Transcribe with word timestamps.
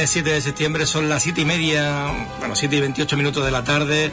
lunes 0.00 0.12
7 0.12 0.32
de 0.32 0.40
septiembre 0.40 0.86
son 0.86 1.10
las 1.10 1.22
7 1.24 1.42
y 1.42 1.44
media, 1.44 2.06
bueno, 2.38 2.56
7 2.56 2.74
y 2.74 2.80
28 2.80 3.18
minutos 3.18 3.44
de 3.44 3.50
la 3.50 3.64
tarde. 3.64 4.10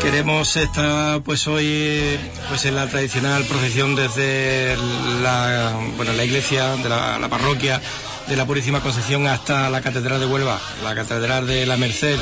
Queremos 0.00 0.56
estar 0.56 1.20
pues 1.22 1.48
hoy 1.48 2.16
pues 2.48 2.64
en 2.64 2.76
la 2.76 2.86
tradicional 2.86 3.44
procesión 3.46 3.96
desde 3.96 4.76
la, 5.20 5.76
bueno, 5.96 6.12
la 6.12 6.24
iglesia 6.24 6.76
de 6.76 6.88
la, 6.88 7.18
la 7.18 7.28
parroquia 7.28 7.82
de 8.28 8.36
la 8.36 8.46
Purísima 8.46 8.80
Concepción 8.80 9.26
hasta 9.26 9.68
la 9.68 9.80
Catedral 9.80 10.20
de 10.20 10.26
Huelva, 10.26 10.60
la 10.84 10.94
Catedral 10.94 11.48
de 11.48 11.66
la 11.66 11.76
Merced, 11.76 12.20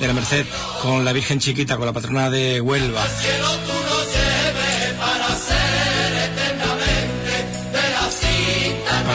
de 0.00 0.06
la 0.06 0.14
Merced, 0.14 0.46
con 0.80 1.04
la 1.04 1.12
Virgen 1.12 1.38
Chiquita, 1.38 1.76
con 1.76 1.84
la 1.84 1.92
patrona 1.92 2.30
de 2.30 2.62
Huelva. 2.62 3.04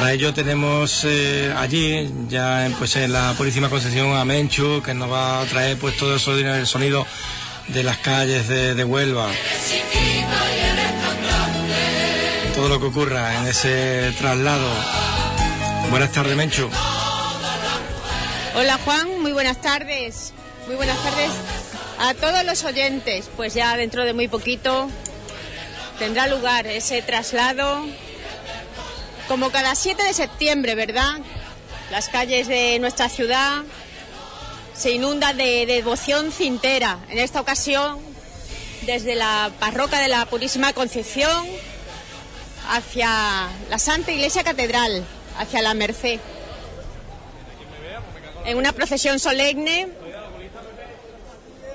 Para 0.04 0.16
ello 0.16 0.34
tenemos 0.34 1.06
eh, 1.06 1.54
allí, 1.56 2.12
ya 2.28 2.66
en, 2.66 2.73
pues 2.73 2.94
la 3.08 3.34
Purísima 3.38 3.70
Concepción 3.70 4.14
a 4.14 4.26
Menchu, 4.26 4.82
que 4.84 4.94
nos 4.94 5.09
va 5.09 5.40
a 5.40 5.46
traer 5.46 5.78
pues 5.78 5.96
todo 5.96 6.18
eso, 6.18 6.38
el 6.38 6.68
sonido 6.68 7.08
de 7.70 7.84
las 7.84 8.00
calles 8.00 8.50
de, 8.50 8.76
de 8.76 8.84
Huelva. 8.84 9.30
Todo 12.54 12.68
lo 12.68 12.81
que 12.81 12.88
ocurra 12.88 13.40
en 13.40 13.48
ese 13.48 14.13
traslado. 14.18 14.68
Buenas 15.90 16.12
tardes, 16.12 16.36
Menchu. 16.36 16.69
Hola 18.56 18.78
Juan, 18.84 19.22
muy 19.22 19.31
buenas 19.31 19.62
tardes. 19.62 20.34
Muy 20.68 20.75
buenas 20.75 21.02
tardes 21.02 21.31
a 22.02 22.13
todos 22.13 22.44
los 22.44 22.66
oyentes. 22.66 23.30
Pues 23.38 23.53
ya 23.53 23.78
dentro 23.78 24.03
de 24.03 24.12
muy 24.12 24.28
poquito 24.28 24.90
tendrá 25.97 26.28
lugar 26.28 26.68
ese 26.68 27.02
traslado 27.03 27.86
como 29.28 29.51
cada 29.51 29.75
7 29.75 30.03
de 30.03 30.13
septiembre, 30.13 30.75
¿verdad? 30.75 31.19
Las 31.91 32.09
calles 32.09 32.47
de 32.47 32.79
nuestra 32.79 33.09
ciudad 33.09 33.63
se 34.75 34.91
inundan 34.91 35.38
de, 35.38 35.66
devoción 35.66 36.31
cintera. 36.31 37.00
En 37.09 37.19
esta 37.19 37.39
ocasión, 37.39 38.00
desde 38.85 39.16
la 39.16 39.51
parroquia 39.59 40.00
de 40.00 40.07
la 40.07 40.25
Purísima 40.25 40.73
Concepción 40.73 41.47
hacia 42.69 43.50
la 43.69 43.79
Santa 43.79 44.12
Iglesia 44.12 44.44
Catedral, 44.44 45.06
hacia 45.38 45.62
la 45.62 45.73
Merced. 45.73 46.19
En 48.45 48.57
una 48.57 48.73
procesión 48.73 49.19
solemne 49.19 49.88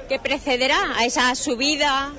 que 0.08 0.18
precederá 0.18 0.94
a 0.96 1.04
esa 1.04 1.34
subida 1.34 2.12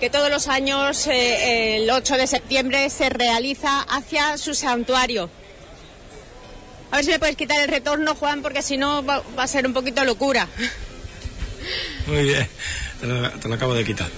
que 0.00 0.08
todos 0.08 0.30
los 0.30 0.48
años, 0.48 1.06
eh, 1.06 1.76
el 1.76 1.90
8 1.90 2.16
de 2.16 2.26
septiembre, 2.26 2.88
se 2.88 3.10
realiza 3.10 3.82
hacia 3.82 4.38
su 4.38 4.54
santuario. 4.54 5.28
A 6.90 6.96
ver 6.96 7.04
si 7.04 7.10
me 7.10 7.18
puedes 7.18 7.36
quitar 7.36 7.60
el 7.60 7.68
retorno, 7.68 8.14
Juan, 8.14 8.40
porque 8.40 8.62
si 8.62 8.78
no 8.78 9.04
va, 9.04 9.22
va, 9.38 9.42
a 9.42 9.46
ser 9.46 9.66
un 9.66 9.74
poquito 9.74 10.02
locura. 10.04 10.48
Muy 12.06 12.24
bien, 12.24 12.48
te 13.00 13.06
lo, 13.06 13.30
te 13.30 13.48
lo, 13.48 13.54
acabo 13.54 13.74
de 13.74 13.84
quitar. 13.84 14.08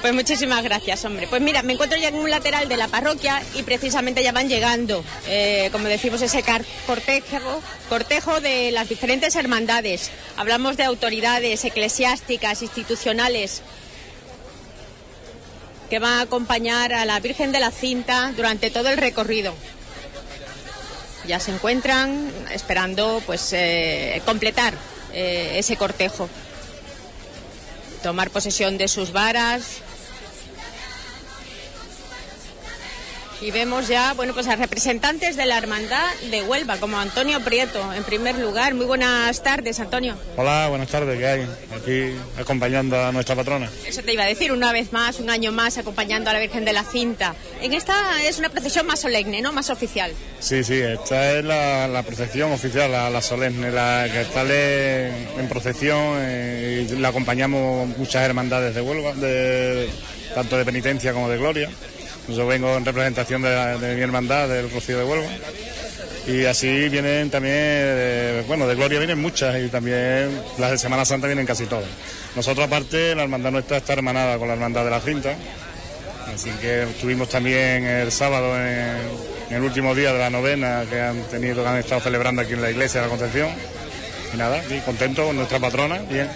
Pues 0.00 0.14
muchísimas 0.14 0.64
gracias, 0.64 1.04
hombre. 1.04 1.26
Pues 1.28 1.42
mira, 1.42 1.62
me 1.62 1.74
encuentro 1.74 1.98
ya 1.98 2.08
en 2.08 2.14
un 2.14 2.30
lateral 2.30 2.68
de 2.68 2.76
la 2.78 2.88
parroquia 2.88 3.42
y 3.54 3.62
precisamente 3.62 4.22
ya 4.22 4.32
van 4.32 4.48
llegando, 4.48 5.04
eh, 5.28 5.68
como 5.72 5.88
decimos, 5.88 6.22
ese 6.22 6.42
cortejo, 6.86 7.62
cortejo 7.88 8.40
de 8.40 8.72
las 8.72 8.88
diferentes 8.88 9.36
hermandades. 9.36 10.10
Hablamos 10.38 10.78
de 10.78 10.84
autoridades 10.84 11.64
eclesiásticas, 11.66 12.62
institucionales, 12.62 13.62
que 15.90 15.98
van 15.98 16.20
a 16.20 16.22
acompañar 16.22 16.94
a 16.94 17.04
la 17.04 17.18
Virgen 17.18 17.50
de 17.50 17.58
la 17.58 17.72
Cinta 17.72 18.32
durante 18.36 18.70
todo 18.70 18.88
el 18.88 18.96
recorrido. 18.96 19.52
Ya 21.26 21.40
se 21.40 21.50
encuentran 21.50 22.32
esperando 22.52 23.20
pues 23.26 23.52
eh, 23.52 24.22
completar 24.24 24.74
eh, 25.12 25.54
ese 25.56 25.76
cortejo, 25.76 26.28
tomar 28.02 28.30
posesión 28.30 28.78
de 28.78 28.88
sus 28.88 29.12
varas. 29.12 29.82
Y 33.42 33.50
vemos 33.52 33.88
ya, 33.88 34.12
bueno, 34.12 34.34
pues 34.34 34.48
a 34.48 34.56
representantes 34.56 35.34
de 35.34 35.46
la 35.46 35.56
hermandad 35.56 36.04
de 36.30 36.42
Huelva, 36.42 36.76
como 36.76 36.98
Antonio 36.98 37.40
Prieto, 37.40 37.92
en 37.94 38.04
primer 38.04 38.38
lugar. 38.38 38.74
Muy 38.74 38.84
buenas 38.84 39.42
tardes, 39.42 39.80
Antonio. 39.80 40.14
Hola, 40.36 40.68
buenas 40.68 40.88
tardes, 40.88 41.18
¿qué 41.18 41.26
hay? 41.26 41.46
Aquí 41.74 42.14
acompañando 42.38 43.02
a 43.02 43.12
nuestra 43.12 43.34
patrona. 43.34 43.70
Eso 43.86 44.02
te 44.02 44.12
iba 44.12 44.24
a 44.24 44.26
decir, 44.26 44.52
una 44.52 44.72
vez 44.72 44.92
más, 44.92 45.20
un 45.20 45.30
año 45.30 45.52
más, 45.52 45.78
acompañando 45.78 46.28
a 46.28 46.34
la 46.34 46.40
Virgen 46.40 46.66
de 46.66 46.74
la 46.74 46.84
Cinta. 46.84 47.34
En 47.62 47.72
esta 47.72 48.22
es 48.24 48.38
una 48.38 48.50
procesión 48.50 48.86
más 48.86 49.00
solemne, 49.00 49.40
¿no? 49.40 49.52
Más 49.52 49.70
oficial. 49.70 50.12
Sí, 50.38 50.62
sí, 50.62 50.74
esta 50.74 51.38
es 51.38 51.44
la, 51.44 51.88
la 51.88 52.02
procesión 52.02 52.52
oficial, 52.52 52.92
la, 52.92 53.08
la, 53.08 53.22
solemne, 53.22 53.70
la 53.70 54.06
que 54.12 54.24
sale 54.34 55.08
en 55.08 55.48
procesión 55.48 56.16
eh, 56.18 56.86
y 56.90 56.96
la 56.96 57.08
acompañamos 57.08 57.88
muchas 57.96 58.22
hermandades 58.22 58.74
de 58.74 58.82
Huelva, 58.82 59.14
de, 59.14 59.88
tanto 60.34 60.58
de 60.58 60.64
penitencia 60.66 61.14
como 61.14 61.30
de 61.30 61.38
gloria. 61.38 61.70
Yo 62.34 62.46
vengo 62.46 62.76
en 62.76 62.84
representación 62.84 63.42
de, 63.42 63.94
mi 63.96 64.02
hermandad, 64.02 64.48
del 64.48 64.70
Rocío 64.70 64.98
de 64.98 65.04
Huelva. 65.04 65.28
Y 66.26 66.44
así 66.44 66.88
vienen 66.88 67.30
también, 67.30 67.54
eh, 67.56 68.44
bueno, 68.46 68.66
de 68.66 68.74
Gloria 68.74 68.98
vienen 68.98 69.20
muchas 69.20 69.60
y 69.60 69.68
también 69.68 70.40
las 70.58 70.70
de 70.70 70.78
Semana 70.78 71.04
Santa 71.04 71.26
vienen 71.26 71.46
casi 71.46 71.66
todas. 71.66 71.88
Nosotros 72.36 72.66
aparte, 72.66 73.14
la 73.14 73.24
hermandad 73.24 73.50
nuestra 73.50 73.78
está 73.78 73.94
hermanada 73.94 74.38
con 74.38 74.46
la 74.46 74.54
hermandad 74.54 74.84
de 74.84 74.90
la 74.90 75.00
Cinta. 75.00 75.34
Así 76.32 76.50
que 76.60 76.84
estuvimos 76.84 77.28
también 77.28 77.84
el 77.84 78.12
sábado 78.12 78.54
en, 78.56 78.96
el 79.50 79.62
último 79.62 79.94
día 79.94 80.12
de 80.12 80.18
la 80.18 80.30
novena 80.30 80.84
que 80.88 81.00
han 81.00 81.22
tenido, 81.24 81.62
que 81.64 81.68
han 81.68 81.78
estado 81.78 82.00
celebrando 82.00 82.42
aquí 82.42 82.52
en 82.52 82.62
la 82.62 82.70
iglesia 82.70 83.00
de 83.00 83.06
la 83.06 83.10
Concepción. 83.10 83.48
Y 84.32 84.36
nada, 84.36 84.62
y 84.70 84.78
contento 84.80 85.26
con 85.26 85.36
nuestra 85.36 85.58
patrona, 85.58 85.98
bien. 86.08 86.28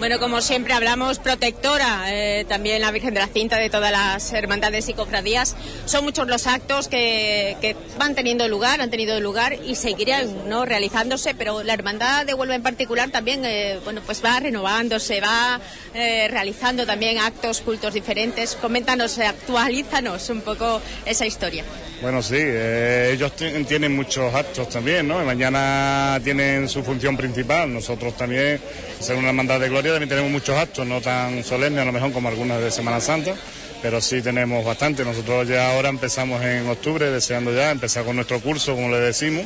Bueno, 0.00 0.18
como 0.18 0.40
siempre 0.40 0.72
hablamos, 0.72 1.18
protectora, 1.18 2.04
eh, 2.06 2.46
también 2.48 2.80
la 2.80 2.90
Virgen 2.90 3.12
de 3.12 3.20
la 3.20 3.26
Cinta 3.26 3.58
de 3.58 3.68
todas 3.68 3.92
las 3.92 4.32
hermandades 4.32 4.88
y 4.88 4.94
cofradías. 4.94 5.54
Son 5.84 6.04
muchos 6.04 6.26
los 6.26 6.46
actos 6.46 6.88
que, 6.88 7.58
que, 7.60 7.76
van 7.98 8.14
teniendo 8.14 8.48
lugar, 8.48 8.80
han 8.80 8.88
tenido 8.88 9.20
lugar 9.20 9.52
y 9.62 9.74
seguirán 9.74 10.48
¿no? 10.48 10.64
realizándose, 10.64 11.34
pero 11.34 11.62
la 11.62 11.74
hermandad 11.74 12.24
de 12.24 12.32
Huelva 12.32 12.54
en 12.54 12.62
particular 12.62 13.10
también, 13.10 13.44
eh, 13.44 13.78
bueno, 13.84 14.00
pues 14.06 14.24
va 14.24 14.40
renovándose, 14.40 15.20
va 15.20 15.60
eh, 15.92 16.28
realizando 16.30 16.86
también 16.86 17.18
actos, 17.18 17.60
cultos 17.60 17.92
diferentes. 17.92 18.56
Coméntanos, 18.56 19.18
actualízanos 19.18 20.30
un 20.30 20.40
poco 20.40 20.80
esa 21.04 21.26
historia. 21.26 21.62
Bueno, 22.00 22.22
sí, 22.22 22.36
ellos 22.38 23.32
tienen 23.36 23.94
muchos 23.94 24.34
actos 24.34 24.70
también, 24.70 25.06
¿no? 25.06 25.22
Mañana 25.22 26.18
tienen 26.24 26.66
su 26.70 26.79
función 26.82 27.16
principal, 27.16 27.72
nosotros 27.72 28.16
también, 28.16 28.60
ser 29.00 29.16
una 29.16 29.28
hermandad 29.28 29.60
de 29.60 29.68
gloria, 29.68 29.92
también 29.92 30.08
tenemos 30.08 30.30
muchos 30.30 30.56
actos, 30.56 30.86
no 30.86 31.00
tan 31.00 31.42
solemnes 31.44 31.82
a 31.82 31.84
lo 31.84 31.92
mejor 31.92 32.12
como 32.12 32.28
algunas 32.28 32.60
de 32.60 32.70
Semana 32.70 33.00
Santa, 33.00 33.34
pero 33.82 34.00
sí 34.00 34.22
tenemos 34.22 34.64
bastante. 34.64 35.04
Nosotros 35.04 35.48
ya 35.48 35.72
ahora 35.72 35.88
empezamos 35.88 36.42
en 36.42 36.68
octubre, 36.68 37.10
deseando 37.10 37.54
ya 37.54 37.70
empezar 37.70 38.04
con 38.04 38.16
nuestro 38.16 38.40
curso, 38.40 38.74
como 38.74 38.90
le 38.90 38.98
decimos, 38.98 39.44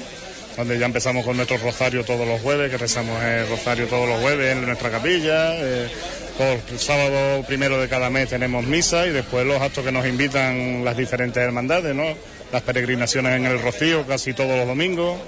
donde 0.57 0.79
ya 0.79 0.87
empezamos 0.87 1.25
con 1.25 1.37
nuestro 1.37 1.59
rosario 1.59 2.05
todos 2.05 2.27
los 2.27 2.41
jueves, 2.41 2.71
que 2.71 2.79
rezamos 2.79 3.23
el 3.23 3.49
rosario 3.49 3.87
todos 3.87 4.09
los 4.09 4.21
jueves 4.21 4.57
en 4.57 4.67
nuestra 4.67 4.91
capilla. 4.91 5.55
Eh, 5.57 5.89
por 6.37 6.79
sábado 6.79 7.45
primero 7.47 7.81
de 7.81 7.89
cada 7.89 8.11
mes 8.11 8.29
tenemos 8.29 8.65
misa 8.65 9.07
y 9.07 9.11
después 9.11 9.47
los 9.47 9.61
actos 9.61 9.85
que 9.85 9.93
nos 9.93 10.05
invitan 10.05 10.85
las 10.85 10.97
diferentes 10.97 11.41
hermandades, 11.41 11.95
¿no? 11.95 12.05
Las 12.53 12.63
peregrinaciones 12.63 13.35
en 13.35 13.47
el 13.47 13.61
Rocío 13.61 14.07
casi 14.07 14.33
todos 14.33 14.57
los 14.57 14.67
domingos, 14.67 15.19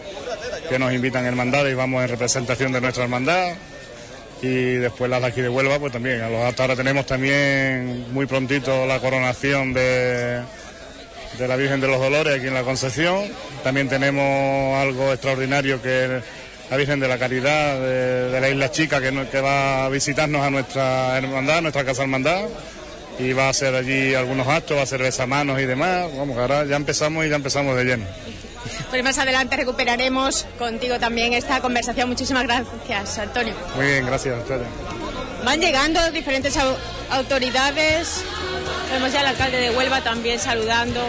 que 0.69 0.79
nos 0.79 0.93
invitan 0.93 1.25
hermandades 1.25 1.73
y 1.73 1.75
vamos 1.75 2.03
en 2.03 2.09
representación 2.09 2.73
de 2.73 2.81
nuestra 2.81 3.05
hermandad. 3.05 3.55
Y 4.43 4.75
después 4.75 5.11
las 5.11 5.23
de 5.23 5.29
aquí 5.29 5.41
de 5.41 5.49
Huelva, 5.49 5.79
pues 5.79 5.93
también. 5.93 6.21
A 6.21 6.29
los 6.29 6.41
actos 6.43 6.61
ahora 6.61 6.77
tenemos 6.77 7.07
también 7.07 8.13
muy 8.13 8.27
prontito 8.27 8.87
la 8.87 9.01
coronación 9.01 9.73
de, 9.73 10.43
de 11.39 11.49
la 11.49 11.57
Virgen 11.57 11.81
de 11.81 11.89
los 11.89 11.99
Dolores 11.99 12.37
aquí 12.37 12.47
en 12.47 12.55
la 12.55 12.63
Concepción. 12.63 13.25
También 13.65 13.89
tenemos 13.89 14.79
algo 14.79 15.13
extraordinario 15.13 15.81
que 15.81 16.21
la 16.71 16.77
Virgen 16.77 17.01
de 17.01 17.09
la 17.09 17.19
Caridad 17.19 17.81
de, 17.81 18.31
de 18.31 18.41
la 18.41 18.49
Isla 18.49 18.71
Chica 18.71 19.01
que, 19.01 19.27
que, 19.31 19.41
va 19.41 19.87
a 19.87 19.89
visitarnos 19.89 20.43
a 20.43 20.51
nuestra 20.51 21.17
hermandad, 21.17 21.63
nuestra 21.63 21.85
casa 21.85 22.03
hermandad. 22.03 22.43
Y 23.19 23.33
va 23.33 23.47
a 23.47 23.49
hacer 23.49 23.75
allí 23.75 24.15
algunos 24.15 24.47
actos, 24.47 24.77
va 24.77 24.81
a 24.81 24.85
hacer 24.85 25.01
besamanos 25.01 25.59
y 25.61 25.65
demás. 25.65 26.15
Vamos, 26.17 26.37
ahora 26.37 26.65
ya 26.65 26.77
empezamos 26.77 27.25
y 27.25 27.29
ya 27.29 27.37
empezamos 27.37 27.77
de 27.77 27.85
lleno. 27.85 28.05
Pues 28.91 29.03
más 29.03 29.19
adelante 29.19 29.57
recuperaremos 29.57 30.47
contigo 30.59 30.99
también 30.99 31.33
esta 31.33 31.61
conversación. 31.61 32.09
Muchísimas 32.09 32.45
gracias, 32.45 33.19
Antonio. 33.19 33.55
Muy 33.75 33.87
bien, 33.87 34.07
gracias. 34.07 34.37
Van 35.45 35.61
llegando 35.61 36.11
diferentes 36.11 36.57
autoridades. 37.11 38.25
Vemos 38.93 39.13
ya 39.13 39.21
al 39.21 39.27
alcalde 39.27 39.59
de 39.59 39.71
Huelva 39.71 40.01
también 40.03 40.39
saludando 40.39 41.01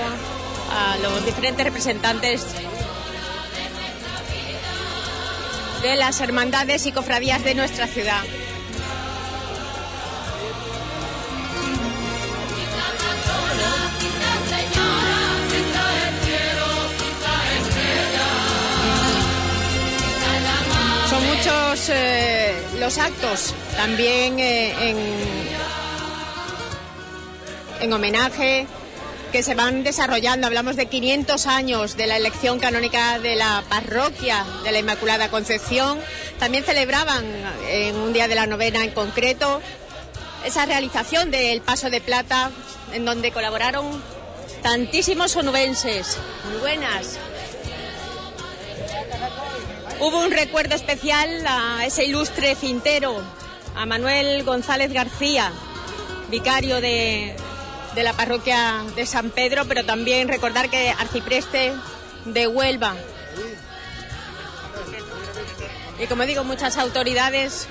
a 0.71 0.98
los 0.98 1.25
diferentes 1.25 1.65
representantes 1.65 2.45
de 5.81 5.95
las 5.95 6.19
hermandades 6.21 6.86
y 6.86 6.92
cofradías 6.92 7.44
de 7.44 7.56
nuestra 7.56 7.88
ciudad. 7.88 8.21
Eh, 21.90 22.56
los 22.80 22.98
actos 22.98 23.54
también 23.76 24.40
eh, 24.40 24.74
en, 24.90 24.98
en 27.82 27.94
homenaje 27.94 28.68
que 29.32 29.44
se 29.44 29.56
van 29.56 29.84
desarrollando. 29.84 30.48
Hablamos 30.48 30.76
de 30.76 30.88
500 30.88 31.48
años 31.48 31.96
de 31.98 32.08
la 32.08 32.18
elección 32.18 32.60
canónica 32.60 33.20
de 33.20 33.36
la 33.36 33.64
parroquia 33.70 34.46
de 34.64 34.72
la 34.72 34.80
Inmaculada 34.80 35.30
Concepción. 35.30 36.00
También 36.40 36.64
celebraban 36.64 37.26
en 37.70 37.96
un 37.96 38.14
día 38.14 38.28
de 38.28 38.36
la 38.36 38.48
novena 38.48 38.84
en 38.84 38.92
concreto 38.92 39.62
esa 40.46 40.66
realización 40.66 41.32
del 41.32 41.62
Paso 41.62 41.90
de 41.90 42.02
Plata 42.02 42.52
en 42.94 43.06
donde 43.06 43.32
colaboraron 43.32 44.02
tantísimos 44.64 45.36
onubenses. 45.36 46.18
Muy 46.50 46.60
buenas. 46.60 47.20
Hubo 50.00 50.22
un 50.22 50.32
recuerdo 50.32 50.76
especial 50.76 51.44
a 51.48 51.84
ese 51.86 52.06
ilustre 52.06 52.54
cintero, 52.56 53.20
a 53.76 53.86
Manuel 53.88 54.44
González 54.44 54.94
García, 54.94 55.52
vicario 56.30 56.80
de, 56.82 57.36
de 57.96 58.04
la 58.04 58.14
parroquia 58.14 58.84
de 58.96 59.08
San 59.08 59.32
Pedro, 59.32 59.66
pero 59.66 59.86
también 59.86 60.28
recordar 60.28 60.70
que 60.70 60.90
arcipreste 60.90 61.74
de 62.26 62.48
Huelva. 62.48 62.96
Y 66.00 66.06
como 66.06 66.28
digo, 66.28 66.44
muchas 66.44 66.78
autoridades 66.78 67.68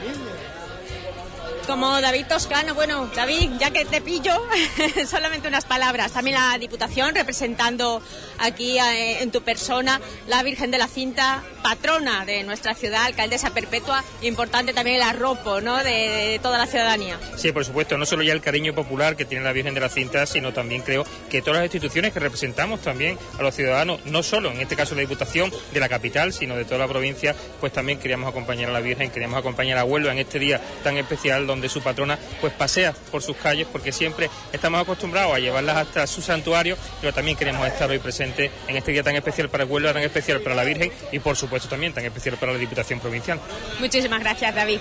como 1.66 2.00
David 2.00 2.26
Toscano. 2.26 2.74
Bueno, 2.74 3.10
David, 3.14 3.50
ya 3.58 3.70
que 3.70 3.84
te 3.84 4.00
pillo, 4.00 4.32
solamente 5.06 5.48
unas 5.48 5.64
palabras. 5.64 6.12
También 6.12 6.36
la 6.36 6.56
Diputación 6.58 7.14
representando 7.14 8.00
aquí 8.38 8.78
eh, 8.78 9.22
en 9.22 9.30
tu 9.30 9.42
persona 9.42 10.00
la 10.28 10.42
Virgen 10.42 10.70
de 10.70 10.78
la 10.78 10.88
Cinta, 10.88 11.42
patrona 11.62 12.24
de 12.24 12.44
nuestra 12.44 12.74
ciudad, 12.74 13.04
alcaldesa 13.04 13.50
perpetua, 13.50 14.04
importante 14.22 14.72
también 14.72 14.96
el 14.96 15.02
arropo 15.02 15.60
¿no? 15.60 15.76
de, 15.78 15.90
de 15.90 16.38
toda 16.42 16.58
la 16.58 16.66
ciudadanía. 16.66 17.18
Sí, 17.36 17.52
por 17.52 17.64
supuesto, 17.64 17.98
no 17.98 18.06
solo 18.06 18.22
ya 18.22 18.32
el 18.32 18.40
cariño 18.40 18.74
popular 18.74 19.16
que 19.16 19.24
tiene 19.24 19.44
la 19.44 19.52
Virgen 19.52 19.74
de 19.74 19.80
la 19.80 19.88
Cinta, 19.88 20.26
sino 20.26 20.52
también 20.52 20.82
creo 20.82 21.04
que 21.28 21.42
todas 21.42 21.58
las 21.58 21.64
instituciones 21.64 22.12
que 22.12 22.20
representamos 22.20 22.80
también 22.80 23.18
a 23.38 23.42
los 23.42 23.54
ciudadanos, 23.54 24.04
no 24.06 24.22
solo 24.22 24.52
en 24.52 24.60
este 24.60 24.76
caso 24.76 24.94
la 24.94 25.00
Diputación 25.00 25.52
de 25.72 25.80
la 25.80 25.88
capital, 25.88 26.32
sino 26.32 26.56
de 26.56 26.64
toda 26.64 26.78
la 26.78 26.88
provincia, 26.88 27.34
pues 27.60 27.72
también 27.72 27.98
queríamos 27.98 28.28
acompañar 28.28 28.70
a 28.70 28.72
la 28.72 28.80
Virgen, 28.80 29.10
queríamos 29.10 29.38
acompañar 29.38 29.78
a 29.78 29.84
Huelva 29.84 30.12
en 30.12 30.18
este 30.18 30.38
día 30.38 30.60
tan 30.84 30.96
especial 30.96 31.46
donde 31.46 31.55
su 31.68 31.82
patrona 31.82 32.18
pues 32.40 32.52
pasea 32.52 32.92
por 33.10 33.22
sus 33.22 33.36
calles 33.36 33.66
porque 33.70 33.92
siempre 33.92 34.30
estamos 34.52 34.80
acostumbrados 34.80 35.34
a 35.34 35.38
llevarlas 35.38 35.76
hasta 35.76 36.06
su 36.06 36.22
santuario, 36.22 36.76
pero 37.00 37.12
también 37.12 37.36
queremos 37.36 37.66
estar 37.66 37.90
hoy 37.90 37.98
presentes 37.98 38.50
en 38.68 38.76
este 38.76 38.92
día 38.92 39.02
tan 39.02 39.16
especial 39.16 39.48
para 39.48 39.64
Huelva, 39.64 39.92
tan 39.92 40.02
especial 40.02 40.40
para 40.40 40.54
la 40.54 40.64
Virgen 40.64 40.92
y 41.12 41.18
por 41.18 41.36
supuesto 41.36 41.68
también 41.68 41.92
tan 41.92 42.04
especial 42.04 42.36
para 42.36 42.52
la 42.52 42.58
Diputación 42.58 43.00
Provincial. 43.00 43.40
Muchísimas 43.80 44.20
gracias, 44.20 44.54
David. 44.54 44.80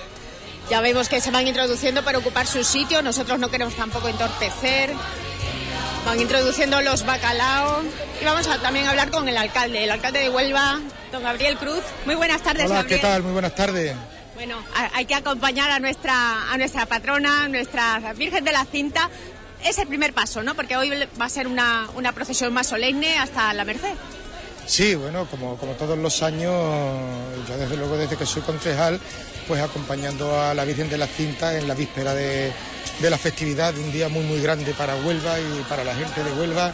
Ya 0.69 0.81
vemos 0.81 1.09
que 1.09 1.21
se 1.21 1.31
van 1.31 1.47
introduciendo 1.47 2.03
para 2.03 2.17
ocupar 2.17 2.47
su 2.47 2.63
sitio, 2.63 3.01
nosotros 3.01 3.39
no 3.39 3.49
queremos 3.49 3.75
tampoco 3.75 4.09
entorpecer. 4.09 4.91
Van 6.05 6.19
introduciendo 6.19 6.81
los 6.81 7.05
bacalaos 7.05 7.83
y 8.21 8.25
vamos 8.25 8.47
a 8.47 8.61
también 8.61 8.85
hablar 8.87 9.09
con 9.09 9.27
el 9.27 9.37
alcalde, 9.37 9.83
el 9.83 9.89
alcalde 9.91 10.19
de 10.19 10.29
Huelva, 10.29 10.79
don 11.11 11.23
Gabriel 11.23 11.57
Cruz. 11.57 11.81
Muy 12.05 12.15
buenas 12.15 12.43
tardes, 12.43 12.65
Hola, 12.65 12.75
Gabriel. 12.81 12.99
¿qué 12.99 13.07
tal? 13.07 13.23
Muy 13.23 13.33
buenas 13.33 13.55
tardes. 13.55 13.95
Bueno, 14.35 14.57
hay 14.93 15.05
que 15.05 15.15
acompañar 15.15 15.71
a 15.71 15.79
nuestra, 15.79 16.51
a 16.51 16.57
nuestra 16.57 16.85
patrona, 16.85 17.47
nuestra 17.47 18.13
Virgen 18.13 18.43
de 18.43 18.51
la 18.51 18.65
Cinta. 18.65 19.09
Es 19.63 19.77
el 19.77 19.87
primer 19.87 20.13
paso, 20.13 20.43
¿no? 20.43 20.55
Porque 20.55 20.75
hoy 20.75 20.91
va 21.19 21.25
a 21.25 21.29
ser 21.29 21.47
una, 21.47 21.87
una 21.95 22.11
procesión 22.11 22.53
más 22.53 22.67
solemne 22.67 23.17
hasta 23.17 23.53
la 23.53 23.63
Merced. 23.63 23.93
Sí, 24.67 24.95
bueno, 24.95 25.25
como, 25.31 25.57
como 25.57 25.73
todos 25.73 25.97
los 25.97 26.21
años, 26.21 26.51
yo 27.47 27.57
desde 27.57 27.77
luego 27.77 27.97
desde 27.97 28.17
que 28.17 28.25
soy 28.25 28.41
concejal, 28.41 28.99
pues 29.47 29.61
acompañando 29.61 30.39
a 30.41 30.53
la 30.53 30.65
Virgen 30.65 30.89
de 30.89 30.97
la 30.97 31.07
Cinta 31.07 31.57
en 31.57 31.67
la 31.67 31.73
víspera 31.73 32.13
de, 32.13 32.51
de 32.99 33.09
la 33.09 33.17
festividad, 33.17 33.77
un 33.77 33.91
día 33.91 34.09
muy 34.09 34.23
muy 34.23 34.41
grande 34.41 34.73
para 34.73 34.95
Huelva 34.97 35.39
y 35.39 35.63
para 35.69 35.83
la 35.83 35.95
gente 35.95 36.23
de 36.23 36.31
Huelva, 36.33 36.73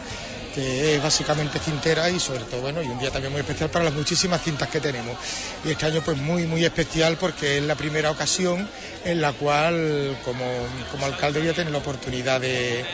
que 0.54 0.96
es 0.96 1.02
básicamente 1.02 1.58
cintera 1.58 2.10
y 2.10 2.20
sobre 2.20 2.44
todo, 2.44 2.60
bueno, 2.60 2.82
y 2.82 2.86
un 2.86 2.98
día 2.98 3.10
también 3.10 3.32
muy 3.32 3.40
especial 3.40 3.70
para 3.70 3.84
las 3.86 3.94
muchísimas 3.94 4.42
cintas 4.42 4.68
que 4.68 4.80
tenemos. 4.80 5.16
Y 5.64 5.70
este 5.70 5.86
año 5.86 6.02
pues 6.04 6.16
muy 6.18 6.46
muy 6.46 6.64
especial 6.64 7.16
porque 7.18 7.58
es 7.58 7.62
la 7.64 7.74
primera 7.74 8.10
ocasión 8.10 8.68
en 9.04 9.20
la 9.20 9.32
cual 9.32 10.16
como, 10.24 10.44
como 10.90 11.06
alcalde 11.06 11.40
voy 11.40 11.48
a 11.48 11.54
tener 11.54 11.72
la 11.72 11.78
oportunidad 11.78 12.40
de, 12.40 12.84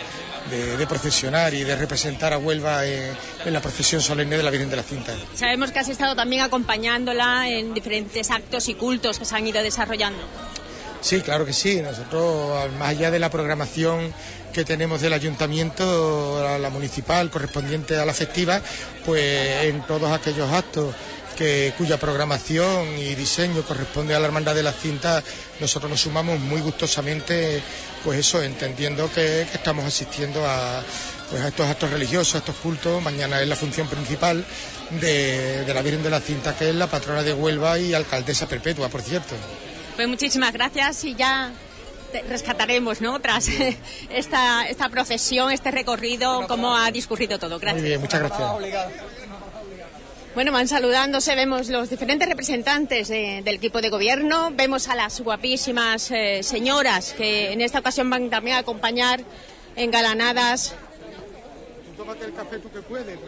de, 0.51 0.77
de 0.77 0.87
procesionar 0.87 1.53
y 1.55 1.65
de 1.65 1.77
representar 1.77 2.33
a 2.33 2.39
Huelva 2.39 2.87
en, 2.87 3.11
en 3.45 3.53
la 3.53 3.61
procesión 3.61 4.01
solemne 4.01 4.37
de 4.37 4.43
la 4.43 4.51
Virgen 4.51 4.71
de 4.71 4.77
la 4.77 4.83
Cinta. 4.83 5.15
Sabemos 5.35 5.71
que 5.71 5.81
has 5.81 5.89
estado 5.89 6.15
también 6.17 6.43
acompañándola 6.43 7.49
en 7.49 7.75
diferentes 7.75 8.31
actos 8.31 8.69
y 8.69 8.75
cultos 8.75 9.19
que 9.19 9.25
se 9.25 9.35
han 9.35 9.47
ido 9.47 9.63
desarrollando. 9.63 10.23
Sí, 11.01 11.21
claro 11.21 11.47
que 11.47 11.53
sí. 11.53 11.81
Nosotros, 11.81 12.73
más 12.73 12.89
allá 12.89 13.11
de 13.11 13.21
la 13.21 13.31
programación 13.31 14.13
que 14.53 14.65
tenemos 14.65 15.01
del 15.01 15.13
ayuntamiento, 15.13 16.41
la, 16.43 16.59
la 16.59 16.71
municipal 16.71 17.31
correspondiente 17.31 17.97
a 17.97 18.05
la 18.05 18.15
festiva, 18.15 18.61
pues 19.05 19.65
en 19.65 19.83
todos 19.83 20.11
aquellos 20.11 20.51
actos 20.53 20.95
que, 21.39 21.73
cuya 21.79 21.99
programación 21.99 22.99
y 22.99 23.15
diseño 23.15 23.63
corresponde 23.63 24.13
a 24.13 24.19
la 24.19 24.27
Hermandad 24.27 24.57
de 24.57 24.65
la 24.65 24.73
Cinta, 24.73 25.23
nosotros 25.61 25.89
nos 25.89 26.01
sumamos 26.01 26.41
muy 26.41 26.61
gustosamente, 26.61 27.63
pues 28.03 28.19
eso, 28.19 28.43
entendiendo 28.43 29.09
que, 29.13 29.43
estamos 29.43 29.85
asistiendo 29.85 30.45
a, 30.45 30.83
pues 31.31 31.41
a 31.41 31.49
estos 31.49 31.69
actos 31.69 31.91
religiosos, 31.91 32.35
a 32.35 32.39
estos 32.39 32.57
cultos. 32.57 33.01
Mañana 33.01 33.41
es 33.41 33.47
la 33.47 33.55
función 33.55 33.87
principal 33.87 34.45
de, 35.01 35.65
de 35.65 35.75
la 35.75 35.83
Virgen 35.83 36.03
de 36.03 36.11
la 36.11 36.21
Cinta, 36.21 36.57
que 36.57 36.71
es 36.71 36.75
la 36.75 36.89
patrona 36.89 37.23
de 37.23 37.33
Huelva 37.33 37.79
y 37.79 37.95
alcaldesa 37.95 38.49
perpetua, 38.49 38.89
por 38.89 39.03
cierto. 39.03 39.37
Pues 39.95 40.09
muchísimas 40.09 40.53
gracias 40.53 41.05
y 41.05 41.15
ya 41.15 41.53
rescataremos, 42.29 43.01
¿no? 43.01 43.21
Tras 43.21 43.49
esta, 44.11 44.67
esta 44.69 44.89
procesión, 44.89 45.51
este 45.53 45.71
recorrido, 45.71 46.47
cómo 46.49 46.77
ha 46.77 46.91
discurrido 46.91 47.39
todo. 47.39 47.59
Gracias. 47.59 47.81
Muy 47.83 47.89
bien, 47.89 48.01
muchas 48.01 48.21
gracias. 48.21 48.51
Bueno, 50.35 50.53
van 50.53 50.69
saludándose, 50.69 51.35
vemos 51.35 51.69
los 51.69 51.91
diferentes 51.91 52.29
representantes 52.29 53.09
de- 53.09 53.43
del 53.45 53.57
equipo 53.57 53.81
de 53.81 53.89
gobierno, 53.89 54.51
vemos 54.53 54.89
a 54.89 54.95
las 54.95 55.21
guapísimas 55.21 56.11
eh, 56.13 56.43
señoras 56.45 57.13
que 57.15 57.53
en 57.53 57.61
esta 57.61 57.81
ocasión 57.81 58.09
van 58.09 58.31
también 58.31 58.57
a 58.57 58.61
acompañar 58.61 59.21
engalanadas 59.75 60.75
Tómate 61.97 62.27
el 62.27 62.35
café 62.35 62.59
tú 62.59 62.71
que 62.71 62.81
puedes. 62.83 63.19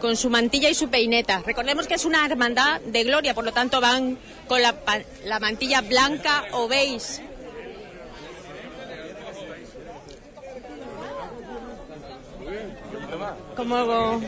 Con 0.00 0.16
su 0.16 0.30
mantilla 0.30 0.68
y 0.68 0.74
su 0.74 0.88
peineta. 0.88 1.42
Recordemos 1.44 1.86
que 1.86 1.94
es 1.94 2.04
una 2.04 2.26
hermandad 2.26 2.80
de 2.80 3.04
gloria, 3.04 3.34
por 3.34 3.44
lo 3.44 3.52
tanto 3.52 3.80
van 3.80 4.18
con 4.48 4.62
la, 4.62 4.74
la 5.24 5.40
mantilla 5.40 5.80
blanca 5.80 6.44
o 6.52 6.68
beige. 6.68 7.22
Como 13.56 14.20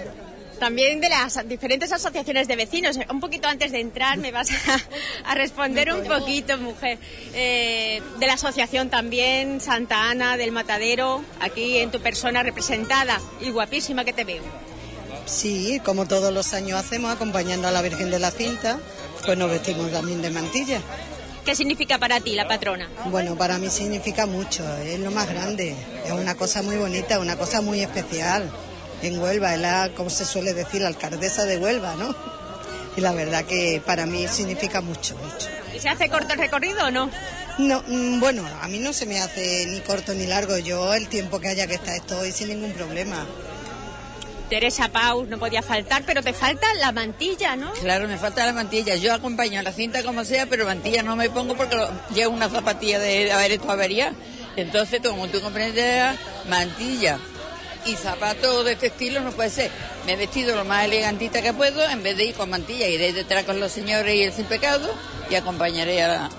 también 0.59 1.01
de 1.01 1.09
las 1.09 1.49
diferentes 1.49 1.93
asociaciones 1.93 2.49
de 2.49 2.57
vecinos. 2.57 2.99
Un 3.11 3.21
poquito 3.21 3.49
antes 3.49 3.73
de 3.73 3.81
entrar 3.81 4.19
me 4.19 4.33
vas 4.33 4.51
a, 4.51 5.31
a 5.31 5.35
responder 5.35 5.93
un 5.93 6.05
poquito, 6.05 6.59
mujer. 6.59 6.99
Eh, 7.35 8.03
de 8.19 8.27
la 8.27 8.35
asociación 8.35 8.91
también, 8.91 9.61
Santa 9.61 10.11
Ana 10.11 10.37
del 10.37 10.53
Matadero, 10.53 11.23
aquí 11.41 11.79
en 11.79 11.91
tu 11.91 12.01
persona 12.01 12.43
representada 12.43 13.21
y 13.41 13.51
guapísima 13.51 14.05
que 14.05 14.13
te 14.13 14.25
veo. 14.25 14.43
Sí, 15.29 15.81
como 15.85 16.07
todos 16.07 16.33
los 16.33 16.55
años 16.55 16.81
hacemos, 16.81 17.13
acompañando 17.13 17.69
a 17.69 17.71
la 17.71 17.83
Virgen 17.83 18.11
de 18.11 18.19
la 18.19 18.31
Cinta, 18.31 18.79
pues 19.25 19.37
nos 19.37 19.51
vestimos 19.51 19.93
también 19.93 20.23
de 20.23 20.31
mantilla. 20.31 20.81
¿Qué 21.45 21.55
significa 21.55 21.99
para 21.99 22.19
ti 22.21 22.35
la 22.35 22.49
patrona? 22.49 22.89
Bueno, 23.11 23.37
para 23.37 23.59
mí 23.59 23.69
significa 23.69 24.25
mucho, 24.27 24.65
es 24.79 24.99
lo 25.01 25.11
más 25.11 25.29
grande, 25.29 25.77
es 26.05 26.13
una 26.13 26.35
cosa 26.35 26.63
muy 26.63 26.77
bonita, 26.77 27.19
una 27.21 27.37
cosa 27.37 27.61
muy 27.61 27.83
especial. 27.83 28.51
En 29.03 29.19
Huelva, 29.19 29.55
es 29.55 29.61
la, 29.61 29.91
como 29.95 30.09
se 30.09 30.25
suele 30.25 30.55
decir, 30.55 30.81
la 30.81 30.89
alcaldesa 30.89 31.45
de 31.45 31.59
Huelva, 31.59 31.95
¿no? 31.95 32.15
Y 32.97 33.01
la 33.03 33.13
verdad 33.13 33.45
que 33.45 33.83
para 33.85 34.07
mí 34.07 34.27
significa 34.29 34.81
mucho, 34.81 35.15
mucho. 35.17 35.49
¿Y 35.77 35.79
se 35.79 35.91
hace 35.91 36.09
corto 36.09 36.33
el 36.33 36.39
recorrido 36.39 36.87
o 36.87 36.91
no? 36.91 37.11
No, 37.59 37.83
mm, 37.87 38.19
bueno, 38.19 38.45
a 38.63 38.67
mí 38.69 38.79
no 38.79 38.93
se 38.93 39.05
me 39.05 39.21
hace 39.21 39.67
ni 39.67 39.81
corto 39.81 40.15
ni 40.15 40.27
largo, 40.27 40.57
yo 40.59 40.95
el 40.95 41.09
tiempo 41.09 41.39
que 41.39 41.49
haya 41.49 41.67
que 41.67 41.75
estar 41.75 41.95
estoy 41.95 42.33
sin 42.33 42.49
ningún 42.49 42.73
problema. 42.73 43.27
Teresa 44.49 44.89
Pau 44.89 45.27
no 45.27 45.39
podía 45.39 45.63
faltar, 45.63 46.03
pero 46.07 46.23
te 46.23 46.33
falta 46.33 46.67
la 46.75 46.93
mantilla, 46.93 47.57
¿no? 47.57 47.73
Claro, 47.73 48.09
me 48.09 48.19
falta 48.19 48.47
la 48.47 48.53
mantilla. 48.53 48.97
Yo 48.97 49.13
acompaño 49.13 49.61
a 49.61 49.63
la 49.63 49.73
cinta 49.73 50.03
como 50.03 50.25
sea, 50.25 50.47
pero 50.47 50.65
mantilla 50.65 51.03
no 51.03 51.17
me 51.17 51.29
pongo 51.31 51.57
porque 51.57 51.77
llevo 52.15 52.35
una 52.35 52.49
zapatilla 52.49 52.99
de 52.99 53.31
haber 53.33 53.53
esto 53.53 53.71
avería. 53.71 54.13
Entonces, 54.57 55.01
como 55.03 55.29
tú 55.29 55.41
comprendes, 55.41 56.17
mantilla 56.49 57.19
y 57.87 57.95
zapatos 57.97 58.65
de 58.65 58.73
este 58.73 58.89
estilo 58.89 59.21
no 59.21 59.33
puede 59.33 59.51
ser. 59.51 59.71
Me 60.07 60.15
he 60.15 60.17
vestido 60.17 60.57
lo 60.57 60.65
más 60.65 60.85
elegantita 60.85 61.43
que 61.43 61.53
puedo, 61.53 61.89
en 61.89 62.03
vez 62.03 62.17
de 62.17 62.27
ir 62.27 62.35
con 62.35 62.51
mantilla, 62.51 62.89
iré 62.89 63.13
detrás 63.13 63.45
con 63.45 63.61
los 63.61 63.73
señores 63.73 64.15
y 64.15 64.23
el 64.23 64.33
sin 64.33 64.47
pecado 64.47 64.89
y 65.31 65.35
acompañaré 65.35 66.03
a 66.03 66.09
la... 66.09 66.31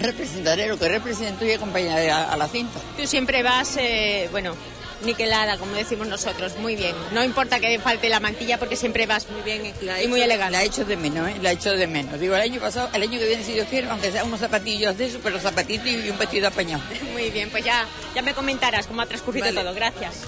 Representaré 0.00 0.66
lo 0.66 0.76
que 0.76 0.88
represento 0.88 1.44
y 1.44 1.52
acompañaré 1.52 2.10
a, 2.10 2.36
la 2.36 2.48
cinta. 2.48 2.80
Tú 2.96 3.06
siempre 3.06 3.44
vas, 3.44 3.76
eh, 3.76 4.28
bueno, 4.32 4.56
niquelada, 5.04 5.56
como 5.58 5.74
decimos 5.74 6.06
nosotros, 6.06 6.56
muy 6.58 6.76
bien. 6.76 6.94
No 7.12 7.22
importa 7.22 7.60
que 7.60 7.78
falte 7.78 8.08
la 8.08 8.20
mantilla 8.20 8.58
porque 8.58 8.76
siempre 8.76 9.06
vas 9.06 9.28
muy 9.28 9.42
bien 9.42 9.72
y 10.02 10.06
muy 10.06 10.20
elegante. 10.22 10.52
La 10.52 10.62
he 10.62 10.66
hecho 10.66 10.84
de 10.84 10.96
menos, 10.96 11.28
¿eh? 11.28 11.36
La 11.42 11.50
he 11.50 11.54
hecho 11.54 11.72
de 11.72 11.86
menos. 11.86 12.18
Digo, 12.18 12.34
el 12.34 12.42
año 12.42 12.60
pasado, 12.60 12.88
el 12.92 13.02
año 13.02 13.18
que 13.18 13.26
viene, 13.26 13.44
si 13.44 13.52
Dios 13.52 13.68
quiere, 13.68 13.88
aunque 13.88 14.10
sea 14.10 14.24
unos 14.24 14.40
zapatillos 14.40 14.96
de 14.96 15.06
eso, 15.06 15.20
pero 15.22 15.38
zapatitos 15.38 15.86
y 15.86 16.10
un 16.10 16.18
vestido 16.18 16.48
apañado. 16.48 16.82
Muy 17.12 17.30
bien, 17.30 17.50
pues 17.50 17.64
ya, 17.64 17.86
ya 18.14 18.22
me 18.22 18.34
comentarás 18.34 18.86
cómo 18.86 19.02
ha 19.02 19.06
transcurrido 19.06 19.52
todo. 19.52 19.74
Gracias. 19.74 20.22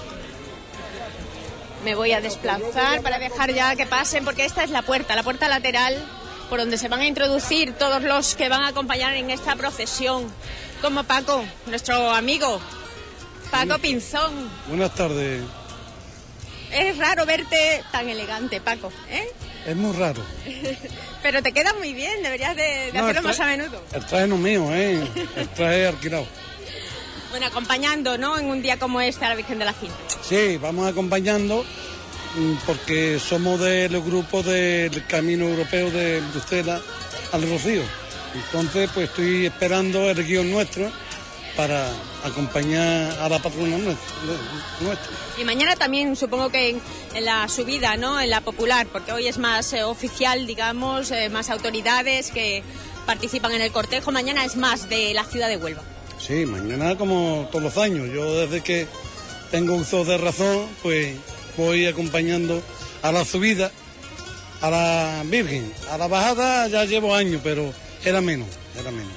Me 1.83 1.95
voy 1.95 2.11
a 2.11 2.21
desplazar 2.21 3.01
para 3.01 3.19
dejar 3.19 3.53
ya 3.53 3.75
que 3.75 3.85
pasen, 3.85 4.25
porque 4.25 4.45
esta 4.45 4.63
es 4.63 4.71
la 4.71 4.81
puerta, 4.81 5.15
la 5.15 5.23
puerta 5.23 5.47
lateral 5.47 5.95
por 6.49 6.59
donde 6.59 6.77
se 6.77 6.87
van 6.87 7.01
a 7.01 7.07
introducir 7.07 7.73
todos 7.73 8.01
los 8.03 8.35
que 8.35 8.49
van 8.49 8.63
a 8.63 8.69
acompañar 8.69 9.13
en 9.13 9.29
esta 9.29 9.55
procesión. 9.55 10.31
Como 10.81 11.03
Paco, 11.03 11.43
nuestro 11.65 12.11
amigo, 12.11 12.61
Paco 13.51 13.77
Pinzón. 13.79 14.49
Buenas 14.67 14.93
tardes. 14.95 15.43
Es 16.71 16.97
raro 16.97 17.25
verte 17.25 17.83
tan 17.91 18.09
elegante, 18.09 18.59
Paco, 18.59 18.91
¿eh? 19.09 19.27
Es 19.65 19.75
muy 19.75 19.95
raro. 19.95 20.21
Pero 21.23 21.41
te 21.41 21.51
queda 21.51 21.73
muy 21.73 21.93
bien, 21.93 22.21
deberías 22.21 22.55
de, 22.55 22.91
hacerlo 22.93 23.21
más 23.23 23.39
a 23.39 23.45
menudo. 23.45 23.81
El 23.93 24.05
traje 24.05 24.27
no 24.27 24.37
mío, 24.37 24.73
¿eh? 24.73 25.01
El 25.35 25.49
traje 25.49 25.87
alquilado. 25.87 26.27
Bueno, 27.29 27.45
acompañando, 27.47 28.17
¿no? 28.17 28.39
En 28.39 28.45
un 28.45 28.61
día 28.61 28.79
como 28.79 29.01
este 29.01 29.25
a 29.25 29.29
la 29.29 29.35
Virgen 29.35 29.59
de 29.59 29.65
la 29.65 29.73
Cinta. 29.73 29.97
Sí, 30.21 30.57
vamos 30.61 30.87
acompañando 30.87 31.65
mm, 32.37 32.53
porque 32.65 33.19
somos 33.19 33.59
del 33.59 34.01
grupo 34.01 34.41
del 34.41 35.05
Camino 35.07 35.45
Europeo 35.45 35.91
de 35.91 36.21
Bruselas 36.31 36.81
al 37.33 37.41
Rocío. 37.49 37.83
Entonces, 38.33 38.89
pues 38.93 39.09
estoy 39.09 39.45
esperando 39.45 40.09
el 40.09 40.25
guion 40.25 40.49
nuestro 40.49 40.89
para 41.57 41.89
acompañar 42.23 43.19
a 43.19 43.27
la 43.27 43.39
patrona 43.39 43.77
nuestra. 43.79 45.11
Y 45.39 45.43
mañana 45.43 45.75
también 45.75 46.15
supongo 46.15 46.49
que 46.49 46.77
en, 47.15 47.25
la 47.25 47.49
subida, 47.49 47.97
¿no? 47.97 48.21
En 48.21 48.29
la 48.29 48.41
popular, 48.41 48.85
porque 48.91 49.11
hoy 49.11 49.27
es 49.27 49.39
más 49.39 49.73
eh, 49.73 49.83
oficial, 49.83 50.45
digamos, 50.45 51.09
eh, 51.09 51.29
más 51.29 51.49
autoridades 51.49 52.29
que 52.29 52.63
participan 53.07 53.53
en 53.53 53.61
el 53.61 53.71
cortejo. 53.71 54.11
Mañana 54.11 54.45
es 54.45 54.55
más 54.55 54.87
de 54.87 55.13
la 55.15 55.23
ciudad 55.23 55.49
de 55.49 55.57
Huelva. 55.57 55.81
Sí, 56.19 56.45
mañana 56.45 56.95
como 56.95 57.49
todos 57.51 57.63
los 57.63 57.77
años. 57.77 58.07
Yo 58.13 58.35
desde 58.35 58.61
que 58.61 58.87
tengo 59.49 59.73
uso 59.73 60.05
de 60.05 60.17
razón, 60.17 60.67
pues 60.83 61.17
voy 61.57 61.87
acompañando 61.87 62.61
a 63.01 63.11
la 63.11 63.25
subida, 63.25 63.71
a 64.61 64.69
la 64.69 65.23
Virgen. 65.25 65.73
A 65.89 65.97
la 65.97 66.07
bajada 66.07 66.67
ya 66.67 66.85
llevo 66.85 67.15
años, 67.15 67.41
pero 67.43 67.73
era 68.05 68.21
menos, 68.21 68.47
era 68.79 68.91
menos. 68.91 69.13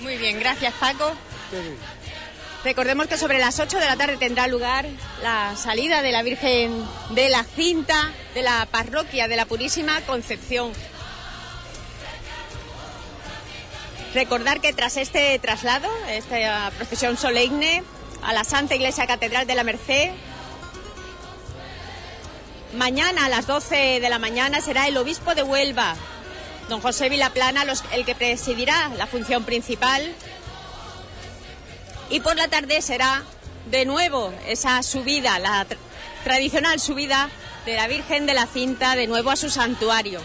Muy 0.00 0.16
bien, 0.16 0.38
gracias 0.38 0.72
Paco. 0.80 1.12
Recordemos 2.64 3.08
que 3.08 3.18
sobre 3.18 3.38
las 3.38 3.60
8 3.60 3.78
de 3.78 3.84
la 3.84 3.96
tarde 3.96 4.16
tendrá 4.16 4.46
lugar 4.46 4.86
la 5.22 5.54
salida 5.54 6.00
de 6.00 6.12
la 6.12 6.22
Virgen 6.22 6.82
de 7.10 7.28
la 7.28 7.44
Cinta 7.44 8.10
de 8.32 8.40
la 8.40 8.66
parroquia 8.70 9.28
de 9.28 9.36
la 9.36 9.44
Purísima 9.44 10.00
Concepción. 10.06 10.72
Recordar 14.14 14.62
que 14.62 14.72
tras 14.72 14.96
este 14.96 15.38
traslado, 15.40 15.90
esta 16.08 16.70
procesión 16.76 17.18
solemne 17.18 17.82
a 18.22 18.32
la 18.32 18.44
Santa 18.44 18.76
Iglesia 18.76 19.06
Catedral 19.06 19.46
de 19.46 19.54
la 19.54 19.64
Merced, 19.64 20.12
mañana 22.74 23.26
a 23.26 23.28
las 23.28 23.46
12 23.46 24.00
de 24.00 24.08
la 24.08 24.18
mañana 24.18 24.62
será 24.62 24.88
el 24.88 24.96
obispo 24.96 25.34
de 25.34 25.42
Huelva, 25.42 25.96
don 26.70 26.80
José 26.80 27.10
Vilaplana, 27.10 27.64
el 27.92 28.04
que 28.06 28.14
presidirá 28.14 28.88
la 28.96 29.06
función 29.06 29.44
principal 29.44 30.14
y 32.14 32.20
por 32.20 32.36
la 32.36 32.46
tarde 32.46 32.80
será 32.80 33.24
de 33.72 33.84
nuevo 33.84 34.32
esa 34.46 34.84
subida, 34.84 35.36
la 35.40 35.66
tradicional 36.22 36.78
subida 36.78 37.28
de 37.66 37.74
la 37.74 37.88
Virgen 37.88 38.24
de 38.24 38.34
la 38.34 38.46
Cinta 38.46 38.94
de 38.94 39.08
nuevo 39.08 39.32
a 39.32 39.36
su 39.36 39.50
santuario. 39.50 40.20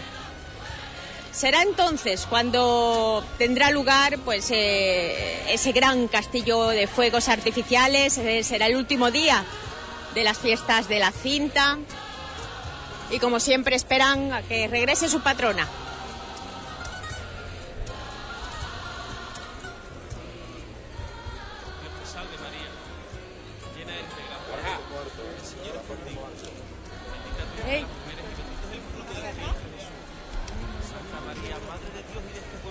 Será 1.32 1.62
entonces 1.62 2.26
cuando 2.30 3.24
tendrá 3.38 3.72
lugar 3.72 4.18
pues 4.18 4.52
eh, 4.52 5.52
ese 5.52 5.72
gran 5.72 6.06
castillo 6.06 6.68
de 6.68 6.86
fuegos 6.86 7.28
artificiales, 7.28 8.18
eh, 8.18 8.44
será 8.44 8.66
el 8.66 8.76
último 8.76 9.10
día 9.10 9.44
de 10.14 10.22
las 10.22 10.38
fiestas 10.38 10.86
de 10.86 11.00
la 11.00 11.10
cinta 11.10 11.76
y 13.10 13.18
como 13.18 13.40
siempre 13.40 13.74
esperan 13.74 14.32
a 14.32 14.42
que 14.42 14.68
regrese 14.68 15.08
su 15.08 15.22
patrona. 15.22 15.66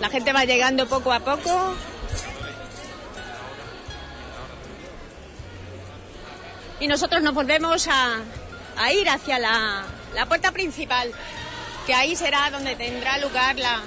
La 0.00 0.08
gente 0.08 0.32
va 0.32 0.44
llegando 0.44 0.86
poco 0.86 1.12
a 1.12 1.20
poco. 1.20 1.74
Y 6.80 6.88
nosotros 6.88 7.22
nos 7.22 7.34
volvemos 7.34 7.86
a, 7.86 8.22
ir 8.92 9.08
hacia 9.10 9.38
la, 9.38 9.84
puerta 10.26 10.52
principal, 10.52 11.12
que 11.86 11.92
ahí 11.92 12.16
será 12.16 12.50
donde 12.50 12.74
tendrá 12.76 13.18
lugar 13.18 13.58
la, 13.58 13.80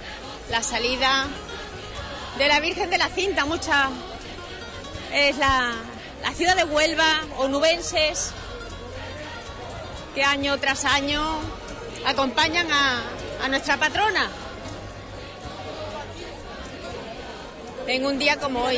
la 0.51 0.61
salida 0.61 1.25
de 2.37 2.47
la 2.47 2.59
Virgen 2.59 2.91
de 2.91 2.99
la 2.99 3.09
Cinta. 3.09 3.45
Mucha 3.45 3.89
es 5.11 5.37
la, 5.37 5.71
la 6.21 6.31
ciudad 6.33 6.55
de 6.55 6.63
Huelva, 6.63 7.21
onubenses, 7.37 8.33
que 10.13 10.23
año 10.23 10.59
tras 10.59 10.85
año 10.85 11.39
acompañan 12.05 12.71
a, 12.71 13.01
a 13.43 13.47
nuestra 13.47 13.77
patrona. 13.77 14.29
En 17.87 18.05
un 18.05 18.17
día 18.17 18.37
como 18.37 18.61
hoy. 18.61 18.77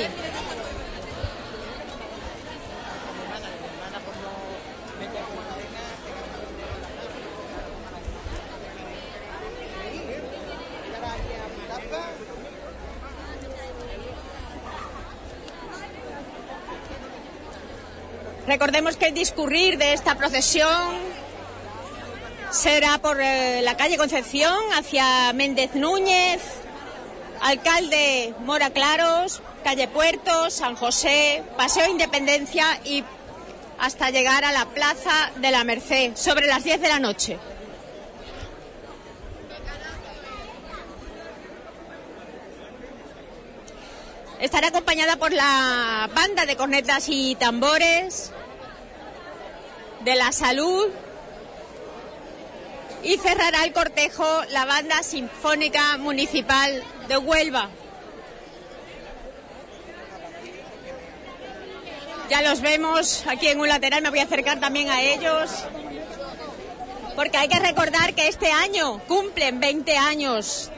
Recordemos 18.48 18.96
que 18.96 19.08
el 19.08 19.14
discurrir 19.16 19.78
de 19.80 19.94
esta 19.94 20.16
procesión 20.16 20.94
será 22.52 23.00
por 23.00 23.20
eh, 23.20 23.62
la 23.64 23.76
calle 23.76 23.98
Concepción 23.98 24.56
hacia 24.78 25.34
Méndez 25.34 25.74
Núñez, 25.74 26.42
Alcalde 27.42 28.34
Mora 28.40 28.70
Claros, 28.70 29.42
Calle 29.64 29.88
Puerto, 29.88 30.50
San 30.50 30.76
José, 30.76 31.44
Paseo 31.58 31.90
Independencia 31.90 32.66
y 32.84 33.04
hasta 33.80 34.10
llegar 34.10 34.46
a 34.46 34.52
la 34.52 34.66
Plaza 34.66 35.32
de 35.38 35.52
la 35.52 35.64
Merced 35.64 36.16
sobre 36.16 36.48
las 36.48 36.64
10 36.64 36.82
de 36.82 36.88
la 36.88 37.00
noche. 37.00 37.38
Estará 44.40 44.68
acompañada 44.68 45.16
por 45.18 45.32
la 45.32 46.10
banda 46.14 46.46
de 46.46 46.56
cornetas 46.56 47.06
y 47.08 47.36
tambores 47.36 48.32
de 50.02 50.16
la 50.16 50.32
salud 50.32 50.90
y 53.06 53.18
cerrará 53.18 53.64
el 53.64 53.72
cortejo 53.72 54.26
la 54.50 54.66
banda 54.66 55.04
sinfónica 55.04 55.98
municipal 55.98 56.84
de 57.08 57.18
Huelva. 57.18 57.70
Ya 62.32 62.42
los 62.42 62.62
vemos 62.62 63.24
aquí 63.28 63.48
en 63.48 63.60
un 63.60 63.68
lateral, 63.68 64.02
me 64.02 64.10
voy 64.10 64.20
a 64.20 64.24
acercar 64.24 64.60
también 64.60 64.90
a 64.90 65.04
ellos. 65.04 65.52
Porque 67.16 67.38
hay 67.38 67.48
que 67.48 67.60
recordar 67.60 68.16
que 68.16 68.28
este 68.28 68.52
año 68.52 68.98
cumplen 69.08 69.60
20 69.60 69.96
años 69.98 70.72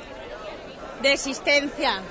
de 1.02 1.14
existencia. 1.14 2.02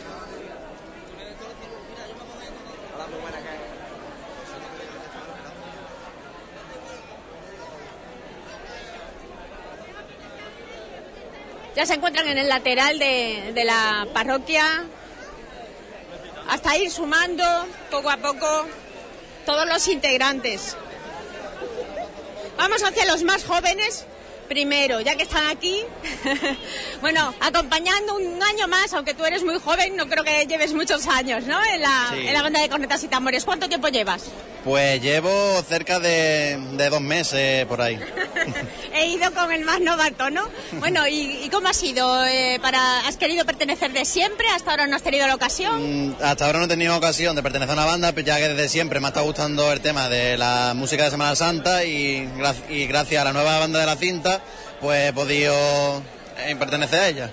Ya 11.76 11.84
se 11.84 11.92
encuentran 11.92 12.26
en 12.26 12.38
el 12.38 12.48
lateral 12.48 12.98
de, 12.98 13.62
la 13.66 14.08
parroquia 14.14 14.84
hasta 16.48 16.78
ir 16.78 16.90
sumando 16.90 17.44
poco 17.90 18.08
a 18.08 18.16
poco 18.16 18.66
todos 19.44 19.68
los 19.68 19.86
integrantes. 19.88 20.74
Vamos 22.56 22.82
hacia 22.82 23.04
los 23.04 23.24
más 23.24 23.44
jóvenes 23.44 24.06
primero, 24.46 25.00
ya 25.00 25.14
que 25.16 25.22
están 25.24 25.46
aquí. 25.48 25.82
bueno, 27.00 27.34
acompañando 27.40 28.16
un 28.16 28.42
año 28.42 28.68
más, 28.68 28.92
aunque 28.94 29.14
tú 29.14 29.24
eres 29.24 29.42
muy 29.44 29.58
joven, 29.58 29.96
no 29.96 30.08
creo 30.08 30.24
que 30.24 30.46
lleves 30.46 30.72
muchos 30.72 31.06
años, 31.06 31.44
¿no? 31.44 31.62
En 31.64 31.82
la, 31.82 32.10
Sí. 32.12 32.26
en 32.26 32.32
la 32.34 32.42
banda 32.42 32.60
de 32.60 32.68
cornetas 32.68 33.02
y 33.04 33.08
tambores. 33.08 33.44
¿Cuánto 33.44 33.68
tiempo 33.68 33.88
llevas? 33.88 34.24
Pues 34.64 35.00
llevo 35.00 35.30
cerca 35.68 36.00
de, 36.00 36.58
de 36.72 36.90
dos 36.90 37.00
meses 37.00 37.64
por 37.66 37.80
ahí. 37.80 37.98
He 38.94 39.06
ido 39.08 39.32
con 39.32 39.52
el 39.52 39.64
más 39.64 39.80
novato, 39.80 40.30
¿no? 40.30 40.42
Bueno, 40.72 41.06
¿y, 41.06 41.44
y 41.44 41.48
cómo 41.50 41.68
ha 41.68 41.72
sido? 41.74 42.24
Eh, 42.26 42.58
para, 42.60 43.06
¿Has 43.06 43.16
querido 43.16 43.44
pertenecer 43.44 43.92
de 43.92 44.04
siempre? 44.04 44.46
¿Hasta 44.54 44.70
ahora 44.72 44.86
no 44.86 44.96
has 44.96 45.02
tenido 45.02 45.26
la 45.26 45.34
ocasión? 45.34 46.10
Mm, 46.10 46.16
Hasta 46.22 46.46
ahora 46.46 46.58
no 46.60 46.64
he 46.64 46.68
tenido 46.68 46.96
ocasión 46.96 47.36
de 47.36 47.42
pertenecer 47.42 47.70
a 47.70 47.74
una 47.74 47.84
banda, 47.84 48.12
ya 48.24 48.36
que 48.38 48.48
desde 48.48 48.68
siempre 48.68 48.98
me 49.00 49.06
ha 49.06 49.08
estado 49.10 49.26
gustando 49.26 49.70
el 49.72 49.80
tema 49.80 50.08
de 50.08 50.36
la 50.36 50.72
música 50.74 51.04
de 51.04 51.10
Semana 51.10 51.36
Santa 51.36 51.84
y, 51.84 52.28
y 52.70 52.86
gracias 52.86 53.20
a 53.20 53.24
la 53.24 53.32
nueva 53.32 53.58
banda 53.60 53.78
de 53.80 53.86
la 53.86 53.96
cinta, 53.96 54.35
pues 54.80 55.10
he 55.10 55.12
podido 55.12 56.02
eh, 56.38 56.56
pertenecer 56.56 57.00
a 57.00 57.08
ella. 57.08 57.30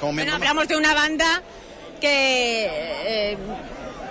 Como 0.00 0.14
Bueno, 0.14 0.34
hablamos 0.34 0.68
de 0.68 0.76
una 0.76 0.94
banda 0.94 1.42
que, 2.00 2.68
eh, 2.70 3.36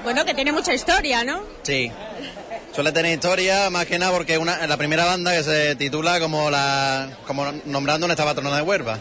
bueno, 0.03 0.25
que 0.25 0.34
tiene 0.34 0.51
mucha 0.51 0.74
historia, 0.74 1.24
¿no? 1.24 1.44
Sí. 1.63 1.91
Suele 2.74 2.91
tener 2.91 3.13
historia, 3.13 3.70
más 3.70 3.86
que 3.86 3.98
nada 3.98 4.12
porque 4.12 4.38
una, 4.38 4.67
la 4.67 4.77
primera 4.77 5.06
banda 5.06 5.32
que 5.32 5.44
se 5.44 5.75
titula 5.75 6.20
como 6.20 6.51
la 6.51 7.10
como 7.25 7.51
nombrando 7.65 8.06
nuestra 8.08 8.25
patrona 8.25 8.56
de 8.58 8.62
Huelva. 8.62 9.00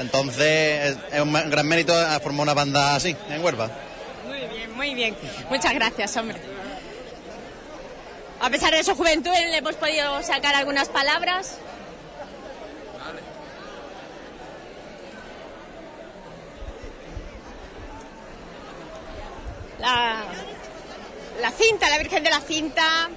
Entonces 0.00 0.96
es, 1.12 1.20
un 1.20 1.32
gran 1.32 1.66
mérito 1.66 1.94
formar 2.20 2.42
una 2.42 2.54
banda 2.54 2.96
así, 2.96 3.14
en 3.28 3.44
Huelva. 3.44 3.70
Muy 4.26 4.46
bien, 4.48 4.72
muy 4.74 4.94
bien. 4.94 5.16
Muchas 5.48 5.74
gracias, 5.74 6.16
hombre. 6.16 6.38
A 8.40 8.50
pesar 8.50 8.74
de 8.74 8.82
su 8.82 8.96
juventud, 8.96 9.30
le 9.30 9.58
hemos 9.58 9.76
podido 9.76 10.20
sacar 10.22 10.56
algunas 10.56 10.88
palabras. 10.88 11.58
La, 19.82 20.22
la 21.40 21.50
cinta, 21.50 21.90
la 21.90 21.98
Virgen 21.98 22.22
de 22.24 22.30
la 22.30 22.40
Cinta. 22.40 23.10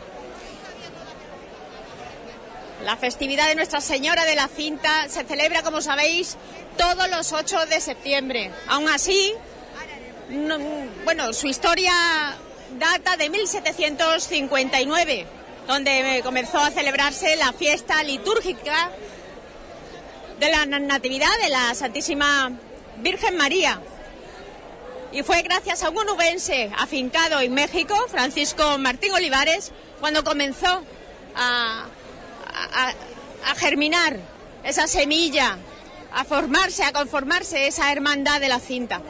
La 2.84 2.98
festividad 2.98 3.48
de 3.48 3.56
Nuestra 3.56 3.80
Señora 3.82 4.26
de 4.26 4.36
la 4.36 4.48
Cinta 4.48 5.08
se 5.10 5.24
celebra, 5.24 5.62
como 5.64 5.80
sabéis, 5.82 6.36
todos 6.78 7.10
los 7.10 7.32
8 7.34 7.66
de 7.68 7.80
septiembre. 7.82 8.52
Aún 8.68 8.90
así, 8.90 9.34
no- 10.30 10.58
bueno, 11.04 11.32
su 11.34 11.48
historia 11.48 11.94
data 12.78 13.16
de 13.18 13.30
1759, 13.30 15.26
donde 15.68 16.22
comenzó 16.24 16.60
a 16.60 16.72
celebrarse 16.72 17.36
la 17.38 17.54
fiesta 17.54 18.04
litúrgica 18.04 18.90
de 20.40 20.50
la 20.52 20.66
Natividad 20.66 21.30
de 21.44 21.50
la 21.50 21.74
Santísima 21.76 22.52
Virgen 22.98 23.38
María. 23.38 23.80
Y 25.12 25.24
fue 25.24 25.42
gracias 25.44 25.84
a 25.84 25.90
un 25.90 25.98
onubense 25.98 26.72
afincado 26.78 27.40
en 27.40 27.54
México, 27.54 27.96
Francisco 28.10 28.78
Martín 28.78 29.14
Olivares, 29.14 29.72
cuando 30.00 30.24
comenzó 30.24 30.84
a, 31.36 31.86
a- 32.74 32.94
a 33.52 33.56
germinar 33.56 34.18
esa 34.64 34.88
semilla, 34.88 35.58
a 36.12 36.24
formarse, 36.26 36.84
a 36.84 36.92
conformarse 36.92 37.68
esa 37.68 37.92
hermandad 37.92 38.42
de 38.42 38.50
la 38.50 38.60
cinta. 38.60 39.02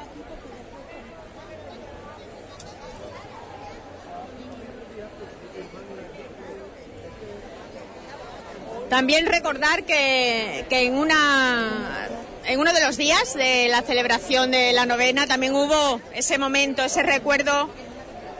También 8.90 9.26
recordar 9.26 9.84
que, 9.84 10.66
que 10.70 10.86
en 10.86 10.96
una 10.98 12.08
en 12.48 12.60
uno 12.60 12.74
de 12.74 12.82
los 12.82 12.98
días 12.98 13.34
de 13.34 13.68
la 13.70 13.82
celebración 13.82 14.52
de 14.52 14.72
la 14.74 14.86
novena 14.86 15.26
también 15.26 15.56
hubo 15.56 16.00
ese 16.14 16.38
momento, 16.38 16.84
ese 16.84 17.02
recuerdo 17.02 17.70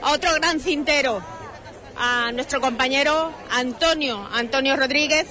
a 0.02 0.12
otro 0.12 0.34
gran 0.36 0.60
cintero, 0.60 1.24
a 1.98 2.32
nuestro 2.32 2.62
compañero 2.62 3.34
Antonio, 3.50 4.28
Antonio 4.32 4.76
Rodríguez. 4.76 5.28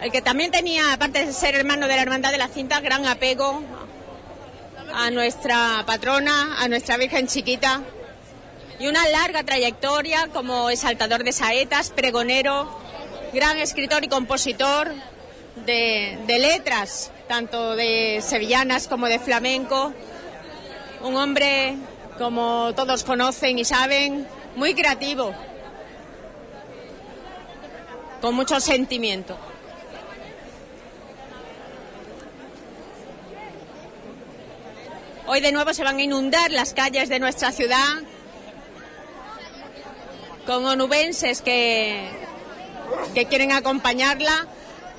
El 0.00 0.10
que 0.10 0.22
también 0.22 0.50
tenía, 0.50 0.94
aparte 0.94 1.26
de 1.26 1.32
ser 1.34 1.54
hermano 1.54 1.86
de 1.86 1.96
la 1.96 2.02
Hermandad 2.02 2.32
de 2.32 2.38
la 2.38 2.48
Cinta, 2.48 2.80
gran 2.80 3.06
apego 3.06 3.62
a 4.94 5.10
nuestra 5.10 5.84
patrona, 5.86 6.56
a 6.58 6.68
nuestra 6.68 6.96
Virgen 6.96 7.26
Chiquita, 7.26 7.82
y 8.80 8.88
una 8.88 9.06
larga 9.08 9.44
trayectoria 9.44 10.28
como 10.32 10.70
exaltador 10.70 11.22
de 11.22 11.32
saetas, 11.32 11.90
pregonero, 11.90 12.66
gran 13.30 13.58
escritor 13.58 14.02
y 14.04 14.08
compositor 14.08 14.90
de, 15.66 16.18
de 16.26 16.38
letras, 16.38 17.12
tanto 17.28 17.76
de 17.76 18.22
sevillanas 18.22 18.88
como 18.88 19.06
de 19.06 19.18
flamenco. 19.18 19.92
Un 21.02 21.14
hombre, 21.14 21.76
como 22.16 22.72
todos 22.74 23.04
conocen 23.04 23.58
y 23.58 23.66
saben, 23.66 24.26
muy 24.56 24.72
creativo, 24.72 25.34
con 28.22 28.34
mucho 28.34 28.60
sentimiento. 28.60 29.36
Hoy 35.26 35.42
de 35.42 35.52
nuevo 35.52 35.74
se 35.74 35.84
van 35.84 35.98
a 35.98 36.02
inundar 36.02 36.50
las 36.50 36.72
calles 36.72 37.10
de 37.10 37.20
nuestra 37.20 37.52
ciudad 37.52 38.02
con 40.50 40.66
onubenses 40.66 41.42
que, 41.42 42.08
que 43.14 43.26
quieren 43.26 43.52
acompañarla. 43.52 44.48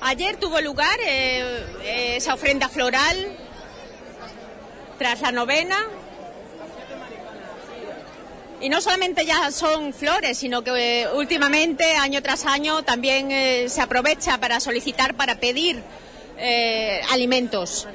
Ayer 0.00 0.38
tuvo 0.38 0.62
lugar 0.62 0.98
eh, 1.06 2.16
esa 2.16 2.32
ofrenda 2.32 2.70
floral 2.70 3.36
tras 4.96 5.20
la 5.20 5.30
novena. 5.30 5.76
Y 8.62 8.70
no 8.70 8.80
solamente 8.80 9.26
ya 9.26 9.50
son 9.50 9.92
flores, 9.92 10.38
sino 10.38 10.64
que 10.64 11.02
eh, 11.02 11.08
últimamente, 11.12 11.96
año 11.96 12.22
tras 12.22 12.46
año, 12.46 12.82
también 12.82 13.30
eh, 13.30 13.66
se 13.68 13.82
aprovecha 13.82 14.38
para 14.38 14.58
solicitar, 14.58 15.16
para 15.16 15.38
pedir 15.38 15.82
eh, 16.38 17.02
alimentos. 17.10 17.86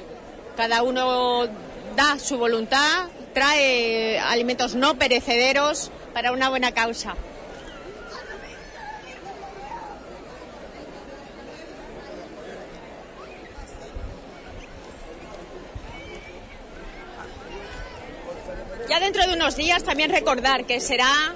Cada 0.56 0.84
uno 0.84 1.48
da 1.96 2.20
su 2.20 2.38
voluntad, 2.38 3.06
trae 3.34 4.20
alimentos 4.20 4.76
no 4.76 4.94
perecederos 4.96 5.90
para 6.14 6.30
una 6.30 6.50
buena 6.50 6.70
causa. 6.70 7.16
Ya 18.88 19.00
dentro 19.00 19.26
de 19.26 19.34
unos 19.34 19.54
días 19.54 19.84
también 19.84 20.10
recordar 20.10 20.64
que 20.64 20.80
será 20.80 21.34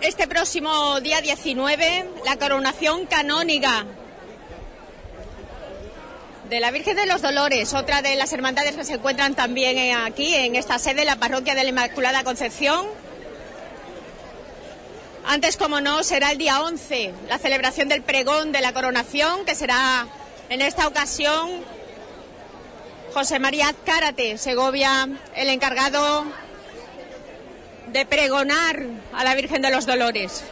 este 0.00 0.26
próximo 0.26 0.98
día 1.02 1.20
19 1.20 2.06
la 2.24 2.38
coronación 2.38 3.04
canónica 3.04 3.84
de 6.48 6.60
la 6.60 6.70
Virgen 6.70 6.96
de 6.96 7.04
los 7.04 7.20
Dolores, 7.20 7.74
otra 7.74 8.00
de 8.00 8.16
las 8.16 8.32
hermandades 8.32 8.76
que 8.76 8.84
se 8.84 8.94
encuentran 8.94 9.34
también 9.34 9.94
aquí 9.98 10.34
en 10.34 10.56
esta 10.56 10.78
sede, 10.78 11.04
la 11.04 11.16
parroquia 11.16 11.54
de 11.54 11.64
la 11.64 11.68
Inmaculada 11.68 12.24
Concepción. 12.24 12.86
Antes, 15.26 15.58
como 15.58 15.82
no, 15.82 16.02
será 16.02 16.32
el 16.32 16.38
día 16.38 16.62
11 16.62 17.12
la 17.28 17.38
celebración 17.38 17.90
del 17.90 18.02
pregón 18.02 18.52
de 18.52 18.62
la 18.62 18.72
coronación, 18.72 19.44
que 19.44 19.54
será 19.54 20.06
en 20.48 20.62
esta 20.62 20.88
ocasión 20.88 21.73
José 23.14 23.38
María 23.38 23.68
Azcárate, 23.68 24.38
Segovia, 24.38 25.08
el 25.36 25.48
encargado 25.48 26.24
de 27.92 28.04
pregonar 28.06 28.82
a 29.12 29.22
la 29.22 29.36
Virgen 29.36 29.62
de 29.62 29.70
los 29.70 29.86
Dolores. 29.86 30.42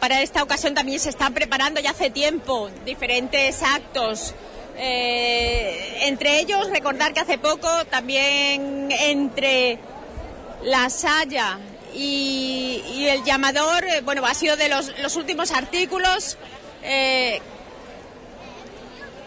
Para 0.00 0.20
esta 0.20 0.42
ocasión 0.42 0.74
también 0.74 0.98
se 0.98 1.10
están 1.10 1.32
preparando 1.32 1.80
ya 1.80 1.90
hace 1.90 2.10
tiempo 2.10 2.70
diferentes 2.84 3.62
actos. 3.62 4.34
Eh, 4.76 6.08
entre 6.08 6.40
ellos, 6.40 6.68
recordar 6.70 7.14
que 7.14 7.20
hace 7.20 7.38
poco 7.38 7.68
también 7.84 8.90
entre 8.90 9.78
la 10.64 10.90
Saya 10.90 11.60
y, 11.94 13.06
el 13.08 13.24
llamador, 13.24 13.84
eh, 13.84 14.00
bueno, 14.02 14.24
ha 14.26 14.34
sido 14.34 14.56
de 14.56 14.68
los, 14.68 15.16
últimos 15.16 15.50
artículos 15.50 16.36
eh, 16.82 17.40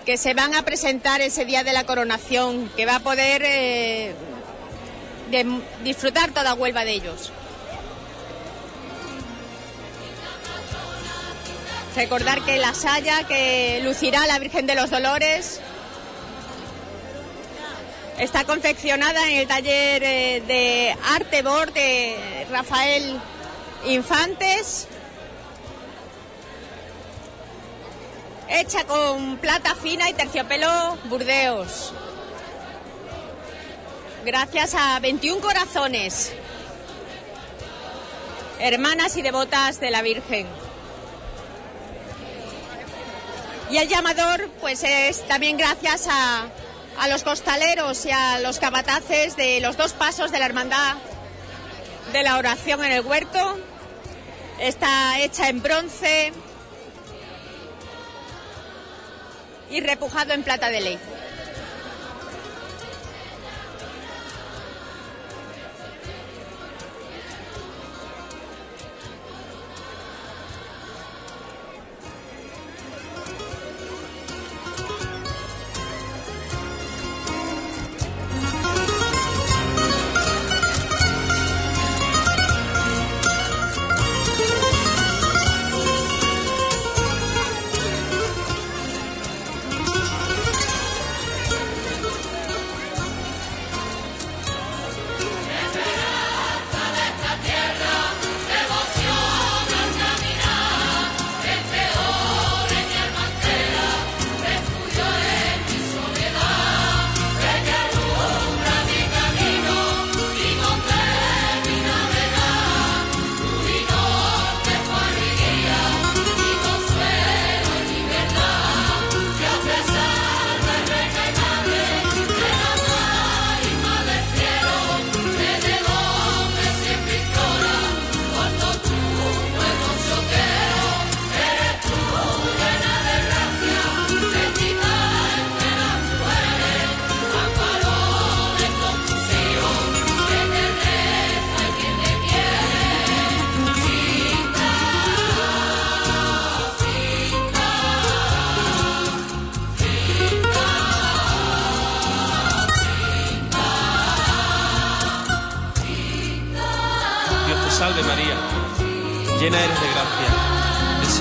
que 0.06 0.17
se 0.17 0.34
van 0.34 0.56
a 0.56 0.63
presentar 0.63 1.21
ese 1.21 1.45
día 1.45 1.63
de 1.63 1.74
la 1.74 1.86
coronación, 1.86 2.69
que 2.76 2.86
va 2.86 2.97
a 2.97 3.00
poder 3.00 3.41
eh, 3.45 4.13
disfrutar 5.84 6.32
toda 6.32 6.54
Huelva 6.54 6.86
de 6.86 6.91
ellos. 6.91 7.32
Recordar 11.95 12.41
que 12.43 12.58
la 12.58 12.74
saya 12.74 13.26
que 13.28 13.82
lucirá 13.84 14.26
la 14.26 14.39
Virgen 14.39 14.65
de 14.65 14.76
los 14.76 14.89
Dolores 14.89 15.60
está 18.17 18.43
confeccionada 18.45 19.30
en 19.30 19.38
el 19.39 19.47
taller 19.47 20.04
eh, 20.04 20.43
de 20.45 20.95
arte 21.15 21.41
bord 21.41 21.74
de 21.74 22.45
Rafael 22.50 23.19
Infantes, 23.86 24.88
hecha 28.50 28.84
con 28.86 29.38
plata 29.38 29.76
fina 29.76 30.10
y 30.10 30.13
terciopelo 30.13 30.97
burdeos. 31.06 31.93
Gracias 34.24 34.76
a 34.76 35.00
21 35.00 35.41
corazones, 35.41 36.32
hermanas 38.60 39.17
y 39.17 39.24
devotas 39.24 39.80
de 39.80 39.89
la 39.89 40.04
Virgen. 40.04 40.47
Y 43.71 43.78
el 43.78 43.88
llamador, 43.88 44.50
pues 44.60 44.84
es 44.84 45.26
también 45.28 45.58
gracias 45.58 46.08
a, 46.10 46.50
a 46.99 47.08
los 47.08 47.23
costaleros 47.23 48.06
y 48.06 48.12
a 48.12 48.39
los 48.39 48.60
capataces 48.60 49.36
de 49.36 49.60
los 49.60 49.77
dos 49.77 49.93
pasos 49.93 50.32
de 50.32 50.39
la 50.39 50.45
Hermandad 50.45 50.95
de 52.12 52.23
la 52.23 52.38
Oración 52.38 52.84
en 52.84 52.91
el 52.91 53.06
Huerto. 53.06 53.58
Está 54.60 55.19
hecha 55.19 55.49
en 55.49 55.62
bronce 55.62 56.34
y 59.69 59.80
repujado 59.80 60.34
en 60.34 60.43
plata 60.43 60.69
de 60.69 60.82
ley. 60.82 60.99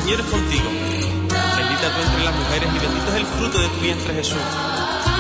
Señor 0.03 0.21
es 0.21 0.27
contigo. 0.27 0.71
Bendita 0.71 1.95
tú 1.95 2.01
entre 2.01 2.25
las 2.25 2.35
mujeres 2.35 2.69
y 2.75 2.79
bendito 2.79 3.09
es 3.11 3.15
el 3.17 3.27
fruto 3.27 3.59
de 3.59 3.69
tu 3.69 3.81
vientre 3.81 4.15
Jesús. 4.15 4.39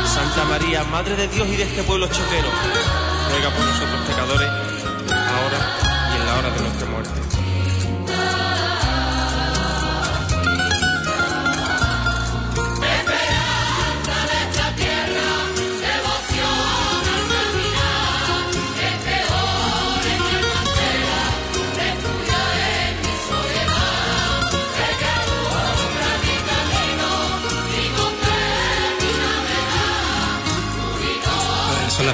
Santa 0.06 0.44
María, 0.44 0.84
Madre 0.84 1.16
de 1.16 1.28
Dios 1.28 1.46
y 1.48 1.56
de 1.56 1.64
este 1.64 1.82
pueblo 1.82 2.06
choquero, 2.06 2.48
ruega 3.30 3.50
por 3.50 3.64
nosotros 3.64 4.00
pecadores, 4.08 4.48
ahora 4.48 5.58
y 6.12 6.20
en 6.20 6.26
la 6.26 6.38
hora 6.38 6.50
de 6.50 6.60
nuestra 6.60 6.88
muerte. 6.88 7.39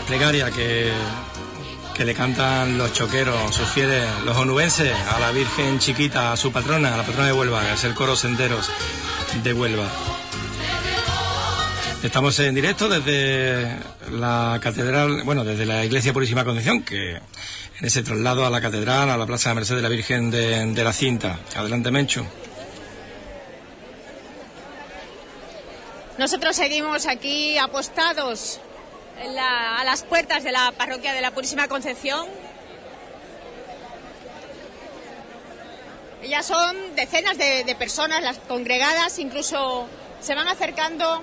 Plegarias 0.07 0.53
que, 0.53 0.93
que 1.95 2.05
le 2.05 2.15
cantan 2.15 2.79
los 2.79 2.93
choqueros, 2.93 3.55
sus 3.55 3.69
los 4.25 4.37
onubenses, 4.37 4.95
a 4.95 5.19
la 5.19 5.33
Virgen 5.33 5.79
chiquita, 5.79 6.33
a 6.33 6.37
su 6.37 6.53
patrona, 6.53 6.95
a 6.95 6.97
la 6.99 7.03
patrona 7.03 7.27
de 7.27 7.33
Huelva, 7.33 7.63
que 7.63 7.73
es 7.73 7.85
el 7.85 7.95
coro 7.95 8.15
Senderos 8.15 8.71
de 9.43 9.53
Huelva. 9.53 9.89
Estamos 12.03 12.39
en 12.39 12.55
directo 12.55 12.89
desde 12.89 13.79
la 14.13 14.61
catedral, 14.63 15.23
bueno, 15.25 15.45
desde 15.45 15.67
la 15.67 15.85
Iglesia 15.85 16.13
Purísima 16.13 16.45
Concepción, 16.45 16.83
que 16.83 17.13
en 17.15 17.85
ese 17.85 18.03
traslado 18.03 18.47
a 18.47 18.51
la 18.51 18.61
catedral, 18.61 19.11
a 19.11 19.17
la 19.17 19.27
Plaza 19.27 19.49
de 19.49 19.57
Merced 19.57 19.77
de 19.77 19.83
la 19.83 19.89
Virgen 19.89 20.31
de, 20.31 20.85
la 20.85 20.93
Cinta. 20.93 21.41
Adelante, 21.57 21.91
Mencho. 21.91 22.27
Nosotros 26.19 26.55
seguimos 26.55 27.07
aquí 27.07 27.59
apostados 27.59 28.61
la- 29.35 29.79
a 29.79 29.85
las 29.85 30.03
puertas 30.03 30.45
de 30.45 30.53
la 30.53 30.73
parroquia 30.73 31.13
de 31.13 31.21
la 31.21 31.31
Purísima 31.31 31.69
Concepción. 31.69 32.27
Ya 36.29 36.43
son 36.43 36.77
decenas 36.97 37.39
de, 37.39 37.63
de 37.65 37.75
personas 37.77 38.23
las 38.23 38.39
congregadas, 38.39 39.19
incluso 39.19 39.87
se 40.21 40.35
van 40.35 40.49
acercando 40.49 41.23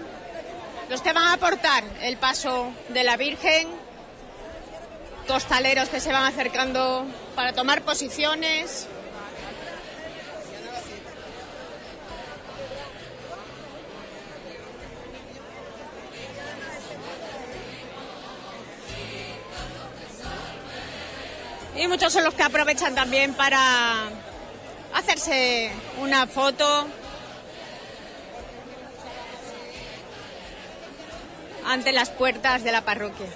los 0.89 1.01
que 1.01 1.12
van 1.12 1.25
a 1.27 1.34
aportar 1.34 1.84
el 2.01 2.15
paso 2.17 2.71
de 2.89 3.03
la 3.03 3.17
Virgen, 3.17 3.67
costaleros 5.27 5.89
que 5.89 5.99
se 5.99 6.12
van 6.12 6.23
acercando 6.25 7.06
para 7.36 7.53
tomar 7.53 7.82
posiciones. 7.82 8.88
Y 21.75 21.88
muchos 21.88 22.13
son 22.13 22.23
los 22.23 22.33
que 22.33 22.43
aprovechan 22.43 22.93
también 22.93 23.33
para 23.33 24.09
hacerse 24.93 25.71
una 25.99 26.27
foto 26.27 26.88
ante 31.65 31.91
las 31.91 32.09
puertas 32.09 32.63
de 32.63 32.71
la 32.71 32.81
parroquia. 32.81 33.27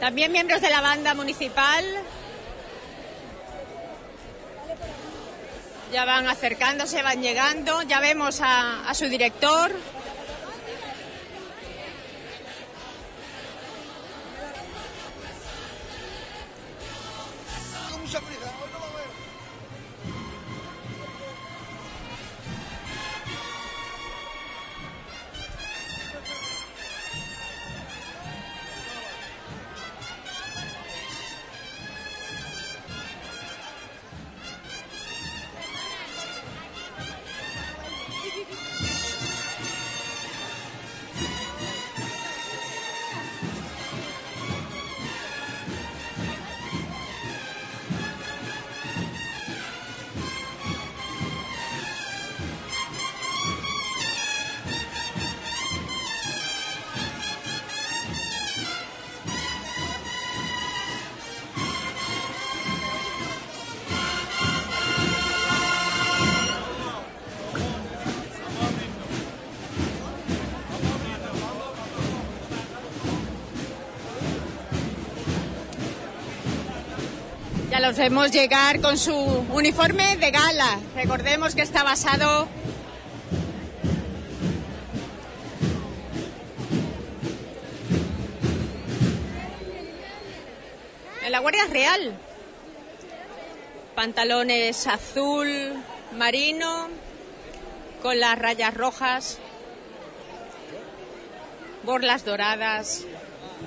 También 0.00 0.32
miembros 0.32 0.60
de 0.60 0.70
la 0.70 0.80
banda 0.80 1.14
municipal 1.14 1.84
ya 5.94 6.04
van 6.04 6.26
acercándose, 6.26 7.02
van 7.02 7.22
llegando, 7.22 7.82
ya 7.82 8.00
vemos 8.00 8.40
a, 8.42 8.92
su 8.94 9.06
director. 9.06 9.70
Ya 18.14 18.43
los 77.94 77.98
vemos 78.00 78.32
llegar 78.32 78.80
con 78.80 78.98
su 78.98 79.14
uniforme 79.14 80.16
de 80.16 80.32
gala. 80.32 80.80
Recordemos 80.96 81.54
que 81.54 81.62
está 81.62 81.84
basado 81.84 82.48
en 91.24 91.30
la 91.30 91.38
Guardia 91.38 91.66
Real. 91.70 92.18
Pantalones 93.94 94.88
azul 94.88 95.74
marino 96.16 96.88
con 98.02 98.18
las 98.18 98.36
rayas 98.36 98.74
rojas, 98.74 99.38
borlas 101.84 102.24
doradas 102.24 103.04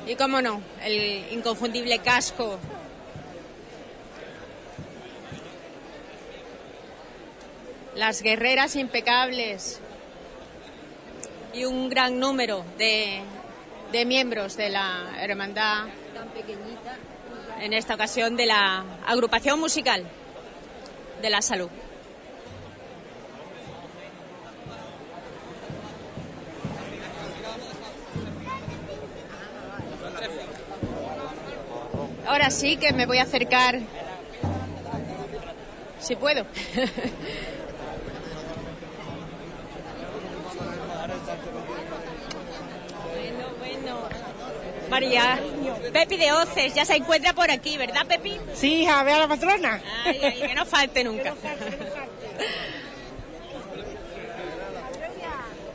y, 0.06 0.16
como 0.16 0.42
no, 0.42 0.62
el 0.84 1.32
inconfundible 1.32 2.00
casco 2.00 2.60
las 7.98 8.22
guerreras 8.22 8.76
impecables 8.76 9.80
y 11.54 11.66
un 11.66 11.90
gran 11.90 12.20
número 12.20 12.64
de, 12.78 13.22
de 13.92 14.06
miembros 14.06 14.56
de 14.56 14.70
la 14.70 15.16
hermandad, 15.20 15.88
en 17.60 17.74
esta 17.74 17.96
ocasión 17.96 18.38
de 18.38 18.46
la 18.46 18.86
agrupación 19.08 19.60
musical 19.60 20.04
de 21.24 21.30
la 21.32 21.42
salud. 21.42 21.70
Ahora 32.28 32.52
sí 32.52 32.78
que 32.78 32.94
me 32.94 33.08
voy 33.08 33.18
a 33.18 33.24
acercar, 33.24 33.80
si 36.00 36.16
puedo. 36.16 36.46
María, 44.90 45.40
Pepi 45.94 46.18
de 46.18 46.32
Oces, 46.32 46.74
ya 46.74 46.86
se 46.86 46.96
encuentra 46.96 47.34
por 47.34 47.52
aquí, 47.52 47.78
¿verdad, 47.78 48.06
Pepi? 48.08 48.40
Sí, 48.54 48.82
hija, 48.84 49.04
ve 49.04 49.14
a 49.14 49.20
la 49.20 49.28
patrona. 49.28 49.82
Ay, 50.06 50.20
ay, 50.24 50.48
que 50.48 50.56
no 50.56 50.66
falte 50.66 51.04
nunca. 51.04 51.34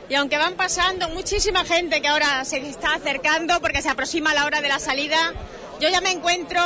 Y 0.09 0.15
aunque 0.15 0.37
van 0.37 0.55
pasando 0.55 1.09
muchísima 1.09 1.63
gente 1.65 2.01
que 2.01 2.07
ahora 2.07 2.43
se 2.45 2.57
está 2.57 2.95
acercando 2.95 3.59
porque 3.61 3.81
se 3.81 3.89
aproxima 3.89 4.33
la 4.33 4.45
hora 4.45 4.61
de 4.61 4.67
la 4.67 4.79
salida, 4.79 5.33
yo 5.79 5.89
ya 5.89 6.01
me 6.01 6.11
encuentro 6.11 6.61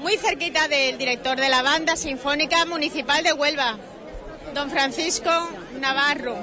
muy 0.00 0.16
cerquita 0.18 0.68
del 0.68 0.98
director 0.98 1.40
de 1.40 1.48
la 1.48 1.62
banda 1.62 1.96
sinfónica 1.96 2.66
municipal 2.66 3.24
de 3.24 3.32
Huelva, 3.32 3.78
don 4.52 4.70
Francisco 4.70 5.30
Navarro. 5.80 6.36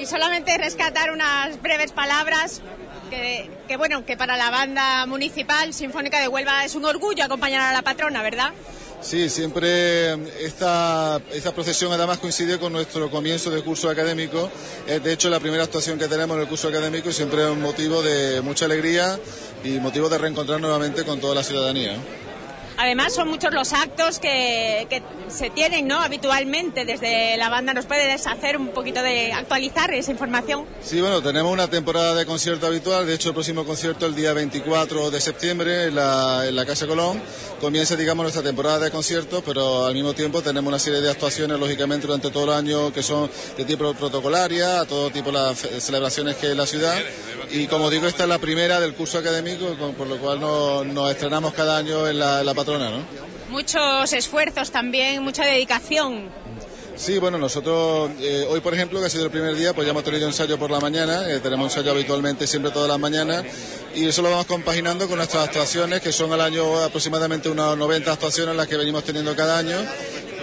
Y 0.00 0.06
solamente 0.06 0.58
rescatar 0.58 1.12
unas 1.12 1.62
breves 1.62 1.92
palabras 1.92 2.60
que, 3.68 3.76
bueno, 3.76 4.04
que 4.04 4.16
para 4.16 4.36
la 4.36 4.50
banda 4.50 5.06
municipal 5.06 5.72
sinfónica 5.74 6.20
de 6.20 6.28
Huelva 6.28 6.64
es 6.64 6.74
un 6.74 6.84
orgullo 6.84 7.24
acompañar 7.24 7.60
a 7.62 7.72
la 7.72 7.82
patrona, 7.82 8.22
¿verdad? 8.22 8.52
Sí, 9.00 9.28
siempre 9.28 10.12
esta, 10.44 11.20
esta 11.32 11.52
procesión 11.52 11.92
además 11.92 12.18
coincide 12.18 12.58
con 12.58 12.72
nuestro 12.72 13.10
comienzo 13.10 13.50
de 13.50 13.62
curso 13.62 13.90
académico. 13.90 14.48
Es 14.86 15.02
de 15.02 15.12
hecho 15.12 15.28
la 15.28 15.40
primera 15.40 15.64
actuación 15.64 15.98
que 15.98 16.06
tenemos 16.06 16.36
en 16.36 16.42
el 16.42 16.48
curso 16.48 16.68
académico 16.68 17.10
y 17.10 17.12
siempre 17.12 17.42
es 17.42 17.50
un 17.50 17.60
motivo 17.60 18.00
de 18.00 18.40
mucha 18.42 18.66
alegría 18.66 19.18
y 19.64 19.80
motivo 19.80 20.08
de 20.08 20.18
reencontrar 20.18 20.60
nuevamente 20.60 21.04
con 21.04 21.20
toda 21.20 21.34
la 21.34 21.42
ciudadanía. 21.42 21.96
Además 22.78 23.14
son 23.14 23.28
muchos 23.28 23.52
los 23.52 23.72
actos 23.72 24.18
que, 24.18 24.86
que, 24.88 25.02
se 25.28 25.50
tienen 25.50 25.88
¿no? 25.88 26.00
habitualmente 26.00 26.84
desde 26.84 27.36
la 27.36 27.48
banda. 27.48 27.72
¿Nos 27.72 27.86
puedes 27.86 28.26
hacer 28.26 28.56
un 28.56 28.68
poquito 28.68 29.02
de 29.02 29.32
actualizar 29.32 29.92
esa 29.94 30.10
información? 30.10 30.64
Sí, 30.82 31.00
bueno, 31.00 31.22
tenemos 31.22 31.52
una 31.52 31.68
temporada 31.68 32.14
de 32.14 32.26
concierto 32.26 32.66
habitual. 32.66 33.06
De 33.06 33.14
hecho, 33.14 33.30
el 33.30 33.34
próximo 33.34 33.64
concierto 33.64 34.06
el 34.06 34.14
día 34.14 34.32
24 34.32 35.10
de 35.10 35.20
septiembre 35.20 35.84
en 35.86 35.94
la, 35.94 36.46
en 36.46 36.56
la 36.56 36.66
Casa 36.66 36.86
Colón. 36.86 37.22
Comienza, 37.60 37.96
digamos, 37.96 38.24
nuestra 38.24 38.42
temporada 38.42 38.80
de 38.80 38.90
conciertos, 38.90 39.42
pero 39.46 39.86
al 39.86 39.94
mismo 39.94 40.12
tiempo 40.12 40.42
tenemos 40.42 40.68
una 40.68 40.78
serie 40.78 41.00
de 41.00 41.10
actuaciones, 41.10 41.58
lógicamente, 41.58 42.06
durante 42.06 42.30
todo 42.30 42.44
el 42.44 42.50
año 42.50 42.92
que 42.92 43.02
son 43.02 43.30
de 43.56 43.64
tipo 43.64 43.94
protocolaria, 43.94 44.80
a 44.80 44.84
todo 44.84 45.10
tipo 45.10 45.30
las 45.30 45.58
celebraciones 45.78 46.36
que 46.36 46.50
en 46.50 46.56
la 46.56 46.66
ciudad. 46.66 46.98
Y 47.50 47.66
como 47.66 47.90
digo, 47.90 48.06
esta 48.06 48.24
es 48.24 48.28
la 48.28 48.38
primera 48.38 48.80
del 48.80 48.94
curso 48.94 49.18
académico, 49.18 49.76
por 49.96 50.06
lo 50.06 50.18
cual 50.18 50.40
nos, 50.40 50.86
nos 50.86 51.10
estrenamos 51.10 51.52
cada 51.54 51.76
año 51.76 52.08
en 52.08 52.18
la, 52.18 52.40
en 52.40 52.46
la 52.46 52.54
patrona, 52.64 52.90
¿no? 52.90 53.04
Muchos 53.50 54.12
esfuerzos 54.12 54.70
también, 54.70 55.22
mucha 55.22 55.44
dedicación. 55.44 56.30
Sí, 56.96 57.18
bueno, 57.18 57.38
nosotros 57.38 58.10
eh, 58.20 58.46
hoy, 58.48 58.60
por 58.60 58.74
ejemplo, 58.74 59.00
que 59.00 59.06
ha 59.06 59.10
sido 59.10 59.24
el 59.24 59.30
primer 59.30 59.56
día, 59.56 59.74
pues 59.74 59.86
ya 59.86 59.90
hemos 59.90 60.04
tenido 60.04 60.26
ensayo 60.26 60.58
por 60.58 60.70
la 60.70 60.78
mañana, 60.78 61.28
eh, 61.28 61.40
tenemos 61.40 61.72
ensayo 61.72 61.90
habitualmente 61.90 62.46
siempre 62.46 62.70
todas 62.70 62.88
las 62.88 62.98
mañanas, 62.98 63.44
y 63.94 64.06
eso 64.06 64.22
lo 64.22 64.30
vamos 64.30 64.46
compaginando 64.46 65.08
con 65.08 65.16
nuestras 65.16 65.48
actuaciones, 65.48 66.00
que 66.00 66.12
son 66.12 66.32
al 66.32 66.40
año 66.40 66.78
aproximadamente 66.82 67.48
unas 67.48 67.76
90 67.76 68.12
actuaciones 68.12 68.54
las 68.54 68.68
que 68.68 68.76
venimos 68.76 69.04
teniendo 69.04 69.34
cada 69.34 69.58
año, 69.58 69.78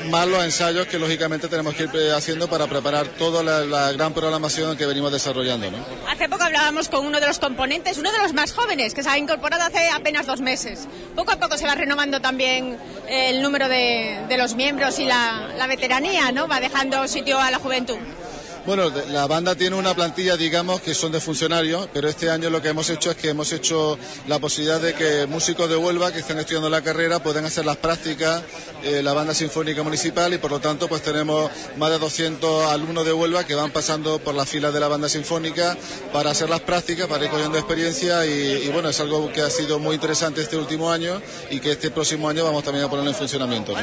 más 0.05 0.27
los 0.27 0.43
ensayos 0.43 0.87
que 0.87 0.99
lógicamente 0.99 1.47
tenemos 1.47 1.73
que 1.75 1.83
ir 1.83 2.11
haciendo 2.11 2.49
para 2.49 2.67
preparar 2.67 3.07
toda 3.07 3.43
la, 3.43 3.91
gran 3.91 4.13
programación 4.13 4.77
que 4.77 4.85
venimos 4.85 5.11
desarrollando. 5.11 5.71
¿no? 5.71 5.77
Hace 6.07 6.29
poco 6.29 6.43
hablábamos 6.43 6.89
con 6.89 7.05
uno 7.05 7.19
de 7.19 7.27
los 7.27 7.39
componentes, 7.39 7.97
uno 7.97 8.11
de 8.11 8.17
los 8.19 8.33
más 8.33 8.53
jóvenes, 8.53 8.93
que 8.93 9.03
se 9.03 9.09
ha 9.09 9.17
incorporado 9.17 9.63
hace 9.63 9.89
apenas 9.89 10.25
dos 10.25 10.41
meses. 10.41 10.87
Poco 11.15 11.31
a 11.31 11.37
poco 11.37 11.57
se 11.57 11.65
va 11.65 11.75
renovando 11.75 12.21
también 12.21 12.77
el 13.07 13.41
número 13.41 13.67
de, 13.69 14.19
de 14.27 14.37
los 14.37 14.55
miembros 14.55 14.99
y 14.99 15.05
la, 15.05 15.49
la 15.57 15.67
veteranía, 15.67 16.31
¿no? 16.31 16.47
Va 16.47 16.59
dejando 16.59 17.07
sitio 17.07 17.39
a 17.39 17.51
la 17.51 17.59
juventud. 17.59 17.97
Bueno, 18.65 18.91
la 19.09 19.25
banda 19.25 19.55
tiene 19.55 19.75
una 19.75 19.95
plantilla, 19.95 20.37
digamos, 20.37 20.81
que 20.81 20.93
son 20.93 21.11
de 21.11 21.19
funcionarios, 21.19 21.87
pero 21.93 22.07
este 22.07 22.29
año 22.29 22.49
lo 22.49 22.61
que 22.61 22.69
hemos 22.69 22.89
hecho 22.89 23.11
es 23.11 23.17
que 23.17 23.29
hemos 23.29 23.51
hecho 23.51 23.97
la 24.27 24.39
posibilidad 24.39 24.79
de 24.79 24.93
que 24.93 25.25
músicos 25.27 25.69
de 25.69 25.75
Huelva 25.75 26.11
que 26.11 26.19
estén 26.19 26.37
estudiando 26.37 26.69
la 26.69 26.81
carrera 26.81 27.21
puedan 27.21 27.45
hacer 27.45 27.65
las 27.65 27.77
prácticas 27.77 28.43
eh, 28.83 29.03
la 29.03 29.13
banda 29.13 29.33
sinfónica 29.33 29.83
municipal 29.83 30.33
y 30.33 30.37
por 30.37 30.51
lo 30.51 30.59
tanto 30.59 30.87
pues 30.87 31.01
tenemos 31.01 31.51
más 31.77 31.91
de 31.91 31.99
200 31.99 32.71
alumnos 32.71 33.05
de 33.05 33.11
Huelva 33.11 33.43
que 33.43 33.53
van 33.53 33.71
pasando 33.71 34.19
por 34.19 34.33
las 34.33 34.47
filas 34.47 34.73
de 34.73 34.79
la 34.79 34.87
banda 34.87 35.09
sinfónica 35.09 35.77
para 36.13 36.31
hacer 36.31 36.49
las 36.49 36.61
prácticas, 36.61 37.07
para 37.07 37.25
ir 37.25 37.29
cogiendo 37.29 37.57
experiencia 37.57 38.25
y, 38.25 38.69
bueno, 38.69 38.89
es 38.89 38.99
algo 39.01 39.31
que 39.33 39.41
ha 39.41 39.49
sido 39.49 39.79
muy 39.79 39.95
interesante 39.95 40.41
este 40.41 40.55
último 40.55 40.91
año 40.91 41.21
y 41.49 41.59
que 41.59 41.73
este 41.73 41.91
próximo 41.91 42.29
año 42.29 42.45
vamos 42.45 42.63
también 42.63 42.85
a 42.85 42.89
ponerlo 42.89 43.09
en 43.09 43.17
funcionamiento. 43.17 43.73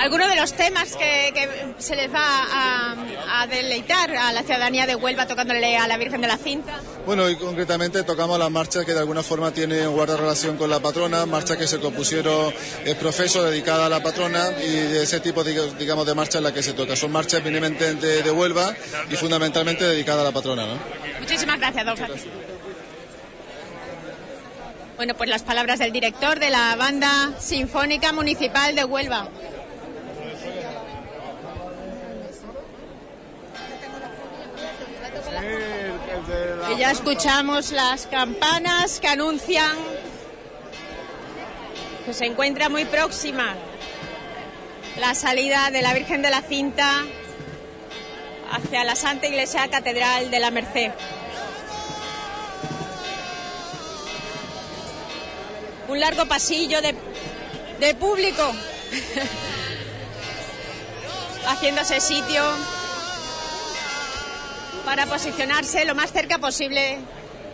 Algunos 0.00 0.28
de 0.28 0.36
los 0.36 0.52
temas 0.54 0.96
que, 0.96 1.30
que 1.34 1.48
se 1.78 1.94
les 1.94 2.12
va 2.12 2.44
a, 2.50 3.42
a, 3.42 3.46
deleitar 3.46 4.10
a 4.16 4.32
la 4.32 4.42
ciudadanía 4.42 4.86
de 4.86 4.94
Huelva 4.94 5.26
tocándole 5.26 5.76
a 5.76 5.86
la 5.86 5.98
Virgen 5.98 6.22
de 6.22 6.26
la 6.26 6.38
Cinta? 6.38 6.80
Bueno, 7.04 7.28
y 7.28 7.36
concretamente 7.36 8.02
tocamos 8.02 8.38
las 8.38 8.50
marchas 8.50 8.86
que 8.86 8.94
de 8.94 9.00
alguna 9.00 9.22
forma 9.22 9.52
tienen 9.52 9.90
guarda 9.90 10.16
relación 10.16 10.56
con 10.56 10.70
la 10.70 10.80
patrona, 10.80 11.26
marchas 11.26 11.58
que 11.58 11.66
se 11.66 11.78
compusieron 11.80 12.52
el 12.84 12.96
profeso 12.96 13.44
dedicada 13.44 13.86
a 13.86 13.88
la 13.90 14.02
patrona 14.02 14.50
y 14.62 14.70
de 14.70 15.02
ese 15.02 15.20
tipo, 15.20 15.44
digamos, 15.44 16.06
de 16.06 16.14
marchas 16.14 16.36
en 16.36 16.44
la 16.44 16.54
que 16.54 16.62
se 16.62 16.72
toca. 16.72 16.96
Son 16.96 17.12
marchas 17.12 17.40
eminentemente 17.40 18.06
de, 18.06 18.22
de 18.22 18.30
Huelva 18.30 18.74
y 19.10 19.16
fundamentalmente 19.16 19.84
dedicadas 19.84 20.22
a 20.22 20.24
la 20.24 20.32
patrona. 20.32 20.66
¿no? 20.66 20.78
Muchísimas 21.20 21.58
gracias, 21.58 21.84
don 21.84 21.96
Francisco. 21.96 22.30
Bueno, 24.96 25.14
pues 25.14 25.30
las 25.30 25.42
palabras 25.42 25.78
del 25.78 25.92
director 25.92 26.38
de 26.38 26.50
la 26.50 26.76
Banda 26.76 27.32
Sinfónica 27.38 28.12
Municipal 28.12 28.74
de 28.74 28.84
Huelva. 28.84 29.28
Ya 36.78 36.90
escuchamos 36.90 37.72
las 37.72 38.06
campanas 38.06 39.00
que 39.00 39.08
anuncian 39.08 39.76
que 42.04 42.12
se 42.12 42.26
encuentra 42.26 42.68
muy 42.68 42.84
próxima 42.84 43.54
la 44.98 45.14
salida 45.14 45.70
de 45.70 45.82
la 45.82 45.94
Virgen 45.94 46.22
de 46.22 46.30
la 46.30 46.42
Cinta 46.42 47.04
hacia 48.50 48.84
la 48.84 48.94
Santa 48.94 49.26
Iglesia 49.26 49.68
Catedral 49.68 50.30
de 50.30 50.40
la 50.40 50.50
Merced. 50.50 50.92
Un 55.88 56.00
largo 56.00 56.26
pasillo 56.26 56.80
de, 56.82 56.94
de 57.80 57.94
público 57.94 58.42
haciéndose 61.46 62.00
sitio 62.00 62.42
para 64.84 65.06
posicionarse 65.06 65.84
lo 65.84 65.94
más 65.94 66.12
cerca 66.12 66.38
posible 66.38 66.98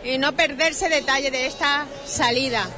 y 0.04 0.18
no 0.18 0.32
perderse 0.32 0.88
detalle 0.88 1.30
de 1.30 1.46
esta 1.46 1.86
salida. 2.06 2.68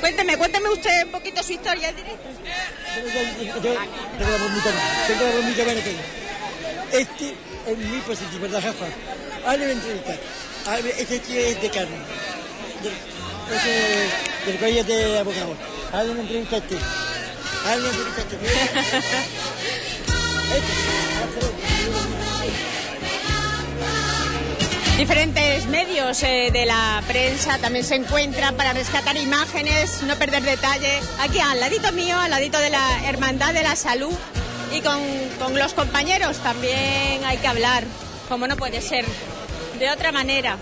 Cuénteme, 0.00 0.36
cuénteme 0.36 0.68
usted 0.68 1.06
un 1.06 1.12
poquito 1.12 1.42
su 1.42 1.52
historia 1.52 1.90
directo. 1.90 2.28
Tengo 2.94 4.30
la 4.30 4.38
tengo 5.08 5.42
la. 5.42 6.33
Este 6.94 7.34
es 7.66 7.76
mi 7.76 7.98
positivo, 8.02 8.42
¿verdad, 8.42 8.62
jefa? 8.62 8.86
Hazle 9.44 9.64
una 9.64 9.72
entrevista. 9.72 10.16
A 10.66 10.76
ver, 10.76 10.94
Este 10.96 11.18
tío 11.18 11.40
es 11.40 11.60
de 11.60 11.68
carne. 11.68 11.96
Del, 12.84 12.92
ese, 13.52 14.46
del 14.46 14.58
colegio 14.60 14.84
de 14.84 15.18
abogados. 15.18 15.56
Hazle 15.92 16.12
una 16.12 16.20
entrevista 16.20 16.54
a 16.54 16.58
este. 16.60 16.76
Hazle 17.66 17.80
una 17.80 17.88
entrevista 17.88 18.20
a 18.20 18.24
este. 18.24 18.36
Diferentes 24.98 25.66
medios 25.66 26.22
eh, 26.22 26.50
de 26.52 26.64
la 26.64 27.02
prensa 27.08 27.58
también 27.58 27.84
se 27.84 27.96
encuentran 27.96 28.54
para 28.54 28.72
rescatar 28.72 29.16
imágenes, 29.16 30.04
no 30.04 30.14
perder 30.14 30.44
detalle. 30.44 31.00
Aquí 31.18 31.40
al 31.40 31.58
ladito 31.58 31.90
mío, 31.90 32.16
al 32.16 32.30
ladito 32.30 32.60
de 32.60 32.70
la 32.70 33.04
Hermandad 33.08 33.52
de 33.52 33.64
la 33.64 33.74
Salud 33.74 34.14
y 34.74 34.80
con, 34.80 35.00
con 35.38 35.56
los 35.58 35.72
compañeros 35.72 36.38
también 36.38 37.24
hay 37.24 37.38
que 37.38 37.46
hablar, 37.46 37.84
como 38.28 38.48
no 38.48 38.56
puede 38.56 38.80
ser 38.80 39.04
de 39.78 39.90
otra 39.90 40.10
manera. 40.10 40.56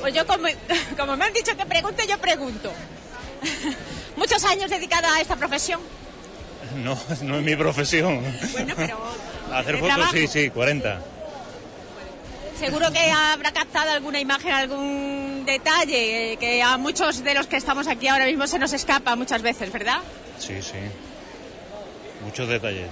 Pues 0.00 0.14
yo 0.14 0.26
como, 0.26 0.46
como 0.96 1.16
me 1.16 1.24
han 1.24 1.32
dicho 1.32 1.56
que 1.56 1.66
pregunte, 1.66 2.06
yo 2.06 2.18
pregunto. 2.18 2.72
Muchos 4.16 4.44
años 4.44 4.70
dedicada 4.70 5.14
a 5.14 5.20
esta 5.20 5.36
profesión. 5.36 5.80
No, 6.76 6.98
no 7.22 7.38
es 7.38 7.44
mi 7.44 7.56
profesión. 7.56 8.22
Bueno, 8.52 8.74
pero 8.76 8.98
Hacer 9.52 9.78
fotos, 9.78 10.10
sí, 10.12 10.26
sí, 10.26 10.50
40. 10.50 11.00
Seguro 12.58 12.92
que 12.92 13.10
habrá 13.10 13.52
captado 13.52 13.92
alguna 13.92 14.20
imagen, 14.20 14.52
algún 14.52 15.44
detalle 15.46 16.32
eh, 16.32 16.36
que 16.36 16.62
a 16.62 16.76
muchos 16.76 17.24
de 17.24 17.34
los 17.34 17.46
que 17.46 17.56
estamos 17.56 17.86
aquí 17.86 18.08
ahora 18.08 18.26
mismo 18.26 18.46
se 18.46 18.58
nos 18.58 18.72
escapa 18.72 19.16
muchas 19.16 19.42
veces, 19.42 19.72
¿verdad? 19.72 19.98
Sí, 20.38 20.60
sí. 20.60 20.78
Muchos 22.24 22.48
detalles. 22.48 22.88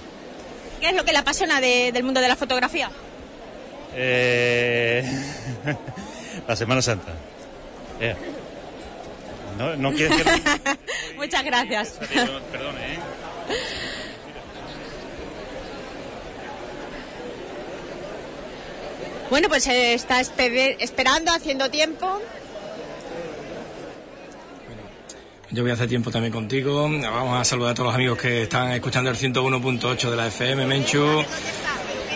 ¿Qué 0.79 0.89
es 0.89 0.95
lo 0.95 1.03
que 1.03 1.11
le 1.11 1.17
apasiona 1.19 1.59
de- 1.61 1.91
del 1.91 2.03
mundo 2.03 2.21
de 2.21 2.27
la 2.27 2.35
fotografía? 2.35 2.89
Eh, 3.95 5.03
La 6.47 6.55
Semana 6.55 6.81
Santa. 6.81 7.13
Eh. 7.99 8.15
No, 9.57 9.75
no 9.75 9.91
decir... 10.09 10.25
Muchas 11.15 11.43
gracias. 11.43 11.99
Perdón, 12.51 12.75
¿eh? 12.77 12.99
Bueno, 19.29 19.49
pues 19.49 19.67
eh, 19.67 19.93
está 19.93 20.21
espe- 20.21 20.77
esperando, 20.79 21.31
haciendo 21.31 21.69
tiempo. 21.69 22.21
Yo 25.49 25.63
voy 25.63 25.71
a 25.71 25.75
hacer 25.75 25.87
tiempo 25.87 26.11
también 26.11 26.33
contigo. 26.33 26.83
Vamos 26.83 27.39
a 27.39 27.45
saludar 27.45 27.71
a 27.71 27.73
todos 27.73 27.87
los 27.87 27.95
amigos 27.95 28.17
que 28.17 28.43
están 28.43 28.71
escuchando 28.71 29.09
el 29.09 29.15
101.8 29.15 30.09
de 30.09 30.15
la 30.17 30.27
FM, 30.27 30.65
Menchu. 30.65 31.23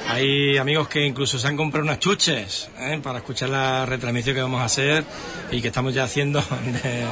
Hay 0.10 0.58
amigos 0.58 0.90
que 0.90 1.06
incluso 1.06 1.40
se 1.40 1.48
han 1.48 1.56
comprado 1.56 1.86
unas 1.86 2.00
chuches 2.00 2.70
¿eh? 2.78 3.00
para 3.02 3.20
escuchar 3.20 3.48
la 3.48 3.86
retransmisión 3.86 4.36
que 4.36 4.42
vamos 4.42 4.60
a 4.60 4.66
hacer 4.66 5.06
y 5.50 5.62
que 5.62 5.70
estamos 5.70 5.94
ya 5.94 6.04
haciendo 6.04 6.42
de, 6.84 7.06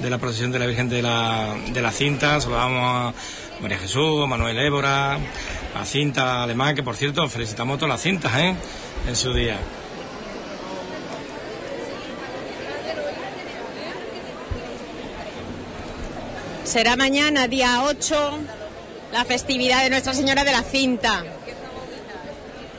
de 0.00 0.10
la 0.10 0.18
procesión 0.18 0.52
de 0.52 0.58
la 0.58 0.66
Virgen 0.66 0.90
de 0.90 1.00
la, 1.00 1.56
de 1.72 1.80
la 1.80 1.90
Cinta. 1.90 2.38
Saludamos 2.38 2.82
a 2.82 3.14
María 3.62 3.78
Jesús, 3.78 4.22
a 4.22 4.26
Manuel 4.26 4.58
Évora, 4.58 5.18
a 5.74 5.84
Cinta 5.86 6.42
Alemán, 6.42 6.74
que 6.74 6.82
por 6.82 6.96
cierto 6.96 7.26
felicitamos 7.30 7.76
a 7.76 7.78
todas 7.78 7.94
las 7.94 8.02
cintas 8.02 8.38
¿eh? 8.38 8.54
en 9.08 9.16
su 9.16 9.32
día. 9.32 9.56
Será 16.64 16.94
mañana, 16.94 17.48
día 17.48 17.82
8, 17.82 18.38
la 19.12 19.24
festividad 19.24 19.82
de 19.82 19.90
Nuestra 19.90 20.14
Señora 20.14 20.44
de 20.44 20.52
la 20.52 20.62
Cinta. 20.62 21.24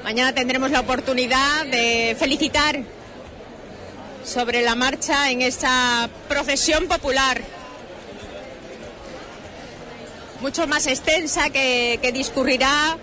Mañana 0.06 0.34
tendremos 0.34 0.72
la 0.72 0.80
oportunidad 0.80 1.66
de 1.66 2.16
felicitar 2.18 2.80
sobre 4.24 4.62
la 4.62 4.76
marcha 4.76 5.30
en 5.32 5.42
esta 5.42 6.10
procesión 6.30 6.88
popular. 6.88 7.42
Mucho 10.40 10.66
más 10.66 10.88
extensa 10.88 11.50
que, 11.50 12.00
que 12.02 12.14
discurrirá 12.14 12.98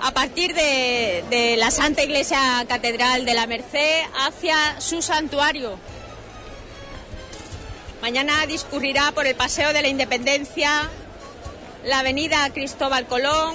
a 0.00 0.10
partir 0.10 0.52
de 0.52 1.54
la 1.58 1.70
Santa 1.70 2.02
Iglesia 2.02 2.66
Catedral 2.68 3.24
de 3.24 3.34
la 3.34 3.46
Merced 3.46 4.02
hacia 4.26 4.80
su 4.80 5.00
santuario. 5.00 5.78
Mañana 8.04 8.44
discurrirá 8.44 9.12
por 9.12 9.26
el 9.26 9.34
Paseo 9.34 9.72
de 9.72 9.80
la 9.80 9.88
Independencia, 9.88 10.90
la 11.84 12.00
Avenida 12.00 12.50
Cristóbal 12.52 13.06
Colón, 13.06 13.54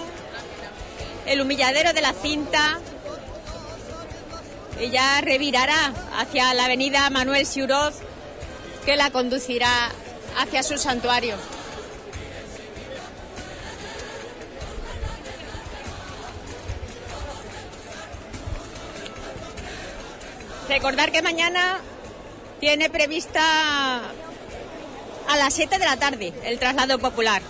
el 1.28 1.40
Humilladero 1.40 1.94
de 1.94 2.02
la 2.02 2.14
Cinta 2.14 2.80
y 4.82 4.90
ya 4.90 5.22
revirará 5.22 5.94
hacia 6.18 6.52
la 6.56 6.66
Avenida 6.66 7.08
Manuel 7.12 7.46
Siuroz 7.46 8.00
que 8.86 8.96
la 8.96 9.12
conducirá 9.12 9.92
hacia 10.40 10.64
su 10.64 10.80
santuario. 10.80 11.36
Recordar 20.68 21.12
que 21.12 21.22
mañana 21.22 21.82
tiene 22.60 22.90
prevista 22.90 24.12
a 25.30 25.38
las 25.38 25.54
7 25.54 25.78
de 25.78 25.86
la 25.86 25.98
tarde 25.98 26.34
el 26.44 26.58
traslado 26.58 26.98
popular. 26.98 27.44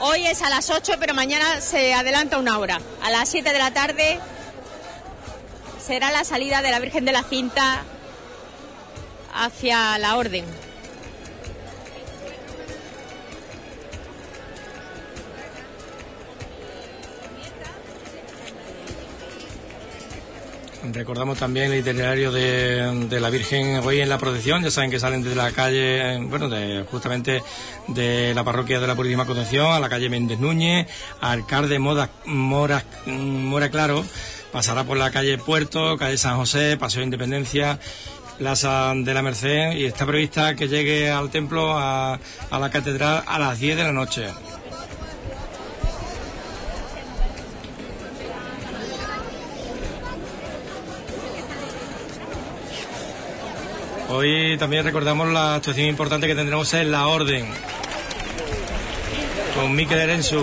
Hoy 0.00 0.26
es 0.26 0.40
a 0.42 0.48
las 0.48 0.70
8, 0.70 0.94
pero 0.98 1.12
mañana 1.12 1.60
se 1.60 1.92
adelanta 1.92 2.38
una 2.38 2.58
hora. 2.58 2.80
A 3.02 3.10
las 3.10 3.28
7 3.28 3.52
de 3.52 3.58
la 3.58 3.70
tarde 3.72 4.18
será 5.78 6.10
la 6.10 6.24
salida 6.24 6.62
de 6.62 6.70
la 6.70 6.80
Virgen 6.80 7.04
de 7.04 7.12
la 7.12 7.22
Cinta 7.22 7.82
hacia 9.34 9.98
la 9.98 10.16
Orden. 10.16 10.46
Recordamos 20.92 21.38
también 21.38 21.72
el 21.72 21.80
itinerario 21.80 22.30
de, 22.32 23.20
la 23.20 23.30
Virgen 23.30 23.80
hoy 23.84 24.00
en 24.00 24.08
la 24.08 24.18
procesión. 24.18 24.62
Ya 24.62 24.70
saben 24.70 24.90
que 24.90 25.00
salen 25.00 25.22
desde 25.22 25.36
la 25.36 25.50
calle, 25.52 26.18
bueno, 26.22 26.48
de, 26.48 26.84
justamente 26.90 27.42
de 27.88 28.32
la 28.34 28.44
parroquia 28.44 28.80
de 28.80 28.86
la 28.86 28.94
Purísima 28.94 29.26
Concepción 29.26 29.72
a 29.72 29.80
la 29.80 29.88
calle 29.88 30.08
Méndez 30.08 30.38
Núñez, 30.38 30.86
alcalde 31.20 31.78
Moda, 31.78 32.10
Mora, 32.24 32.84
Mora 33.06 33.70
Claro, 33.70 34.04
pasará 34.52 34.84
por 34.84 34.96
la 34.96 35.10
calle 35.10 35.38
Puerto, 35.38 35.96
calle 35.96 36.18
San 36.18 36.36
José, 36.36 36.76
Paseo 36.76 37.00
de 37.00 37.06
Independencia, 37.06 37.78
Plaza 38.38 38.92
de 38.94 39.14
la 39.14 39.22
Merced 39.22 39.72
y 39.72 39.84
está 39.84 40.04
prevista 40.06 40.54
que 40.54 40.68
llegue 40.68 41.10
al 41.10 41.30
templo, 41.30 41.78
a, 41.78 42.18
a 42.50 42.58
la 42.58 42.70
catedral, 42.70 43.24
a 43.26 43.38
las 43.38 43.58
10 43.58 43.76
de 43.76 43.82
la 43.82 43.92
noche. 43.92 44.26
Hoy 54.18 54.56
también 54.56 54.82
recordamos 54.82 55.28
la 55.28 55.56
actuación 55.56 55.88
importante 55.88 56.26
que 56.26 56.34
tendremos 56.34 56.72
en 56.72 56.90
La 56.90 57.06
Orden, 57.08 57.52
con 59.54 59.74
Mikel 59.74 59.98
Erensu. 59.98 60.42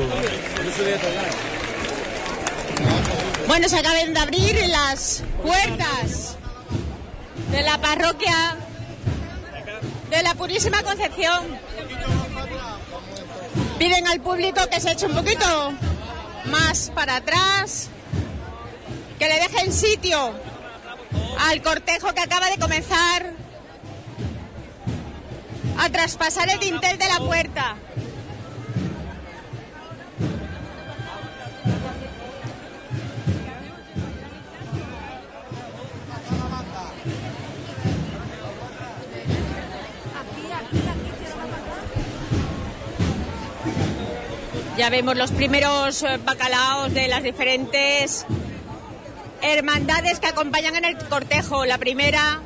Bueno, 3.48 3.68
se 3.68 3.80
acaban 3.80 4.14
de 4.14 4.20
abrir 4.20 4.64
las 4.68 5.24
puertas 5.42 6.38
de 7.50 7.64
la 7.64 7.80
parroquia 7.80 8.58
de 10.12 10.22
la 10.22 10.36
Purísima 10.36 10.84
Concepción. 10.84 11.44
Piden 13.80 14.06
al 14.06 14.22
público 14.22 14.62
que 14.70 14.82
se 14.82 14.92
eche 14.92 15.08
un 15.08 15.16
poquito 15.16 15.74
más 16.46 16.92
para 16.94 17.16
atrás, 17.16 17.90
que 19.18 19.28
le 19.28 19.40
dejen 19.40 19.74
sitio 19.74 20.32
al 21.50 21.64
cortejo 21.64 22.14
que 22.14 22.22
acaba 22.22 22.52
de 22.52 22.60
comenzar 22.60 23.43
a 25.78 25.90
traspasar 25.90 26.50
el 26.50 26.60
dintel 26.60 26.98
de 26.98 27.08
la 27.08 27.20
puerta. 27.20 27.76
Ya 44.76 44.90
vemos 44.90 45.16
los 45.16 45.32
primeros 45.32 46.02
eh, 46.02 46.20
bacalaos 46.26 46.94
de 46.94 47.08
las 47.08 47.22
diferentes 47.22 48.26
hermandades 49.44 50.20
que 50.20 50.28
acompañan 50.28 50.76
en 50.76 50.86
el 50.86 50.98
cortejo. 50.98 51.66
La 51.66 51.78
primera 51.78 52.42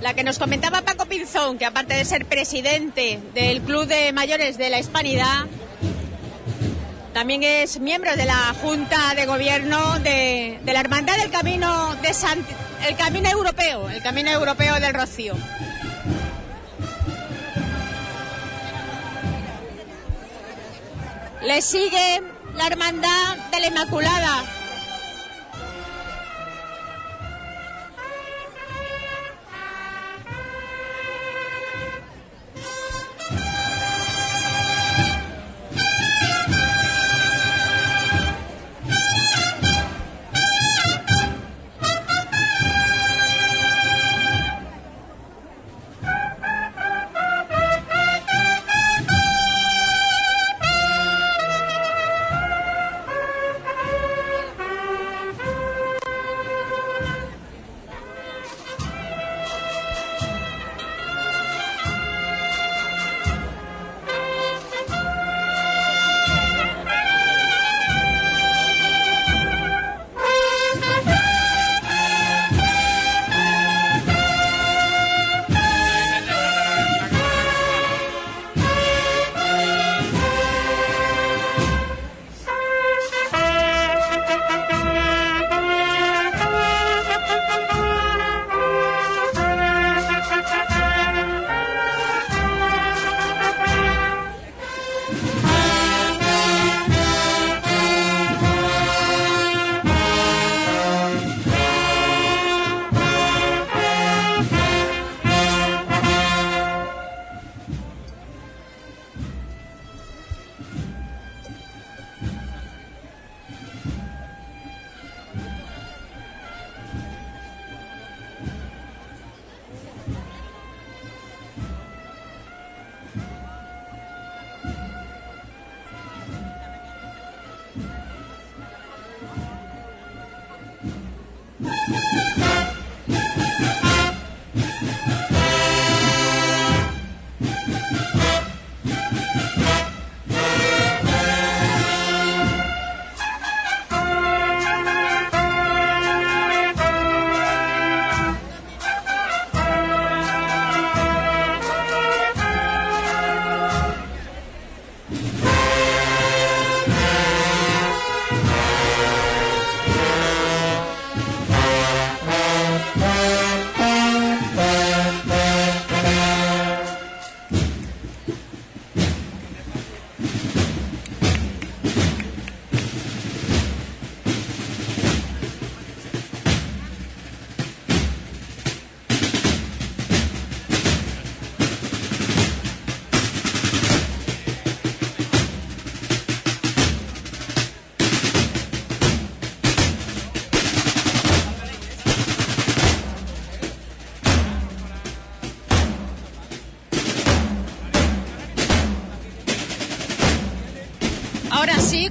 la 0.00 0.14
que 0.14 0.24
nos 0.24 0.38
comentaba 0.38 0.82
Paco 0.82 1.06
Pinzón, 1.06 1.58
que 1.58 1.66
aparte 1.66 1.94
de 1.94 2.04
ser 2.04 2.24
presidente 2.26 3.20
del 3.34 3.60
Club 3.60 3.86
de 3.86 4.12
Mayores 4.12 4.56
de 4.56 4.70
la 4.70 4.78
Hispanidad, 4.78 5.46
también 7.12 7.42
es 7.42 7.80
miembro 7.80 8.16
de 8.16 8.24
la 8.24 8.54
Junta 8.62 9.14
de 9.14 9.26
Gobierno 9.26 9.98
de, 9.98 10.58
la 10.64 10.80
Hermandad 10.80 11.16
del 11.18 11.30
Camino 11.30 11.94
de 11.96 12.10
Sant- 12.10 12.46
el 12.88 12.96
Camino 12.96 13.28
Europeo, 13.28 13.90
el 13.90 14.02
Camino 14.02 14.30
Europeo 14.30 14.80
del 14.80 14.94
Rocío. 14.94 15.34
Le 21.42 21.62
sigue 21.62 22.22
la 22.54 22.66
Hermandad 22.66 23.36
de 23.50 23.60
la 23.60 23.66
Inmaculada. 23.66 24.42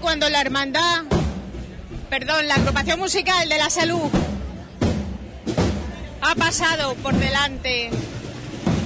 Cuando 0.10 0.28
la 0.28 0.42
hermandad, 0.42 1.04
perdón, 2.10 2.48
la 2.48 2.56
agrupación 2.56 2.98
musical 2.98 3.48
de 3.48 3.60
la 3.60 3.70
salud 3.70 4.10
ha 6.20 6.34
pasado 6.34 6.96
por 6.96 7.14
delante 7.14 7.92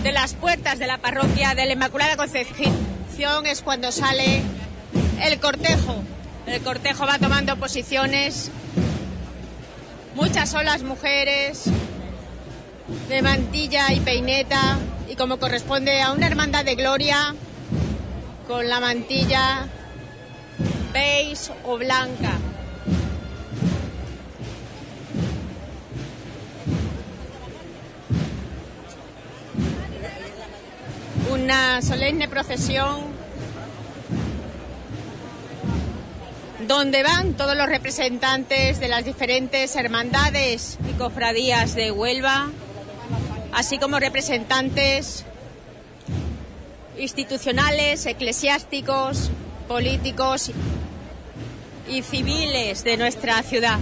de 0.03 0.11
las 0.11 0.34
puertas 0.34 0.80
de 0.80 0.86
la 0.86 0.97
parroquia 0.97 1.55
de 1.55 1.65
la 1.65 1.71
Inmaculada 1.71 2.17
Concepción 2.17 3.45
es 3.45 3.61
cuando 3.61 3.93
sale 3.93 4.41
el 5.21 5.39
cortejo. 5.39 6.03
El 6.45 6.61
cortejo 6.61 7.05
va 7.07 7.17
tomando 7.19 7.55
posiciones. 7.55 8.51
Muchas 10.15 10.49
son 10.49 10.65
las 10.65 10.84
mujeres 10.84 11.63
de 13.07 13.21
mantilla 13.21 13.93
y 13.93 14.01
peineta 14.01 14.78
y 15.09 15.15
como 15.15 15.39
corresponde 15.39 16.01
a 16.01 16.11
una 16.11 16.28
hermandad 16.28 16.65
de 16.65 16.76
gloria 16.76 17.34
con 18.45 18.67
la 18.67 18.82
mantilla 18.82 19.69
beige 20.93 21.51
o 21.65 21.77
blanca. 21.77 22.37
Una 31.31 31.81
solemne 31.81 32.27
procesión 32.29 33.11
donde 36.67 37.03
van 37.03 37.33
todos 37.33 37.57
los 37.57 37.67
representantes 37.67 38.79
de 38.79 38.87
las 38.87 39.03
diferentes 39.03 39.75
hermandades 39.75 40.77
y 40.89 40.93
cofradías 40.93 41.75
de 41.75 41.91
Huelva, 41.91 42.51
así 43.51 43.79
como 43.79 43.99
representantes 43.99 45.25
institucionales, 46.97 48.05
eclesiásticos, 48.05 49.29
políticos 49.67 50.51
y 51.93 52.01
civiles 52.01 52.83
de 52.83 52.97
nuestra 52.97 53.43
ciudad. 53.43 53.77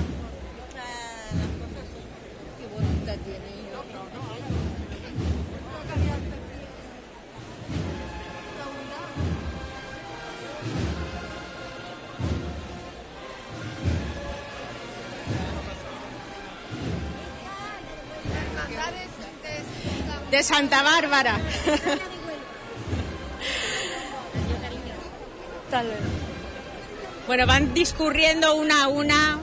De 20.29 20.43
Santa 20.43 20.83
Bárbara. 20.83 21.39
Bueno, 27.31 27.47
van 27.47 27.73
discurriendo 27.73 28.55
una 28.55 28.83
a 28.83 28.87
una 28.89 29.39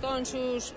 con 0.00 0.26
sus 0.26 0.74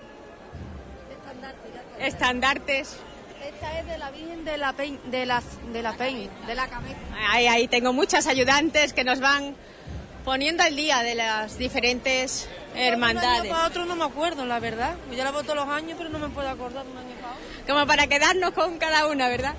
estandartes. 1.98 2.98
Esta 3.44 3.80
es 3.80 3.86
de 3.88 3.98
la 3.98 4.10
Virgen 4.12 4.44
de 4.44 4.58
la 4.58 4.72
Peñ, 4.74 5.00
de 5.10 5.26
la, 5.26 5.42
de 5.72 5.82
la 5.82 5.92
Peñ, 5.94 6.28
de 6.46 6.54
la 6.54 6.68
cabeza. 6.68 7.00
Ahí, 7.30 7.48
ahí 7.48 7.66
tengo 7.66 7.92
muchas 7.92 8.28
ayudantes 8.28 8.92
que 8.92 9.02
nos 9.02 9.18
van 9.18 9.56
poniendo 10.24 10.62
al 10.62 10.76
día 10.76 11.02
de 11.02 11.16
las 11.16 11.58
diferentes 11.58 12.48
hermandades. 12.76 13.50
para 13.50 13.66
otro 13.66 13.86
no 13.86 13.96
me 13.96 14.04
acuerdo, 14.04 14.46
la 14.46 14.60
verdad. 14.60 14.94
Yo 15.10 15.24
la 15.24 15.32
voto 15.32 15.52
los 15.56 15.66
años, 15.68 15.96
pero 15.98 16.10
no 16.10 16.20
me 16.20 16.28
puedo 16.28 16.48
acordar 16.48 16.86
un 16.86 16.96
año 16.96 17.12
para 17.20 17.32
otro. 17.32 17.74
Como 17.74 17.86
para 17.88 18.06
quedarnos 18.06 18.52
con 18.52 18.78
cada 18.78 19.08
una, 19.08 19.26
¿verdad? 19.28 19.56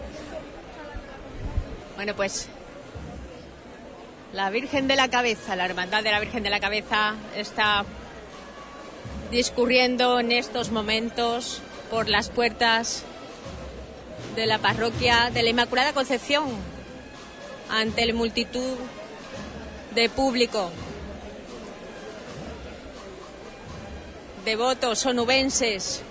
Bueno, 1.97 2.15
pues 2.15 2.47
la 4.33 4.49
Virgen 4.49 4.87
de 4.87 4.95
la 4.95 5.07
Cabeza, 5.07 5.55
la 5.55 5.65
Hermandad 5.65 6.03
de 6.03 6.11
la 6.11 6.19
Virgen 6.19 6.43
de 6.43 6.49
la 6.49 6.59
Cabeza 6.59 7.15
está 7.35 7.85
discurriendo 9.31 10.19
en 10.19 10.31
estos 10.31 10.71
momentos 10.71 11.61
por 11.89 12.09
las 12.09 12.29
puertas 12.29 13.03
de 14.35 14.45
la 14.45 14.57
parroquia 14.57 15.29
de 15.33 15.43
la 15.43 15.49
Inmaculada 15.49 15.93
Concepción 15.93 16.45
ante 17.69 18.05
la 18.05 18.13
multitud 18.13 18.77
de 19.95 20.09
público, 20.09 20.71
devotos 24.45 25.05
onubenses 25.05 26.01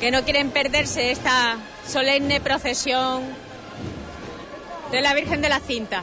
que 0.00 0.10
no 0.10 0.24
quieren 0.24 0.50
perderse 0.50 1.10
esta 1.10 1.58
solemne 1.86 2.40
procesión 2.40 3.22
de 4.90 5.00
la 5.02 5.14
Virgen 5.14 5.42
de 5.42 5.48
la 5.48 5.60
Cinta. 5.60 6.02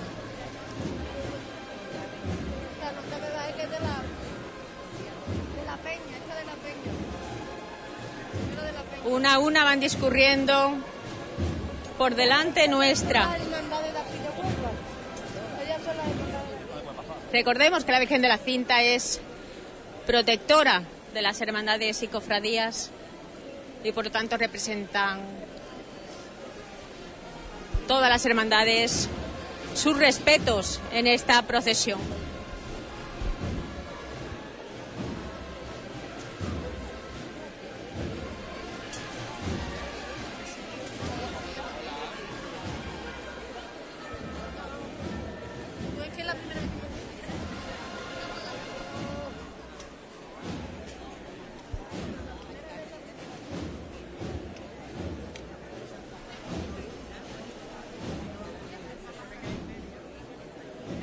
Una 9.08 9.36
a 9.36 9.40
una 9.40 9.64
van 9.64 9.80
discurriendo 9.80 10.74
por 11.98 12.16
delante 12.16 12.68
nuestra. 12.68 13.38
Recordemos 17.32 17.86
que 17.86 17.92
la 17.94 18.00
Virgen 18.00 18.22
de 18.22 18.28
la 18.28 18.38
Cinta 18.38 18.84
es 18.84 19.22
protectora 20.06 20.84
de 21.14 21.22
las 21.22 21.40
hermandades 21.40 22.04
y 22.04 22.10
cofradías 22.10 22.92
y 23.82 23.94
por 23.94 24.04
lo 24.04 24.12
tanto 24.12 24.36
representan 24.36 25.22
todas 27.88 28.10
las 28.10 28.26
hermandades 28.26 29.08
sus 29.74 29.98
respetos 29.98 30.82
en 30.92 31.08
esta 31.08 31.42
procesión. 31.44 32.27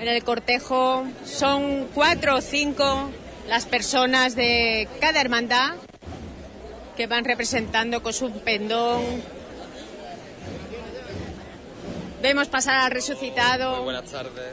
En 0.05 0.11
el 0.11 0.23
cortejo 0.23 1.07
son 1.25 1.89
cuatro 1.95 2.37
o 2.37 2.41
cinco 2.43 3.11
las 3.49 3.65
personas 3.65 4.37
de 4.37 4.87
cada 5.01 5.19
hermandad 5.19 5.77
que 6.95 7.07
van 7.07 7.25
representando 7.25 8.03
con 8.03 8.13
su 8.13 8.31
pendón. 8.43 9.03
Vemos 12.21 12.49
pasar 12.49 12.81
al 12.81 12.91
resucitado. 12.91 13.83
buenas 13.83 14.05
tardes. 14.11 14.53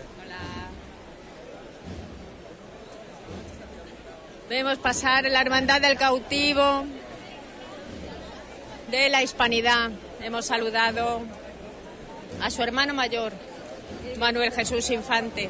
Vemos 4.47 4.77
pasar 4.77 5.25
la 5.25 5.41
hermandad 5.41 5.81
del 5.81 5.97
cautivo, 5.97 6.85
de 8.89 9.09
la 9.09 9.21
hispanidad. 9.21 9.91
Hemos 10.21 10.45
saludado 10.45 11.23
a 12.41 12.49
su 12.49 12.63
hermano 12.63 12.93
mayor, 12.93 13.33
Manuel 14.21 14.51
Jesús 14.51 14.87
Infante. 14.91 15.49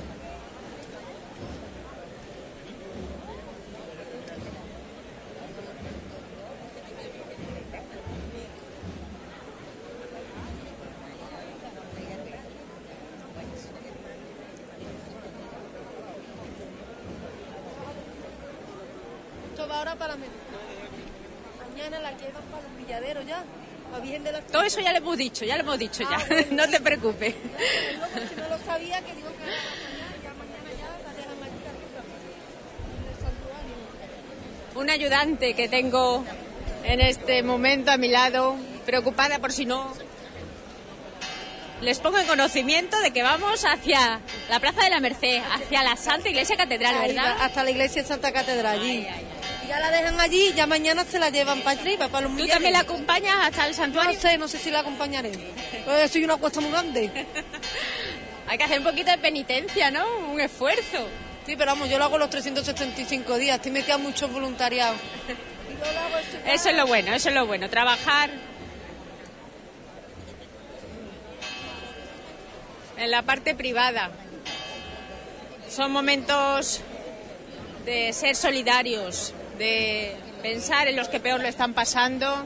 Esto 19.50 19.68
va 19.68 19.80
ahora 19.80 19.96
para 19.96 20.16
la. 20.16 20.30
Mañana 21.76 22.00
la 22.00 22.12
llevan 22.14 22.44
para 22.44 22.64
los 22.64 22.78
villaderos 22.78 23.26
ya. 23.26 23.44
La 23.92 24.00
Virgen 24.00 24.24
de 24.24 24.32
la 24.32 24.42
Todo 24.42 24.64
eso 24.64 24.80
ya 24.80 24.92
lo 24.92 25.00
hemos 25.00 25.18
dicho, 25.18 25.46
ya 25.46 25.56
lo 25.56 25.64
hemos 25.64 25.80
dicho 25.80 26.04
ya. 26.04 26.18
Ah, 26.18 26.26
bueno. 26.30 26.48
No 26.52 26.70
te 26.70 26.80
preocupes. 26.80 27.36
Luego, 27.98 28.30
si 28.30 28.36
no 28.36 28.50
lo 28.50 28.66
sabía, 28.66 29.02
que 29.02 29.16
digo 29.16 29.30
que 29.30 29.44
era 29.44 29.54
mañana, 29.64 30.16
ya 30.24 30.34
mañana 30.34 30.70
ya 30.78 30.88
la 31.04 31.14
dejan 31.14 31.44
allí 31.44 31.62
arriba. 31.68 32.02
En 32.98 33.08
el 33.10 33.16
santuario. 33.16 33.76
Un 34.76 34.90
ayudante 34.90 35.54
que 35.54 35.68
tengo 35.68 36.24
en 36.84 37.02
este 37.02 37.44
momento 37.44 37.92
a 37.92 37.98
mi 37.98 38.08
lado, 38.08 38.56
preocupada 38.86 39.40
por 39.40 39.52
si 39.52 39.66
no. 39.66 39.94
Les 41.82 42.00
pongo 42.00 42.20
en 42.20 42.28
conocimiento 42.28 43.00
de 43.00 43.12
que 43.12 43.24
vamos 43.24 43.66
hacia 43.66 44.22
la 44.50 44.60
Plaza 44.60 44.84
de 44.84 44.92
la 44.92 45.00
Merced, 45.00 45.42
hacia 45.52 45.84
la 45.84 45.98
Santa 45.98 46.30
Iglesia 46.30 46.56
Catedral, 46.56 46.96
¿verdad? 47.08 47.38
Hasta 47.42 47.64
la 47.64 47.72
iglesia 47.72 48.04
de 48.04 48.08
Santa 48.08 48.32
Catedral 48.32 48.80
allí. 48.80 49.08
Ya 49.68 49.80
la 49.80 49.92
dejan 49.92 50.20
allí 50.20 50.54
ya 50.54 50.66
mañana 50.68 51.06
se 51.06 51.20
la 51.20 51.30
llevan 51.30 51.62
para 51.62 51.80
arriba, 51.80 52.08
para 52.10 52.22
los 52.22 52.32
¿Tú 52.32 52.36
millares. 52.36 52.54
también 52.56 52.74
la 52.74 52.80
acompañas 52.80 53.36
hasta 53.42 53.68
el 53.68 53.74
santuario? 53.76 54.14
No 54.14 54.20
sé, 54.20 54.38
no 54.38 54.48
sé 54.48 54.58
si 54.60 54.72
la 54.72 54.80
acompañaré. 54.80 55.32
Eh, 55.32 56.08
soy 56.12 56.24
una 56.24 56.38
cuesta 56.38 56.60
muy 56.62 56.72
grande. 56.72 57.10
Hay 58.48 58.58
que 58.58 58.64
hacer 58.64 58.80
un 58.80 58.86
poquito 58.86 59.12
de 59.12 59.18
penitencia, 59.18 59.92
¿no? 59.92 60.06
Un 60.32 60.42
esfuerzo. 60.42 61.08
Sí, 61.46 61.56
pero 61.56 61.72
vamos, 61.72 61.90
yo 61.90 61.98
lo 61.98 62.04
hago 62.06 62.18
los 62.18 62.30
375 62.30 63.38
días. 63.38 63.56
Estoy 63.58 63.72
metida 63.72 63.96
en 63.96 64.02
mucho 64.04 64.28
voluntariado. 64.28 64.94
Y 65.70 65.74
yo 65.86 65.92
lo 65.94 66.00
hago 66.00 66.18
esto 66.18 66.38
ya- 66.46 66.54
Eso 66.54 66.70
es 66.70 66.76
lo 66.76 66.86
bueno, 66.88 67.14
eso 67.14 67.30
es 67.30 67.36
lo 67.36 67.46
bueno, 67.46 67.70
trabajar 67.70 68.30
en 72.98 73.10
la 73.12 73.22
parte 73.24 73.56
privada. 73.56 74.12
Son 75.70 75.92
momentos 75.92 76.82
de 77.86 78.12
ser 78.14 78.36
solidarios, 78.36 79.34
de 79.62 80.16
pensar 80.42 80.88
en 80.88 80.96
los 80.96 81.08
que 81.08 81.20
peor 81.20 81.40
lo 81.40 81.48
están 81.48 81.76
pasando 81.76 82.46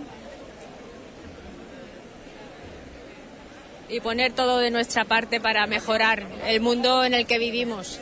y 3.88 4.02
poner 4.02 4.34
todo 4.34 4.58
de 4.58 4.70
nuestra 4.70 5.06
parte 5.06 5.40
para 5.40 5.66
mejorar 5.66 6.28
el 6.46 6.60
mundo 6.60 7.06
en 7.06 7.14
el 7.14 7.26
que 7.26 7.40
vivimos. 7.40 8.02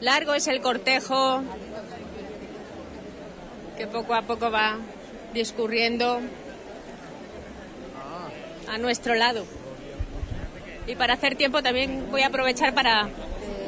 Largo 0.00 0.34
es 0.34 0.46
el 0.46 0.60
cortejo 0.60 1.42
que 3.76 3.86
poco 3.86 4.14
a 4.14 4.22
poco 4.22 4.50
va 4.50 4.78
discurriendo 5.32 6.20
a 8.68 8.78
nuestro 8.78 9.14
lado. 9.14 9.44
Y 10.86 10.94
para 10.94 11.14
hacer 11.14 11.36
tiempo 11.36 11.62
también 11.62 12.10
voy 12.10 12.22
a 12.22 12.28
aprovechar 12.28 12.74
para 12.74 13.08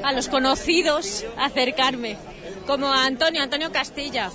a 0.02 0.12
los 0.12 0.28
conocidos 0.28 1.26
acercarme, 1.36 2.16
como 2.66 2.86
a 2.86 3.04
Antonio, 3.04 3.42
Antonio 3.42 3.70
Castilla, 3.70 4.30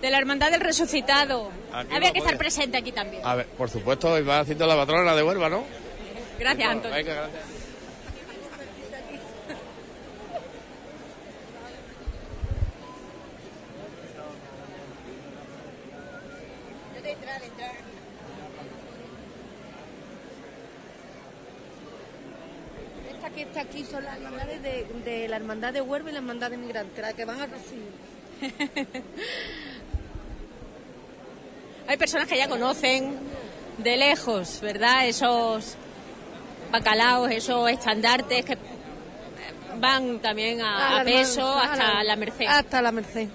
de 0.00 0.10
la 0.10 0.18
Hermandad 0.18 0.50
del 0.50 0.60
Resucitado. 0.60 1.50
Aquí 1.72 1.94
Había 1.94 2.12
que 2.12 2.18
estar 2.18 2.36
presente 2.36 2.76
aquí 2.76 2.92
también. 2.92 3.24
A 3.24 3.36
ver, 3.36 3.46
por 3.46 3.70
supuesto, 3.70 4.10
va 4.26 4.40
haciendo 4.40 4.66
la 4.66 4.76
patrona 4.76 5.14
de 5.14 5.22
Huelva, 5.22 5.48
¿no? 5.48 5.64
Gracias, 6.38 6.68
Antonio. 6.68 6.96
Venga, 6.96 7.14
gracias. 7.14 7.65
Que 23.36 23.42
está 23.42 23.60
aquí 23.60 23.84
son 23.84 24.02
las 24.02 24.16
hermandades 24.16 24.60
de, 24.62 24.86
de 25.04 25.28
la 25.28 25.36
hermandad 25.36 25.72
de 25.72 25.80
Huelva 25.80 26.10
y 26.10 26.12
la 26.14 26.18
hermandad 26.18 26.50
de 26.50 26.56
migrantes, 26.56 26.98
las 27.00 27.14
que 27.14 27.24
van 27.24 27.40
a 27.40 27.46
recibir. 27.46 27.92
Hay 31.88 31.96
personas 31.96 32.26
que 32.26 32.36
ya 32.36 32.48
conocen 32.48 33.16
de 33.78 33.96
lejos, 33.96 34.60
¿verdad? 34.60 35.06
Esos 35.06 35.76
bacalaos, 36.72 37.30
esos 37.30 37.70
estandartes 37.70 38.44
que 38.44 38.58
van 39.78 40.18
también 40.20 40.60
a, 40.62 41.02
peso 41.04 41.40
hermana- 41.40 41.72
hasta 41.72 41.98
a 42.00 42.04
la 42.04 42.16
Merced. 42.16 42.46
Hasta 42.48 42.82
la 42.82 42.90
Merced. 42.92 43.28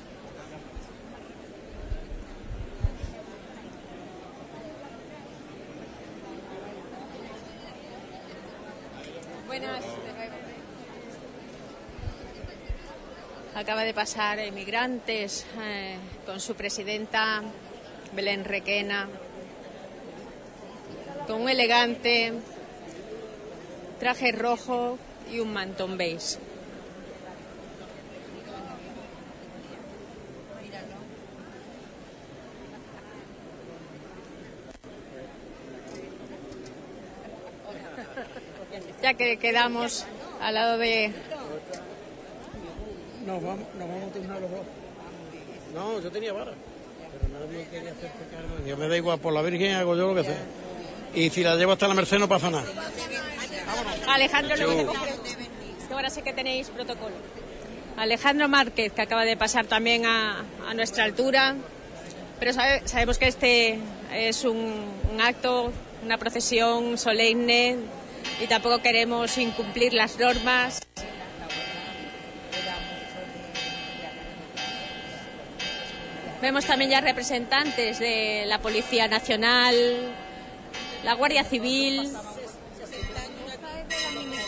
Buenas. 9.47 9.83
Acaba 13.71 13.85
de 13.85 13.93
pasar 13.93 14.37
Emigrantes 14.39 15.45
eh, 15.61 15.95
con 16.25 16.41
su 16.41 16.55
presidenta 16.55 17.41
Belén 18.11 18.43
Requena, 18.43 19.07
con 21.25 21.43
un 21.43 21.49
elegante 21.49 22.33
traje 23.97 24.33
rojo 24.33 24.99
y 25.31 25.39
un 25.39 25.53
mantón 25.53 25.97
beige. 25.97 26.37
Ya 39.01 39.13
que 39.13 39.37
quedamos 39.37 40.05
al 40.41 40.55
lado 40.55 40.77
de 40.77 41.13
Nos 43.25 43.41
vamos, 43.43 43.65
nos 43.77 43.87
vamos 43.87 44.09
a 44.09 44.13
turnar 44.13 44.41
los 44.41 44.51
dos. 44.51 44.59
No, 45.73 45.99
yo 46.01 46.11
tenía 46.11 46.33
vara. 46.33 46.51
Pero 46.51 47.39
nadie 47.45 47.65
quería 47.67 47.91
hacer 47.91 48.11
cargo. 48.31 48.65
Yo 48.67 48.77
me 48.77 48.87
da 48.87 48.97
igual, 48.97 49.19
por 49.19 49.33
la 49.33 49.41
Virgen 49.41 49.73
hago 49.75 49.95
yo 49.95 50.13
lo 50.13 50.15
que 50.15 50.27
sea. 50.27 50.41
Y 51.13 51.29
si 51.29 51.43
la 51.43 51.55
llevo 51.55 51.73
hasta 51.73 51.87
la 51.87 51.93
Merced 51.93 52.17
no 52.19 52.27
pasa 52.27 52.49
nada. 52.49 52.65
Alejandro 54.07 54.55
luego 54.57 54.93
que 55.87 55.93
ahora 55.93 56.09
sé 56.09 56.21
que 56.21 56.33
tenéis 56.33 56.69
protocolo. 56.69 57.15
Alejandro 57.97 58.47
Márquez, 58.47 58.93
que 58.93 59.01
acaba 59.01 59.25
de 59.25 59.35
pasar 59.37 59.65
también 59.65 60.05
a, 60.05 60.43
a 60.67 60.73
nuestra 60.73 61.03
altura, 61.03 61.55
pero 62.39 62.53
sabe- 62.53 62.81
sabemos 62.85 63.17
que 63.17 63.27
este 63.27 63.77
es 64.13 64.43
un, 64.45 64.73
un 65.13 65.21
acto, 65.21 65.71
una 66.03 66.17
procesión 66.17 66.97
solemne 66.97 67.75
y 68.41 68.47
tampoco 68.47 68.81
queremos 68.81 69.37
incumplir 69.37 69.93
las 69.93 70.17
normas. 70.17 70.81
Vemos 76.41 76.65
también 76.65 76.89
ya 76.91 77.01
representantes 77.01 77.99
de 77.99 78.45
la 78.47 78.59
Policía 78.59 79.07
Nacional, 79.07 79.75
la 81.03 81.13
Guardia 81.13 81.43
Civil, 81.43 82.11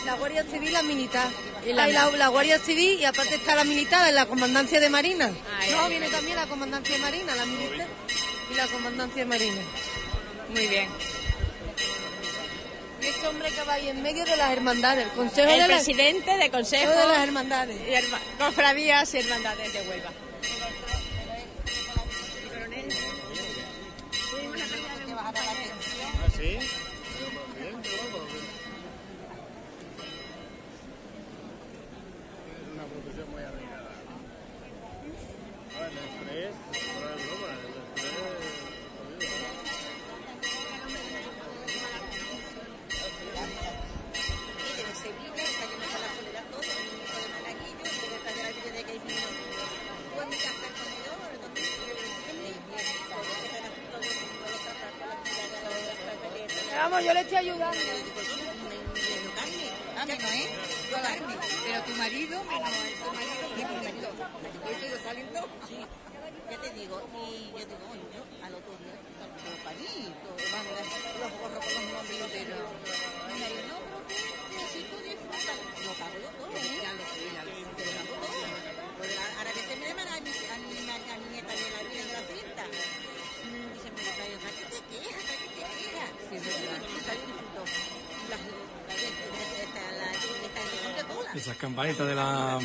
La 0.04 0.14
Guardia 0.16 0.44
Civil, 0.44 0.72
la 0.72 0.82
militar. 0.82 1.28
Y 1.66 1.72
la- 1.72 1.86
la, 1.88 2.10
la 2.10 2.28
Guardia 2.28 2.58
Civil 2.58 3.00
y 3.00 3.04
aparte 3.04 3.36
está 3.36 3.54
la 3.54 3.64
militar 3.64 4.06
en 4.08 4.14
la 4.16 4.26
Comandancia 4.26 4.78
de 4.80 4.90
Marina. 4.90 5.30
Ay, 5.58 5.70
no, 5.70 5.84
ay, 5.84 5.90
viene 5.90 6.06
ay. 6.06 6.12
también 6.12 6.36
la 6.36 6.46
Comandancia 6.46 6.94
de 6.96 7.00
Marina, 7.02 7.34
la 7.36 7.46
militar 7.46 7.86
y 8.50 8.54
la 8.54 8.66
Comandancia 8.66 9.22
de 9.24 9.28
Marina. 9.28 9.60
Muy 10.50 10.66
bien. 10.66 10.88
Y 13.00 13.06
este 13.06 13.26
hombre 13.28 13.50
que 13.50 13.62
va 13.62 13.72
ahí 13.74 13.88
en 13.88 14.02
medio 14.02 14.24
de 14.26 14.36
las 14.36 14.50
hermandades, 14.52 15.04
el 15.06 15.10
Consejo 15.12 15.48
el 15.50 15.58
de 15.60 15.68
las 15.68 15.82
presidente 15.84 16.36
de 16.36 16.50
Consejo 16.50 16.90
de 16.90 17.06
las 17.06 17.18
hermandades. 17.22 17.78
y 17.88 17.92
herma- 17.94 18.20
cofradías 18.38 19.14
y 19.14 19.18
hermandades 19.18 19.72
de 19.72 19.80
Huelva. 19.88 20.10
¿Sí? 26.44 26.73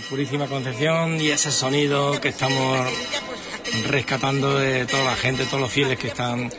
Purísima 0.09 0.47
Concepción 0.47 1.21
y 1.21 1.29
ese 1.29 1.51
sonido 1.51 2.19
que 2.19 2.29
estamos 2.29 2.79
rescatando 3.87 4.57
de 4.57 4.85
toda 4.87 5.03
la 5.03 5.15
gente, 5.15 5.45
todos 5.45 5.61
los 5.61 5.71
fieles 5.71 5.99
que 5.99 6.07
están 6.07 6.51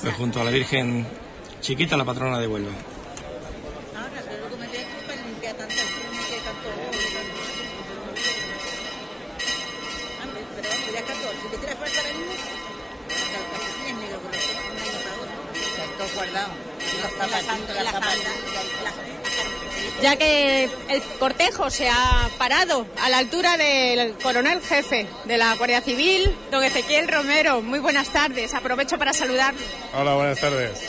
pues, 0.00 0.14
junto 0.14 0.40
a 0.40 0.44
la 0.44 0.52
Virgen 0.52 1.04
Chiquita, 1.60 1.96
la 1.96 2.04
patrona 2.04 2.38
de 2.38 2.46
Huelva. 2.46 2.70
Cortejo 21.24 21.70
se 21.70 21.88
ha 21.88 22.28
parado 22.36 22.86
a 23.00 23.08
la 23.08 23.16
altura 23.16 23.56
del 23.56 24.12
coronel 24.18 24.60
jefe 24.60 25.06
de 25.24 25.38
la 25.38 25.54
Guardia 25.54 25.80
Civil, 25.80 26.30
don 26.50 26.62
Ezequiel 26.62 27.08
Romero. 27.08 27.62
Muy 27.62 27.78
buenas 27.78 28.10
tardes. 28.10 28.52
Aprovecho 28.52 28.98
para 28.98 29.14
saludar, 29.14 29.54
Hola, 29.94 30.16
buenas 30.16 30.38
tardes. 30.38 30.82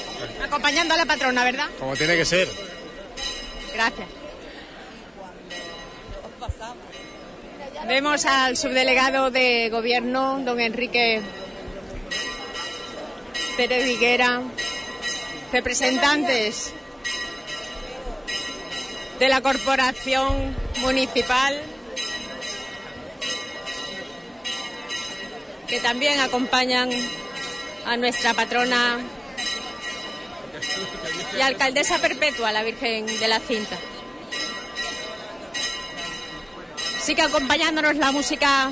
acompañando 0.43 0.93
a 0.93 0.97
la 0.97 1.05
patrona, 1.05 1.45
¿verdad? 1.45 1.67
Como 1.79 1.95
tiene 1.95 2.17
que 2.17 2.25
ser. 2.25 2.49
Gracias. 3.73 4.09
Vemos 7.88 8.25
al 8.25 8.57
subdelegado 8.57 9.31
de 9.31 9.69
gobierno, 9.69 10.41
don 10.43 10.59
Enrique 10.59 11.21
Pérez 13.55 13.86
Viguera, 13.86 14.41
representantes 15.53 16.73
de 19.20 19.30
la 19.30 19.41
corporación 19.41 20.55
municipal, 20.82 21.61
que 25.68 25.80
también 25.80 26.20
acompañan 26.20 26.89
a 27.86 27.97
nuestra 27.97 28.34
patrona 28.34 28.99
y 31.38 31.41
alcaldesa 31.41 31.99
perpetua, 31.99 32.51
la 32.51 32.63
Virgen 32.63 33.05
de 33.05 33.28
la 33.28 33.39
Cinta. 33.39 33.78
Sigue 37.01 37.22
acompañándonos 37.22 37.95
la 37.95 38.11
música 38.11 38.72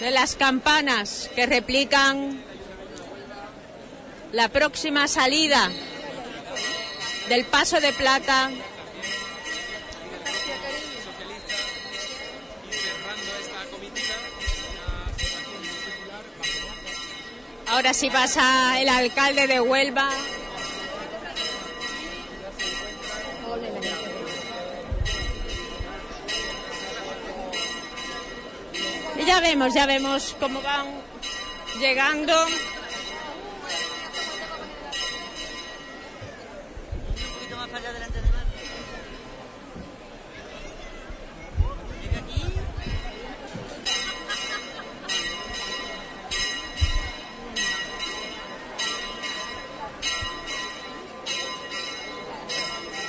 de 0.00 0.10
las 0.10 0.34
campanas 0.34 1.30
que 1.34 1.46
replican 1.46 2.42
la 4.32 4.48
próxima 4.48 5.06
salida 5.08 5.70
del 7.28 7.44
Paso 7.46 7.80
de 7.80 7.92
Plata 7.92 8.50
Ahora 17.66 17.92
sí 17.92 18.08
pasa 18.08 18.80
el 18.80 18.88
alcalde 18.88 19.48
de 19.48 19.60
Huelva. 19.60 20.08
Y 29.16 29.24
ya 29.24 29.40
vemos, 29.40 29.74
ya 29.74 29.86
vemos 29.86 30.36
cómo 30.38 30.62
van 30.62 30.86
llegando. 31.80 32.34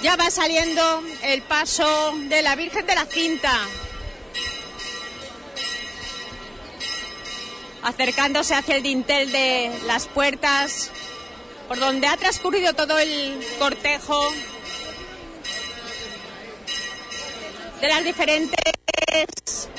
Ya 0.02 0.16
va 0.16 0.32
saliendo 0.32 1.04
el 1.22 1.44
paso 1.44 2.14
de 2.28 2.42
la 2.42 2.56
Virgen 2.56 2.88
de 2.88 2.96
la 2.96 3.06
Cinta. 3.06 3.52
Acercándose 7.84 8.56
hacia 8.56 8.78
el 8.78 8.84
dintel 8.84 9.32
de 9.32 9.72
las 9.86 10.08
puertas, 10.08 10.90
por 11.68 11.78
donde 11.80 12.08
ha 12.08 12.18
transcurrido 12.18 12.74
todo 12.74 12.98
el 12.98 13.40
cortejo 13.60 14.34
de 17.86 17.94
las 17.94 18.04
diferentes 18.04 19.70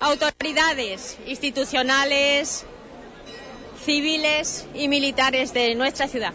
autoridades 0.00 1.18
institucionales, 1.26 2.66
civiles 3.84 4.66
y 4.74 4.88
militares 4.88 5.52
de 5.52 5.74
nuestra 5.76 6.08
ciudad. 6.08 6.32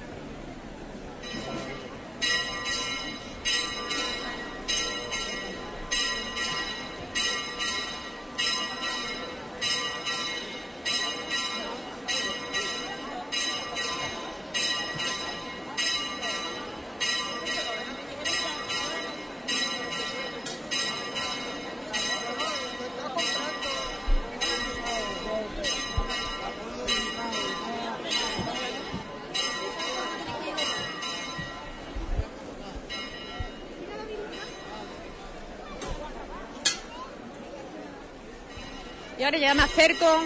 Ya 39.38 39.54
me 39.54 39.62
acerco 39.62 40.24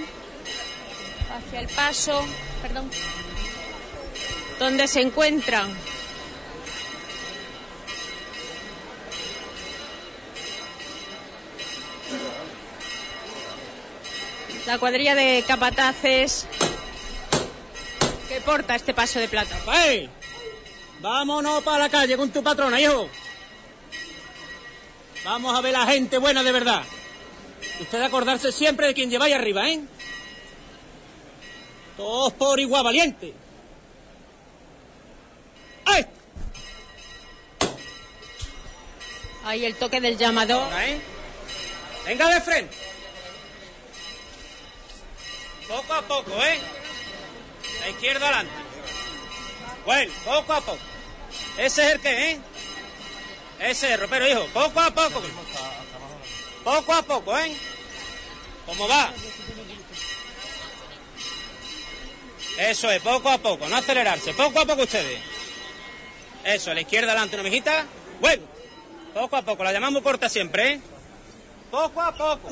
hacia 1.35 1.59
el 1.59 1.67
paso, 1.67 2.25
perdón, 2.61 2.89
donde 4.59 4.87
se 4.87 5.01
encuentran 5.01 5.75
la 14.65 14.79
cuadrilla 14.79 15.15
de 15.15 15.43
capataces 15.45 16.47
que 18.29 18.39
porta 18.41 18.75
este 18.75 18.93
paso 18.93 19.19
de 19.19 19.27
plata. 19.27 19.59
Vámonos 21.01 21.61
para 21.63 21.79
la 21.79 21.89
calle 21.89 22.15
con 22.15 22.31
tu 22.31 22.41
patrona, 22.41 22.79
hijo. 22.79 23.09
Vamos 25.25 25.57
a 25.57 25.61
ver 25.61 25.73
la 25.73 25.85
gente 25.87 26.17
buena 26.17 26.41
de 26.41 26.51
verdad. 26.53 26.83
Usted 27.83 28.01
acordarse 28.01 28.53
siempre 28.53 28.87
de 28.87 28.93
quien 28.93 29.09
lleváis 29.09 29.35
arriba, 29.35 29.69
¿eh? 29.69 29.81
Todos 31.97 32.31
por 32.31 32.57
igual 32.57 32.81
valiente. 32.81 33.33
¡Ay! 35.83 36.05
Ahí 39.43 39.65
el 39.65 39.75
toque 39.75 39.99
del 39.99 40.17
llamador. 40.17 40.63
Ahora, 40.63 40.87
¿eh? 40.87 41.01
Venga 42.05 42.29
de 42.29 42.39
frente. 42.39 42.75
Poco 45.67 45.93
a 45.93 46.01
poco, 46.03 46.31
¿eh? 46.41 46.59
La 47.81 47.89
izquierda 47.89 48.27
adelante. 48.27 48.53
Bueno, 49.85 50.13
poco 50.23 50.53
a 50.53 50.61
poco. 50.61 50.79
Ese 51.57 51.85
es 51.85 51.93
el 51.95 51.99
que, 51.99 52.31
¿eh? 52.31 52.39
Ese 53.59 53.93
es, 53.93 53.99
ropero, 53.99 54.25
hijo. 54.25 54.47
Poco 54.53 54.79
a 54.79 54.89
poco. 54.89 55.21
Poco 56.63 56.93
a 56.93 57.01
poco, 57.01 57.37
¿eh? 57.37 57.53
¿Cómo 58.65 58.87
va? 58.87 59.11
Eso 62.57 62.91
es, 62.91 63.01
poco 63.01 63.29
a 63.29 63.37
poco, 63.37 63.67
no 63.67 63.75
acelerarse. 63.75 64.33
Poco 64.33 64.59
a 64.59 64.65
poco 64.65 64.83
ustedes. 64.83 65.19
Eso, 66.43 66.71
a 66.71 66.73
la 66.73 66.81
izquierda 66.81 67.11
adelante 67.11 67.35
una 67.35 67.43
mijita. 67.43 67.85
Bueno, 68.19 68.43
poco 69.13 69.37
a 69.37 69.41
poco, 69.41 69.63
la 69.63 69.73
llamamos 69.73 70.01
corta 70.03 70.29
siempre, 70.29 70.73
¿eh? 70.73 70.81
Poco 71.71 72.01
a 72.01 72.13
poco. 72.13 72.49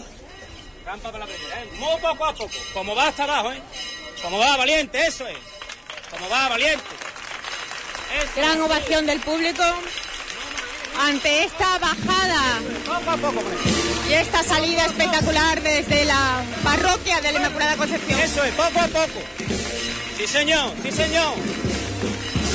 Rampa 0.85 1.11
para 1.11 1.25
la 1.25 1.31
primera, 1.31 1.63
¿eh? 1.63 1.69
Muy 1.73 2.01
poco 2.01 2.25
a 2.25 2.33
poco. 2.33 2.51
Como 2.73 2.95
va 2.95 3.07
hasta 3.07 3.23
abajo, 3.23 3.51
¿eh? 3.51 3.61
Como 4.21 4.39
va, 4.39 4.57
valiente, 4.57 4.99
eso 5.05 5.27
es. 5.27 5.37
Como 6.09 6.27
va, 6.29 6.49
valiente. 6.49 6.85
Eso. 8.21 8.31
Gran 8.35 8.61
ovación 8.61 9.05
del 9.05 9.19
público 9.21 9.63
ante 10.99 11.43
esta 11.43 11.77
bajada 11.79 12.59
Poco 12.85 13.11
a 13.11 13.17
poco, 13.17 13.41
pues. 13.41 14.09
y 14.09 14.13
esta 14.13 14.43
salida 14.43 14.85
espectacular 14.85 15.61
desde 15.61 16.05
la 16.05 16.43
parroquia 16.63 17.21
de 17.21 17.31
la 17.31 17.39
Inmaculada 17.39 17.77
Concepción. 17.77 18.19
Eso 18.19 18.43
es, 18.43 18.53
poco 18.53 18.79
a 18.79 18.87
poco. 18.87 19.21
Sí, 20.17 20.27
señor, 20.27 20.73
sí, 20.83 20.91
señor. 20.91 21.33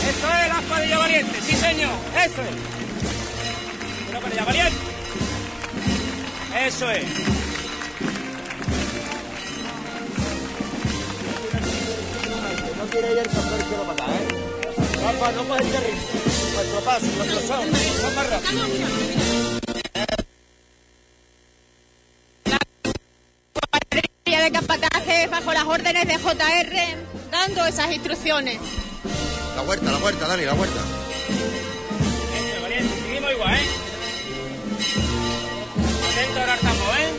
Eso 0.09 0.29
es 0.33 0.49
la 0.49 0.63
cuadrilla 0.69 0.99
valiente, 0.99 1.41
sí, 1.45 1.57
señor. 1.57 1.91
Eso 2.15 2.43
es. 2.43 4.11
Una 4.11 4.21
cuadrilla 4.21 4.45
valiente. 4.45 4.77
Eso 6.67 6.91
es. 6.91 7.05
No 12.79 12.85
quiere 12.91 13.13
ir 13.13 13.19
el 13.19 13.25
pastor 13.25 13.65
quiero 13.69 13.91
acá, 13.91 14.05
¿eh? 14.05 14.47
Papá, 15.03 15.33
no 15.33 15.49
carril. 15.49 16.26
Nuestro 16.57 16.81
paso, 16.81 17.07
nuestro 17.17 17.41
son, 17.47 17.75
son 18.01 18.15
más 18.15 18.31
rápidos. 18.31 18.71
De 24.27 24.53
capataces 24.53 25.31
bajo 25.31 25.53
las 25.53 25.65
órdenes 25.65 26.07
de 26.07 26.19
JR 26.19 26.77
dando 27.33 27.67
esas 27.67 27.91
instrucciones. 27.93 28.59
La 29.57 29.63
huerta, 29.63 29.91
la 29.91 29.99
huerta, 29.99 30.29
Dani, 30.29 30.45
la 30.45 30.55
huerta. 30.55 30.81
Eso, 32.37 32.63
valiente, 32.63 32.95
seguimos 33.03 33.33
igual, 33.33 33.55
¿eh? 33.55 33.67
Atento 36.13 36.41
ahora 36.41 36.55
estamos, 36.55 36.97
¿eh? 36.99 37.11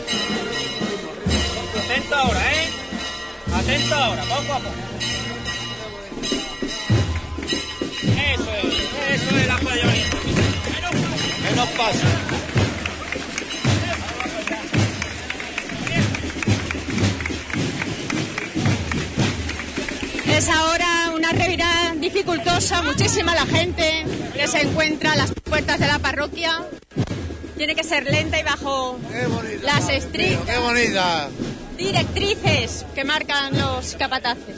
Atento 1.83 2.15
ahora, 2.15 2.53
¿eh? 2.53 2.69
Atento 3.55 3.95
ahora, 3.95 4.23
poco 4.23 4.53
a 4.53 4.59
poco. 4.59 4.96
Eso 9.13 9.37
es 9.37 9.47
la 9.47 9.57
cuadrilla 9.57 9.85
valiente. 9.87 10.17
Menos 11.43 11.69
paso. 11.69 12.07
Es 20.27 20.49
ahora 20.49 21.11
una 21.15 21.31
revirada 21.31 21.95
dificultosa, 21.95 22.81
muchísima 22.83 23.33
la 23.33 23.45
gente 23.45 24.05
que 24.33 24.47
se 24.47 24.61
encuentra 24.61 25.13
a 25.13 25.15
las 25.15 25.31
puertas 25.31 25.79
de 25.79 25.87
la 25.87 25.99
parroquia. 25.99 26.63
Tiene 27.55 27.75
que 27.75 27.83
ser 27.83 28.03
lenta 28.03 28.39
y 28.39 28.43
bajo 28.43 28.99
las 29.63 29.89
estrictas 29.89 31.29
directrices 31.77 32.85
que 32.93 33.03
marcan 33.03 33.57
los 33.57 33.95
capataces. 33.95 34.55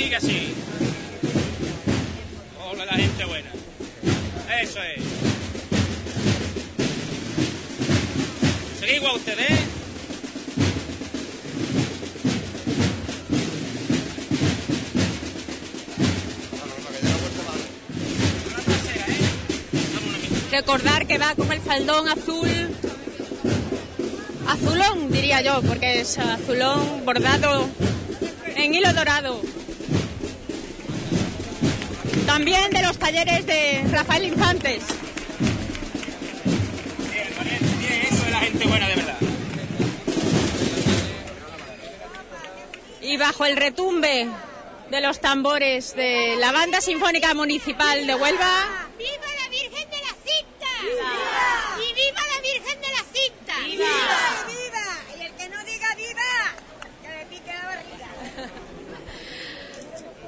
Sigue 0.00 0.16
así. 0.16 0.54
Hola 2.58 2.86
la 2.86 2.92
gente 2.92 3.24
buena. 3.26 3.50
Eso 4.62 4.80
es. 4.82 5.02
Seguimos 8.80 9.10
a 9.10 9.14
ustedes. 9.14 9.50
¿eh? 9.50 9.58
Recordar 20.50 21.06
que 21.06 21.18
va 21.18 21.34
con 21.34 21.52
el 21.52 21.60
faldón 21.60 22.08
azul, 22.08 22.48
azulón 24.46 25.10
diría 25.12 25.42
yo, 25.42 25.60
porque 25.62 26.00
es 26.00 26.18
azulón 26.18 27.04
bordado 27.04 27.68
en 28.56 28.74
hilo 28.74 28.92
dorado. 28.92 29.59
También 32.32 32.70
de 32.70 32.80
los 32.82 32.96
talleres 32.96 33.44
de 33.44 33.84
Rafael 33.90 34.22
Infantes. 34.22 34.84
Eso 38.08 38.24
es 38.24 38.30
la 38.30 38.38
gente 38.38 38.68
buena 38.68 38.88
de 38.88 38.94
verdad. 38.94 39.16
Y 43.02 43.16
bajo 43.16 43.44
el 43.46 43.56
retumbe 43.56 44.28
de 44.90 45.00
los 45.00 45.20
tambores 45.20 45.96
de 45.96 46.36
la 46.36 46.52
Banda 46.52 46.80
Sinfónica 46.80 47.34
Municipal 47.34 48.06
de 48.06 48.14
Huelva, 48.14 48.86
¡Viva 48.96 49.10
la 49.42 49.48
Virgen 49.48 49.90
de 49.90 49.98
la 49.98 50.14
Cinta! 50.24 50.68
¡Viva! 50.82 51.78
¡Y 51.78 51.94
viva 51.94 52.20
la 52.32 52.40
Virgen 52.42 52.80
de 52.80 52.88
la 52.90 53.04
Cinta! 53.12 53.54
¡Viva! 53.66 53.86
¡Viva! 54.46 54.86
Y 55.18 55.26
el 55.26 55.32
que 55.32 55.48
no 55.48 55.64
diga 55.64 55.94
viva, 55.96 56.54
que 57.02 57.08
le 57.08 57.26
pique 57.26 57.52
la 57.52 57.64
barriga. 57.66 58.08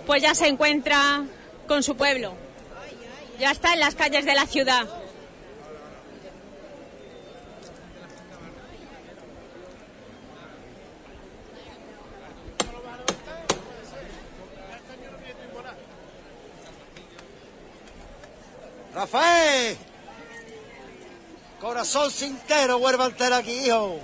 pues 0.04 0.20
ya 0.20 0.34
se 0.34 0.48
encuentra 0.48 1.24
con 1.66 1.82
su 1.82 1.96
pueblo. 1.96 2.34
Ya 3.38 3.50
está 3.50 3.72
en 3.72 3.80
las 3.80 3.94
calles 3.94 4.24
de 4.24 4.34
la 4.34 4.46
ciudad. 4.46 4.86
Rafael, 18.94 19.76
corazón 21.60 22.10
sintero, 22.10 22.78
vuelva 22.78 23.06
entera 23.06 23.38
aquí, 23.38 23.66
hijo. 23.66 23.98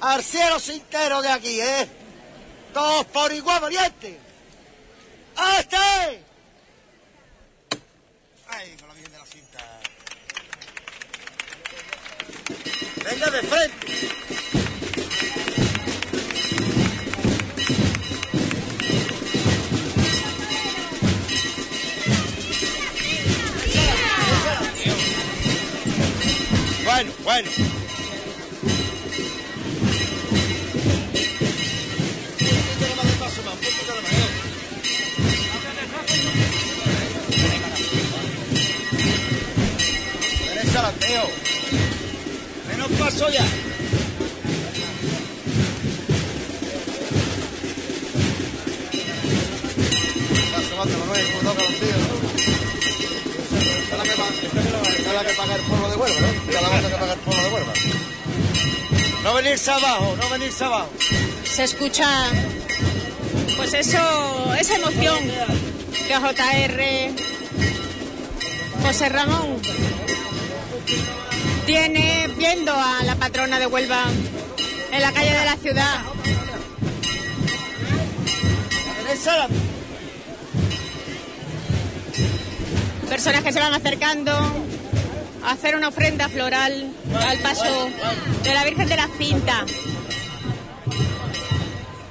Al 0.00 0.22
cielo 0.22 0.58
sintero 0.58 1.22
de 1.22 1.28
aquí, 1.30 1.60
¿eh? 1.60 1.88
Todos 2.74 3.06
por 3.06 3.32
igual, 3.32 3.60
valiente. 3.60 4.18
¡Este! 5.36 6.24
Ay, 8.48 8.76
con 8.78 8.88
la 8.88 8.94
Virgen 8.94 9.12
de 9.12 9.18
la 9.18 9.26
Cinta. 9.26 9.80
Venga 13.04 13.30
de 13.30 13.42
frente. 13.42 13.86
Bueno, 26.84 27.12
bueno. 27.24 27.81
Hijo. 41.00 41.28
Menos 42.68 42.90
paso 42.98 43.28
ya. 43.30 43.44
Paso, 50.52 50.76
mate, 50.76 50.96
Manuel, 50.96 51.26
como 51.32 51.50
toca 51.50 51.62
los 51.64 51.74
tíos, 51.80 51.98
¿no? 51.98 52.32
Esta 53.82 53.92
es 53.92 55.14
la 55.14 55.24
que 55.24 55.34
paga 55.34 55.54
el 55.54 55.62
pueblo 55.62 55.88
de 55.88 55.96
Huelva, 55.96 56.20
¿no? 56.20 56.26
Esta 56.26 56.56
es 56.56 56.62
la 56.62 56.68
banda 56.68 56.88
que 56.88 56.96
paga 56.96 57.12
el 57.12 57.20
pueblo 57.20 57.42
de 57.42 57.50
Huelva. 57.50 57.72
No 59.22 59.34
venirse 59.34 59.70
abajo, 59.70 60.16
no 60.20 60.30
venirse 60.30 60.64
abajo. 60.64 60.90
Se 61.44 61.64
escucha, 61.64 62.30
pues 63.56 63.74
eso, 63.74 64.54
esa 64.58 64.76
emoción 64.76 65.18
que 66.08 66.14
JR 66.16 66.82
José 68.82 69.08
Ramón 69.08 69.58
tiene 71.66 72.28
viendo 72.36 72.72
a 72.72 73.02
la 73.04 73.16
patrona 73.16 73.58
de 73.58 73.66
Huelva 73.66 74.04
en 74.90 75.00
la 75.00 75.12
calle 75.12 75.32
de 75.32 75.44
la 75.44 75.56
ciudad. 75.56 76.00
Personas 83.08 83.44
que 83.44 83.52
se 83.52 83.60
van 83.60 83.74
acercando 83.74 84.32
a 85.44 85.50
hacer 85.50 85.76
una 85.76 85.88
ofrenda 85.88 86.28
floral 86.28 86.92
al 87.26 87.38
paso 87.38 87.90
de 88.42 88.54
la 88.54 88.64
Virgen 88.64 88.88
de 88.88 88.96
la 88.96 89.08
Cinta. 89.18 89.64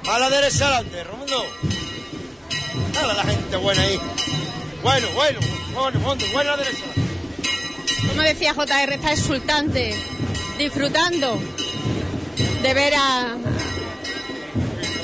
A 0.08 0.18
la 0.18 0.30
derecha 0.30 0.66
adelante, 0.66 1.04
Romundo. 1.04 1.44
A 3.02 3.12
la 3.14 3.24
gente 3.24 3.56
buena 3.56 3.82
ahí. 3.82 4.00
Bueno, 4.82 5.08
bueno, 5.14 5.40
bueno, 5.74 6.00
bueno, 6.00 6.24
buena 6.32 6.56
derecha. 6.56 6.84
Como 8.08 8.22
decía 8.22 8.54
JR, 8.54 8.92
está 8.92 9.12
exultante, 9.12 9.94
disfrutando 10.58 11.40
de 12.62 12.74
ver 12.74 12.94
a, 12.94 13.36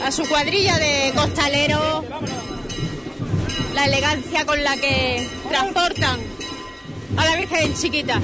a 0.04 0.12
su 0.12 0.28
cuadrilla 0.28 0.78
de 0.78 1.12
costaleros, 1.14 2.04
la 3.74 3.84
elegancia 3.84 4.44
con 4.44 4.62
la 4.62 4.76
que 4.76 5.28
transportan 5.48 6.20
a 7.16 7.24
la 7.24 7.36
Virgen 7.36 7.74
chiquita. 7.74 8.20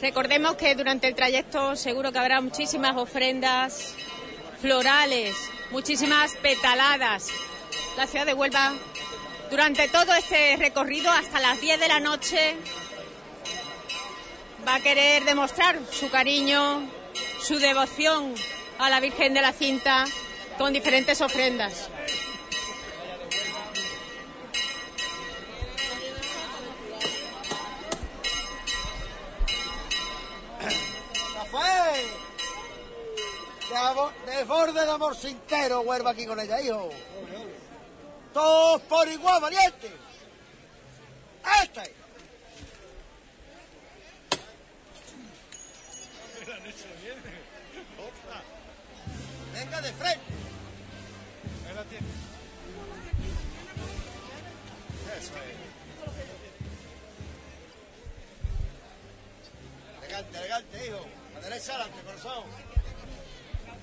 Recordemos 0.00 0.54
que 0.54 0.76
durante 0.76 1.08
el 1.08 1.16
trayecto 1.16 1.74
seguro 1.74 2.12
que 2.12 2.18
habrá 2.20 2.40
muchísimas 2.40 2.96
ofrendas 2.96 3.94
florales, 4.60 5.34
muchísimas 5.72 6.34
petaladas. 6.36 7.28
La 7.96 8.06
ciudad 8.06 8.24
de 8.24 8.32
Huelva, 8.32 8.74
durante 9.50 9.88
todo 9.88 10.14
este 10.14 10.56
recorrido 10.56 11.10
hasta 11.10 11.40
las 11.40 11.60
10 11.60 11.80
de 11.80 11.88
la 11.88 11.98
noche, 11.98 12.54
va 14.66 14.76
a 14.76 14.80
querer 14.80 15.24
demostrar 15.24 15.80
su 15.90 16.08
cariño, 16.10 16.88
su 17.42 17.58
devoción 17.58 18.34
a 18.78 18.90
la 18.90 19.00
Virgen 19.00 19.34
de 19.34 19.42
la 19.42 19.52
Cinta 19.52 20.04
con 20.58 20.72
diferentes 20.72 21.20
ofrendas. 21.20 21.90
De, 33.68 34.32
de 34.32 34.44
borde 34.44 34.84
de 34.84 34.90
amor 34.90 35.16
sintero, 35.16 35.80
huerva 35.80 36.10
aquí 36.10 36.26
con 36.26 36.38
ella, 36.40 36.60
hijo. 36.60 36.90
Todos 38.32 38.82
por 38.82 39.08
igual, 39.08 39.40
valiente. 39.40 39.90
Este. 41.62 41.94
Venga 49.54 49.80
de 49.80 49.92
frente. 49.92 50.20
Eso 55.18 55.34
es. 55.34 55.58
Elegante, 60.02 60.38
elegante, 60.38 60.86
hijo. 60.86 61.17
Derecha 61.48 61.76
adelante, 61.76 62.02
corazón. 62.04 62.44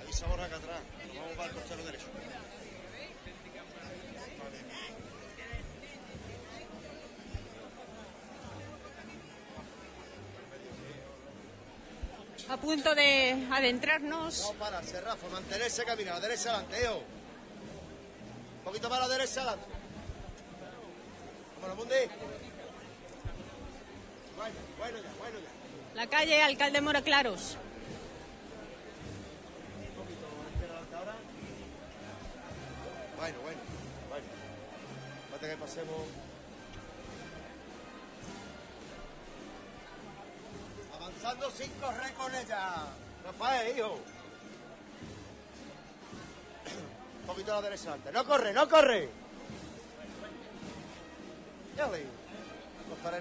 Avisa 0.03 0.27
borra 0.27 0.45
acá 0.45 0.57
atrás. 0.57 0.81
Nos 1.07 1.15
vamos 1.17 1.35
para 1.35 1.49
el 1.49 1.55
costero 1.55 1.83
derecho. 1.83 2.05
A 12.47 12.57
punto 12.57 12.93
de 12.93 13.47
adentrarnos 13.51 14.41
No 14.41 14.53
pararse, 14.59 15.01
Rafa. 15.01 15.27
Mantenerse 15.29 15.83
caminado. 15.85 16.21
Derecha 16.21 16.51
adelante, 16.51 16.83
hijo. 16.83 17.01
Un 18.59 18.63
poquito 18.63 18.89
más 18.91 18.99
a 18.99 19.07
la 19.07 19.07
derecha 19.07 19.41
adelante. 19.41 19.65
Vámonos, 21.55 21.77
Mundi. 21.77 21.95
Bueno, 24.37 24.55
bueno 24.77 24.97
ya, 24.99 25.13
bueno 25.17 25.39
ya. 25.39 25.54
La 25.95 26.07
calle 26.07 26.43
Alcalde 26.43 26.81
Mora 26.81 27.01
Claros. 27.01 27.57
Bueno, 33.17 33.37
bueno, 33.41 33.59
bueno. 34.09 34.25
Falta 35.31 35.49
que 35.49 35.57
pasemos. 35.57 35.95
Avanzando 40.93 41.51
sin 41.51 41.71
correr 41.71 42.13
con 42.13 42.35
ella. 42.35 42.87
Rafael, 43.23 43.77
hijo. 43.77 43.99
Un 47.21 47.27
poquito 47.27 47.53
la 47.53 47.61
derecha 47.61 47.93
antes. 47.93 48.13
No 48.13 48.25
corre, 48.25 48.53
no 48.53 48.69
corre. 48.69 49.09
Ya. 51.77 51.87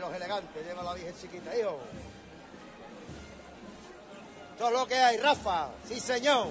Los 0.01 0.15
elegantes, 0.15 0.67
lleva 0.67 0.83
la 0.83 0.95
virgen 0.95 1.15
chiquita, 1.21 1.57
hijo. 1.57 1.79
Todo 4.59 4.71
lo 4.71 4.87
que 4.87 4.95
hay, 4.95 5.17
Rafa. 5.17 5.71
Sí, 5.89 5.99
señor. 5.99 6.49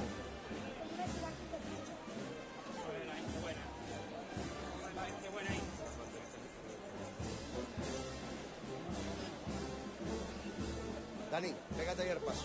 Dani, 11.32 11.52
pégate 11.76 12.04
ahí 12.04 12.10
el 12.10 12.18
paso. 12.20 12.44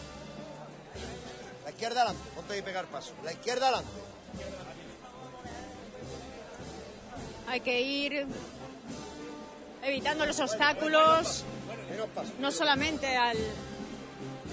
La 1.64 1.70
izquierda 1.70 2.00
adelante, 2.00 2.30
ponte 2.34 2.54
ahí 2.54 2.62
pegar 2.62 2.86
paso. 2.86 3.12
La 3.22 3.32
izquierda 3.32 3.66
adelante. 3.68 3.90
Hay 7.48 7.61
que 7.61 7.80
ir 7.80 8.26
evitando 9.82 10.24
los 10.24 10.40
obstáculos, 10.40 11.44
no 12.38 12.50
solamente 12.50 13.16
al, 13.16 13.36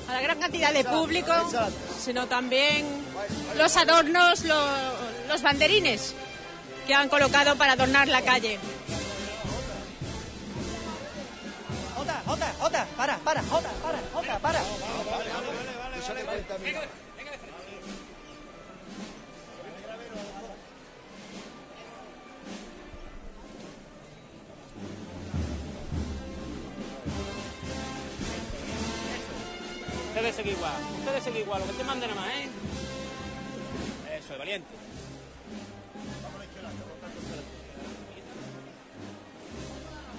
a 0.07 0.13
la 0.13 0.21
gran 0.21 0.39
cantidad 0.39 0.71
de 0.73 0.83
público, 0.83 1.31
sino 2.03 2.27
también 2.27 2.85
los 3.57 3.75
adornos, 3.77 4.43
lo- 4.43 4.93
los 5.27 5.41
banderines 5.41 6.13
que 6.85 6.93
han 6.93 7.09
colocado 7.09 7.55
para 7.55 7.73
adornar 7.73 8.07
la 8.07 8.21
calle. 8.21 8.59
Jota, 11.95 12.21
Jota, 12.27 12.53
Jota, 12.59 12.87
para, 12.95 13.17
para, 13.17 13.41
Jota, 13.43 13.69
para, 13.81 13.97
Jota, 14.13 14.39
para. 14.39 14.59
Ustedes 30.25 30.43
seguir 30.43 30.53
igual, 30.53 30.73
ustedes 30.97 31.23
seguir 31.23 31.41
igual, 31.41 31.61
lo 31.61 31.67
que 31.67 31.73
se 31.73 31.83
mande 31.83 32.07
nada 32.07 32.19
más, 32.19 32.29
¿eh? 32.29 32.49
Eso 34.17 34.33
es, 34.33 34.39
valiente. 34.39 34.67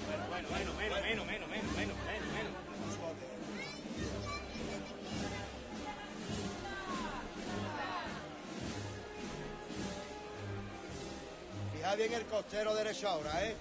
Bueno, 0.07 0.23
bueno, 0.29 0.47
bueno, 0.49 1.01
menos, 1.01 1.25
menos, 1.25 1.49
menos, 1.49 1.49
menos, 1.49 1.75
menos, 1.75 1.97
menos. 1.97 2.53
Fija 11.73 11.95
bien 11.95 12.13
el 12.13 12.25
costero 12.27 12.73
derecho 12.75 13.09
ahora, 13.09 13.45
¿eh? 13.45 13.57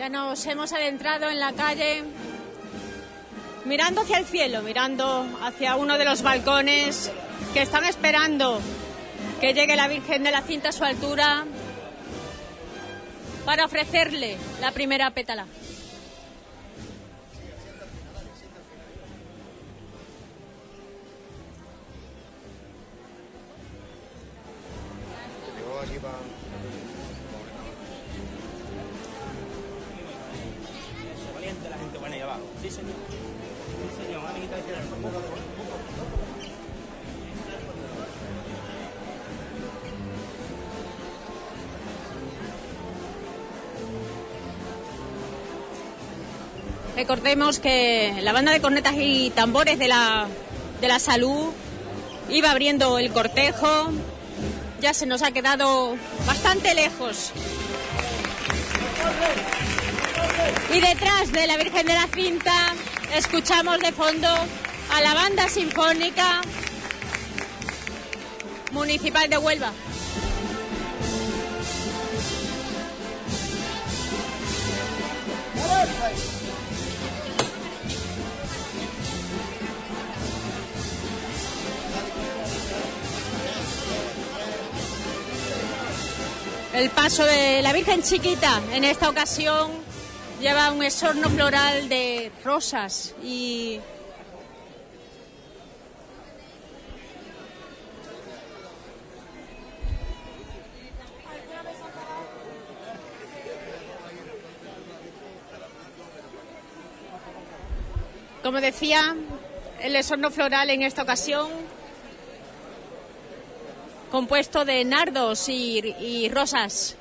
Ya 0.00 0.08
nos 0.08 0.46
hemos 0.46 0.72
adentrado 0.72 1.28
en 1.28 1.38
la 1.38 1.52
calle 1.52 2.02
mirando 3.66 4.00
hacia 4.00 4.16
el 4.16 4.24
cielo, 4.24 4.62
mirando 4.62 5.26
hacia 5.42 5.76
uno 5.76 5.98
de 5.98 6.06
los 6.06 6.22
balcones 6.22 7.12
que 7.52 7.60
están 7.60 7.84
esperando 7.84 8.62
que 9.42 9.52
llegue 9.52 9.76
la 9.76 9.88
Virgen 9.88 10.22
de 10.22 10.30
la 10.30 10.40
Cinta 10.40 10.70
a 10.70 10.72
su 10.72 10.84
altura 10.84 11.44
para 13.44 13.66
ofrecerle 13.66 14.38
la 14.62 14.72
primera 14.72 15.10
pétala. 15.10 15.44
Recordemos 47.00 47.60
que 47.60 48.14
la 48.20 48.30
banda 48.32 48.52
de 48.52 48.60
cornetas 48.60 48.92
y 48.94 49.30
tambores 49.30 49.78
de 49.78 49.88
la, 49.88 50.28
de 50.82 50.86
la 50.86 50.98
salud 50.98 51.50
iba 52.28 52.50
abriendo 52.50 52.98
el 52.98 53.10
cortejo. 53.10 53.90
Ya 54.82 54.92
se 54.92 55.06
nos 55.06 55.22
ha 55.22 55.30
quedado 55.30 55.96
bastante 56.26 56.74
lejos. 56.74 57.32
Y 60.74 60.80
detrás 60.80 61.32
de 61.32 61.46
la 61.46 61.56
Virgen 61.56 61.86
de 61.86 61.94
la 61.94 62.06
Cinta 62.06 62.74
escuchamos 63.16 63.78
de 63.78 63.92
fondo 63.92 64.28
a 64.90 65.00
la 65.00 65.14
banda 65.14 65.48
sinfónica 65.48 66.42
municipal 68.72 69.30
de 69.30 69.38
Huelva. 69.38 69.72
El 86.80 86.88
paso 86.88 87.26
de 87.26 87.60
la 87.60 87.74
Virgen 87.74 88.02
Chiquita 88.02 88.58
en 88.72 88.84
esta 88.84 89.10
ocasión 89.10 89.70
lleva 90.40 90.72
un 90.72 90.82
esorno 90.82 91.28
floral 91.28 91.90
de 91.90 92.32
rosas 92.42 93.14
y 93.22 93.78
como 108.42 108.62
decía, 108.62 109.14
el 109.82 109.96
esorno 109.96 110.30
floral 110.30 110.70
en 110.70 110.80
esta 110.80 111.02
ocasión 111.02 111.50
compuesto 114.10 114.64
de 114.64 114.84
nardos 114.84 115.48
y, 115.48 116.28
rosas 116.32 116.96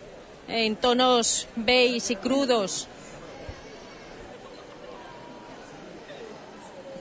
en 0.48 0.76
tonos 0.76 1.48
beige 1.56 2.14
y 2.14 2.16
crudos. 2.16 2.88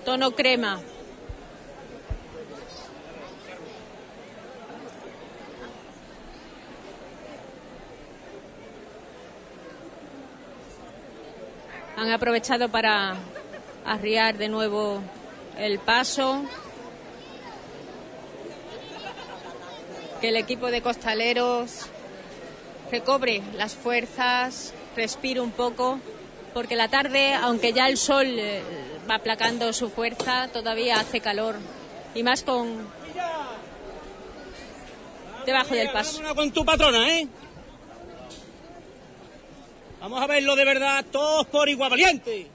Tono 0.05 0.31
crema. 0.33 0.81
Han 11.97 12.11
aprovechado 12.11 12.69
para 12.69 13.17
arriar 13.85 14.39
de 14.39 14.49
nuevo 14.49 15.03
el 15.59 15.79
paso. 15.81 16.45
Que 20.21 20.29
el 20.29 20.37
equipo 20.37 20.71
de 20.71 20.83
costaleros 20.83 21.87
recobre 22.91 23.43
las 23.55 23.75
fuerzas, 23.75 24.75
respire 24.97 25.41
un 25.41 25.53
poco, 25.53 26.01
porque 26.55 26.77
la 26.77 26.89
tarde, 26.89 27.35
aunque 27.35 27.73
ya 27.73 27.89
el 27.89 27.97
sol 27.97 28.27
eh, 28.27 28.63
va 29.09 29.17
aplacando 29.17 29.73
su 29.73 29.91
fuerza, 29.91 30.49
todavía 30.49 30.99
hace 30.99 31.21
calor. 31.21 31.57
Y 32.15 32.23
más 32.23 32.43
con 32.43 32.89
debajo 35.47 35.75
del 35.75 35.91
paso. 35.91 36.23
Con 36.35 36.51
tu 36.51 36.65
patrona, 36.65 37.09
¿eh? 37.11 37.29
Vamos 40.01 40.23
a 40.23 40.27
verlo 40.27 40.55
de 40.55 40.65
verdad, 40.65 41.05
todos 41.11 41.47
por 41.47 41.69
igual 41.69 41.91
valiente. 41.91 42.49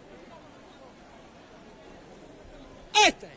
Este. 3.05 3.32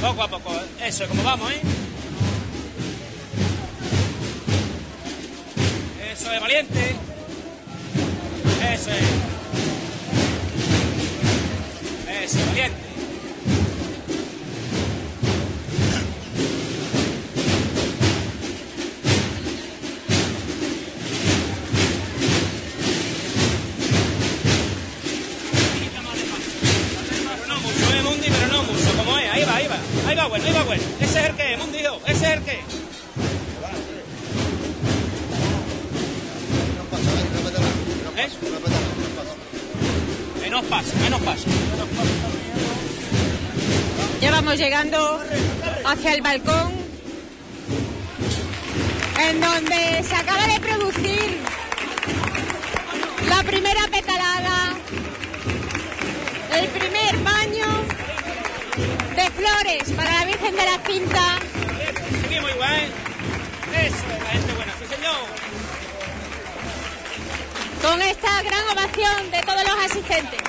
Poco 0.00 0.22
a 0.22 0.28
poco, 0.28 0.50
eso, 0.82 1.06
como 1.08 1.22
vamos, 1.22 1.52
¿eh? 1.52 1.60
Eso 6.10 6.32
es, 6.32 6.40
valiente. 6.40 7.09
Eso 8.60 8.90
es. 8.90 8.96
Eso 12.24 12.38
es, 12.38 12.46
valiente. 12.46 12.76
Eh. 12.76 12.90
Ahí 29.32 29.44
va, 29.44 29.56
ahí 29.56 29.66
va. 29.68 29.76
Ahí 30.06 30.16
va, 30.16 30.26
bueno, 30.26 30.44
ahí 30.44 30.52
va, 30.52 30.62
bueno. 30.64 30.82
Ese 31.00 31.20
es 31.20 31.26
el 31.26 31.36
que, 31.36 31.56
Mundi, 31.56 31.78
hijo, 31.78 32.00
ese 32.06 32.24
es 32.26 32.32
el 32.32 32.42
que. 32.42 32.69
Menos 40.42 40.64
paso, 40.66 40.94
menos 41.00 41.20
paso. 41.22 41.44
Ya 44.20 44.30
vamos 44.30 44.58
llegando 44.58 45.20
hacia 45.86 46.12
el 46.12 46.20
balcón, 46.20 46.70
en 49.20 49.40
donde 49.40 50.04
se 50.06 50.14
acaba 50.14 50.46
de 50.48 50.60
producir 50.60 51.38
la 53.26 53.42
primera 53.42 53.88
petalada, 53.90 54.74
el 56.60 56.68
primer 56.68 57.16
baño 57.20 57.66
de 59.16 59.30
flores 59.30 59.92
para 59.96 60.12
la 60.12 60.24
Virgen 60.26 60.56
de 60.56 60.64
la 60.66 60.78
Cinta. 60.86 61.38
Seguimos 62.20 62.50
igual. 62.50 62.80
Eso 63.72 63.96
es, 63.96 64.20
la 64.22 64.30
gente 64.30 64.52
buena, 64.52 64.72
sí 64.78 64.94
señor. 64.94 65.59
Con 67.82 68.02
esta 68.02 68.42
gran 68.42 68.68
ovación 68.68 69.30
de 69.30 69.40
todos 69.42 69.64
los 69.64 69.84
asistentes. 69.84 70.40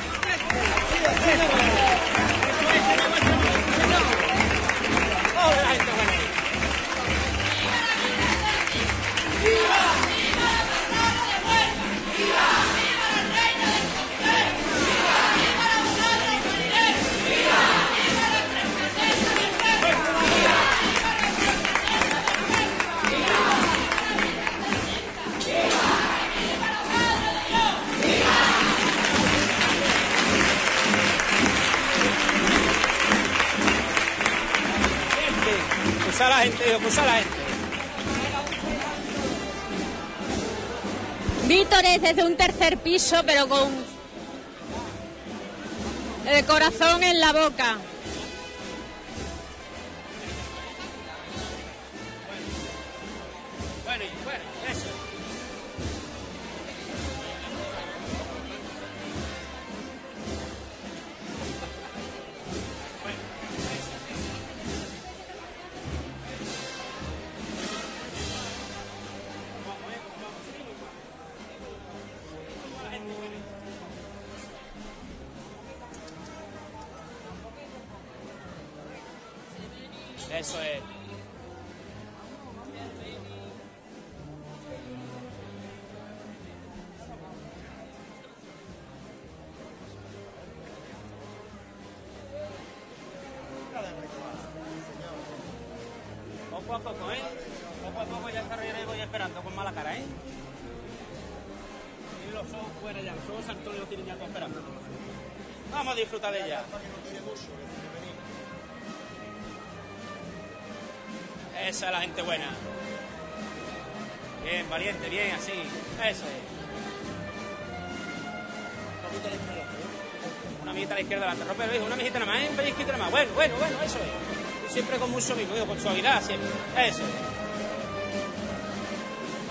A 36.21 36.29
la 36.29 36.37
gente. 36.37 36.63
Vítores 41.47 42.01
desde 42.01 42.23
un 42.23 42.37
tercer 42.37 42.77
piso, 42.77 43.17
pero 43.25 43.47
con 43.47 43.69
el 46.27 46.45
corazón 46.45 47.03
en 47.03 47.19
la 47.19 47.33
boca. 47.33 47.77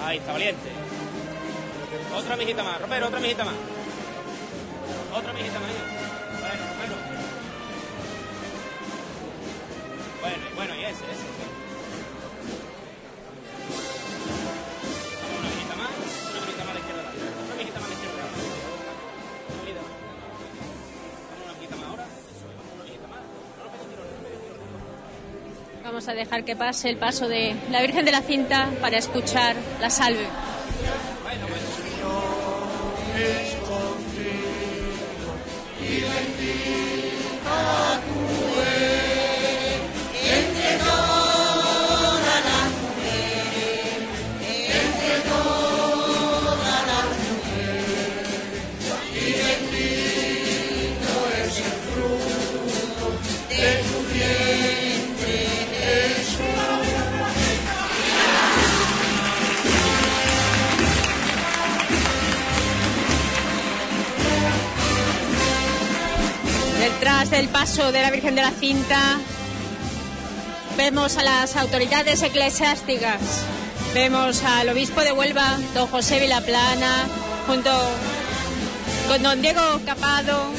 Ahí 0.02 0.18
está, 0.18 0.32
valiente. 0.32 0.70
Otra 2.16 2.36
mijita 2.36 2.62
más, 2.62 2.80
Romero, 2.80 3.06
otra 3.06 3.20
mijita 3.20 3.44
más. 3.44 3.54
Otra 5.14 5.32
mijita 5.32 5.60
más. 5.60 5.70
Bueno, 6.40 6.64
bueno. 6.78 6.94
Bueno, 10.20 10.36
y 10.50 10.54
bueno, 10.54 10.74
y 10.76 10.84
ese, 10.84 11.04
ese. 11.04 11.29
Vamos 26.00 26.08
a 26.08 26.14
dejar 26.14 26.44
que 26.46 26.56
pase 26.56 26.88
el 26.88 26.96
paso 26.96 27.28
de 27.28 27.54
la 27.70 27.82
Virgen 27.82 28.06
de 28.06 28.10
la 28.10 28.22
Cinta 28.22 28.70
para 28.80 28.96
escuchar 28.96 29.54
la 29.82 29.90
salve. 29.90 30.26
Del 67.40 67.48
paso 67.48 67.90
de 67.90 68.02
la 68.02 68.10
Virgen 68.10 68.34
de 68.34 68.42
la 68.42 68.50
Cinta 68.50 69.18
vemos 70.76 71.16
a 71.16 71.22
las 71.22 71.56
autoridades 71.56 72.22
eclesiásticas, 72.22 73.18
vemos 73.94 74.42
al 74.42 74.68
obispo 74.68 75.00
de 75.00 75.12
Huelva, 75.12 75.58
don 75.72 75.86
José 75.86 76.20
Vilaplana, 76.20 77.06
junto 77.46 77.70
con 79.08 79.22
don 79.22 79.40
Diego 79.40 79.62
Capado 79.86 80.50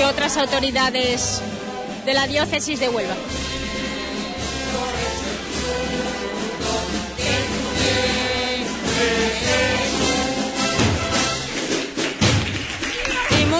y 0.00 0.02
otras 0.02 0.36
autoridades 0.38 1.40
de 2.04 2.12
la 2.12 2.26
diócesis 2.26 2.80
de 2.80 2.88
Huelva. 2.88 3.14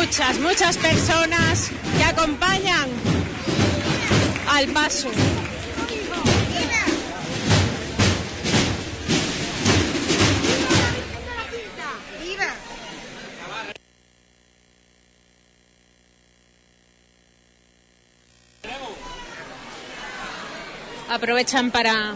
Muchas, 0.07 0.39
muchas 0.39 0.77
personas 0.77 1.71
que 1.99 2.05
acompañan 2.05 2.89
al 4.49 4.69
paso. 4.69 5.11
Aprovechan 21.09 21.71
para 21.71 22.15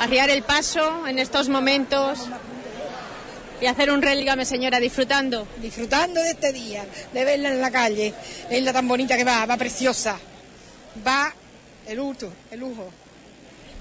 arriar 0.00 0.30
el 0.30 0.42
paso 0.42 1.06
en 1.06 1.18
estos 1.18 1.48
momentos 1.48 2.28
y 3.60 3.66
hacer 3.66 3.90
un 3.90 4.02
religame, 4.02 4.44
señora, 4.44 4.80
disfrutando. 4.80 5.46
Disfrutando 5.58 6.22
de 6.22 6.30
este 6.30 6.52
día, 6.52 6.84
de 7.12 7.24
verla 7.24 7.50
en 7.50 7.60
la 7.60 7.70
calle, 7.70 8.12
verla 8.50 8.72
tan 8.72 8.86
bonita 8.88 9.16
que 9.16 9.24
va, 9.24 9.46
va 9.46 9.56
preciosa. 9.56 10.18
Va 11.06 11.32
el 11.86 11.96
lujo, 11.96 12.32
el 12.50 12.60
lujo. 12.60 12.90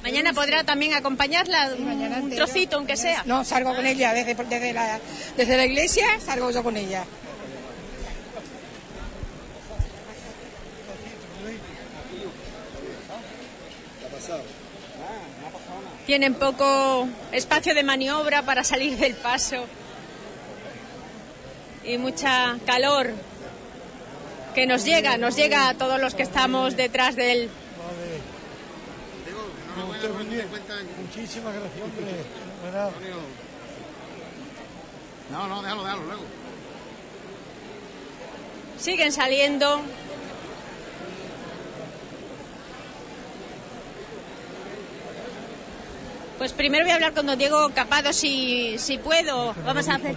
Mañana 0.04 0.34
podrá 0.34 0.64
también 0.64 0.94
acompañarla 0.94 1.74
un 1.76 2.30
trocito, 2.30 2.78
aunque 2.78 2.96
sea. 2.96 3.24
No, 3.26 3.44
salgo 3.44 3.76
con 3.76 3.86
ella 3.86 4.14
desde, 4.14 4.36
desde, 4.36 4.72
la, 4.72 5.00
desde 5.36 5.58
la 5.58 5.66
iglesia, 5.66 6.06
salgo 6.24 6.52
yo 6.52 6.64
con 6.64 6.78
ella. 6.78 7.04
Tienen 16.06 16.36
poco 16.36 17.08
espacio 17.32 17.74
de 17.74 17.84
maniobra 17.84 18.44
para 18.44 18.64
salir 18.64 18.98
del 18.98 19.16
paso 19.16 19.66
y 21.84 21.98
mucha 21.98 22.58
calor 22.66 23.12
que 24.54 24.66
nos 24.66 24.86
llega, 24.86 25.18
nos 25.18 25.36
llega 25.36 25.70
a 25.70 25.74
todos 25.74 26.00
los 26.00 26.16
que 26.16 26.24
estamos 26.24 26.76
detrás 26.76 27.16
del 27.16 27.50
Muchísimas 31.02 31.54
gracias. 31.54 31.84
No, 35.32 35.48
no, 35.48 35.62
déjalo, 35.62 35.84
déjalo, 35.84 36.04
luego. 36.04 36.24
siguen 38.78 39.12
saliendo. 39.12 39.82
Pues 46.38 46.52
primero 46.52 46.84
voy 46.84 46.92
a 46.92 46.96
hablar 46.96 47.14
con 47.14 47.26
don 47.26 47.38
Diego 47.38 47.70
Capado 47.74 48.12
si, 48.12 48.78
si 48.78 48.98
puedo. 48.98 49.56
Vamos 49.66 49.88
a 49.88 49.96
hacer. 49.96 50.16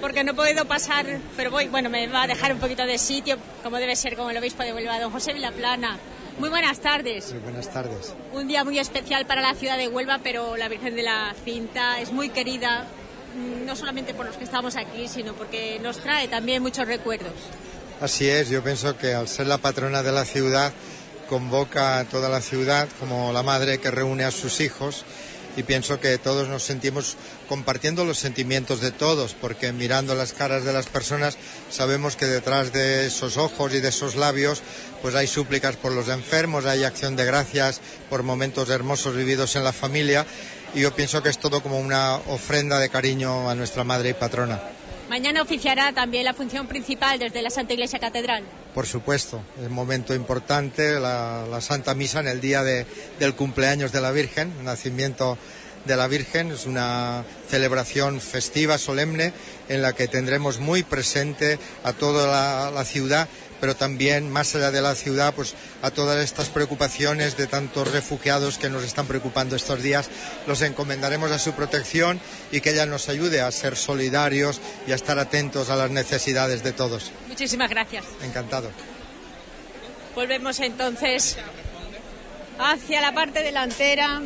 Porque 0.00 0.24
no 0.24 0.34
puedo 0.34 0.64
pasar, 0.66 1.06
pero 1.36 1.50
voy, 1.50 1.68
bueno, 1.68 1.88
me 1.88 2.06
va 2.08 2.24
a 2.24 2.26
dejar 2.26 2.52
un 2.52 2.58
poquito 2.58 2.84
de 2.84 2.98
sitio, 2.98 3.38
como 3.62 3.78
debe 3.78 3.96
ser 3.96 4.16
con 4.16 4.30
el 4.30 4.36
obispo 4.36 4.62
de 4.62 4.72
Huelva, 4.72 4.98
don 5.00 5.10
José 5.12 5.32
Vilaplana. 5.32 5.98
Muy 6.38 6.50
buenas 6.50 6.80
tardes. 6.80 7.32
Muy 7.32 7.42
buenas 7.42 7.72
tardes. 7.72 8.12
Un 8.32 8.46
día 8.46 8.62
muy 8.62 8.78
especial 8.78 9.24
para 9.24 9.40
la 9.40 9.54
ciudad 9.54 9.78
de 9.78 9.88
Huelva, 9.88 10.20
pero 10.22 10.56
la 10.56 10.68
Virgen 10.68 10.96
de 10.96 11.02
la 11.02 11.34
Cinta 11.44 12.00
es 12.00 12.12
muy 12.12 12.28
querida, 12.28 12.86
mm, 13.34 13.64
no 13.64 13.74
solamente 13.74 14.14
por 14.14 14.26
los 14.26 14.36
que 14.36 14.44
estamos 14.44 14.76
aquí, 14.76 15.08
sino 15.08 15.32
porque 15.32 15.78
nos 15.80 15.98
trae 15.98 16.28
también 16.28 16.60
muchos 16.60 16.86
recuerdos. 16.86 17.32
Así 18.00 18.28
es, 18.28 18.50
yo 18.50 18.62
pienso 18.62 18.98
que 18.98 19.14
al 19.14 19.28
ser 19.28 19.46
la 19.46 19.56
patrona 19.58 20.02
de 20.02 20.12
la 20.12 20.26
ciudad, 20.26 20.72
convoca 21.28 21.98
a 21.98 22.04
toda 22.04 22.28
la 22.28 22.40
ciudad 22.40 22.88
como 23.00 23.32
la 23.32 23.42
madre 23.42 23.78
que 23.78 23.90
reúne 23.90 24.24
a 24.24 24.30
sus 24.30 24.60
hijos 24.60 25.04
y 25.56 25.62
pienso 25.62 25.98
que 26.00 26.18
todos 26.18 26.48
nos 26.48 26.62
sentimos 26.62 27.16
compartiendo 27.48 28.04
los 28.04 28.18
sentimientos 28.18 28.80
de 28.80 28.90
todos, 28.90 29.34
porque 29.34 29.72
mirando 29.72 30.14
las 30.14 30.34
caras 30.34 30.64
de 30.64 30.72
las 30.72 30.86
personas 30.86 31.38
sabemos 31.70 32.14
que 32.14 32.26
detrás 32.26 32.72
de 32.72 33.06
esos 33.06 33.38
ojos 33.38 33.72
y 33.72 33.80
de 33.80 33.88
esos 33.88 34.16
labios 34.16 34.62
pues 35.00 35.14
hay 35.14 35.26
súplicas 35.26 35.76
por 35.76 35.92
los 35.92 36.08
enfermos, 36.08 36.66
hay 36.66 36.84
acción 36.84 37.16
de 37.16 37.24
gracias 37.24 37.80
por 38.10 38.22
momentos 38.22 38.68
hermosos 38.68 39.16
vividos 39.16 39.56
en 39.56 39.64
la 39.64 39.72
familia 39.72 40.26
y 40.74 40.80
yo 40.80 40.94
pienso 40.94 41.22
que 41.22 41.30
es 41.30 41.38
todo 41.38 41.62
como 41.62 41.78
una 41.78 42.16
ofrenda 42.16 42.78
de 42.78 42.90
cariño 42.90 43.48
a 43.48 43.54
nuestra 43.54 43.84
madre 43.84 44.10
y 44.10 44.14
patrona. 44.14 44.75
Mañana 45.08 45.40
oficiará 45.42 45.92
también 45.92 46.24
la 46.24 46.34
función 46.34 46.66
principal 46.66 47.18
desde 47.18 47.40
la 47.40 47.50
Santa 47.50 47.72
Iglesia 47.74 47.98
Catedral. 48.00 48.42
Por 48.74 48.86
supuesto, 48.86 49.40
es 49.60 49.66
un 49.68 49.72
momento 49.72 50.14
importante, 50.14 50.98
la, 50.98 51.46
Santa 51.60 51.94
Misa 51.94 52.20
en 52.20 52.26
el 52.28 52.40
día 52.40 52.62
de- 52.64 52.86
del 53.20 53.34
cumpleaños 53.34 53.92
de 53.92 54.00
la 54.00 54.10
Virgen, 54.10 54.52
nacimiento 54.64 55.38
de 55.84 55.96
la 55.96 56.08
Virgen, 56.08 56.50
es 56.50 56.66
una 56.66 57.22
celebración 57.48 58.20
festiva, 58.20 58.76
solemne, 58.78 59.32
en 59.68 59.80
la 59.80 59.92
que 59.92 60.08
tendremos 60.08 60.58
muy 60.58 60.82
presente 60.82 61.60
a 61.84 61.92
toda 61.92 62.70
la 62.72 62.84
ciudad, 62.84 63.28
pero 63.60 63.76
también 63.76 64.30
más 64.30 64.54
allá 64.54 64.70
de 64.70 64.82
la 64.82 64.94
ciudad, 64.94 65.34
pues 65.34 65.54
a 65.82 65.90
todas 65.90 66.22
estas 66.22 66.48
preocupaciones 66.48 67.36
de 67.36 67.46
tantos 67.46 67.90
refugiados 67.90 68.58
que 68.58 68.70
nos 68.70 68.84
están 68.84 69.06
preocupando 69.06 69.56
estos 69.56 69.82
días, 69.82 70.08
los 70.46 70.62
encomendaremos 70.62 71.30
a 71.30 71.38
su 71.38 71.52
protección 71.52 72.20
y 72.52 72.60
que 72.60 72.70
ella 72.70 72.86
nos 72.86 73.08
ayude 73.08 73.40
a 73.40 73.50
ser 73.50 73.76
solidarios 73.76 74.60
y 74.86 74.92
a 74.92 74.94
estar 74.94 75.18
atentos 75.18 75.70
a 75.70 75.76
las 75.76 75.90
necesidades 75.90 76.62
de 76.62 76.72
todos. 76.72 77.12
Muchísimas 77.28 77.70
gracias. 77.70 78.04
Encantado. 78.22 78.70
Volvemos 80.14 80.60
entonces 80.60 81.36
hacia 82.58 83.00
la 83.00 83.12
parte 83.12 83.42
delantera. 83.42 84.22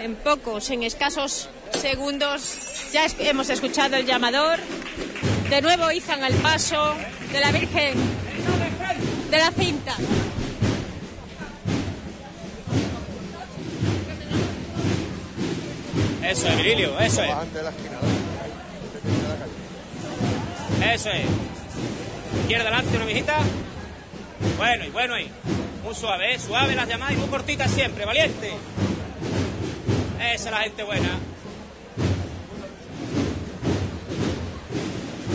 En 0.00 0.16
pocos, 0.16 0.70
en 0.70 0.82
escasos 0.82 1.48
segundos, 1.74 2.58
ya 2.92 3.06
hemos 3.18 3.50
escuchado 3.50 3.96
el 3.96 4.06
llamador. 4.06 4.58
De 5.50 5.60
nuevo 5.60 5.90
izan 5.90 6.22
al 6.24 6.34
paso 6.34 6.94
de 7.32 7.40
la 7.40 7.52
Virgen 7.52 7.94
de 9.30 9.38
la 9.38 9.50
Cinta. 9.50 9.96
Eso 16.22 16.48
es, 16.48 16.56
Virilio, 16.56 16.98
eso 16.98 17.22
es. 17.22 17.30
Eso 20.94 21.10
es. 21.10 21.26
Izquierda 22.40 22.68
adelante, 22.68 22.96
una 22.96 23.04
mijita. 23.04 23.38
Bueno, 24.56 24.84
y 24.84 24.90
bueno 24.90 25.14
ahí. 25.14 25.30
Muy 25.84 25.94
suave, 25.94 26.34
¿eh? 26.34 26.38
Suave 26.38 26.74
las 26.74 26.88
llamadas 26.88 27.14
y 27.14 27.16
muy 27.16 27.28
cortitas 27.28 27.70
siempre, 27.70 28.04
valiente. 28.04 28.52
Esa 30.18 30.32
es 30.32 30.50
la 30.50 30.60
gente 30.60 30.84
buena. 30.84 31.18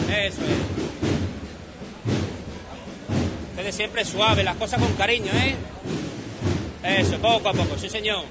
Eso 0.09 0.41
es. 0.41 0.87
Ustedes 3.51 3.75
siempre 3.75 4.05
suave, 4.05 4.43
las 4.43 4.55
cosas 4.55 4.79
con 4.79 4.93
cariño, 4.93 5.31
¿eh? 5.33 5.55
Eso, 6.83 7.17
poco 7.17 7.49
a 7.49 7.53
poco, 7.53 7.77
sí 7.77 7.89
señor. 7.89 8.23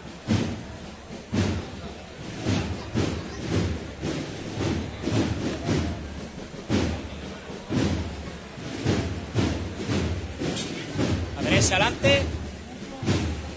A 11.38 11.42
derecha 11.42 11.76
adelante. 11.76 12.22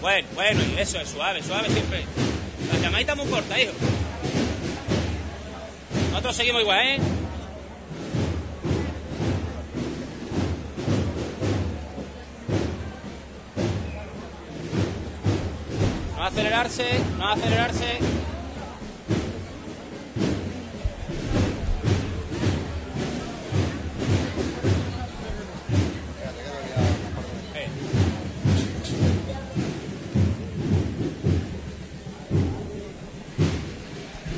Bueno, 0.02 0.28
bueno, 0.34 0.60
eso 0.78 0.98
es 0.98 1.08
suave, 1.08 1.42
suave 1.42 1.70
siempre. 1.70 2.04
La 2.72 2.78
llamadita 2.80 3.14
muy 3.14 3.26
corta, 3.26 3.58
hijo. 3.60 3.72
Nosotros 6.10 6.36
seguimos 6.36 6.62
igual, 6.62 6.86
¿eh? 6.86 6.98
No 16.20 16.26
acelerarse, 16.26 16.84
no 17.16 17.28
acelerarse. 17.28 17.98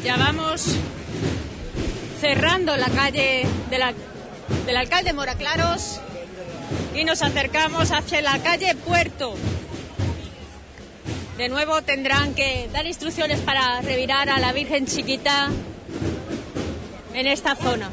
Ya 0.04 0.16
vamos 0.18 0.64
cerrando 2.20 2.76
la 2.76 2.86
calle 2.90 3.44
del 3.70 4.76
alcalde 4.76 5.12
Moraclaros 5.12 6.00
y 6.94 7.02
nos 7.02 7.22
acercamos 7.22 7.90
hacia 7.90 8.22
la 8.22 8.38
calle 8.38 8.72
Puerto. 8.76 9.34
De 11.42 11.48
nuevo 11.48 11.82
tendrán 11.82 12.36
que 12.36 12.68
dar 12.72 12.86
instrucciones 12.86 13.40
para 13.40 13.80
revirar 13.80 14.30
a 14.30 14.38
la 14.38 14.52
Virgen 14.52 14.86
Chiquita 14.86 15.50
en 17.14 17.26
esta 17.26 17.56
zona. 17.56 17.90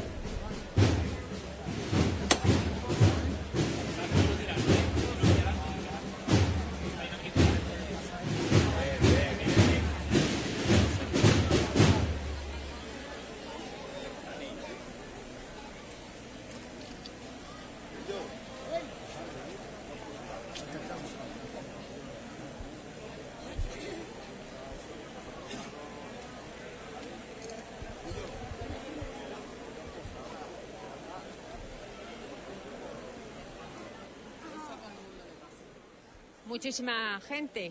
Muchísima 36.50 37.20
gente 37.28 37.70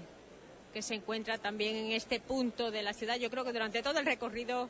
que 0.74 0.82
se 0.82 0.94
encuentra 0.94 1.38
también 1.38 1.76
en 1.76 1.92
este 1.92 2.22
punto 2.22 2.72
de 2.72 2.82
la 2.82 2.94
ciudad. 2.94 3.18
Yo 3.18 3.30
creo 3.30 3.44
que 3.44 3.52
durante 3.52 3.84
todo 3.84 4.00
el 4.00 4.06
recorrido 4.06 4.70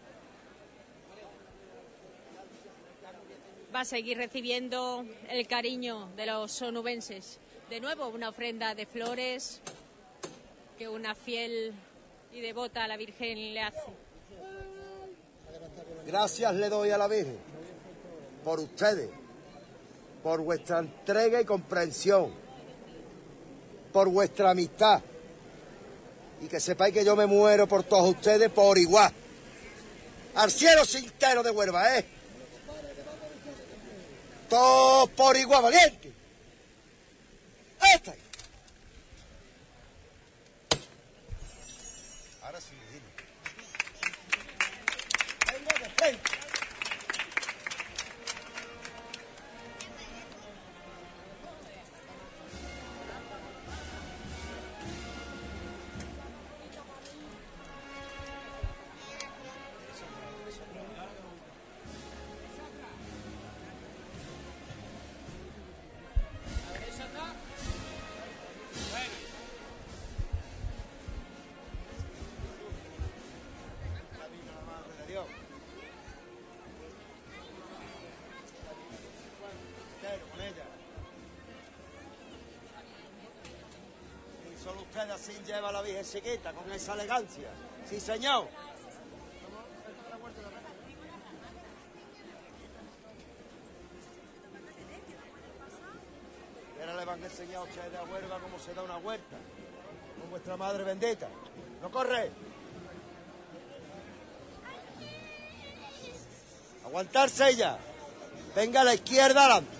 va 3.74 3.82
a 3.82 3.86
seguir 3.86 4.18
recibiendo 4.18 5.06
el 5.30 5.46
cariño 5.46 6.10
de 6.16 6.26
los 6.26 6.52
sonubenses. 6.52 7.38
De 7.70 7.80
nuevo, 7.80 8.08
una 8.08 8.30
ofrenda 8.30 8.74
de 8.74 8.88
flores 8.88 9.62
que 10.80 10.90
una 10.90 11.14
fiel 11.14 11.72
y 12.34 12.42
devota 12.42 12.86
a 12.86 12.88
la 12.88 12.98
Virgen 12.98 13.54
le 13.54 13.62
hace. 13.62 13.94
Gracias 16.08 16.56
le 16.56 16.68
doy 16.68 16.90
a 16.90 16.98
la 16.98 17.08
Virgen 17.08 17.38
por 18.44 18.60
ustedes, 18.60 19.12
por 20.24 20.42
vuestra 20.42 20.80
entrega 20.80 21.40
y 21.40 21.46
comprensión, 21.46 22.49
por 23.92 24.10
vuestra 24.10 24.52
amistad. 24.52 25.02
Y 26.42 26.48
que 26.48 26.60
sepáis 26.60 26.94
que 26.94 27.04
yo 27.04 27.16
me 27.16 27.26
muero 27.26 27.68
por 27.68 27.84
todos 27.84 28.10
ustedes 28.10 28.50
por 28.50 28.78
igual. 28.78 29.12
Al 30.36 30.52
cielo 30.52 30.86
sintero 30.86 31.44
de 31.44 31.52
Huelva, 31.52 31.98
¿eh? 31.98 32.06
Todos 34.50 35.10
por 35.12 35.36
igual, 35.38 35.64
valiente. 35.64 36.12
¡Esta! 37.94 38.14
Lleva 86.00 86.06
a 86.06 86.06
la 86.06 86.06
Virgen 86.06 86.06
chiquita, 86.06 86.54
con 86.54 86.72
esa 86.72 86.94
elegancia. 86.94 87.50
Sí, 87.90 88.00
señor. 88.00 88.48
Ahora 96.80 96.96
le 96.96 97.06
van 97.06 97.22
a 97.22 97.26
enseñar 97.26 97.56
a 97.58 97.64
ustedes 97.64 97.96
a 97.96 98.04
Huelva 98.04 98.40
cómo 98.40 98.60
se 98.60 98.74
da 98.74 98.84
una 98.84 98.98
huerta. 98.98 99.38
Con 100.20 100.30
vuestra 100.30 100.58
madre 100.58 100.84
bendita. 100.84 101.28
¡No 101.82 101.92
corre! 101.92 102.32
Aguantarse 106.86 107.50
ella. 107.50 107.78
Venga 108.56 108.82
a 108.82 108.84
la 108.84 108.94
izquierda 108.96 109.46
adelante. 109.46 109.79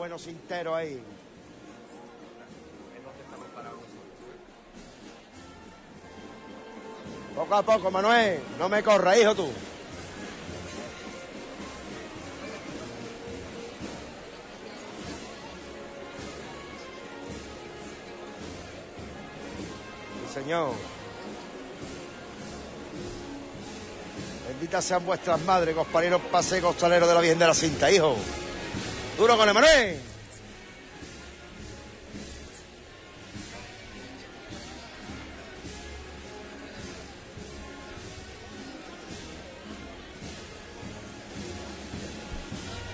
Sancos 0.00 0.24
buenos 0.24 0.26
enteros 0.28 0.74
ahí. 0.74 1.02
Poco 7.34 7.54
a 7.54 7.62
poco, 7.62 7.90
Manuel. 7.90 8.40
No 8.58 8.68
me 8.70 8.82
corra, 8.82 9.18
hijo 9.18 9.34
tú. 9.34 9.50
Sí, 20.26 20.34
señor. 20.34 20.70
Benditas 24.48 24.84
sean 24.84 25.04
vuestras 25.04 25.40
madres, 25.42 25.74
compañeros 25.74 26.22
pase 26.30 26.60
costaleros 26.60 27.06
de 27.08 27.14
la 27.14 27.20
Virgen 27.20 27.38
de 27.38 27.46
la 27.46 27.54
Cinta, 27.54 27.90
hijo. 27.90 28.16
Duro 29.20 29.36
con 29.36 29.46
el 29.46 29.52
Manuel. 29.52 29.96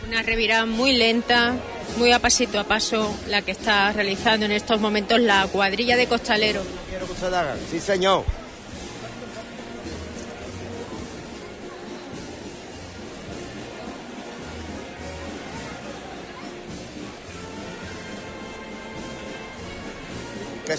Una 0.08 0.22
revirada 0.22 0.66
muy 0.66 0.94
lenta, 0.94 1.54
muy 1.96 2.10
a 2.10 2.18
pasito 2.18 2.58
a 2.58 2.64
paso, 2.64 3.16
la 3.28 3.42
que 3.42 3.52
está 3.52 3.92
realizando 3.92 4.46
en 4.46 4.50
estos 4.50 4.80
momentos 4.80 5.20
la 5.20 5.46
cuadrilla 5.46 5.96
de 5.96 6.08
costaleros. 6.08 6.66
Quiero 6.90 7.06
que. 7.06 7.56
Sí, 7.70 7.78
señor. 7.78 8.24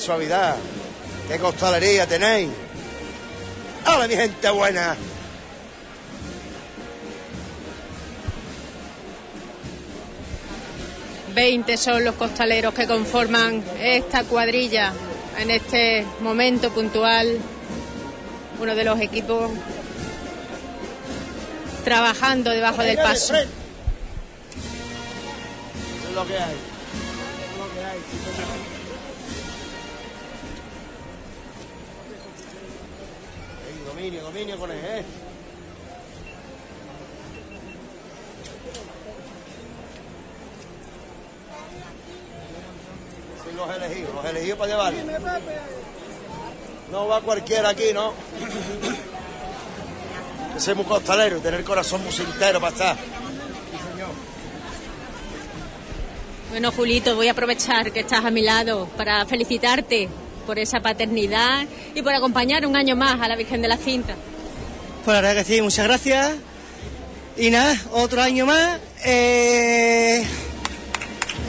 Suavidad, 0.07 0.55
qué 1.27 1.37
costalería 1.37 2.07
tenéis. 2.07 2.47
¡Hola, 3.85 4.07
mi 4.07 4.15
gente 4.15 4.49
buena! 4.51 4.95
Veinte 11.35 11.75
son 11.75 12.05
los 12.05 12.15
costaleros 12.15 12.73
que 12.73 12.87
conforman 12.87 13.61
esta 13.81 14.23
cuadrilla 14.23 14.93
en 15.39 15.51
este 15.51 16.05
momento 16.21 16.71
puntual. 16.71 17.37
Uno 18.61 18.75
de 18.75 18.83
los 18.85 19.01
equipos 19.01 19.51
trabajando 21.83 22.51
debajo 22.51 22.81
del 22.81 22.95
paso. 22.95 23.33
Lo 26.15 26.25
que 26.25 26.37
hay. 26.37 26.76
Dominio, 34.37 34.57
dominio 34.57 34.57
con 34.57 34.71
él, 34.71 34.77
¿eh? 34.83 35.03
Sí, 43.43 43.55
los 43.55 43.75
elegidos, 43.75 44.15
los 44.15 44.25
elegidos 44.25 44.59
para 44.59 44.71
llevar. 44.71 44.93
No 46.91 47.07
va 47.07 47.21
cualquiera 47.21 47.69
aquí, 47.69 47.93
¿no? 47.93 48.13
ser 50.57 50.75
muy 50.75 50.85
costalero 50.85 51.37
y 51.37 51.39
tener 51.39 51.59
el 51.59 51.65
corazón 51.65 52.03
muy 52.03 52.11
sincero 52.11 52.59
para 52.59 52.71
estar. 52.73 52.97
Bueno, 56.49 56.71
Julito, 56.71 57.15
voy 57.15 57.27
a 57.27 57.31
aprovechar 57.31 57.91
que 57.91 57.99
estás 57.99 58.25
a 58.25 58.31
mi 58.31 58.41
lado 58.41 58.87
para 58.97 59.23
felicitarte 59.25 60.09
por 60.47 60.57
esa 60.57 60.79
paternidad 60.79 61.65
y 61.93 62.01
por 62.01 62.13
acompañar 62.13 62.65
un 62.65 62.75
año 62.75 62.95
más 62.95 63.21
a 63.21 63.27
la 63.27 63.35
Virgen 63.35 63.61
de 63.61 63.67
la 63.67 63.77
Cinta. 63.77 64.15
Pues 65.05 65.13
la 65.13 65.21
verdad 65.21 65.35
que 65.43 65.43
sí, 65.53 65.61
muchas 65.61 65.85
gracias. 65.85 66.31
Y 67.37 67.51
nada, 67.51 67.79
otro 67.91 68.21
año 68.23 68.47
más. 68.47 68.79
eh, 69.05 70.23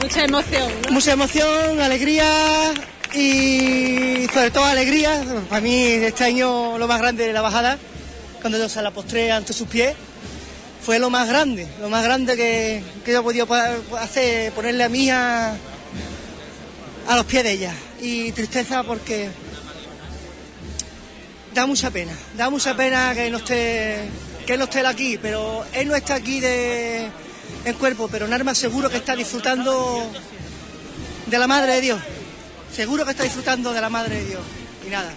Mucha 0.03 0.23
emoción, 0.25 0.71
¿no? 0.85 0.91
Mucha 0.91 1.11
emoción, 1.13 1.81
alegría 1.81 2.71
y 3.15 4.27
sobre 4.33 4.51
todo 4.51 4.65
alegría. 4.65 5.23
Para 5.49 5.61
mí 5.61 5.75
este 5.83 6.23
año 6.25 6.77
lo 6.77 6.87
más 6.87 6.99
grande 6.99 7.25
de 7.25 7.33
la 7.33 7.41
bajada, 7.41 7.77
cuando 8.41 8.57
yo 8.59 8.69
se 8.69 8.81
la 8.83 8.91
postré 8.91 9.31
ante 9.31 9.51
sus 9.53 9.67
pies, 9.67 9.95
fue 10.81 10.99
lo 10.99 11.09
más 11.09 11.27
grande, 11.27 11.67
lo 11.81 11.89
más 11.89 12.03
grande 12.03 12.37
que, 12.37 12.83
que 13.03 13.11
yo 13.11 13.19
he 13.19 13.23
podido 13.23 13.45
pa- 13.47 13.75
hacer, 13.99 14.51
ponerle 14.53 14.83
a 14.83 14.89
mí 14.89 15.09
a, 15.09 15.53
a 17.07 17.15
los 17.15 17.25
pies 17.25 17.43
de 17.43 17.51
ella. 17.51 17.73
Y 18.01 18.31
tristeza 18.31 18.83
porque 18.83 19.29
da 21.53 21.65
mucha 21.65 21.91
pena, 21.91 22.13
da 22.37 22.49
mucha 22.49 22.75
pena 22.75 23.13
que 23.13 23.29
no 23.29 23.37
esté, 23.37 24.07
que 24.45 24.57
no 24.57 24.63
esté 24.63 24.85
aquí, 24.85 25.17
pero 25.21 25.65
él 25.73 25.87
no 25.87 25.95
está 25.95 26.15
aquí 26.15 26.39
de, 26.39 27.09
en 27.65 27.73
cuerpo, 27.75 28.07
pero 28.07 28.25
en 28.25 28.33
arma 28.33 28.55
seguro 28.55 28.89
que 28.89 28.97
está 28.97 29.15
disfrutando 29.15 30.09
de 31.25 31.37
la 31.37 31.47
Madre 31.47 31.73
de 31.73 31.81
Dios. 31.81 32.01
Seguro 32.73 33.03
que 33.03 33.11
está 33.11 33.23
disfrutando 33.23 33.73
de 33.73 33.81
la 33.81 33.89
Madre 33.89 34.15
de 34.15 34.25
Dios. 34.25 34.41
Y 34.85 34.89
nada. 34.89 35.11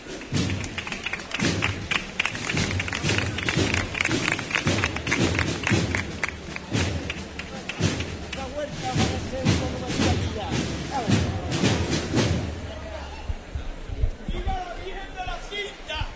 ¡Viva 14.29 14.55
la 14.55 14.75
Virgen 14.75 15.15
de 15.15 15.27
la 15.27 15.39
Cinta! 15.49 16.07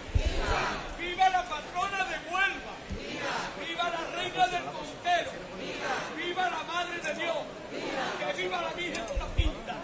¡Viva 0.99 1.29
la 1.29 1.43
patrona 1.49 2.05
de 2.05 2.17
Huelva! 2.31 2.75
¡Viva 3.67 3.91
la 3.91 4.03
reina 4.17 4.47
del 4.49 4.65
costero! 4.65 5.31
¡Viva 6.17 6.51
la 6.51 6.63
Madre 6.65 6.97
de 7.01 7.15
Dios! 7.23 7.37
¡Que 8.19 8.43
viva 8.43 8.63
la 8.63 8.73
Virgen 8.73 9.07
de 9.07 9.19
la 9.19 9.29
Cinta! 9.37 9.75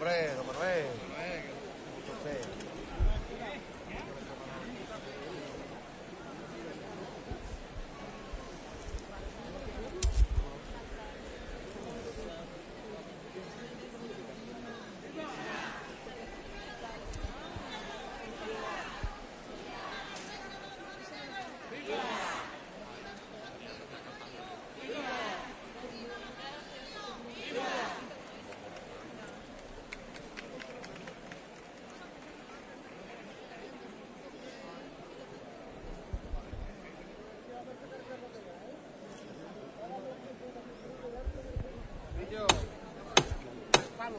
Hombre, 0.00 0.34
don 0.36 0.46
Manuel. 0.46 0.86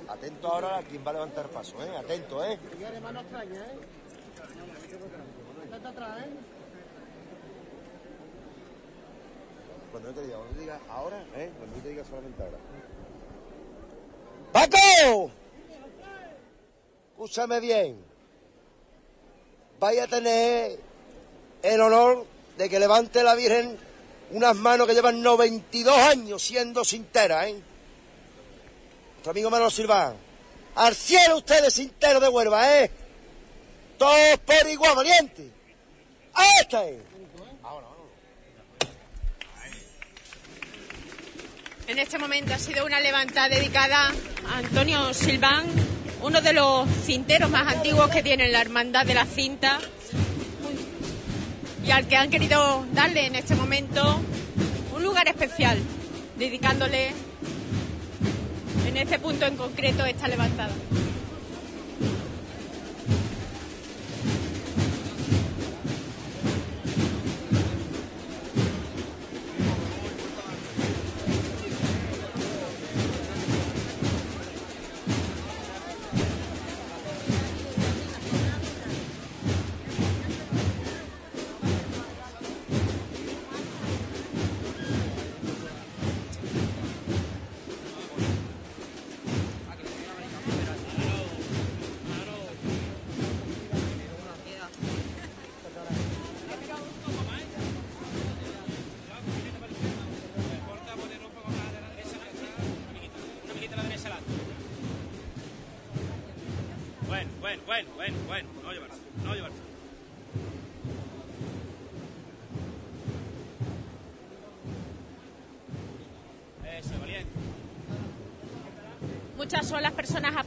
Atento 0.09 0.47
ahora 0.63 0.81
quien 0.87 1.05
va 1.05 1.11
a 1.11 1.13
levantar 1.13 1.47
paso, 1.47 1.81
¿eh? 1.83 1.97
Atento, 1.97 2.43
¿eh? 2.43 2.53
extraña, 2.53 3.59
¿eh? 3.59 3.79
atrás, 5.87 6.19
¿eh? 6.19 6.29
Cuando 9.91 10.09
yo 10.09 10.15
te 10.15 10.21
diga, 10.23 10.37
cuando 10.37 10.53
te 10.53 10.61
diga 10.61 10.79
ahora, 10.89 11.25
¿eh? 11.35 11.51
Cuando 11.57 11.75
yo 11.77 11.81
te 11.81 11.89
diga 11.89 12.03
solamente 12.05 12.43
ahora. 12.43 12.57
¡Paco! 14.51 15.31
Escúchame 17.11 17.59
bien. 17.59 18.03
Vaya 19.79 20.03
a 20.03 20.07
tener 20.07 20.79
el 21.63 21.81
honor 21.81 22.25
de 22.57 22.69
que 22.69 22.79
levante 22.79 23.23
la 23.23 23.35
Virgen 23.35 23.77
unas 24.31 24.55
manos 24.55 24.87
que 24.87 24.93
llevan 24.93 25.21
92 25.21 25.97
años 25.97 26.43
siendo 26.43 26.83
sinteras, 26.83 27.47
¿eh? 27.47 27.61
Nuestro 29.13 29.31
amigo 29.31 29.49
Manuel 29.49 29.71
Silván. 29.71 30.28
Al 30.75 30.95
cielo 30.95 31.37
ustedes 31.37 31.73
sinteros 31.73 32.21
de 32.21 32.29
Huelva, 32.29 32.79
¿eh? 32.79 32.91
Todos 33.97 34.37
por 34.45 34.69
igual, 34.69 34.95
valiente. 34.95 35.49
¡Ahí 36.33 36.47
está! 36.61 36.85
eh! 36.85 37.03
En 41.87 41.97
este 41.97 42.19
momento 42.19 42.53
ha 42.53 42.59
sido 42.59 42.85
una 42.85 42.99
levantada 42.99 43.49
dedicada 43.49 44.13
a 44.47 44.57
Antonio 44.59 45.11
Silván, 45.13 45.65
uno 46.21 46.39
de 46.39 46.53
los 46.53 46.87
cinteros 47.03 47.49
más 47.49 47.73
antiguos 47.73 48.09
que 48.11 48.21
tiene 48.21 48.47
la 48.49 48.61
Hermandad 48.61 49.07
de 49.07 49.15
la 49.15 49.25
Cinta 49.25 49.79
y 51.83 51.91
al 51.91 52.07
que 52.07 52.15
han 52.15 52.29
querido 52.29 52.85
darle 52.93 53.25
en 53.25 53.33
este 53.33 53.55
momento 53.55 54.21
un 54.93 55.01
lugar 55.03 55.27
especial, 55.27 55.79
dedicándole 56.37 57.11
en 58.89 58.97
este 58.97 59.19
punto 59.19 59.45
en 59.45 59.55
concreto 59.55 60.03
esta 60.03 60.27
levantada. 60.27 60.71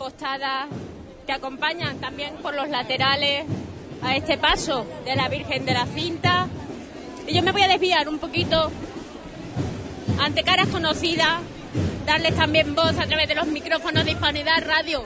Apostadas 0.03 0.67
que 1.25 1.33
acompañan 1.33 1.99
también 1.99 2.35
por 2.43 2.55
los 2.57 2.69
laterales 2.69 3.45
a 4.03 4.17
este 4.17 4.37
paso 4.37 4.85
de 5.05 5.15
la 5.15 5.29
Virgen 5.29 5.65
de 5.65 5.75
la 5.75 5.87
Cinta. 5.87 6.49
Y 7.25 7.33
yo 7.33 7.43
me 7.45 7.53
voy 7.53 7.63
a 7.63 7.69
desviar 7.69 8.09
un 8.09 8.19
poquito 8.19 8.73
ante 10.19 10.43
caras 10.43 10.67
conocidas, 10.69 11.39
darles 12.05 12.35
también 12.35 12.75
voz 12.75 12.99
a 12.99 13.07
través 13.07 13.29
de 13.29 13.37
los 13.37 13.47
micrófonos 13.47 14.05
de 14.05 14.11
Hispanidad 14.11 14.67
Radio. 14.67 15.05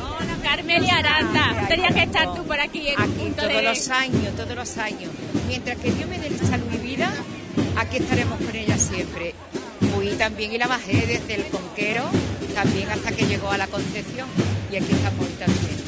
Hola, 0.00 0.36
Carmelia 0.40 0.98
Aranda. 0.98 1.66
Tenías 1.66 1.92
que 1.92 2.02
estar 2.04 2.32
tú 2.32 2.44
por 2.44 2.60
aquí 2.60 2.90
en 2.90 3.00
Aquí 3.00 3.10
punto 3.10 3.42
todos 3.42 3.56
de... 3.56 3.62
los 3.62 3.88
años, 3.88 4.36
todos 4.36 4.54
los 4.54 4.78
años. 4.78 5.10
Mientras 5.48 5.76
que 5.78 5.90
Dios 5.90 6.08
me 6.08 6.20
dé 6.20 6.38
salud 6.38 6.72
y 6.74 6.76
vida, 6.76 7.12
aquí 7.76 7.96
estaremos 7.96 8.40
con 8.40 8.54
ella 8.54 8.78
siempre 8.78 9.34
fui 10.00 10.16
también 10.16 10.50
y 10.52 10.56
la 10.56 10.66
bajé 10.66 11.06
desde 11.06 11.34
el 11.34 11.44
Conquero, 11.48 12.04
también 12.54 12.88
hasta 12.88 13.12
que 13.12 13.26
llegó 13.26 13.50
a 13.50 13.58
la 13.58 13.66
Concepción. 13.66 14.26
Y 14.72 14.76
aquí 14.76 14.92
está 14.92 15.10
por 15.10 15.26
también. 15.26 15.80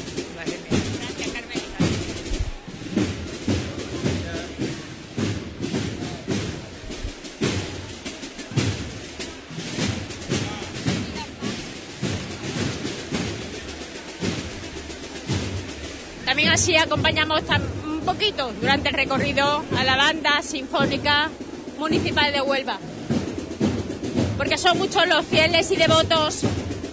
También 16.25 16.49
así 16.49 16.75
acompañamos 16.75 17.41
un 17.85 18.01
poquito 18.01 18.51
durante 18.59 18.89
el 18.89 18.95
recorrido 18.95 19.63
a 19.77 19.83
la 19.83 19.95
banda 19.95 20.41
sinfónica 20.41 21.29
municipal 21.77 22.31
de 22.31 22.41
Huelva. 22.41 22.79
Porque 24.53 24.67
son 24.69 24.77
muchos 24.77 25.07
los 25.07 25.25
fieles 25.25 25.71
y 25.71 25.75
devotos 25.77 26.41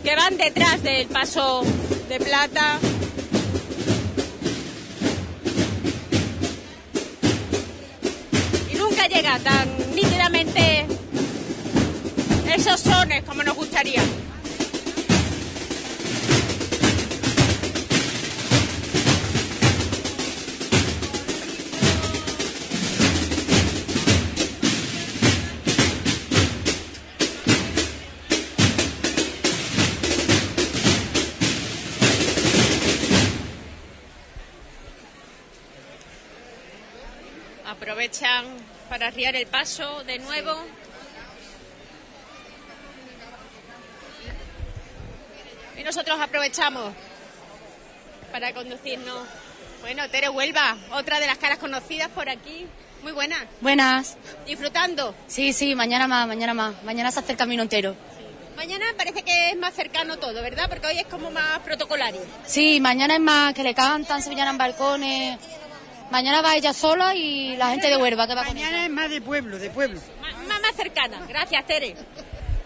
que 0.02 0.16
van 0.16 0.38
detrás 0.38 0.82
del 0.82 1.06
paso 1.08 1.62
de 2.08 2.18
plata. 2.18 2.78
Y 8.72 8.76
nunca 8.76 9.06
llega 9.08 9.38
tan 9.40 9.68
nítidamente 9.94 10.86
esos 12.46 12.80
sones 12.80 13.24
como 13.24 13.42
nos 13.42 13.56
gustaría. 13.56 14.00
Aprovechan 38.20 38.44
para 38.90 39.06
arriar 39.06 39.34
el 39.34 39.46
paso 39.46 40.04
de 40.04 40.18
nuevo. 40.18 40.54
Y 45.78 45.82
nosotros 45.82 46.20
aprovechamos 46.20 46.92
para 48.30 48.52
conducirnos. 48.52 49.26
Bueno, 49.80 50.08
Tere 50.10 50.28
Huelva, 50.28 50.76
otra 50.92 51.18
de 51.18 51.26
las 51.26 51.38
caras 51.38 51.58
conocidas 51.58 52.08
por 52.10 52.28
aquí. 52.28 52.66
Muy 53.02 53.12
buena. 53.12 53.36
Buenas. 53.62 54.18
Disfrutando. 54.44 55.14
Sí, 55.26 55.54
sí, 55.54 55.74
mañana 55.74 56.06
más, 56.06 56.26
mañana 56.28 56.52
más. 56.52 56.82
Mañana 56.82 57.10
se 57.10 57.20
hace 57.20 57.32
el 57.32 57.38
camino 57.38 57.62
entero. 57.62 57.96
Mañana 58.54 58.84
parece 58.98 59.22
que 59.22 59.50
es 59.50 59.56
más 59.56 59.72
cercano 59.72 60.18
todo, 60.18 60.42
¿verdad? 60.42 60.68
Porque 60.68 60.88
hoy 60.88 60.98
es 60.98 61.06
como 61.06 61.30
más 61.30 61.60
protocolario. 61.60 62.20
Sí, 62.44 62.80
mañana 62.80 63.14
es 63.14 63.20
más 63.20 63.54
que 63.54 63.62
le 63.62 63.72
cantan, 63.74 64.20
se 64.20 64.30
en 64.30 64.58
balcones. 64.58 65.38
Mañana 66.10 66.42
va 66.42 66.56
ella 66.56 66.72
sola 66.72 67.14
y 67.14 67.56
la 67.56 67.70
gente 67.70 67.88
de 67.88 67.96
Huelva 67.96 68.26
que 68.26 68.34
va 68.34 68.44
con 68.44 68.54
Mañana 68.54 68.84
es 68.84 68.90
más 68.90 69.08
de 69.08 69.20
pueblo, 69.20 69.58
de 69.58 69.70
pueblo. 69.70 70.00
Más, 70.20 70.60
más 70.60 70.74
cercana. 70.74 71.24
Gracias, 71.28 71.64
Tere. 71.66 71.94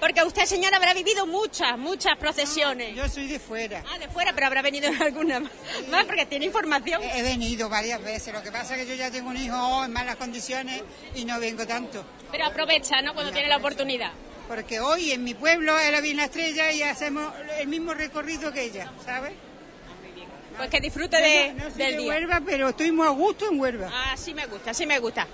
Porque 0.01 0.23
usted, 0.23 0.45
señora, 0.45 0.77
habrá 0.77 0.93
vivido 0.95 1.27
muchas, 1.27 1.79
muchas 1.79 2.17
procesiones. 2.19 2.95
Yo 2.95 3.09
soy 3.09 3.27
de 3.27 3.39
fuera. 3.39 3.83
Ah, 3.91 3.99
de 3.99 4.09
fuera, 4.09 4.33
pero 4.35 4.47
habrá 4.47 4.63
venido 4.63 4.89
en 4.89 5.03
alguna 5.03 5.41
más 5.41 6.05
porque 6.07 6.27
tiene 6.27 6.47
información. 6.47 7.03
He 7.03 7.23
venido 7.23 7.69
varias 7.69 8.03
veces. 8.03 8.33
Lo 8.33 8.43
que 8.43 8.51
pasa 8.51 8.77
es 8.77 8.83
que 8.83 8.89
yo 8.89 8.95
ya 8.95 9.11
tengo 9.11 9.31
un 9.31 9.37
hijo 9.37 9.85
en 9.85 9.93
malas 9.93 10.17
condiciones 10.17 10.83
y 11.15 11.25
no 11.25 11.39
vengo 11.39 11.67
tanto. 11.67 12.05
Pero 12.33 12.47
aprovecha, 12.47 13.03
¿no? 13.03 13.15
Cuando 13.15 13.33
tiene 13.33 13.49
la 13.49 13.59
oportunidad. 13.59 14.13
Porque 14.49 14.81
hoy 14.81 15.13
en 15.13 15.23
mi 15.25 15.35
pueblo 15.35 15.79
era 15.79 16.01
bien 16.01 16.17
la 16.17 16.25
estrella 16.25 16.71
y 16.73 16.83
hacemos 16.83 17.33
el 17.59 17.69
mismo 17.69 17.95
recorrido 17.95 18.53
que 18.53 18.63
ella, 18.63 18.91
¿sabes? 19.05 19.33
Pues 20.57 20.71
que 20.71 20.81
disfrute 20.81 21.17
de, 21.17 21.53
No 21.55 21.65
soy 21.65 21.73
del 21.73 21.93
de 21.93 21.97
día. 21.99 22.09
Huelva, 22.09 22.43
pero 22.45 22.69
estoy 22.69 22.93
muy 22.93 23.07
a 23.07 23.11
gusto 23.11 23.49
en 23.51 23.61
Huelva. 23.61 23.91
Ah, 23.93 24.17
sí 24.17 24.35
me 24.35 24.47
gusta, 24.47 24.73
sí 24.73 24.87
me 24.87 24.99
gusta. 24.99 25.27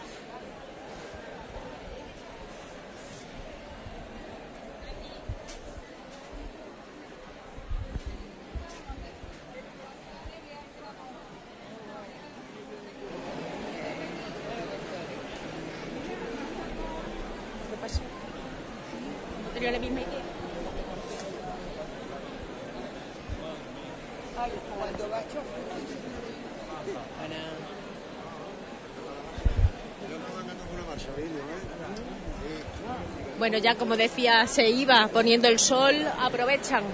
Ya 33.60 33.74
como 33.74 33.96
decía, 33.96 34.46
se 34.46 34.68
iba 34.68 35.08
poniendo 35.08 35.48
el 35.48 35.58
sol, 35.58 35.94
aprovechan 36.18 36.84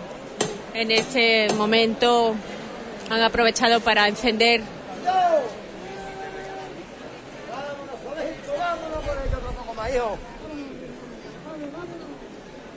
en 0.75 0.91
este 0.91 1.53
momento, 1.55 2.35
han 3.11 3.23
aprovechado 3.23 3.81
para 3.81 4.09
encender 4.09 4.63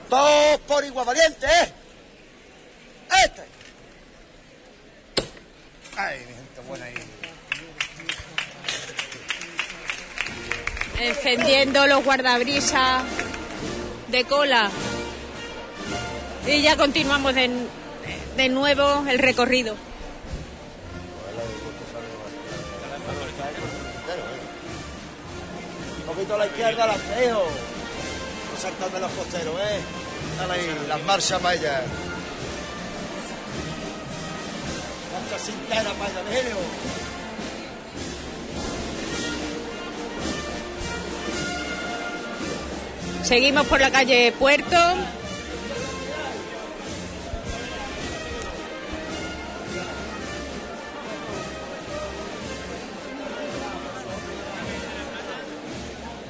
Todos 0.10 0.60
por 0.62 0.84
igual 0.84 1.06
valiente, 1.06 1.46
¿eh? 1.46 1.72
Este. 3.26 3.44
Ay, 5.96 6.18
mi 6.20 6.34
gente 6.34 6.62
buena 6.68 6.86
ahí. 6.86 6.96
encendiendo 11.00 11.88
los 11.88 12.04
guardabrisas 12.04 13.04
de 14.10 14.24
cola. 14.26 14.70
Y 16.48 16.62
ya 16.62 16.76
continuamos 16.78 17.36
de, 17.36 17.50
de 18.38 18.50
nuevo 18.50 19.06
el 19.08 19.20
recorrido. 19.20 19.76
Un 26.00 26.16
poquito 26.16 26.36
a 26.36 26.38
la 26.40 26.48
izquierda, 26.48 26.88
la 26.88 26.98
dejo. 26.98 27.44
No 28.52 28.62
saltarme 28.62 29.00
los 29.00 29.12
costeros, 29.12 29.56
¿eh? 29.62 29.80
Dale 30.38 30.54
ahí, 30.54 30.86
las 30.88 31.02
marchas 31.04 31.40
para 31.40 31.56
ella. 31.56 31.84
Marcha 35.14 35.46
cintera 35.46 35.94
para 35.94 36.10
ella, 36.10 36.22
Virgilio. 36.30 36.58
Seguimos 43.30 43.68
por 43.68 43.80
la 43.80 43.92
calle 43.92 44.32
Puerto. 44.32 44.76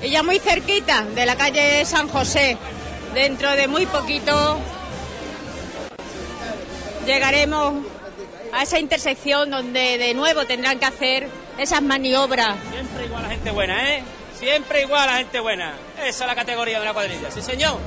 Y 0.03 0.09
ya 0.09 0.23
muy 0.23 0.39
cerquita 0.39 1.05
de 1.05 1.25
la 1.25 1.37
calle 1.37 1.85
San 1.85 2.09
José. 2.09 2.57
Dentro 3.13 3.49
de 3.51 3.69
muy 3.69 3.85
poquito 3.85 4.59
llegaremos 7.05 7.75
a 8.51 8.63
esa 8.63 8.77
intersección 8.77 9.51
donde 9.51 9.97
de 9.97 10.13
nuevo 10.13 10.45
tendrán 10.45 10.77
que 10.79 10.85
hacer 10.85 11.29
esas 11.57 11.81
maniobras 11.81 12.57
Siempre 12.73 13.05
igual 13.05 13.23
la 13.23 13.29
gente 13.29 13.51
buena, 13.51 13.95
¿eh? 13.95 14.03
Siempre 14.39 14.81
igual 14.83 15.05
la 15.05 15.17
gente 15.17 15.39
buena. 15.41 15.73
Esa 15.97 16.23
es 16.23 16.27
la 16.27 16.35
categoría 16.35 16.77
de 16.77 16.83
una 16.83 16.93
cuadrilla, 16.93 17.29
sí 17.29 17.41
señor. 17.41 17.77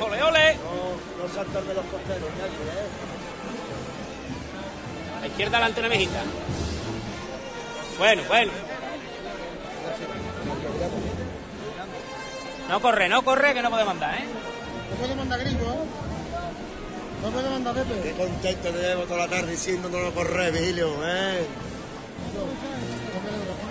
Ole, 0.00 0.22
ole. 0.22 0.54
No, 0.56 1.22
no 1.22 1.34
saltarme 1.34 1.74
los 1.74 1.84
costeros, 1.86 2.30
nadie, 2.38 2.50
¿eh? 2.50 2.88
A 5.16 5.20
la 5.20 5.26
izquierda 5.28 5.58
adelante 5.58 5.80
una 5.80 5.88
mejita. 5.88 6.22
Bueno, 7.98 8.22
bueno. 8.28 8.52
No 12.68 12.80
corre, 12.80 13.08
no 13.08 13.22
corre, 13.22 13.54
que 13.54 13.62
no 13.62 13.70
podemos 13.70 13.92
andar, 13.92 14.14
¿eh? 14.14 14.24
No 14.90 14.96
puedo 14.96 15.16
mandar 15.16 15.40
gringo, 15.40 15.64
¿eh? 15.64 16.10
No 17.22 17.30
puedo 17.30 17.50
mandar 17.50 17.74
Pepe. 17.74 18.00
Qué 18.02 18.12
contento 18.12 18.70
te 18.70 18.78
llevo 18.80 19.02
toda 19.02 19.26
la 19.26 19.28
tarde 19.28 19.52
diciendo 19.52 19.88
no 19.88 20.00
lo 20.00 20.12
corre, 20.12 20.50
Vigilio, 20.50 20.96
¿eh? 21.06 21.46
Esa 22.30 23.60
es 23.60 23.69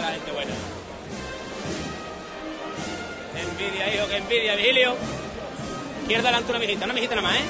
la 0.00 0.12
gente 0.12 0.32
buena. 0.32 0.52
Qué 3.34 3.40
envidia, 3.40 3.94
hijo, 3.94 4.08
qué 4.08 4.16
envidia, 4.16 4.56
Vigilio. 4.56 4.96
Izquierda 6.02 6.28
adelante 6.28 6.50
una 6.50 6.58
mejita, 6.58 6.84
una 6.84 6.94
mejita 6.94 7.14
nada 7.16 7.28
más, 7.28 7.36
¿eh? 7.38 7.44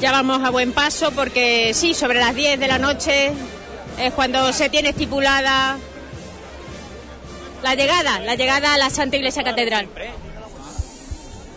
Ya 0.00 0.12
vamos 0.12 0.42
a 0.42 0.50
buen 0.50 0.72
paso 0.72 1.12
porque 1.12 1.72
sí, 1.74 1.94
sobre 1.94 2.20
las 2.20 2.34
10 2.34 2.58
de 2.58 2.68
la 2.68 2.78
noche 2.78 3.32
es 3.98 4.12
cuando 4.14 4.52
se 4.52 4.70
tiene 4.70 4.90
estipulada 4.90 5.76
la 7.62 7.74
llegada, 7.74 8.18
la 8.20 8.34
llegada 8.34 8.74
a 8.74 8.78
la 8.78 8.88
Santa 8.88 9.16
Iglesia 9.16 9.44
Catedral. 9.44 9.88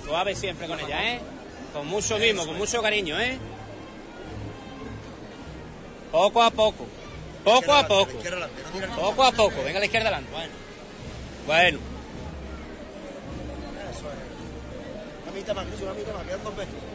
Suave 0.05 0.35
siempre 0.35 0.67
con 0.67 0.79
ella, 0.79 1.13
¿eh? 1.13 1.21
Con 1.73 1.87
mucho 1.87 2.17
mimo, 2.17 2.45
con 2.45 2.57
mucho 2.57 2.81
cariño, 2.81 3.19
¿eh? 3.19 3.37
Poco 6.11 6.43
a 6.43 6.51
poco. 6.51 6.85
Poco 7.43 7.73
a 7.73 7.87
poco. 7.87 8.11
Poco 8.95 9.23
a 9.23 9.31
poco. 9.31 9.63
Venga 9.63 9.77
a 9.77 9.79
la 9.79 9.85
izquierda 9.85 10.07
adelante. 10.09 10.31
Bueno. 10.31 10.53
Bueno, 11.45 11.79
Una 15.23 15.31
mitad 15.33 15.55
más, 15.55 15.65
una 15.81 15.93
mitad 15.93 16.13
más, 16.13 16.23
quedan 16.23 16.43
dos 16.43 16.55
metros. 16.55 16.92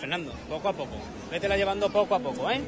Fernando, 0.00 0.32
poco 0.48 0.68
a 0.68 0.72
poco. 0.72 0.96
Vétela 1.30 1.56
llevando 1.56 1.90
poco 1.90 2.14
a 2.14 2.18
poco, 2.18 2.50
¿eh? 2.50 2.60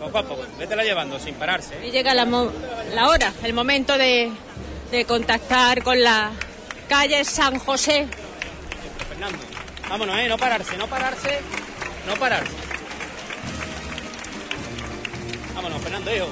Poco 0.00 0.18
a 0.18 0.22
poco, 0.22 0.42
vétela 0.58 0.82
llevando 0.84 1.18
sin 1.18 1.34
pararse. 1.34 1.74
¿eh? 1.74 1.88
Y 1.88 1.90
llega 1.90 2.14
la, 2.14 2.24
mo- 2.24 2.50
la 2.94 3.08
hora, 3.08 3.32
el 3.44 3.52
momento 3.52 3.96
de, 3.96 4.30
de 4.90 5.04
contactar 5.04 5.82
con 5.82 6.02
la 6.02 6.30
calle 6.88 7.24
San 7.24 7.58
José. 7.58 8.06
Fernando, 9.08 9.38
vámonos, 9.88 10.18
¿eh? 10.18 10.28
No 10.28 10.36
pararse, 10.38 10.76
no 10.76 10.86
pararse, 10.88 11.38
no 12.06 12.14
pararse. 12.16 12.52
Vámonos, 15.54 15.80
Fernando, 15.82 16.14
hijo. 16.14 16.28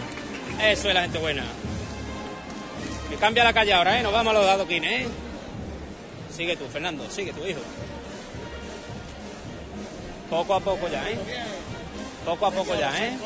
Eso 0.62 0.88
es 0.88 0.94
la 0.94 1.02
gente 1.02 1.18
buena. 1.18 1.44
Que 3.10 3.16
cambia 3.16 3.44
la 3.44 3.52
calle 3.52 3.72
ahora, 3.72 3.98
¿eh? 3.98 4.02
Nos 4.02 4.12
vamos 4.12 4.34
a 4.34 4.38
los 4.38 4.46
adoquines, 4.48 5.06
¿eh? 5.06 5.08
Sigue 6.36 6.54
tú, 6.54 6.66
Fernando, 6.66 7.08
sigue 7.08 7.32
tu 7.32 7.46
hijo. 7.46 7.60
Poco 10.28 10.54
a 10.54 10.60
poco 10.60 10.86
ya, 10.86 11.08
¿eh? 11.10 11.18
Poco 12.26 12.44
a 12.44 12.50
poco 12.50 12.74
ya, 12.74 12.92
¿eh? 13.02 13.16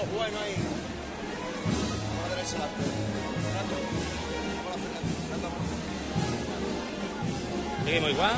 Seguimos 7.84 8.10
igual. 8.10 8.32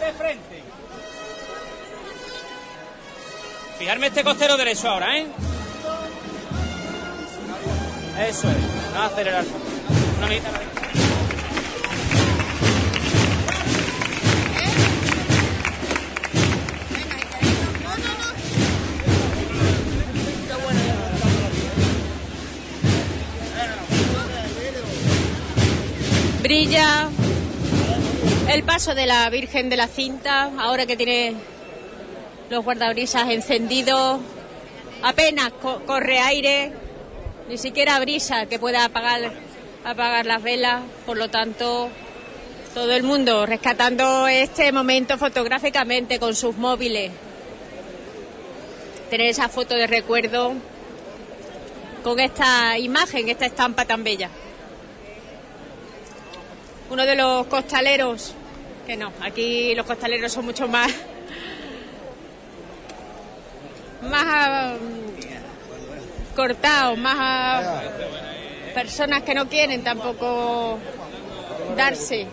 de 0.00 0.12
frente. 0.14 0.51
Fijarme 3.82 4.06
este 4.06 4.22
costero 4.22 4.56
derecho 4.56 4.88
ahora, 4.88 5.18
¿eh? 5.18 5.26
Eso 8.28 8.48
es. 8.48 8.56
No 8.94 9.02
acelerar. 9.02 9.44
Una 10.18 10.28
mitad 10.28 10.46
a 10.46 10.52
la 10.52 10.58
derecha. 10.60 10.80
Brilla 26.40 27.08
el 28.48 28.62
paso 28.62 28.94
de 28.94 29.06
la 29.06 29.28
Virgen 29.28 29.68
de 29.68 29.76
la 29.76 29.88
Cinta, 29.88 30.52
ahora 30.60 30.86
que 30.86 30.96
tiene 30.96 31.34
los 32.52 32.64
guardabrisas 32.64 33.30
encendidos. 33.30 34.20
Apenas 35.02 35.52
co- 35.60 35.80
corre 35.86 36.18
aire, 36.20 36.70
ni 37.48 37.56
siquiera 37.56 37.98
brisa 37.98 38.44
que 38.46 38.58
pueda 38.58 38.84
apagar, 38.84 39.32
apagar 39.84 40.26
las 40.26 40.42
velas. 40.42 40.82
Por 41.06 41.16
lo 41.16 41.30
tanto, 41.30 41.88
todo 42.74 42.92
el 42.92 43.02
mundo 43.04 43.46
rescatando 43.46 44.28
este 44.28 44.70
momento 44.70 45.16
fotográficamente 45.16 46.18
con 46.18 46.34
sus 46.34 46.54
móviles. 46.56 47.10
Tener 49.08 49.28
esa 49.28 49.48
foto 49.48 49.74
de 49.74 49.86
recuerdo 49.86 50.52
con 52.04 52.20
esta 52.20 52.78
imagen, 52.78 53.28
esta 53.30 53.46
estampa 53.46 53.84
tan 53.84 54.04
bella 54.04 54.28
uno 56.90 57.06
de 57.06 57.14
los 57.16 57.46
costaleros, 57.46 58.34
que 58.86 58.98
no, 58.98 59.12
aquí 59.22 59.74
los 59.74 59.86
costaleros 59.86 60.30
son 60.30 60.44
mucho 60.44 60.68
más, 60.68 60.92
más 64.02 64.24
ah, 64.26 64.74
cortados, 66.34 66.98
más 66.98 67.16
ah, 67.18 67.82
personas 68.74 69.22
que 69.22 69.34
no 69.34 69.48
quieren 69.48 69.82
tampoco 69.82 70.78
darse. 71.76 72.26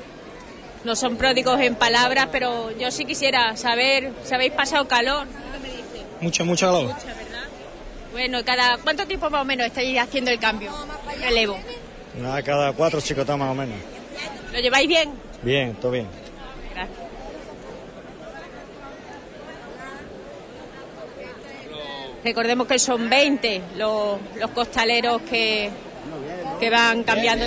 No 0.84 0.96
son 0.96 1.18
pródigos 1.18 1.60
en 1.60 1.76
palabras, 1.76 2.30
pero 2.32 2.72
yo 2.78 2.90
sí 2.90 3.04
quisiera 3.06 3.58
saber 3.58 4.14
si 4.24 4.34
habéis 4.34 4.54
pasado 4.54 4.88
calor. 4.88 5.28
Mucha, 6.22 6.44
mucha 6.44 6.68
calor. 6.68 6.96
Bueno, 8.12 8.44
cada 8.44 8.78
¿cuánto 8.78 9.06
tiempo 9.06 9.30
más 9.30 9.42
o 9.42 9.46
menos 9.46 9.68
estáis 9.68 9.98
haciendo 10.00 10.32
el 10.32 10.40
cambio? 10.40 10.72
Relevo. 11.22 11.58
Nada, 12.18 12.42
cada 12.42 12.74
cuatro 12.74 13.02
chicotas 13.02 13.38
más 13.38 13.52
o 13.52 13.56
menos. 13.56 13.78
¿Lo 14.52 14.60
lleváis 14.60 14.88
bien? 14.88 15.12
Bien, 15.44 15.76
todo 15.76 15.92
bien. 15.92 16.08
Recordemos 22.24 22.68
que 22.68 22.78
son 22.80 23.10
20 23.10 23.62
los, 23.78 24.20
los 24.36 24.52
costaleros 24.52 25.22
que, 25.22 25.70
que 26.60 26.70
van 26.70 27.04
cambiando. 27.04 27.46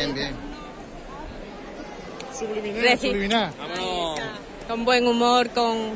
Reci- 2.83 3.13
Vámonos. 3.59 4.21
Con 4.69 4.85
buen 4.85 5.07
humor, 5.07 5.51
con, 5.51 5.91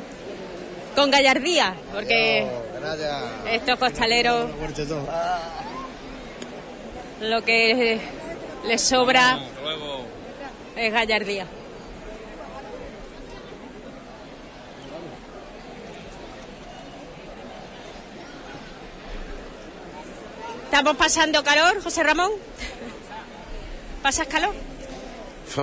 con 0.95 1.11
gallardía, 1.11 1.75
porque 1.95 2.47
estos 3.51 3.79
costaleros 3.79 4.51
lo 7.23 7.43
que 7.43 7.99
les 8.67 8.83
sobra 8.83 9.39
es 10.77 10.93
gallardía. 10.93 11.47
¿Estamos 20.67 20.97
pasando 20.97 21.43
calor, 21.43 21.83
José 21.83 22.03
Ramón? 22.03 22.31
¿Pasas 24.03 24.27
calor? 24.27 24.55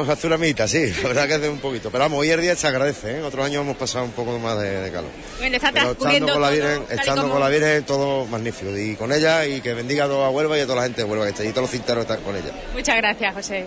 Hace 0.10 0.28
una 0.28 0.38
mitad, 0.38 0.66
sí, 0.68 0.92
la 1.02 1.10
verdad 1.10 1.28
que 1.28 1.34
hace 1.36 1.50
un 1.50 1.60
poquito. 1.60 1.92
Pero 1.92 2.06
vamos, 2.06 2.20
hoy 2.20 2.30
el 2.32 2.42
día 2.42 2.56
se 2.56 2.66
agradece, 2.68 3.18
¿eh? 3.18 3.22
Otros 3.22 3.46
años 3.46 3.62
hemos 3.62 3.76
pasado 3.78 4.06
un 4.06 4.12
poco 4.12 4.40
más 4.40 4.58
de, 4.60 4.82
de 4.82 4.92
calor. 4.92 5.12
Bueno, 5.40 5.56
está 5.58 5.72
Pero 5.72 5.92
estando 5.92 6.34
con 6.34 6.42
la 6.42 6.48
todo 6.48 6.56
Virgen, 6.56 6.84
y 6.90 6.94
estando 6.94 7.22
como- 7.22 7.34
con 7.34 7.44
la 7.44 7.50
Virgen, 7.50 7.84
todo 7.84 8.26
magnífico. 8.26 8.76
Y 8.78 8.96
con 8.96 9.12
ella, 9.12 9.46
y 9.46 9.62
que 9.62 9.74
bendiga 9.74 10.06
a 10.06 10.08
toda 10.08 10.30
Huelva 10.30 10.58
y 10.58 10.62
a 10.62 10.64
toda 10.64 10.78
la 10.78 10.84
gente 10.84 11.04
de 11.04 11.10
Huelva 11.10 11.26
que 11.26 11.32
está 11.32 11.44
allí, 11.44 11.52
todos 11.52 11.64
los 11.64 11.72
cinteros 11.72 12.02
están 12.04 12.22
con 12.22 12.36
ella. 12.36 12.52
Muchas 12.74 12.96
gracias, 12.96 13.34
José. 13.36 13.66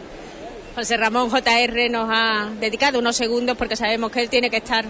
José 0.74 0.96
Ramón 0.96 1.30
JR 1.30 1.90
nos 1.90 2.08
ha 2.10 2.48
dedicado 2.60 2.98
unos 2.98 3.14
segundos 3.16 3.56
porque 3.56 3.76
sabemos 3.76 4.10
que 4.10 4.20
él 4.22 4.28
tiene 4.30 4.50
que 4.50 4.56
estar 4.56 4.84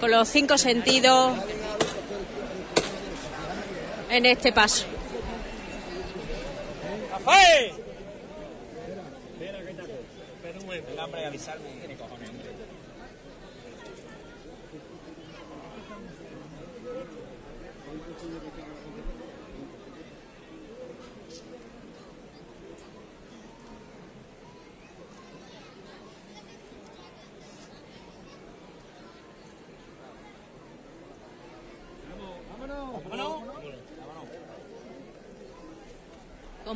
con 0.00 0.10
los 0.10 0.28
cinco 0.28 0.58
sentidos 0.58 1.32
en 4.10 4.26
este 4.26 4.52
paso. 4.52 4.86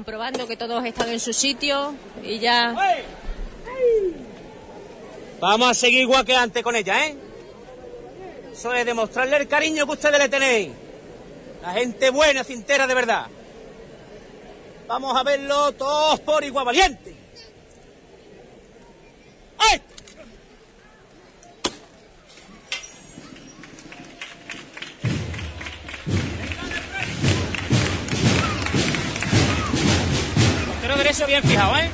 Comprobando 0.01 0.47
que 0.47 0.57
todos 0.57 0.83
están 0.87 1.11
en 1.11 1.21
su 1.21 1.35
sitio 1.35 1.95
y 2.23 2.39
ya 2.39 2.75
Vamos 5.39 5.71
a 5.71 5.75
seguir 5.75 6.01
igual 6.01 6.25
que 6.25 6.35
antes 6.35 6.63
con 6.63 6.75
ella, 6.75 7.07
¿eh? 7.07 7.17
Eso 8.51 8.73
es 8.73 8.87
demostrarle 8.87 9.37
el 9.37 9.47
cariño 9.47 9.85
que 9.85 9.93
ustedes 9.93 10.19
le 10.19 10.31
tenéis. 10.31 10.71
La 11.61 11.75
gente 11.75 12.09
buena, 12.09 12.45
cintera 12.45 12.87
de 12.87 12.95
verdad. 12.95 13.27
Vamos 14.87 15.15
a 15.15 15.23
verlo 15.23 15.73
todos 15.73 16.19
por 16.21 16.43
igual 16.45 16.65
valiente. 16.65 17.15
¡Ay! 19.59 19.83
Eso 30.99 31.27
bien 31.27 31.43
fijado, 31.43 31.77
¿eh? 31.77 31.91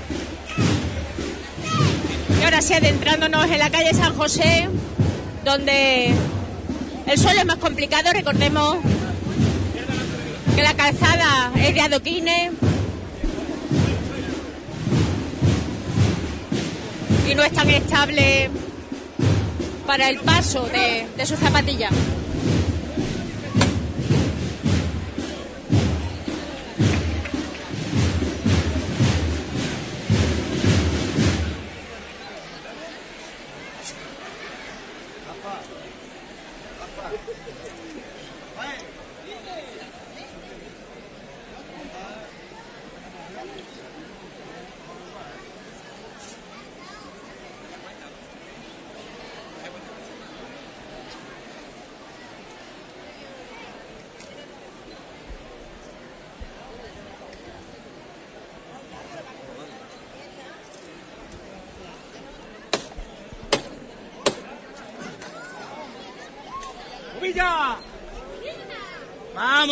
Y 2.41 2.45
ahora 2.45 2.63
sí, 2.63 2.75
adentrándonos 2.75 3.45
en 3.51 3.59
la 3.59 3.71
calle 3.71 3.95
San 3.95 4.15
José, 4.15 4.69
donde 5.45 6.13
el 7.07 7.19
suelo 7.19 7.41
es 7.41 7.47
más 7.47 7.57
complicado, 7.57 8.13
recordemos 8.13 8.79
que 10.55 10.63
la 10.63 10.75
calzada 10.75 11.53
es 11.57 11.75
de 11.75 11.81
adoquines 11.81 12.53
y 17.29 17.35
no 17.35 17.43
es 17.43 17.53
tan 17.53 17.71
estable 17.71 18.51
para 19.87 20.09
el 20.09 20.19
paso 20.21 20.67
de, 20.67 21.07
de 21.17 21.27
sus 21.27 21.39
zapatillas. 21.39 21.93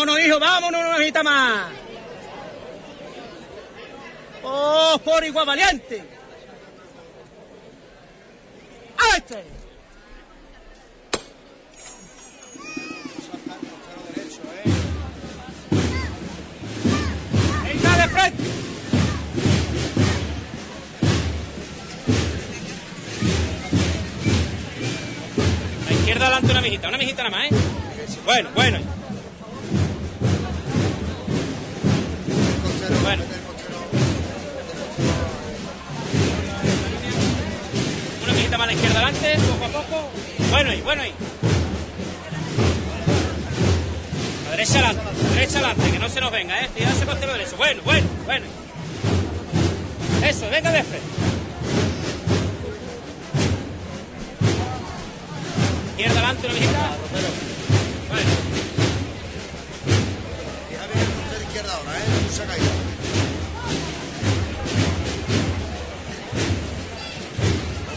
Vámonos, 0.05 0.27
hijo, 0.27 0.39
vámonos, 0.39 0.83
no 0.83 0.93
necesita 0.93 1.23
más. 1.23 1.67
¡Oh, 4.43 5.01
por 5.03 5.25
igual 5.25 5.47
valiente! 5.47 6.05
¡A 8.99 9.17
este! 9.17 9.45
La 25.87 25.93
izquierda 25.93 26.27
adelante 26.27 26.51
una 26.51 26.61
mijita, 26.61 26.89
una 26.89 26.99
mijita 26.99 27.23
nada 27.23 27.37
más, 27.39 27.51
¿eh? 27.51 27.55
Bueno, 28.27 28.51
bueno. 28.55 29.04
Bueno. 33.05 33.23
Una 38.23 38.33
mijita 38.33 38.57
más 38.57 38.65
a 38.65 38.67
la 38.67 38.73
izquierda 38.73 38.99
adelante, 39.01 39.37
poco 39.47 39.65
a 39.67 39.69
poco. 39.69 40.11
Bueno 40.51 40.71
ahí, 40.71 40.81
bueno 40.81 41.03
ahí. 41.03 41.13
La 44.45 44.51
derecha 44.53 44.79
adelante, 44.79 45.03
la 45.23 45.35
derecha 45.35 45.59
adelante, 45.59 45.91
que 45.91 45.99
no 45.99 46.09
se 46.09 46.21
nos 46.23 46.33
venga, 46.33 46.61
¿eh? 46.63 46.71
Tirarse 46.75 47.05
con 47.05 47.15
el 47.19 47.21
derecho. 47.21 47.57
Bueno, 47.59 47.83
bueno, 47.85 48.07
bueno. 48.25 48.47
Eso, 50.25 50.49
venga 50.51 50.73
de 50.73 50.83
frente. 50.83 51.07
Izquierda 55.91 56.15
adelante, 56.15 56.47
una 56.47 56.55
mijita. 56.55 56.97
Bueno. 58.09 58.31
Fija 60.71 60.87
bien 60.87 61.07
el 61.37 61.43
izquierda 61.43 61.75
ahora, 61.75 61.99
¿eh? 61.99 62.03
No 62.27 62.33
se 62.33 62.84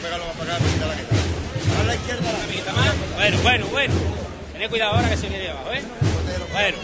caído. 0.10 0.26
Vamos 0.26 0.36
a 0.36 0.38
pegarlo 0.38 0.38
más 0.38 0.38
para 0.38 0.56
acá, 0.56 0.64
para 0.64 0.74
quitar 0.74 0.88
la 0.88 0.96
queta. 0.96 1.16
A 1.80 1.84
la 1.84 1.96
izquierda, 1.96 2.32
la 2.32 2.48
mijita 2.48 2.74
más. 2.74 2.94
Bueno, 3.16 3.38
bueno, 3.44 3.66
bueno. 3.68 3.94
Tened 4.54 4.70
cuidado 4.70 4.94
ahora 4.94 5.10
que 5.10 5.18
se 5.18 5.28
viene 5.28 5.44
de 5.44 5.50
abajo, 5.52 5.74
¿eh? 5.74 5.82
Bueno. 6.54 6.78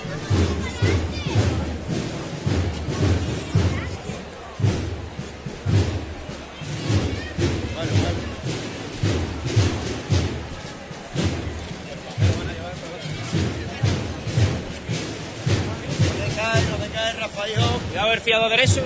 No 16.03 16.25
te 16.25 16.35
caes, 16.35 16.69
no 16.69 16.75
te 16.77 16.89
caes, 16.89 17.19
Rafa, 17.19 17.49
hijo. 17.49 17.79
Cuidado 17.89 18.13
el 18.13 18.21
fiado 18.21 18.49
derecho. 18.49 18.81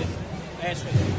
Eso 0.63 0.87
es. 0.87 1.16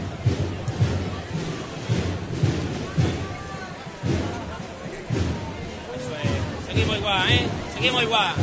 Seguimos 6.79 6.99
igual, 6.99 7.33
¿eh? 7.33 7.47
Seguimos 7.75 8.03
igual. 8.05 8.35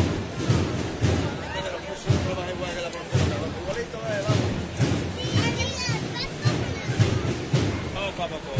Poco 7.93 8.23
a 8.23 8.27
poco. 8.27 8.51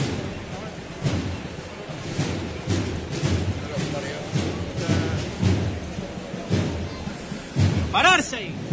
¡Pararse! 7.91 8.64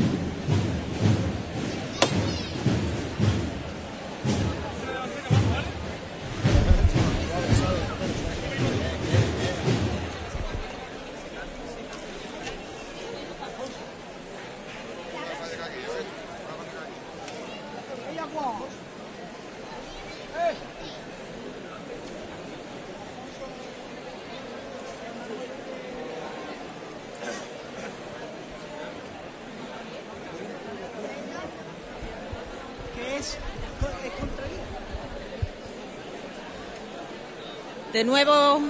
De 37.92 38.04
nuevo 38.04 38.60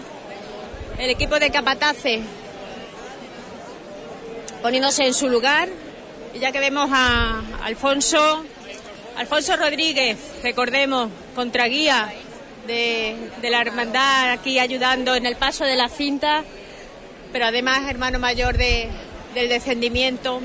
el 0.99 1.11
equipo 1.11 1.39
de 1.39 1.51
Capatace 1.51 2.23
poniéndose 4.61 5.07
en 5.07 5.15
su 5.15 5.29
lugar. 5.29 5.69
Y 6.35 6.39
ya 6.39 6.51
que 6.51 6.61
vemos 6.61 6.89
a 6.93 7.41
Alfonso, 7.63 8.45
Alfonso 9.17 9.57
Rodríguez, 9.57 10.17
recordemos, 10.43 11.11
contraguía 11.35 12.13
de, 12.67 13.17
de 13.43 13.51
la 13.51 13.61
hermandad 13.61 14.31
aquí 14.31 14.59
ayudando 14.59 15.15
en 15.15 15.27
el 15.27 15.37
paso 15.37 15.65
de 15.65 15.77
la 15.77 15.89
cinta, 15.89 16.43
pero 17.33 17.47
además 17.47 17.83
hermano 17.91 18.19
mayor 18.19 18.57
de- 18.57 18.89
del 19.35 19.49
descendimiento. 19.49 20.41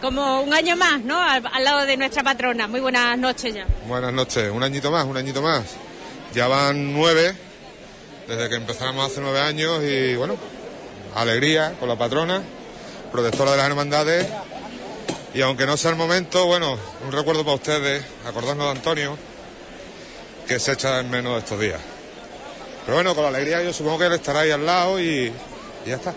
Como 0.00 0.42
un 0.42 0.52
año 0.54 0.76
más, 0.76 1.00
¿no? 1.02 1.20
Al, 1.20 1.42
al 1.52 1.64
lado 1.64 1.84
de 1.86 1.96
nuestra 1.96 2.22
patrona. 2.22 2.68
Muy 2.68 2.78
buenas 2.80 3.18
noches 3.18 3.52
ya. 3.54 3.66
Buenas 3.86 4.12
noches, 4.12 4.50
un 4.52 4.62
añito 4.62 4.90
más, 4.92 5.04
un 5.04 5.16
añito 5.16 5.42
más. 5.42 5.64
Ya 6.34 6.46
van 6.46 6.92
nueve, 6.92 7.34
desde 8.28 8.50
que 8.50 8.56
empezamos 8.56 9.10
hace 9.10 9.22
nueve 9.22 9.40
años 9.40 9.82
y 9.82 10.14
bueno, 10.14 10.36
alegría 11.14 11.74
con 11.80 11.88
la 11.88 11.96
patrona, 11.96 12.42
protectora 13.10 13.52
de 13.52 13.56
las 13.56 13.66
hermandades. 13.66 14.26
Y 15.32 15.40
aunque 15.40 15.66
no 15.66 15.76
sea 15.76 15.92
el 15.92 15.96
momento, 15.96 16.44
bueno, 16.46 16.78
un 17.04 17.12
recuerdo 17.12 17.42
para 17.42 17.56
ustedes, 17.56 18.04
acordarnos 18.26 18.66
de 18.66 18.70
Antonio, 18.72 19.16
que 20.46 20.60
se 20.60 20.72
echa 20.72 21.00
en 21.00 21.10
menos 21.10 21.38
estos 21.38 21.58
días. 21.58 21.80
Pero 22.84 22.96
bueno, 22.96 23.14
con 23.14 23.22
la 23.24 23.30
alegría 23.30 23.62
yo 23.62 23.72
supongo 23.72 23.98
que 23.98 24.06
él 24.06 24.12
estará 24.12 24.40
ahí 24.40 24.50
al 24.50 24.64
lado 24.64 25.00
y, 25.00 25.32
y 25.84 25.88
ya 25.88 25.96
está. 25.96 26.14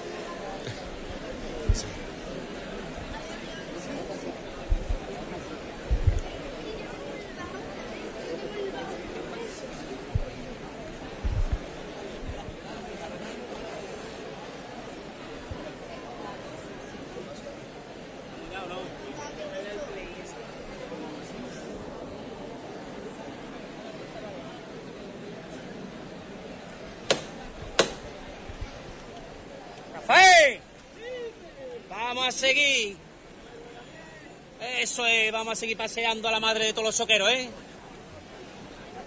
Eso 34.81 35.05
es, 35.05 35.31
vamos 35.31 35.51
a 35.51 35.55
seguir 35.55 35.77
paseando 35.77 36.27
a 36.27 36.31
la 36.31 36.39
madre 36.39 36.65
de 36.65 36.71
todos 36.73 36.85
los 36.85 36.95
soqueros, 36.95 37.29
¿eh? 37.29 37.47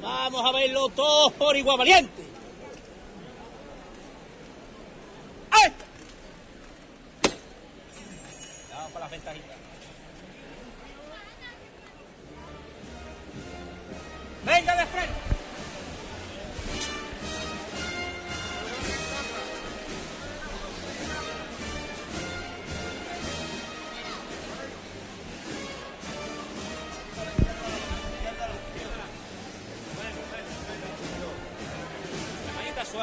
Vamos 0.01 0.45
a 0.45 0.53
verlo 0.53 0.89
todos 0.91 1.33
por 1.33 1.57
igual 1.57 1.79
valiente. 1.79 2.23
¡Ay! 5.51 5.73
Vamos 8.73 8.93
para 8.93 9.05
las 9.07 9.11
ventajitas. 9.11 9.57
¡Venga 14.45 14.77
de 14.77 14.87
frente! 14.87 15.34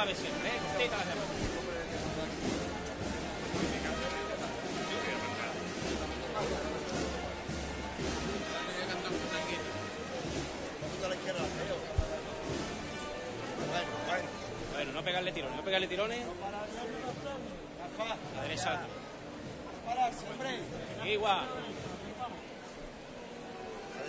Suave 0.02 0.16
siempre, 0.16 0.50
¿eh? 0.50 0.90
Las 0.90 1.06
demás. 1.06 1.26
Bueno, 14.74 14.92
no 14.94 15.04
pegarle 15.04 15.32
tirones, 15.32 15.56
no 15.58 15.64
pegarle 15.64 15.88
tirones. 15.88 16.20
La 18.36 18.42
derecha. 18.42 18.82
Igual. 21.06 21.46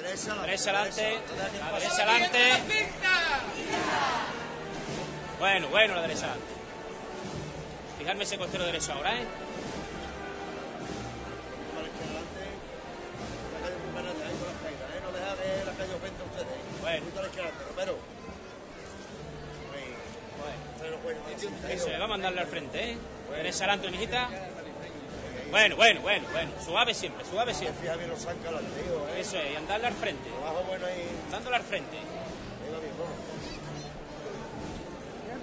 La 0.02 0.34
La 0.34 0.42
derecha 0.42 0.70
adelante. 0.70 1.20
La 1.36 1.78
derecha 1.78 2.02
adelante. 2.02 2.92
Bueno, 5.42 5.66
bueno, 5.70 5.96
la 5.96 6.02
derecha 6.02 6.26
adelante. 6.26 6.54
Fijarme 7.98 8.22
ese 8.22 8.38
costero 8.38 8.64
derecho 8.64 8.92
ahora, 8.92 9.18
¿eh? 9.18 9.24
No 15.02 15.12
deja 15.12 15.34
que 15.34 15.64
la 15.66 15.72
calle 15.72 15.94
ofenda 15.94 16.22
a 16.22 16.26
ustedes. 16.26 16.46
Bueno. 16.80 17.02
Un 17.02 17.10
poquito 17.10 17.18
a 17.18 17.22
la 17.22 17.28
izquierda, 17.28 17.50
pero. 17.74 17.98
Pero 20.80 20.98
bueno, 20.98 21.20
Eso 21.68 21.88
es, 21.88 21.98
vamos 21.98 22.04
a 22.04 22.08
mandarle 22.08 22.40
al 22.40 22.46
frente, 22.46 22.90
¿eh? 22.92 22.98
Derecha 23.30 23.64
adelante, 23.64 23.90
mijita. 23.90 24.28
Bueno, 25.50 25.74
bueno, 25.74 26.02
bueno, 26.02 26.28
bueno. 26.30 26.52
Suave 26.64 26.94
siempre, 26.94 27.24
suave 27.24 27.52
siempre. 27.52 27.82
Bien 27.96 28.10
¿eh? 28.12 28.14
Eso 29.18 29.38
es, 29.38 29.52
y 29.54 29.56
andarle 29.56 29.88
al 29.88 29.94
frente. 29.94 30.30
Trabajo 30.30 30.64
ahí. 30.86 31.08
Dándole 31.32 31.56
al 31.56 31.64
frente. 31.64 31.96
Ahí 31.96 32.72
va 32.72 32.78
bien, 32.78 32.92
vamos. 32.96 33.10
Eso, 33.10 33.10
izquierda 33.10 33.10
adelante, 33.10 33.32
no 33.32 33.34
mijita. 33.42 33.72
Suave. 33.72 33.82
Bueno, 33.82 34.30
bueno, 34.42 35.30
bueno, 35.32 35.32
bueno. 35.32 35.42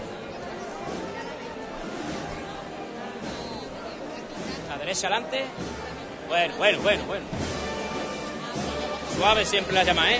La 4.69 4.77
derecha 4.77 5.07
adelante. 5.07 5.45
Bueno, 6.27 6.53
bueno, 6.57 6.79
bueno, 6.81 7.03
bueno. 7.05 7.25
Suave 9.17 9.45
siempre 9.45 9.73
la 9.73 9.83
llama, 9.83 10.11
¿eh? 10.11 10.19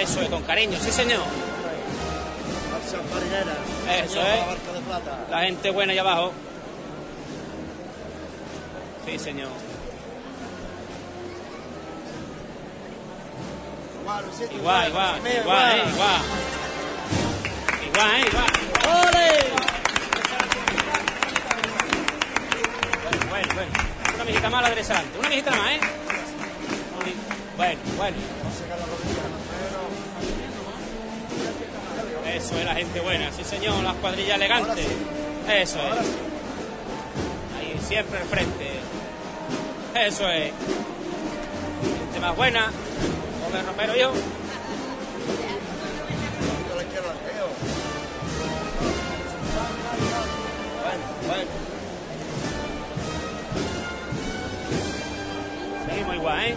Eso 0.00 0.20
es, 0.20 0.28
con 0.28 0.42
cariño, 0.42 0.78
sí 0.80 0.90
señor. 0.90 1.20
Eso 4.04 4.20
es. 4.20 5.30
La 5.30 5.40
gente 5.42 5.70
buena 5.70 5.92
allá 5.92 6.00
abajo. 6.02 6.32
Sí, 9.06 9.18
señor. 9.18 9.48
Igual, 14.00 14.24
Igual, 14.52 14.88
igual, 14.88 15.20
Luisito, 15.20 15.40
igual, 15.42 15.78
eh, 15.78 15.82
igual. 15.92 16.20
Igual, 17.96 18.14
eh, 18.14 18.26
igual. 18.28 18.46
Bueno, 23.30 23.54
bueno. 23.54 23.72
Una 24.14 24.24
mijita 24.24 24.50
más 24.50 24.62
la 24.62 24.68
derecha. 24.68 25.02
Una 25.18 25.28
mijita 25.30 25.50
más, 25.52 25.70
¿eh? 25.70 25.80
Bueno, 27.56 27.80
bueno. 27.96 28.16
Eso 32.34 32.58
es 32.58 32.64
la 32.66 32.74
gente 32.74 33.00
buena, 33.00 33.32
sí 33.32 33.44
señor, 33.44 33.82
las 33.82 33.94
cuadrillas 33.94 34.36
elegantes. 34.36 34.86
Eso 35.48 35.78
es. 35.78 36.06
Ahí, 37.58 37.80
siempre 37.88 38.18
al 38.18 38.26
frente. 38.26 38.72
Eso 39.94 40.28
es. 40.28 40.52
Gente 42.00 42.20
más 42.20 42.36
buena. 42.36 42.70
Come 43.42 43.62
Romero 43.62 43.96
yo. 43.96 44.12
Bueno. 51.26 51.50
Seguimos 55.88 56.14
igual, 56.14 56.40
¿eh? 56.40 56.56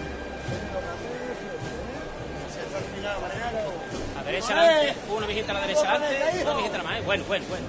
Al. 4.17 4.19
A 4.19 4.23
derecha 4.23 4.53
adelante, 4.59 4.95
una 5.09 5.27
mijita 5.27 5.51
a 5.51 5.53
la 5.55 5.61
derecha 5.61 5.91
adelante, 5.91 6.43
una 6.43 6.53
mijita 6.55 6.83
más, 6.83 6.97
¿eh? 6.97 7.01
Bueno, 7.05 7.23
bueno, 7.27 7.45
bueno. 7.49 7.65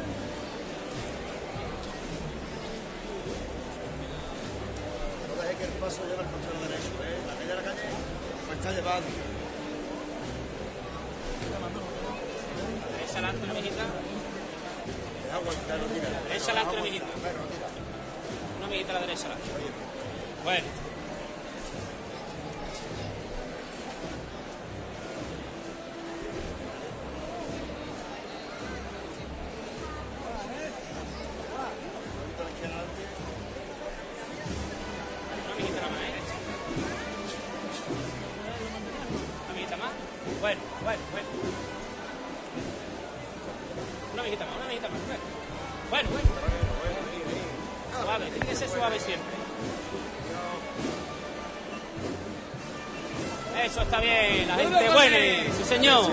No 5.28 5.42
deje 5.42 5.54
que 5.56 5.64
el 5.64 5.70
paso 5.70 6.02
lleve 6.02 6.22
el 6.22 6.28
costero 6.28 6.60
derecho, 6.68 6.92
¿eh? 7.00 7.18
La 7.26 7.34
calle 7.34 7.48
de 7.48 7.54
la 7.54 7.62
calle 7.62 7.88
me 8.48 8.54
está 8.54 8.70
llevando. 8.72 9.08
Tira. 11.40 11.58
Derecha 12.92 13.12
adelante, 13.12 13.44
una 13.44 13.54
mijita. 13.54 13.84
Pero 15.30 15.78
no 15.78 15.86
tira. 15.86 17.06
Una 18.58 18.66
mijita 18.66 18.90
a 18.90 18.94
la 18.94 19.00
derecha. 19.00 19.28
Bueno. 20.44 20.58
¿eh? 20.58 20.70
Más. 39.76 39.92
Bueno, 40.40 40.60
bueno, 40.82 41.00
bueno. 41.12 41.28
Una 44.12 44.22
mijita 44.24 44.44
más, 44.46 44.56
una. 44.56 44.69
Bueno, 45.90 46.08
bueno. 46.10 46.28
Suave, 48.02 48.26
tiene 48.30 48.46
que 48.46 48.56
ser 48.56 48.68
suave 48.68 49.00
siempre. 49.00 49.40
Eso 53.64 53.82
está 53.82 54.00
bien, 54.00 54.48
la 54.48 54.54
gente 54.54 54.90
buena, 54.90 55.16
sí 55.58 55.64
señor. 55.64 56.12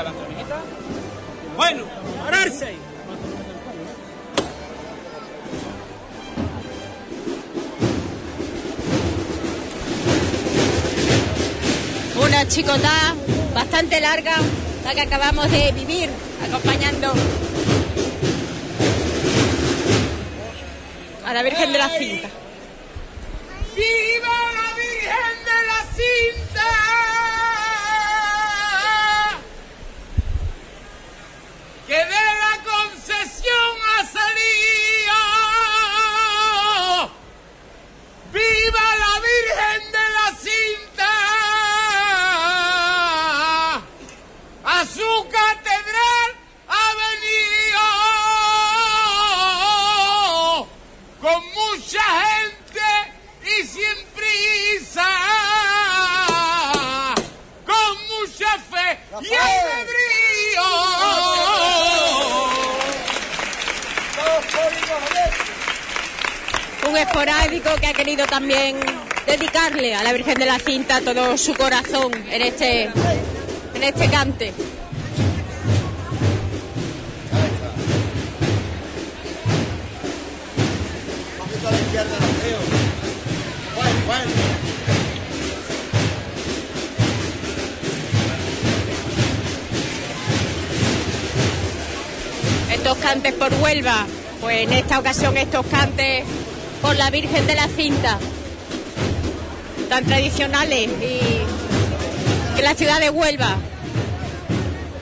Adelante, 0.00 0.24
amiguita. 0.24 0.60
Bueno, 1.56 1.84
pararse. 2.24 2.89
Chicotá 12.50 13.14
bastante 13.54 14.00
larga, 14.00 14.34
la 14.84 14.92
que 14.92 15.02
acabamos 15.02 15.48
de 15.52 15.70
vivir, 15.70 16.10
acompañando 16.44 17.12
a 21.24 21.32
la 21.32 21.42
Virgen 21.44 21.72
de 21.72 21.78
la 21.78 21.88
Cinta. 21.90 22.39
Esporádico 67.00 67.70
que 67.80 67.86
ha 67.86 67.92
querido 67.92 68.26
también 68.26 68.76
dedicarle 69.26 69.94
a 69.94 70.02
la 70.02 70.12
Virgen 70.12 70.34
de 70.34 70.46
la 70.46 70.58
Cinta 70.58 71.00
todo 71.00 71.36
su 71.38 71.54
corazón 71.54 72.12
en 72.30 72.42
este, 72.42 72.84
en 73.74 73.82
este 73.82 74.08
cante. 74.10 74.52
Estos 92.72 92.98
cantes 92.98 93.32
por 93.34 93.52
Huelva, 93.54 94.06
pues 94.40 94.62
en 94.62 94.72
esta 94.72 94.98
ocasión 94.98 95.36
estos 95.36 95.66
cantes 95.66 96.24
por 96.82 96.96
la 96.96 97.10
Virgen 97.10 97.46
de 97.46 97.54
la 97.54 97.68
Cinta, 97.68 98.18
tan 99.88 100.04
tradicionales 100.04 100.88
y 101.00 102.56
que 102.56 102.62
la 102.62 102.74
ciudad 102.74 103.00
de 103.00 103.10
Huelva 103.10 103.56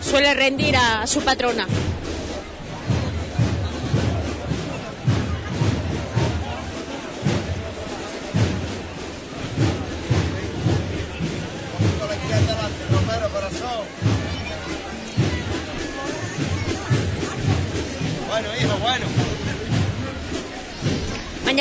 suele 0.01 0.35
rendir 0.35 0.77
a 0.77 1.07
su 1.07 1.21
patrona. 1.21 1.67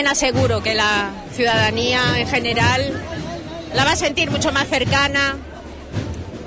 Mañana 0.07 0.19
seguro 0.21 0.63
que 0.63 0.73
la 0.73 1.11
ciudadanía 1.33 1.99
en 2.17 2.29
general 2.29 3.03
la 3.73 3.83
va 3.83 3.91
a 3.91 3.95
sentir 3.97 4.31
mucho 4.31 4.53
más 4.53 4.69
cercana 4.69 5.35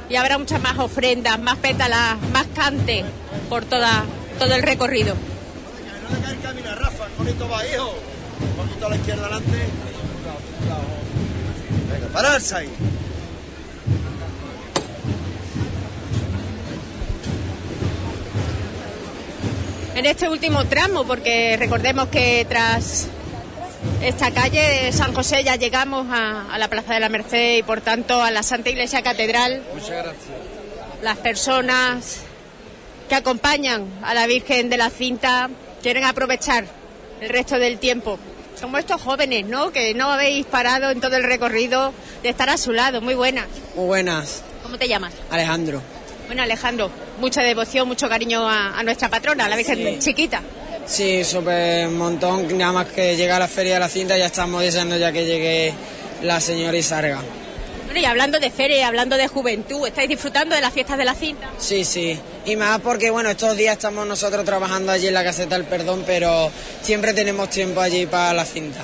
y 0.09 0.16
habrá 0.16 0.39
muchas 0.39 0.62
más 0.62 0.78
ofrendas, 0.78 1.39
más 1.39 1.59
pétalas, 1.59 2.16
más 2.32 2.47
cante 2.55 3.05
por 3.51 3.66
toda, 3.66 4.05
todo 4.39 4.55
el 4.55 4.62
recorrido. 4.62 5.15
Venga, 11.93 12.07
pararse. 12.15 12.66
En 19.97 20.07
este 20.07 20.31
último 20.31 20.65
tramo, 20.65 21.05
porque 21.05 21.59
recordemos 21.59 22.09
que 22.09 22.47
tras 22.49 23.09
esta 24.02 24.31
calle 24.31 24.61
de 24.85 24.93
San 24.93 25.15
José 25.15 25.43
ya 25.44 25.57
llegamos 25.57 26.07
a, 26.11 26.52
a 26.52 26.59
la 26.59 26.69
Plaza 26.69 26.94
de 26.94 27.01
la 27.01 27.09
Merced 27.09 27.59
y 27.59 27.62
por 27.62 27.81
tanto 27.81 28.23
a 28.23 28.31
la 28.31 28.43
Santa 28.43 28.70
Iglesia 28.70 29.02
Catedral. 29.02 29.62
Muchas 29.74 29.90
gracias. 29.90 30.16
Las 31.02 31.19
personas 31.19 32.20
que 33.09 33.15
acompañan 33.15 33.86
a 34.02 34.15
la 34.15 34.27
Virgen 34.27 34.69
de 34.69 34.77
la 34.77 34.90
Cinta 34.90 35.51
quieren 35.82 36.05
aprovechar 36.05 36.65
el 37.20 37.28
resto 37.28 37.59
del 37.59 37.78
tiempo. 37.78 38.19
Como 38.61 38.77
estos 38.77 39.01
jóvenes, 39.01 39.47
¿no? 39.47 39.73
Que 39.73 39.94
no 39.94 40.11
habéis 40.11 40.44
parado 40.44 40.90
en 40.90 41.01
todo 41.01 41.16
el 41.16 41.23
recorrido 41.24 41.94
de 42.23 42.28
estar 42.28 42.51
a 42.51 42.59
su 42.59 42.73
lado. 42.73 43.01
Muy 43.01 43.15
buenas. 43.15 43.47
Muy 43.74 43.86
buenas, 43.86 44.43
¿Cómo 44.62 44.77
te 44.77 44.86
llamas? 44.86 45.12
Alejandro. 45.31 45.82
Bueno, 46.27 46.43
Alejandro, 46.43 46.90
mucha 47.19 47.43
devoción, 47.43 47.89
mucho 47.89 48.09
cariño 48.09 48.48
a, 48.48 48.78
a 48.78 48.82
nuestra 48.82 49.09
patrona, 49.09 49.47
a 49.47 49.48
la 49.48 49.57
Virgen 49.57 49.98
chiquita. 49.98 50.43
Sí, 50.91 51.23
súper 51.23 51.89
montón. 51.89 52.59
Nada 52.59 52.73
más 52.73 52.87
que 52.89 53.17
llega 53.17 53.39
la 53.39 53.47
feria 53.47 53.75
de 53.75 53.81
la 53.81 53.89
cinta, 53.89 54.19
ya 54.19 54.27
estamos 54.27 54.61
deseando 54.61 54.97
ya 54.97 55.12
que 55.12 55.25
llegue 55.25 55.73
la 56.23 56.41
señora 56.41 56.77
Isarga. 56.77 57.21
Bueno, 57.85 58.01
y 58.01 58.05
hablando 58.05 58.41
de 58.41 58.51
feria 58.51 58.89
hablando 58.89 59.17
de 59.17 59.29
juventud, 59.29 59.87
¿estáis 59.87 60.09
disfrutando 60.09 60.57
de 60.57 60.61
las 60.61 60.73
fiestas 60.73 60.99
de 60.99 61.05
la 61.05 61.15
cinta? 61.15 61.49
Sí, 61.59 61.85
sí. 61.85 62.19
Y 62.45 62.57
más 62.57 62.81
porque, 62.81 63.11
bueno, 63.11 63.31
estos 63.31 63.57
días 63.57 63.75
estamos 63.75 64.05
nosotros 64.05 64.45
trabajando 64.45 64.91
allí 64.91 65.07
en 65.07 65.15
la 65.15 65.23
caseta 65.23 65.55
del 65.55 65.65
perdón, 65.65 66.03
pero 66.05 66.51
siempre 66.83 67.15
tenemos 67.15 67.51
tiempo 67.51 67.81
allí 67.81 68.07
para 68.07 68.33
la 68.33 68.45
cinta. 68.45 68.81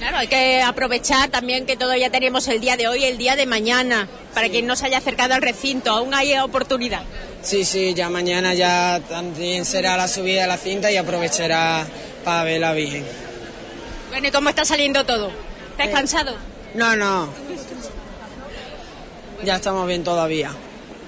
Claro, 0.00 0.16
hay 0.16 0.28
que 0.28 0.62
aprovechar 0.62 1.28
también 1.28 1.66
que 1.66 1.76
todavía 1.76 2.08
tenemos 2.08 2.48
el 2.48 2.58
día 2.58 2.78
de 2.78 2.88
hoy 2.88 3.02
y 3.02 3.04
el 3.04 3.18
día 3.18 3.36
de 3.36 3.44
mañana, 3.44 4.08
para 4.32 4.48
quien 4.48 4.66
no 4.66 4.74
se 4.74 4.86
haya 4.86 4.96
acercado 4.96 5.34
al 5.34 5.42
recinto, 5.42 5.90
aún 5.90 6.14
hay 6.14 6.38
oportunidad. 6.38 7.02
Sí, 7.42 7.66
sí, 7.66 7.92
ya 7.92 8.08
mañana 8.08 8.54
ya 8.54 9.02
también 9.10 9.66
será 9.66 9.98
la 9.98 10.08
subida 10.08 10.40
de 10.40 10.48
la 10.48 10.56
cinta 10.56 10.90
y 10.90 10.96
aprovechará 10.96 11.86
para 12.24 12.44
ver 12.44 12.62
la 12.62 12.72
Virgen. 12.72 13.04
Bueno, 14.08 14.26
¿y 14.26 14.30
cómo 14.30 14.48
está 14.48 14.64
saliendo 14.64 15.04
todo? 15.04 15.30
¿Estáis 15.72 15.90
cansados? 15.90 16.36
No, 16.72 16.96
no. 16.96 17.28
Ya 19.44 19.56
estamos 19.56 19.86
bien 19.86 20.02
todavía. 20.02 20.50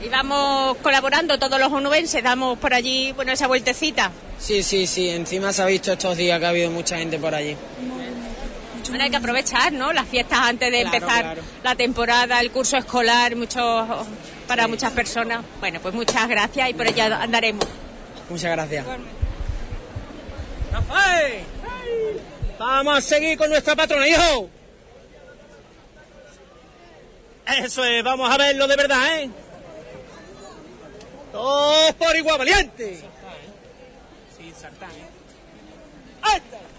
Y 0.05 0.11
vamos 0.11 0.77
colaborando 0.83 1.39
todos 1.39 1.59
los 1.59 1.73
onubenses, 1.73 2.23
damos 2.23 2.59
por 2.59 2.75
allí, 2.75 3.13
bueno, 3.13 3.33
esa 3.33 3.47
vueltecita. 3.47 4.11
Sí, 4.39 4.63
sí, 4.63 4.87
sí. 4.87 5.09
Encima 5.09 5.51
se 5.55 5.63
ha 5.63 5.67
visto 5.67 5.93
estos 5.93 6.15
días 6.19 6.39
que 6.41 6.45
ha 6.45 6.51
habido 6.51 6.71
mucha 6.71 6.99
gente 6.99 7.19
por 7.19 7.35
allí. 7.35 7.57
Bueno, 8.93 9.05
hay 9.05 9.11
que 9.11 9.17
aprovechar, 9.17 9.73
¿no? 9.73 9.91
Las 9.91 10.07
fiestas 10.07 10.39
antes 10.39 10.71
de 10.71 10.83
Claro, 10.83 10.97
empezar 10.99 11.23
claro. 11.23 11.43
la 11.65 11.75
temporada, 11.75 12.39
el 12.41 12.51
curso 12.51 12.77
escolar, 12.77 13.35
muchos 13.37 13.89
para 14.47 14.69
muchas 14.69 14.93
personas. 14.93 15.43
Bueno, 15.61 15.81
pues 15.81 15.95
muchas 15.95 16.29
gracias 16.29 16.69
y 16.69 16.75
por 16.75 16.87
ello 16.87 17.03
andaremos. 17.05 17.65
Muchas 18.29 18.51
gracias. 18.51 18.85
¡Rafael! 20.73 21.41
Vamos 22.59 22.99
a 22.99 23.01
seguir 23.01 23.39
con 23.39 23.49
nuestra 23.49 23.75
patrona, 23.75 24.07
hijo. 24.07 24.51
Eso 27.65 27.85
es, 27.85 28.05
vamos 28.05 28.31
a 28.31 28.37
verlo 28.37 28.67
de 28.67 28.77
verdad, 28.77 29.21
¿eh? 29.21 29.31
Todos 31.33 31.93
por 31.95 32.15
igual, 32.15 32.37
valiente. 32.37 33.03
Sí, 34.37 34.53
sartán, 34.61 34.91
¿eh? 34.91 35.09
¡Ahí 36.25 36.37
está! 36.37 36.57
Eso 36.59 36.72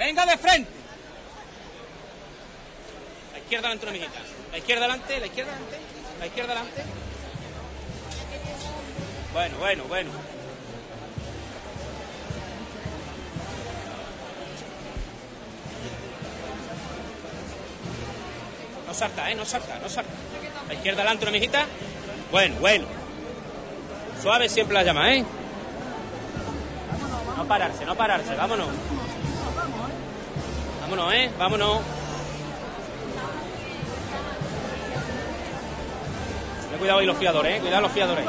Venga 0.00 0.24
de 0.24 0.38
frente. 0.38 0.70
La 3.32 3.38
izquierda 3.38 3.68
delante, 3.68 3.84
una 3.84 3.92
mijita. 3.92 4.18
La 4.50 4.56
izquierda 4.56 4.82
delante, 4.82 5.20
la 5.20 5.26
izquierda 5.26 5.52
delante, 5.52 5.78
la 6.18 6.26
izquierda 6.26 6.54
delante. 6.54 6.84
Bueno, 9.34 9.58
bueno, 9.58 9.84
bueno. 9.84 10.10
No 18.86 18.94
salta, 18.94 19.30
¿eh? 19.30 19.34
No 19.34 19.44
salta, 19.44 19.78
no 19.80 19.88
salta. 19.90 20.10
La 20.66 20.74
izquierda 20.74 21.02
delante, 21.02 21.24
una 21.26 21.32
mijita. 21.32 21.66
Bueno, 22.32 22.56
bueno. 22.58 22.86
Suave 24.22 24.48
siempre 24.48 24.72
la 24.72 24.82
llama, 24.82 25.12
¿eh? 25.12 25.26
No 27.36 27.46
pararse, 27.46 27.84
no 27.84 27.94
pararse. 27.94 28.34
Vámonos. 28.34 28.68
Vámonos, 30.90 31.14
¿eh? 31.14 31.30
Vámonos. 31.38 31.78
Cuidado 36.78 36.98
ahí 37.00 37.06
los 37.06 37.16
fiadores, 37.18 37.56
¿eh? 37.56 37.60
Cuidado 37.60 37.82
los 37.82 37.92
fiadores. 37.92 38.24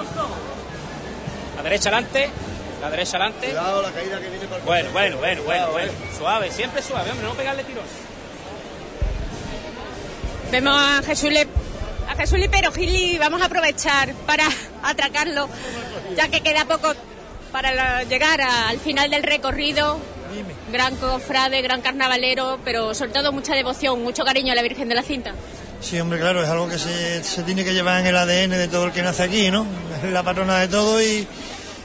La 1.55 1.63
derecha 1.63 1.89
adelante. 1.89 2.29
La 2.81 2.89
derecha 2.89 3.17
adelante. 3.17 3.47
Cuidado, 3.47 3.81
la 3.81 3.91
caída 3.91 4.19
que 4.19 4.29
viene 4.29 4.45
por 4.45 4.57
el 4.59 4.63
Bueno, 4.65 4.89
bueno, 4.91 5.17
bueno, 5.17 5.43
bueno, 5.43 5.43
Cuidado, 5.45 5.71
bueno. 5.71 5.91
eh. 5.91 6.11
Suave, 6.17 6.51
siempre 6.51 6.81
suave, 6.81 7.11
hombre, 7.11 7.27
no 7.27 7.33
pegarle 7.33 7.63
tirón. 7.63 7.85
Vemos 10.51 10.75
a 10.77 11.01
Jesús, 11.03 11.31
Le- 11.31 11.47
a 12.09 12.15
Jesús 12.15 12.38
Lipero 12.39 12.71
Gil 12.73 12.93
y 12.93 13.17
vamos 13.17 13.41
a 13.41 13.45
aprovechar 13.45 14.13
para 14.25 14.43
atracarlo, 14.83 15.47
ya 16.17 16.27
que 16.27 16.41
queda 16.41 16.65
poco 16.65 16.93
para 17.53 18.03
llegar 18.03 18.41
al 18.41 18.79
final 18.79 19.09
del 19.09 19.23
recorrido. 19.23 19.97
Gran 20.71 20.95
cofrade, 20.97 21.61
gran 21.61 21.81
carnavalero, 21.81 22.59
pero 22.63 22.93
sobre 22.93 23.11
todo 23.11 23.31
mucha 23.31 23.53
devoción, 23.55 24.01
mucho 24.03 24.23
cariño 24.23 24.51
a 24.53 24.55
la 24.55 24.61
Virgen 24.61 24.87
de 24.89 24.95
la 24.95 25.03
Cinta. 25.03 25.33
Sí, 25.81 25.99
hombre, 25.99 26.19
claro, 26.19 26.43
es 26.43 26.49
algo 26.49 26.69
que 26.69 26.77
se, 26.77 27.23
se 27.23 27.41
tiene 27.43 27.63
que 27.63 27.73
llevar 27.73 27.99
en 28.01 28.07
el 28.07 28.15
ADN 28.15 28.51
de 28.51 28.67
todo 28.67 28.85
el 28.85 28.91
que 28.91 29.01
nace 29.01 29.23
aquí, 29.23 29.49
¿no? 29.49 29.65
Es 30.03 30.11
la 30.11 30.21
patrona 30.23 30.59
de 30.59 30.67
todo 30.67 31.01
y, 31.01 31.27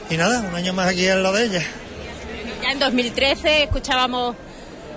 y 0.09 0.17
nada, 0.17 0.41
un 0.41 0.53
año 0.55 0.71
más 0.73 0.87
aquí 0.87 1.07
al 1.07 1.23
lado 1.23 1.35
de 1.35 1.45
ella. 1.45 1.63
Ya 2.61 2.71
en 2.71 2.79
2013 2.79 3.63
escuchábamos 3.63 4.35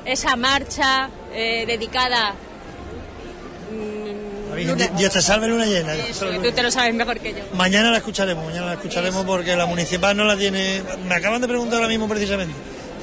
esa 0.04 0.36
marcha 0.36 1.08
eh, 1.32 1.64
dedicada. 1.66 2.34
Virgen, 4.54 4.76
Di- 4.76 4.88
Dios 4.98 5.12
te 5.12 5.22
salve 5.22 5.46
luna 5.48 5.64
llena. 5.64 5.92
Tú 6.42 6.52
te 6.52 6.62
lo 6.62 6.70
sabes 6.70 6.92
mejor 6.94 7.18
que 7.20 7.32
yo. 7.32 7.38
Mañana 7.54 7.90
la 7.90 7.98
escucharemos, 7.98 8.44
mañana 8.44 8.66
la 8.66 8.72
escucharemos 8.74 9.24
porque 9.24 9.56
la 9.56 9.64
municipal 9.66 10.16
no 10.16 10.24
la 10.24 10.36
tiene. 10.36 10.82
Me 11.06 11.14
acaban 11.14 11.40
de 11.40 11.48
preguntar 11.48 11.76
ahora 11.76 11.88
mismo 11.88 12.08
precisamente. 12.08 12.52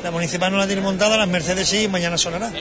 La 0.03 0.11
municipal 0.11 0.51
no 0.51 0.57
la 0.57 0.67
tiene 0.67 0.81
montada, 0.81 1.17
las 1.17 1.27
Mercedes 1.27 1.67
sí, 1.67 1.83
y 1.83 1.87
mañana 1.87 2.17
sonará. 2.17 2.51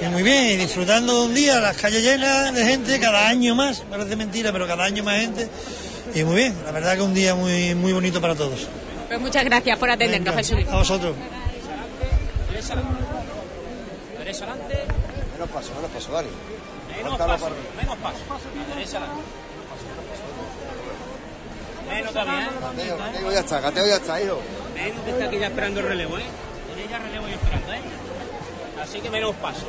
Y 0.00 0.06
muy 0.06 0.22
bien, 0.22 0.46
y 0.50 0.56
disfrutando 0.56 1.20
de 1.20 1.26
un 1.26 1.34
día, 1.34 1.60
las 1.60 1.76
calles 1.76 2.02
llenas 2.02 2.54
de 2.54 2.64
gente, 2.64 3.00
cada 3.00 3.26
año 3.28 3.54
más, 3.54 3.80
parece 3.80 4.16
mentira, 4.16 4.52
pero 4.52 4.66
cada 4.66 4.84
año 4.84 5.02
más 5.02 5.20
gente. 5.20 5.48
Y 6.14 6.24
muy 6.24 6.36
bien, 6.36 6.54
la 6.64 6.70
verdad 6.72 6.94
que 6.96 7.02
un 7.02 7.14
día 7.14 7.34
muy, 7.34 7.74
muy 7.74 7.92
bonito 7.92 8.20
para 8.20 8.34
todos. 8.34 8.68
Pues 9.08 9.20
muchas 9.20 9.44
gracias 9.44 9.78
por 9.78 9.90
atendernos, 9.90 10.36
Venga, 10.36 10.38
Jesús. 10.38 10.72
A 10.72 10.76
vosotros. 10.76 11.16
Menos 15.32 15.50
paso, 15.50 15.72
menos 15.74 15.90
paso, 15.90 16.12
Dani. 16.12 16.28
Menos 16.96 17.18
paso. 17.18 17.50
Menos 17.80 17.96
paso. 17.96 18.18
Menos 21.88 22.12
también. 22.12 22.48
Ya 23.32 23.40
está, 23.40 23.70
ya 23.72 23.96
está, 23.96 24.22
hijo. 24.22 24.40
Menos 24.74 25.02
que 25.02 25.10
está 25.10 25.24
aquí 25.24 25.38
ya 25.38 25.46
esperando 25.46 25.80
el 25.80 25.86
relevo, 25.86 26.18
¿eh? 26.18 26.24
Tiene 26.74 26.90
ya 26.90 26.98
relevo 26.98 27.28
y 27.28 27.32
esperando, 27.32 27.72
¿eh? 27.72 27.80
Así 28.82 29.00
que 29.00 29.10
menos 29.10 29.34
paso. 29.36 29.66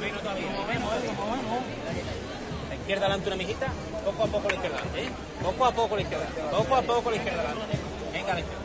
Menos 0.00 0.20
todavía. 0.22 0.50
Movemos, 0.50 0.94
¿eh? 0.94 1.10
Movemos. 1.16 1.64
La 2.68 2.74
izquierda 2.74 3.06
adelante 3.06 3.28
una 3.28 3.36
mijita. 3.36 3.68
Poco 4.04 4.22
a 4.22 4.26
poco 4.26 4.48
la 4.48 4.54
izquierda 4.54 4.76
adelante, 4.78 5.04
¿eh? 5.04 5.10
Poco 5.42 5.64
a 5.64 5.72
poco 5.72 5.96
la 5.96 6.02
izquierda. 6.02 6.26
Poco 6.50 6.76
a 6.76 6.82
poco 6.82 7.10
la 7.10 7.16
izquierda 7.16 7.40
adelante. 7.40 7.78
Venga 8.12 8.34
la 8.34 8.40
izquierda. 8.40 8.64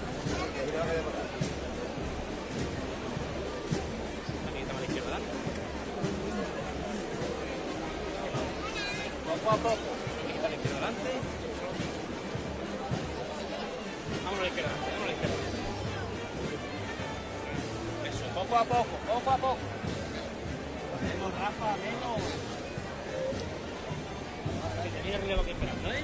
Poco 9.43 9.51
a 9.51 9.57
poco. 9.57 9.77
La 10.41 10.49
izquierda 10.49 10.77
adelante. 10.77 11.11
Vámonos 14.23 14.39
a 14.39 14.43
la 14.43 14.47
izquierda, 14.47 14.71
vámonos 14.81 15.01
a 15.01 15.05
la 15.05 15.11
izquierda. 15.13 15.35
Eso, 18.09 18.25
poco 18.35 18.55
a 18.55 18.63
poco, 18.63 18.95
poco 19.07 19.29
a 19.31 19.37
poco. 19.37 19.57
Menos, 21.01 21.31
Rafa, 21.39 21.77
menos. 21.77 22.21
Que 24.83 24.89
te 24.89 25.01
viene 25.01 25.15
el 25.15 25.21
relevo 25.21 25.41
aquí 25.41 25.51
esperando, 25.51 25.93
¿eh? 25.93 26.03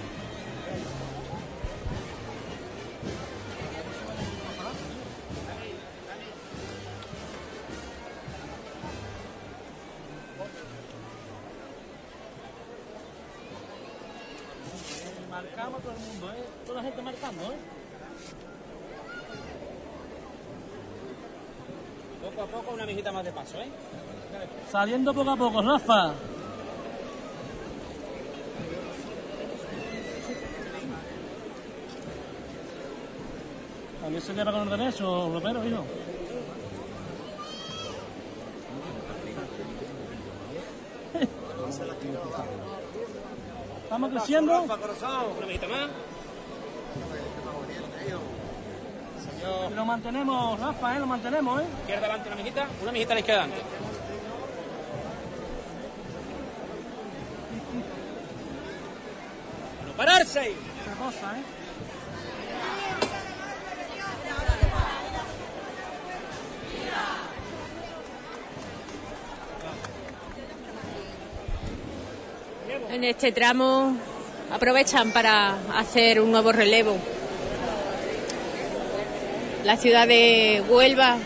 ¿Eh? 17.32 17.58
Poco 22.24 22.42
a 22.42 22.46
poco 22.46 22.74
una 22.74 22.86
mijita 22.86 23.12
más 23.12 23.26
de 23.26 23.32
paso, 23.32 23.60
¿eh? 23.62 23.68
Saliendo 24.72 25.14
poco 25.14 25.32
a 25.32 25.36
poco, 25.36 25.62
Rafa. 25.62 26.14
También 34.02 34.22
se 34.22 34.34
lleva 34.34 34.52
con 34.52 34.62
el 34.62 34.70
derecho, 34.70 35.32
Ropero, 35.34 35.66
hijo. 35.66 35.84
Estamos 43.84 44.10
creciendo. 44.12 44.62
Una 44.62 45.48
mijita 45.48 45.68
más. 45.68 45.90
Lo 49.76 49.86
mantenemos, 49.86 50.60
Rafa, 50.60 50.96
¿eh? 50.96 51.00
Lo 51.00 51.06
mantenemos, 51.06 51.62
¿eh? 51.62 51.66
Izquierda 51.82 52.06
adelante 52.06 52.30
una 52.30 52.36
mijita, 52.38 52.68
una 52.82 52.92
mijita 52.92 53.12
a 53.12 53.16
la 53.16 53.20
izquierda 53.20 53.44
adelante. 53.44 53.66
¡No 59.86 59.94
pararse! 59.94 60.42
Qué 60.42 60.92
cosa, 60.98 61.38
¿eh? 61.38 61.44
En 72.90 73.04
este 73.04 73.32
tramo 73.34 73.98
aprovechan 74.52 75.12
para 75.12 75.58
hacer 75.76 76.20
un 76.20 76.32
nuevo 76.32 76.52
relevo. 76.52 76.98
La 79.64 79.78
ciudad 79.78 80.08
de 80.08 80.64
Huelva. 80.68 81.18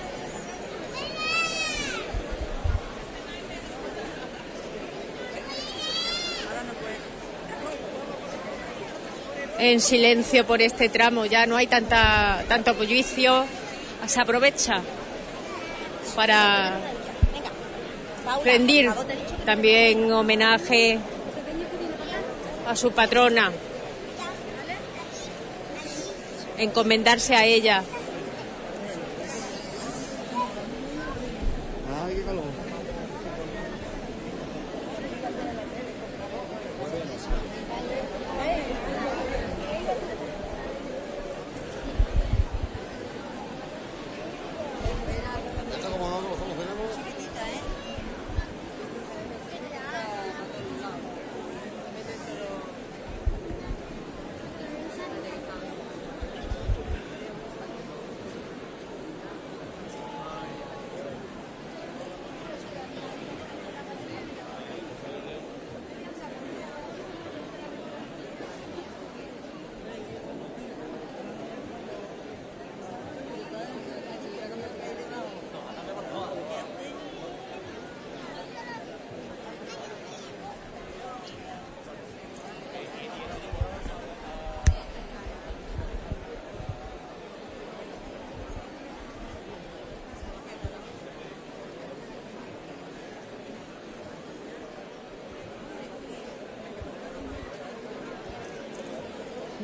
En 9.58 9.82
silencio 9.82 10.48
por 10.48 10.62
este 10.62 10.88
tramo, 10.88 11.26
ya 11.26 11.46
no 11.46 11.58
hay 11.58 11.68
tanta, 11.68 12.46
tanto 12.48 12.74
bullicio, 12.76 13.46
se 14.08 14.22
aprovecha 14.22 14.82
para 16.16 16.80
rendir 18.44 18.90
también 19.46 20.10
homenaje 20.12 21.00
a 22.70 22.76
su 22.76 22.92
patrona, 22.92 23.52
encomendarse 26.60 27.36
a 27.36 27.44
ella. 27.44 27.84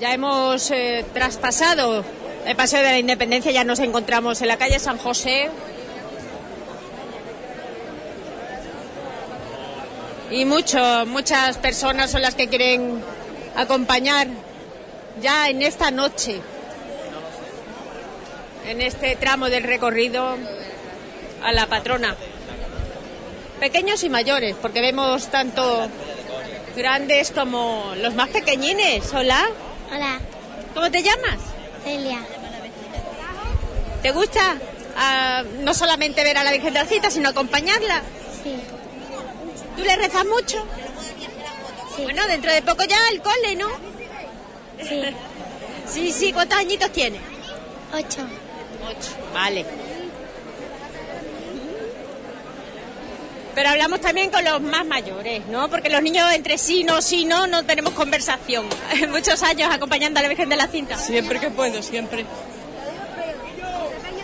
Ya 0.05 0.13
hemos 0.13 0.69
eh, 0.69 1.03
traspasado 1.15 2.05
el 2.45 2.55
Paseo 2.55 2.77
de 2.83 2.91
la 2.91 2.99
Independencia, 2.99 3.51
ya 3.51 3.63
nos 3.63 3.79
encontramos 3.79 4.39
en 4.39 4.49
la 4.49 4.57
calle 4.57 4.77
San 4.77 4.99
José. 4.99 5.49
Y 10.29 10.45
mucho, 10.45 11.07
muchas 11.07 11.57
personas 11.57 12.11
son 12.11 12.21
las 12.21 12.35
que 12.35 12.47
quieren 12.47 13.01
acompañar 13.55 14.27
ya 15.23 15.49
en 15.49 15.63
esta 15.63 15.89
noche, 15.89 16.39
en 18.67 18.81
este 18.81 19.15
tramo 19.15 19.49
del 19.49 19.63
recorrido 19.63 20.37
a 21.41 21.51
la 21.51 21.65
patrona. 21.65 22.15
Pequeños 23.59 24.03
y 24.03 24.09
mayores, 24.11 24.55
porque 24.61 24.81
vemos 24.81 25.29
tanto 25.29 25.89
grandes 26.75 27.31
como 27.31 27.93
los 28.03 28.13
más 28.13 28.29
pequeñines. 28.29 29.11
Hola. 29.11 29.47
Hola, 29.91 30.19
¿Cómo 30.73 30.91
te 30.91 31.01
llamas? 31.01 31.39
Celia. 31.83 32.19
¿Te 34.01 34.11
gusta 34.11 34.57
ah, 34.97 35.43
no 35.61 35.73
solamente 35.73 36.23
ver 36.23 36.37
a 36.37 36.43
la 36.43 36.51
Virgen 36.51 36.73
de 36.73 36.79
la 36.79 36.85
Cita, 36.85 37.09
sino 37.09 37.29
acompañarla? 37.29 38.01
Sí. 38.43 38.55
¿Tú 39.77 39.83
le 39.83 39.95
rezas 39.95 40.25
mucho? 40.25 40.65
Bueno, 42.03 42.27
dentro 42.27 42.51
de 42.51 42.61
poco 42.61 42.83
ya 42.83 42.97
el 43.11 43.21
cole, 43.21 43.55
¿no? 43.55 43.67
Sí. 44.87 45.01
sí, 45.93 46.11
sí. 46.11 46.33
¿Cuántos 46.33 46.59
añitos 46.59 46.91
tiene? 46.91 47.19
Ocho. 47.93 48.21
Ocho. 48.87 49.11
Vale. 49.33 49.65
Pero 53.55 53.69
hablamos 53.69 54.01
también 54.01 54.29
con 54.29 54.43
los 54.43 54.61
más 54.61 54.85
mayores, 54.85 55.45
¿no? 55.47 55.69
Porque 55.69 55.89
los 55.89 56.03
niños 56.03 56.29
entre 56.33 56.57
sí, 56.57 56.83
no, 56.83 57.01
sí, 57.01 57.23
no, 57.23 57.47
no 57.47 57.63
tenemos 57.63 57.93
conversación. 57.93 58.65
Muchos 59.09 59.41
años 59.43 59.69
acompañando 59.71 60.19
a 60.19 60.23
la 60.23 60.27
Virgen 60.27 60.49
de 60.49 60.57
la 60.57 60.67
Cinta. 60.67 60.97
Siempre 60.97 61.39
que 61.39 61.49
puedo, 61.49 61.81
siempre. 61.81 62.25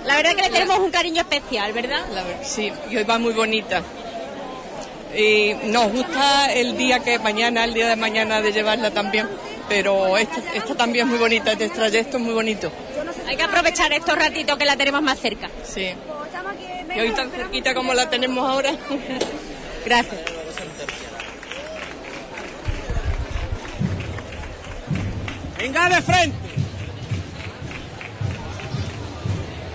La 0.05 0.17
verdad 0.17 0.35
que 0.35 0.41
le 0.41 0.49
tenemos 0.49 0.79
un 0.79 0.91
cariño 0.91 1.21
especial, 1.21 1.71
¿verdad? 1.71 2.01
La 2.13 2.23
sí, 2.43 2.71
y 2.89 2.97
hoy 2.97 3.03
va 3.03 3.17
muy 3.17 3.31
bonita. 3.31 3.81
Y 5.15 5.53
nos 5.65 5.91
gusta 5.91 6.51
el 6.53 6.75
día 6.77 6.99
que 6.99 7.17
mañana, 7.19 7.63
el 7.63 7.73
día 7.73 7.87
de 7.87 7.95
mañana 7.95 8.41
de 8.41 8.51
llevarla 8.51 8.91
también. 8.91 9.29
Pero 9.69 10.17
esta, 10.17 10.41
esta 10.53 10.75
también 10.75 11.05
es 11.05 11.11
muy 11.11 11.19
bonita, 11.19 11.53
este 11.53 11.69
trayecto 11.69 12.17
es 12.17 12.23
muy 12.23 12.33
bonito. 12.33 12.69
Hay 13.27 13.37
que 13.37 13.43
aprovechar 13.43 13.93
estos 13.93 14.17
ratitos 14.17 14.57
que 14.57 14.65
la 14.65 14.75
tenemos 14.75 15.01
más 15.01 15.17
cerca. 15.19 15.49
Sí. 15.63 15.87
Y 16.95 16.99
hoy 16.99 17.11
tan 17.11 17.31
cerquita 17.31 17.73
como 17.73 17.93
la 17.93 18.09
tenemos 18.09 18.49
ahora. 18.49 18.71
Gracias. 19.85 20.21
Venga 25.57 25.89
de 25.89 26.01
frente. 26.01 26.37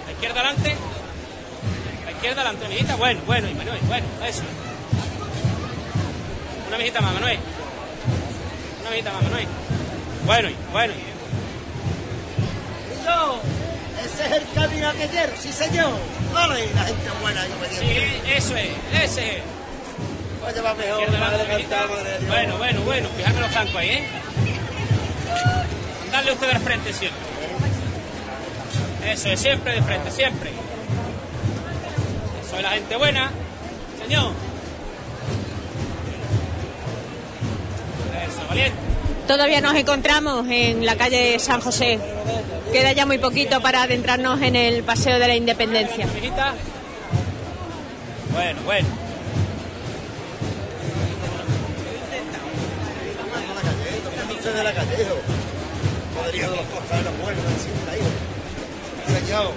La 0.04 0.12
izquierda 0.12 0.40
adelante. 0.40 0.76
La 2.04 2.10
izquierda 2.10 2.42
adelante, 2.42 2.66
amiguita. 2.66 2.96
Bueno, 2.96 3.20
bueno, 3.24 3.48
y 3.48 3.54
Manuel, 3.54 3.80
bueno, 3.86 4.06
eso. 4.26 4.42
Una 6.66 6.76
amiguita 6.76 7.00
más, 7.00 7.14
Manuel. 7.14 7.38
Una 8.80 8.88
amiguita 8.88 9.12
más, 9.12 9.22
Manuel. 9.22 9.46
Bueno, 10.26 10.50
y 10.50 10.56
bueno. 10.72 10.94
Yo, 13.04 13.40
ese 14.16 14.24
es 14.24 14.32
el 14.32 14.54
camino 14.54 14.92
que 14.92 15.06
quiero, 15.08 15.32
sí 15.38 15.52
señor. 15.52 15.92
Vale, 16.32 16.66
la 16.74 16.84
gente 16.84 17.10
buena 17.20 17.46
y 17.46 17.52
obediente. 17.52 18.20
Sí, 18.24 18.32
eso 18.32 18.56
es, 18.56 18.68
ese 19.02 19.36
es. 19.36 19.42
Oye, 20.46 20.60
va 20.60 20.74
mejor, 20.74 21.06
de. 21.10 22.26
Bueno, 22.26 22.56
bueno, 22.56 22.80
bueno. 22.82 23.08
Fijarme 23.16 23.40
los 23.40 23.50
flancos 23.50 23.76
ahí, 23.76 23.88
¿eh? 23.90 24.04
Darle 26.10 26.32
usted 26.32 26.52
de 26.52 26.58
frente 26.60 26.92
siempre. 26.94 27.26
Eso 29.04 29.28
es, 29.28 29.40
siempre 29.40 29.74
de 29.74 29.82
frente, 29.82 30.10
siempre. 30.10 30.50
Eso 32.46 32.56
es 32.56 32.62
la 32.62 32.70
gente 32.70 32.96
buena. 32.96 33.30
Señor. 34.02 34.32
Eso, 38.26 38.48
valiente. 38.48 38.78
Todavía 39.26 39.60
nos 39.60 39.74
encontramos 39.74 40.46
en 40.48 40.86
la 40.86 40.96
calle 40.96 41.38
San 41.38 41.60
José. 41.60 41.98
Queda 42.76 42.92
ya 42.92 43.06
muy 43.06 43.16
poquito 43.16 43.62
para 43.62 43.84
adentrarnos 43.84 44.42
en 44.42 44.54
el 44.54 44.82
Paseo 44.82 45.18
de 45.18 45.26
la 45.26 45.34
Independencia. 45.34 46.06
Bueno, 48.34 48.60
bueno. 48.66 48.86
De 54.44 54.62
la 54.62 54.74
calle, 54.74 54.92
hijo. 54.92 55.14
Podría 56.22 56.50
de 56.50 56.56
los 56.56 56.66
así. 56.66 57.70
Señor. 59.24 59.52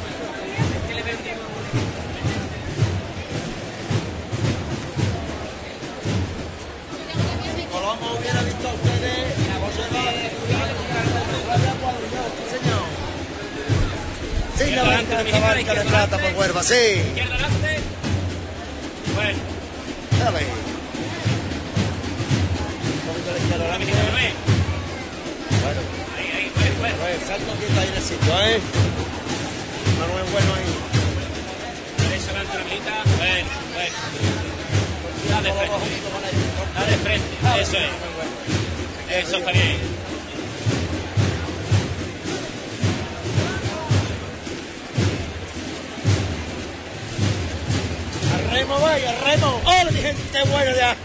Si 7.57 7.63
Colombo 7.65 8.17
hubiera 8.17 8.41
visto 8.43 8.69
a 8.69 8.73
ustedes, 8.73 9.35
Señor. 9.75 10.58
Sí, 14.59 14.71
la 14.71 14.83
barca, 14.83 15.21
esta 15.21 15.39
barca 15.39 15.73
de 15.73 15.85
plata 15.85 16.17
por 16.17 16.33
Huelva, 16.33 16.61
sí. 16.63 16.73
Izquierda 16.75 17.35
adelante. 17.35 17.79
Bueno. 19.15 19.39
Dale. 20.19 20.39
Un 22.91 23.07
poquito 23.07 23.29
a 23.29 23.31
la 23.31 23.39
izquierda, 23.39 23.63
Manuel. 23.71 24.33
Bueno. 25.63 25.81
Ahí, 26.17 26.27
ahí, 26.35 26.51
bueno, 26.59 26.75
bueno. 26.77 26.95
Pues 26.99 27.15
salto 27.25 27.53
quieto 27.57 27.79
ahí 27.79 27.87
en 27.87 27.95
el 27.95 28.03
sitio, 28.03 28.33
¿eh? 28.33 28.59
Manuel 29.97 30.25
bueno 30.29 30.53
ahí. 30.55 30.67
Derecha 32.03 32.29
adelante, 32.31 32.51
una 32.51 32.61
amiguita. 32.61 32.93
Bueno, 33.15 33.47
bueno. 33.75 33.95
Da 35.29 35.37
de 35.41 35.51
frente. 35.53 35.79
Da 36.75 36.81
de 36.85 36.97
frente. 36.97 37.31
Eso 37.61 37.77
es. 37.77 39.25
Eso 39.25 39.37
está 39.37 39.51
bien. 39.53 40.08
Remo 48.59 48.79
vaya, 48.79 49.15
remo. 49.25 49.61
¡Hola, 49.63 49.91
mi 49.91 49.99
gente 49.99 50.43
buena 50.51 50.75
ya! 50.75 50.95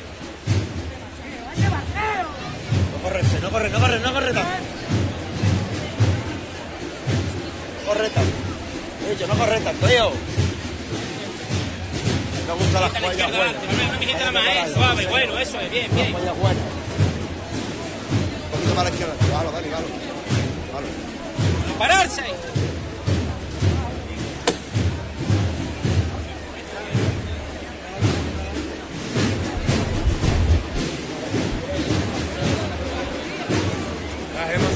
No 2.93 2.99
correrse, 3.03 3.41
no 3.41 3.51
corre, 3.51 3.71
no 3.71 3.79
corre, 3.79 4.01
no 4.01 4.13
corre 4.13 4.33
tanto. 4.33 4.51
No 7.81 7.89
corre 7.89 8.11
tanto. 8.11 8.33
Dicho, 9.09 9.27
no 9.29 9.35
corre 9.35 9.61
tanto, 9.61 9.87
tío. 9.87 10.11
Me 12.47 12.53
gustan 12.55 12.83
las 12.83 12.93
cuellas 12.93 13.31
buenas. 13.31 13.55
una 14.17 14.33
más, 14.33 14.45
¿eh? 14.47 14.73
Suave, 14.75 15.07
bueno, 15.07 15.39
eso 15.39 15.61
es. 15.61 15.71
Bien, 15.71 15.95
bien. 15.95 16.13
Las 16.13 16.21
cuellas 16.21 16.39
buenas. 16.39 16.65
Un 18.45 18.51
poquito 18.51 18.75
más 18.75 18.79
a 18.79 18.85
la 18.85 18.91
izquierda. 18.91 19.15
Bájalo, 19.31 19.53
dale. 19.53 19.69
Bájalo. 19.71 19.89
Pararse. 21.79 22.23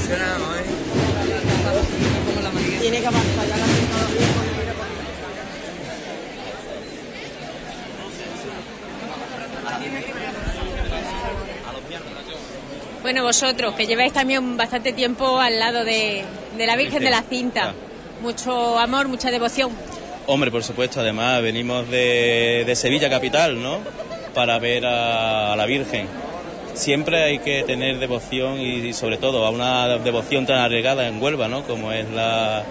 Emocionado, 0.09 0.55
¿eh? 0.57 0.63
Tiene 2.81 2.99
que 3.01 3.07
avanzar 3.07 3.47
ya 3.47 3.57
la 3.57 3.65
Bueno, 13.01 13.23
vosotros, 13.23 13.75
que 13.75 13.87
lleváis 13.87 14.11
también 14.13 14.57
bastante 14.57 14.91
tiempo 14.93 15.39
al 15.39 15.57
lado 15.57 15.85
de, 15.85 16.23
de 16.57 16.67
la 16.67 16.75
Virgen 16.75 17.01
de 17.01 17.09
la 17.09 17.21
Cinta. 17.23 17.73
Mucho 18.21 18.77
amor, 18.77 19.07
mucha 19.07 19.31
devoción. 19.31 19.71
Hombre, 20.27 20.51
por 20.51 20.63
supuesto, 20.63 20.99
además 20.99 21.41
venimos 21.41 21.89
de, 21.89 22.63
de 22.65 22.75
Sevilla 22.75 23.09
capital, 23.09 23.61
¿no? 23.61 23.79
Para 24.35 24.59
ver 24.59 24.85
a, 24.85 25.53
a 25.53 25.55
la 25.55 25.65
Virgen. 25.65 26.07
Siempre 26.79 27.21
hay 27.23 27.39
que 27.39 27.63
tener 27.63 27.99
devoción 27.99 28.57
y, 28.59 28.75
y 28.87 28.93
sobre 28.93 29.17
todo 29.17 29.45
a 29.45 29.49
una 29.49 29.97
devoción 29.97 30.45
tan 30.45 30.59
arriesgada 30.59 31.07
en 31.07 31.21
Huelva, 31.21 31.49
¿no? 31.49 31.63
Como 31.63 31.91
es 31.91 32.09
la, 32.09 32.63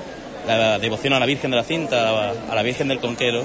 la 0.47 0.78
devoción 0.78 1.12
a 1.12 1.20
la 1.20 1.26
Virgen 1.26 1.51
de 1.51 1.59
la 1.59 1.62
Cinta, 1.62 2.09
a 2.09 2.12
la, 2.12 2.32
a 2.51 2.55
la 2.55 2.62
Virgen 2.62 2.89
del 2.89 3.01
Conquero. 3.01 3.44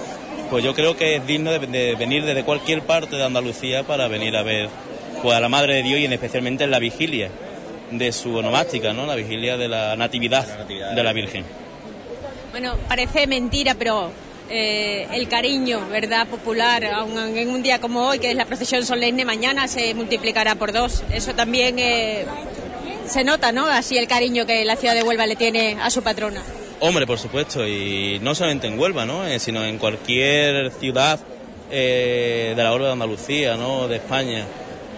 Pues 0.50 0.64
yo 0.64 0.74
creo 0.74 0.96
que 0.96 1.18
es 1.18 1.28
digno 1.28 1.52
de, 1.52 1.60
de 1.60 1.96
venir 1.96 2.24
desde 2.24 2.44
cualquier 2.46 2.82
parte 2.84 3.18
de 3.18 3.24
Andalucía 3.26 3.84
para 3.84 4.08
venir 4.08 4.38
a 4.38 4.44
ver 4.44 4.70
pues, 5.22 5.36
a 5.36 5.42
la 5.42 5.50
Madre 5.50 5.76
de 5.76 5.84
Dios 5.84 6.00
y 6.00 6.06
en- 6.06 6.14
especialmente 6.14 6.64
en 6.64 6.72
la 6.72 6.80
vigilia 6.80 7.30
de 7.92 8.12
su 8.14 8.34
onomástica, 8.38 8.94
¿no? 8.94 9.06
La 9.06 9.16
vigilia 9.16 9.58
de 9.58 9.68
la 9.68 9.96
Natividad 9.98 10.66
de 10.96 11.04
la 11.04 11.12
Virgen. 11.12 11.44
Bueno, 12.52 12.76
parece 12.88 13.28
mentira, 13.28 13.76
pero 13.78 14.12
eh, 14.54 15.08
el 15.14 15.28
cariño, 15.28 15.88
¿verdad?, 15.90 16.28
popular, 16.28 16.86
aun 16.86 17.38
en 17.38 17.50
un 17.50 17.64
día 17.64 17.80
como 17.80 18.08
hoy, 18.08 18.20
que 18.20 18.30
es 18.30 18.36
la 18.36 18.46
procesión 18.46 18.86
solemne, 18.86 19.26
mañana 19.26 19.68
se 19.68 19.94
multiplicará 19.94 20.56
por 20.56 20.72
dos. 20.72 21.04
Eso 21.12 21.34
también 21.34 21.80
eh, 21.80 22.26
se 23.08 23.24
nota, 23.24 23.52
¿no? 23.52 23.66
Así 23.66 23.98
el 23.98 24.08
cariño 24.08 24.46
que 24.46 24.64
la 24.66 24.76
ciudad 24.76 24.96
de 24.96 25.04
Huelva 25.04 25.26
le 25.26 25.36
tiene 25.36 25.78
a 25.82 25.90
su 25.90 26.02
patrona. 26.04 26.42
Hombre, 26.80 27.08
por 27.08 27.18
supuesto, 27.18 27.68
y 27.68 28.20
no 28.22 28.36
solamente 28.36 28.68
en 28.68 28.78
Huelva, 28.78 29.06
¿no? 29.06 29.26
Eh, 29.26 29.40
sino 29.40 29.64
en 29.64 29.78
cualquier 29.78 30.72
ciudad 30.72 31.20
eh, 31.72 32.54
de 32.56 32.64
la 32.64 32.74
orbe 32.74 32.86
de 32.88 32.92
Andalucía, 32.92 33.56
¿no? 33.56 33.88
De 33.88 33.98
España. 33.98 34.46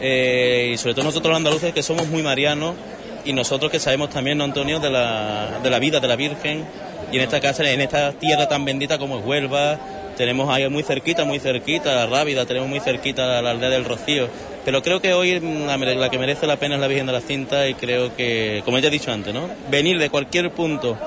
Eh, 0.02 0.72
y 0.73 0.77
sobre 0.77 0.94
todo 0.94 1.06
nosotros 1.06 1.30
los 1.30 1.38
andaluces 1.38 1.73
que 1.73 1.84
somos 1.84 2.07
muy 2.07 2.22
marianos 2.22 2.76
y 3.23 3.34
nosotros 3.34 3.72
que 3.72 3.80
sabemos 3.80 4.10
también, 4.10 4.38
¿no, 4.38 4.44
Antonio, 4.44 4.80
de 4.80 4.90
la, 4.90 5.60
de 5.64 5.69
la 5.69 5.80
vida 5.80 5.99
de 5.99 6.07
la 6.07 6.15
Virgen 6.15 6.65
y 7.11 7.18
en 7.18 7.23
esta 7.23 7.40
casa, 7.40 7.69
en 7.69 7.82
esta 7.82 8.11
tierra 8.14 8.48
tan 8.48 8.65
bendita 8.65 8.98
como 8.98 9.19
es 9.19 9.26
Huelva, 9.26 9.80
tenemos 10.18 10.49
ahí 10.49 10.68
muy 10.69 10.84
cerquita, 10.84 11.26
muy 11.26 11.40
cerquita 11.40 11.94
la 11.94 12.07
Rábida, 12.07 12.45
tenemos 12.45 12.69
muy 12.69 12.80
cerquita 12.80 13.41
la 13.41 13.52
aldea 13.52 13.69
del 13.69 13.86
Rocío. 13.86 14.30
Pero 14.64 14.82
creo 14.82 15.02
que 15.02 15.14
hoy 15.14 15.40
mm, 15.40 15.68
la, 15.99 16.10
que 16.10 16.18
merece 16.18 16.48
la 16.48 16.57
pena 16.57 16.76
es 16.76 16.82
la 16.82 16.88
Virgen 16.88 17.06
de 17.06 17.14
la 17.14 17.22
Cinta 17.22 17.68
y 17.68 17.76
creo 17.76 18.15
que, 18.15 18.61
como 18.65 18.80
ya 18.80 18.88
he 18.88 18.91
dicho 18.91 19.11
antes, 19.11 19.34
¿no? 19.34 19.49
Venir 19.69 19.99
de 19.99 20.10
cualquier 20.10 20.52
punto 20.52 20.98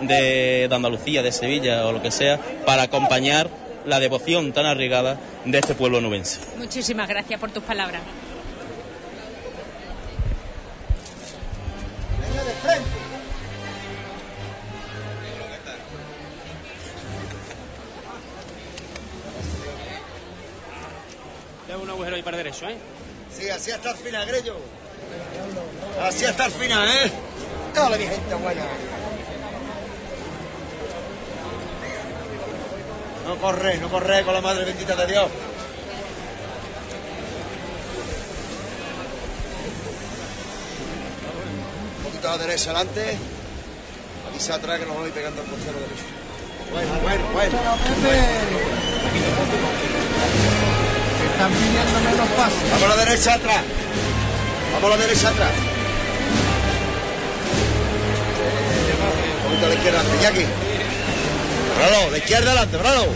de, 0.00 0.68
de 0.68 0.74
Andalucía, 0.74 1.22
de 1.22 1.32
Sevilla 1.32 1.86
o 1.86 1.92
lo 1.92 2.02
que 2.02 2.10
sea, 2.10 2.38
para 2.64 2.82
acompañar 2.82 3.48
la 3.86 3.98
devoción 4.00 4.52
tan 4.52 4.66
arriesgada 4.66 5.18
de 5.44 5.58
este 5.58 5.74
pueblo 5.74 6.00
nubense. 6.00 6.40
Muchísimas 6.58 7.08
gracias 7.08 7.40
por 7.40 7.50
tus 7.50 7.62
palabras. 7.62 8.02
Venga 12.20 12.44
de 12.44 12.52
frente. 12.52 12.97
Agujero 21.98 22.16
ahí 22.16 22.22
para 22.22 22.36
derecho, 22.36 22.68
¿eh? 22.68 22.76
Sí, 23.36 23.50
así 23.50 23.72
hasta 23.72 23.90
el 23.90 23.96
final, 23.96 24.26
Grello. 24.26 24.54
Así 26.02 26.24
hasta 26.24 26.46
el 26.46 26.52
final, 26.52 26.88
¿eh? 26.88 27.10
Dale, 27.74 27.98
mi 27.98 28.06
gente 28.06 28.34
buena. 28.34 28.62
No 33.26 33.36
corre, 33.36 33.78
no 33.78 33.88
corre 33.88 34.22
con 34.22 34.32
la 34.32 34.40
madre 34.40 34.64
bendita 34.64 34.94
de 34.94 35.06
Dios. 35.06 35.26
Un 41.98 42.04
poquito 42.04 42.28
a 42.28 42.36
la 42.36 42.38
derecha 42.38 42.70
adelante. 42.70 43.18
Avisa 44.30 44.54
atrás 44.54 44.78
que 44.78 44.86
nos 44.86 44.94
vamos 44.94 45.04
a 45.04 45.08
ir 45.08 45.14
pegando 45.14 45.42
al 45.42 45.48
costero 45.48 45.78
derecho. 45.80 46.04
Bueno, 46.70 46.92
bueno, 47.02 47.24
bueno. 47.32 47.58
Vamos 51.38 52.82
a 52.82 52.88
la 52.88 52.96
derecha 52.96 53.34
atrás. 53.34 53.62
Vamos 54.72 54.84
a 54.84 54.96
la 54.96 54.96
derecha 54.96 55.28
atrás. 55.28 55.50
Un 59.36 59.44
poquito 59.44 59.66
a 59.66 59.68
la 59.68 59.74
izquierda 59.74 60.00
adelante, 60.00 60.22
Jackie. 60.22 60.46
Bravo, 61.78 62.10
la 62.10 62.18
izquierda 62.18 62.50
adelante, 62.50 62.76
bravo. 62.76 63.06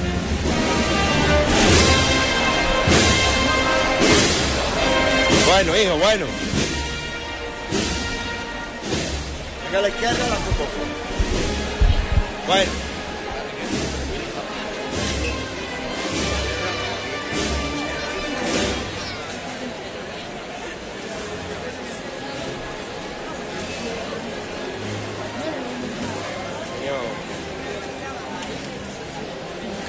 Bueno, 5.46 5.76
hijo, 5.76 5.96
bueno. 5.96 6.26
Venga 9.64 9.78
a 9.78 9.82
la 9.82 9.88
izquierda 9.88 10.20
adelante 10.20 10.48
un 10.48 10.54
poco. 10.54 10.70
Bueno. 12.46 12.91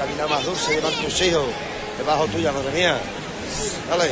Camina 0.04 0.28
más 0.28 0.44
dulce, 0.44 0.76
llevan 0.76 0.94
tus 0.96 1.22
hijos. 1.22 1.46
Debajo 1.98 2.28
tuya, 2.28 2.52
madre 2.52 2.72
mía. 2.72 2.98
Dale. 3.88 4.12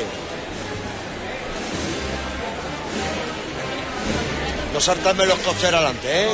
No 4.74 4.80
saltarme 4.80 5.26
los 5.26 5.38
costeros 5.40 5.82
adelante, 5.82 6.08
¿eh? 6.08 6.30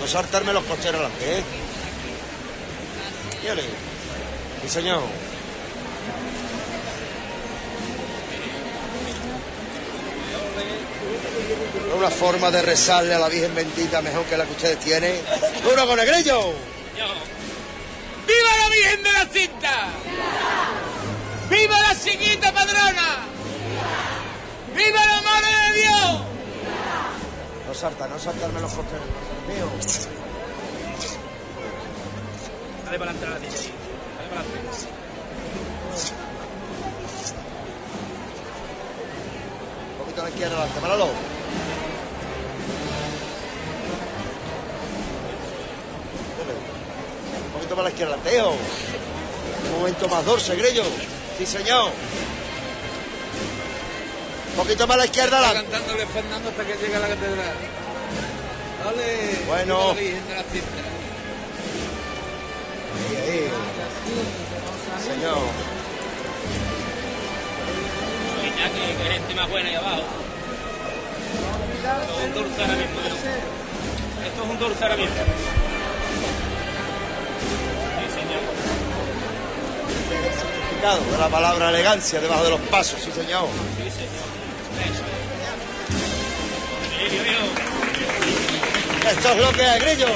No 0.00 0.06
saltarme 0.08 0.52
los 0.52 0.64
costeros 0.64 1.00
adelante, 1.00 1.38
¿eh? 1.38 1.42
Dale. 3.46 3.62
Sí, 4.62 4.68
señor. 4.68 5.02
Una 11.96 12.10
forma 12.10 12.50
de 12.50 12.62
rezarle 12.62 13.14
a 13.14 13.20
la 13.20 13.28
Virgen 13.28 13.54
bendita 13.54 14.02
mejor 14.02 14.24
que 14.24 14.36
la 14.36 14.44
que 14.44 14.50
ustedes 14.50 14.80
tienen. 14.80 15.20
¡Uno 15.72 15.86
con 15.86 16.00
el 16.00 16.06
grillo! 16.06 16.52
¡Viva 19.18 19.24
la 19.24 19.32
Cinta! 19.32 19.88
¡Viva 21.50 21.80
la 21.80 21.94
chiquita 21.98 22.52
padrona! 22.52 23.26
¡Viva 24.76 25.06
la 25.06 25.22
Madre 25.22 25.72
de 25.72 25.80
Dios! 25.80 26.20
No 27.66 27.74
salta, 27.74 28.06
no 28.06 28.16
saltarme 28.16 28.60
los 28.60 28.72
costeros, 28.72 29.06
mío. 29.48 29.66
Dale 32.84 32.98
para 32.98 33.10
adelante 33.10 33.26
la 33.26 33.48
tía. 33.48 33.58
Dale 33.58 34.28
para 34.28 34.40
adelante. 34.40 34.86
Un 39.98 39.98
poquito 39.98 40.20
a 40.20 40.24
la 40.24 40.30
izquierda 40.30 40.54
adelante, 40.54 40.80
páralo. 40.80 41.06
Un 47.46 47.52
poquito 47.52 47.74
para 47.74 47.82
la 47.82 47.90
izquierda 47.90 48.14
adelante, 48.14 48.36
hijo. 48.36 48.54
Un 49.66 49.78
momento 49.80 50.08
más 50.08 50.24
dorse, 50.24 50.54
grillo. 50.56 50.84
Sí, 51.38 51.46
señor. 51.46 51.90
Un 54.50 54.56
poquito 54.64 54.86
más 54.86 54.94
a 54.96 54.98
la 54.98 55.04
izquierda 55.04 55.36
Está 55.36 55.48
adelante. 55.50 55.70
cantándole 55.72 56.06
Fernando 56.06 56.48
hasta 56.50 56.64
que 56.64 56.74
llegue 56.76 56.96
a 56.96 56.98
la 57.00 57.08
catedral. 57.08 57.54
Dale. 58.84 59.38
Bueno. 59.46 59.94
la 59.94 59.94
la. 59.94 60.80
Ahí, 62.98 63.16
ahí. 63.16 63.50
Señor. 65.04 65.38
Iñaki, 68.44 69.02
que 69.02 69.10
gente 69.12 69.34
más 69.34 69.48
buena 69.50 69.68
ahí 69.68 69.74
abajo. 69.76 70.02
Esto 71.78 72.18
es 72.18 72.24
un 72.24 72.34
dulce 72.34 72.60
ahora 72.62 72.74
mismo. 72.74 73.00
Esto 74.26 74.42
es 74.42 74.50
un 74.50 74.58
dulce 74.58 74.82
ahora 74.84 74.96
mismo. 74.96 75.14
Sí, 77.94 78.20
señor. 78.20 78.87
Significado 80.08 81.04
de 81.10 81.18
la 81.18 81.28
palabra 81.28 81.68
elegancia 81.70 82.20
debajo 82.20 82.44
de 82.44 82.50
los 82.50 82.60
pasos, 82.60 83.00
sí, 83.04 83.10
señor. 83.12 83.48
Esto 89.10 89.28
es 89.30 89.36
lo 89.38 89.52
que 89.52 89.62
hay, 89.62 89.80
grillo. 89.80 90.06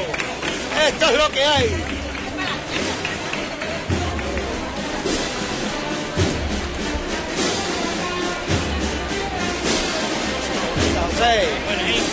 Esto 0.87 1.07
es 1.07 1.17
lo 1.17 1.31
que 1.31 1.45
hay. 1.45 1.85
José. 11.11 12.12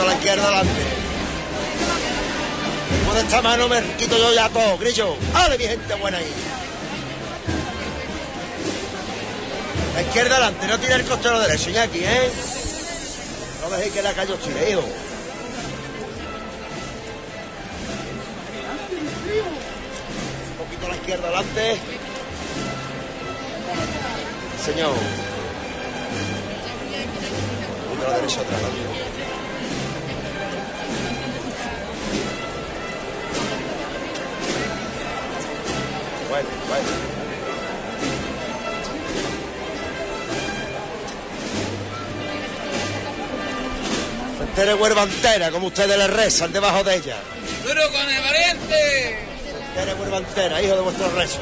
A 0.00 0.04
la 0.04 0.14
izquierda 0.14 0.44
adelante. 0.44 0.82
Con 3.06 3.16
esta 3.18 3.42
mano 3.42 3.68
me 3.68 3.82
quito 3.98 4.16
yo 4.16 4.32
ya 4.32 4.48
todo, 4.48 4.78
grillo. 4.78 5.14
¡Ale, 5.34 5.58
mi 5.58 5.64
gente 5.64 5.94
buena 5.94 6.16
ahí! 6.18 6.32
La 9.94 10.02
izquierda 10.02 10.36
adelante, 10.36 10.66
no 10.66 10.78
tira 10.78 10.96
el 10.96 11.04
costero 11.04 11.38
derecho, 11.40 11.68
Iñaki, 11.70 11.98
¿eh? 11.98 12.30
No 13.60 13.68
dejéis 13.70 13.92
que 13.92 14.02
la 14.02 14.12
calle 14.14 14.32
os 14.32 14.40
tire. 14.40 14.76
Un 14.76 14.84
poquito 20.64 20.86
a 20.86 20.88
la 20.88 20.96
izquierda 20.96 21.26
adelante. 21.26 21.76
Señor. 24.64 24.90
Un 27.76 27.88
poquito 27.88 28.06
a 28.06 28.10
la 28.10 28.16
derecha 28.16 28.40
atrás, 28.40 28.60
Bueno, 36.30 36.48
bueno. 36.68 36.88
Entere 44.40 44.74
huerva 44.74 45.02
entera, 45.02 45.50
como 45.50 45.66
ustedes 45.66 45.98
le 45.98 46.06
rezan 46.06 46.52
debajo 46.52 46.84
de 46.84 46.94
ella. 46.94 47.16
¡Duro 47.64 47.82
con 47.90 48.08
el 48.08 48.22
valiente! 48.22 49.18
Entere 49.70 49.94
huerva 49.94 50.18
entera, 50.18 50.62
hijo 50.62 50.76
de 50.76 50.80
vuestro 50.82 51.10
rezo. 51.16 51.40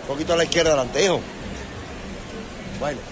Un 0.00 0.06
poquito 0.08 0.32
a 0.32 0.36
la 0.36 0.44
izquierda 0.44 0.70
adelante, 0.70 1.04
hijo. 1.04 1.20
Bueno. 2.78 3.09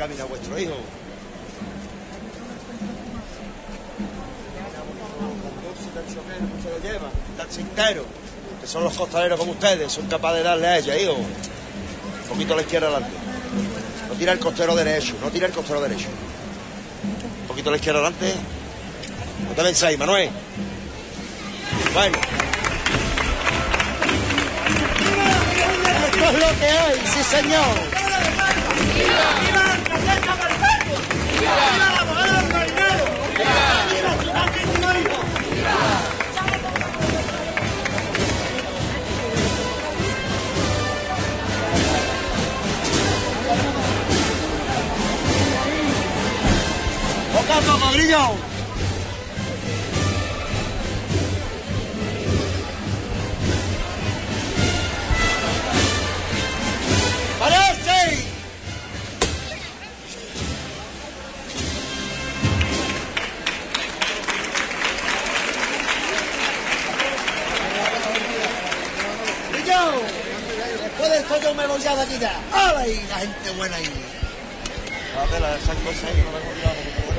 Camino 0.00 0.26
vuestro 0.28 0.58
hijo. 0.58 0.72
Se 6.62 6.70
lo 6.70 6.78
lleva, 6.78 7.10
que 8.62 8.66
son 8.66 8.84
los 8.84 8.94
costaleros 8.94 9.38
como 9.38 9.52
ustedes, 9.52 9.92
son 9.92 10.06
capaces 10.06 10.38
de 10.38 10.44
darle 10.44 10.66
a 10.68 10.78
ella, 10.78 10.96
hijo. 10.96 11.12
Un 11.12 12.28
poquito 12.30 12.54
a 12.54 12.56
la 12.56 12.62
izquierda 12.62 12.88
adelante. 12.88 13.14
No 14.08 14.14
tira 14.14 14.32
el 14.32 14.38
costero 14.38 14.74
derecho, 14.74 15.16
no 15.20 15.30
tira 15.30 15.46
el 15.48 15.52
costero 15.52 15.82
derecho. 15.82 16.08
Un 17.42 17.48
poquito 17.48 17.68
a 17.68 17.72
la 17.72 17.76
izquierda 17.76 18.00
adelante. 18.00 18.34
No 19.48 19.54
te 19.54 19.62
venzáis, 19.62 19.98
Manuel. 19.98 20.30
Bueno. 21.92 22.18
Esto 26.06 26.24
es 26.24 26.32
lo 26.32 26.58
que 26.58 26.66
hay, 26.66 27.00
sí 27.04 27.22
señor. 27.22 28.29
¡Viva 48.10 48.49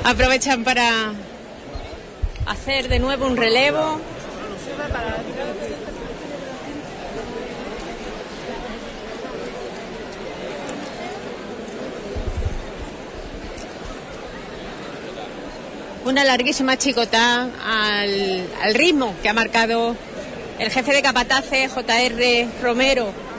Aprovechan 0.04 0.64
para 0.64 1.14
hacer 2.46 2.88
de 2.88 3.00
nuevo 3.00 3.26
un 3.26 3.38
relevo. 3.38 4.00
Una 16.04 16.24
larguísima 16.24 16.78
chicotá 16.78 17.48
al, 17.64 18.48
al 18.62 18.74
ritmo 18.74 19.14
que 19.22 19.30
ha 19.30 19.34
marcado 19.34 19.96
el 20.60 20.72
jefe 20.72 20.94
de 20.94 21.02
capataces, 21.02 21.72
JR 21.72 22.48
Romero. 22.62 23.31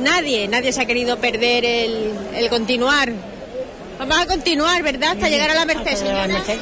Nadie, 0.00 0.48
nadie 0.48 0.72
se 0.72 0.82
ha 0.82 0.86
querido 0.86 1.18
perder 1.18 1.64
el, 1.64 2.12
el 2.34 2.48
continuar. 2.48 3.12
Vamos 3.98 4.16
a 4.16 4.26
continuar, 4.26 4.82
¿verdad? 4.82 5.12
Hasta 5.12 5.28
llegar 5.28 5.50
a 5.50 5.54
la 5.54 5.64
Merced, 5.66 5.90
la 5.90 5.96
señora. 5.96 6.26
Merced. 6.26 6.58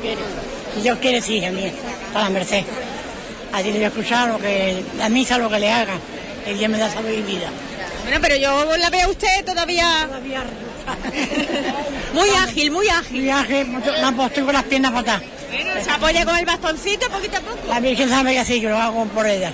Quiere. 0.00 0.22
Si 0.74 0.80
Dios 0.80 0.98
quiere, 0.98 1.20
sí, 1.20 1.44
a 1.44 1.50
mí, 1.50 1.70
a 2.14 2.18
la 2.18 2.30
Merced. 2.30 2.64
Allí 3.52 3.70
le 3.70 3.76
voy 3.76 3.84
a 3.84 3.88
escuchar 3.88 4.28
lo 4.28 4.38
que, 4.38 4.82
la 4.96 5.08
misa, 5.08 5.38
lo 5.38 5.50
que 5.50 5.58
le 5.58 5.70
haga. 5.70 5.94
El 6.46 6.58
día 6.58 6.68
me 6.68 6.78
da 6.78 6.90
salud 6.90 7.10
y 7.10 7.22
vida. 7.22 7.48
Bueno, 8.02 8.18
pero 8.20 8.36
yo 8.36 8.76
la 8.76 8.90
veo 8.90 9.06
a 9.06 9.10
usted 9.10 9.44
todavía... 9.44 10.08
muy 12.14 12.30
ágil, 12.30 12.70
muy 12.70 12.88
ágil. 12.88 13.20
Muy 13.20 13.30
ágil, 13.30 13.76
estoy 14.26 14.44
con 14.44 14.52
las 14.52 14.64
piernas 14.64 14.92
patadas. 14.92 15.22
Bueno, 15.50 15.84
se 15.84 15.90
apoya 15.90 16.24
con 16.24 16.36
el 16.36 16.44
bastoncito 16.44 17.08
poquito 17.08 17.36
a 17.36 17.40
poco. 17.40 17.68
La 17.68 17.80
Virgen 17.80 18.08
sabe 18.08 18.34
que 18.34 18.44
sí, 18.44 18.60
que 18.60 18.68
lo 18.68 18.76
hago 18.76 19.04
por 19.06 19.26
ella. 19.26 19.52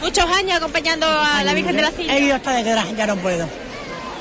Muchos 0.00 0.24
años 0.30 0.56
acompañando 0.56 1.06
a 1.08 1.42
la 1.42 1.54
Virgen 1.54 1.76
de 1.76 1.82
la 1.82 1.90
Cinta. 1.90 2.16
He 2.16 2.20
ido 2.20 2.36
hasta 2.36 2.52
detrás, 2.52 2.86
ya 2.96 3.06
no 3.06 3.16
puedo. 3.16 3.48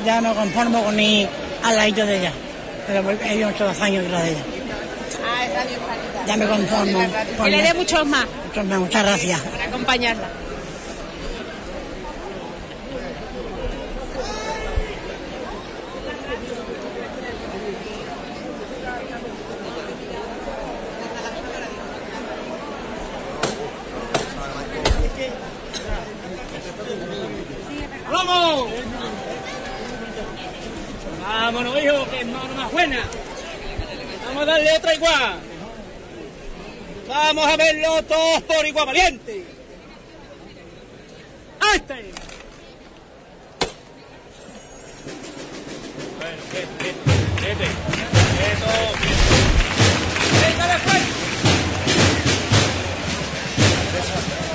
Ya 0.06 0.22
me 0.22 0.34
conformo 0.34 0.84
con 0.84 1.00
ir 1.00 1.28
al 1.64 1.76
ladito 1.76 2.06
de 2.06 2.20
ella. 2.20 2.32
Pero 2.88 3.10
he 3.12 3.36
ido 3.36 3.50
muchos 3.50 3.82
años 3.82 4.04
detrás 4.04 4.24
de 4.24 4.32
ella. 4.32 4.44
Ya 6.28 6.38
me 6.38 6.48
conformo. 6.48 7.00
Que 7.44 7.50
le 7.50 7.62
dé 7.62 7.74
muchos 7.74 8.06
más 8.06 8.26
Muchos 8.48 8.66
más, 8.66 8.80
muchas 8.80 9.04
gracias. 9.04 9.40
para 9.42 9.66
acompañarla. 9.66 10.30
¡Vamos! 28.12 28.70
Vámonos, 31.22 31.84
hijo, 31.84 32.10
que 32.10 32.20
es 32.22 32.28
mano 32.28 32.56
más 32.56 32.72
buena. 32.72 33.00
Vamos 34.28 34.46
Vamos 37.08 37.48
a 37.48 37.58
verlo 37.58 38.04
todos 38.04 38.42
por 38.44 38.66
igual, 38.66 38.86
valiente. 38.86 39.44
¡Este! 41.76 42.14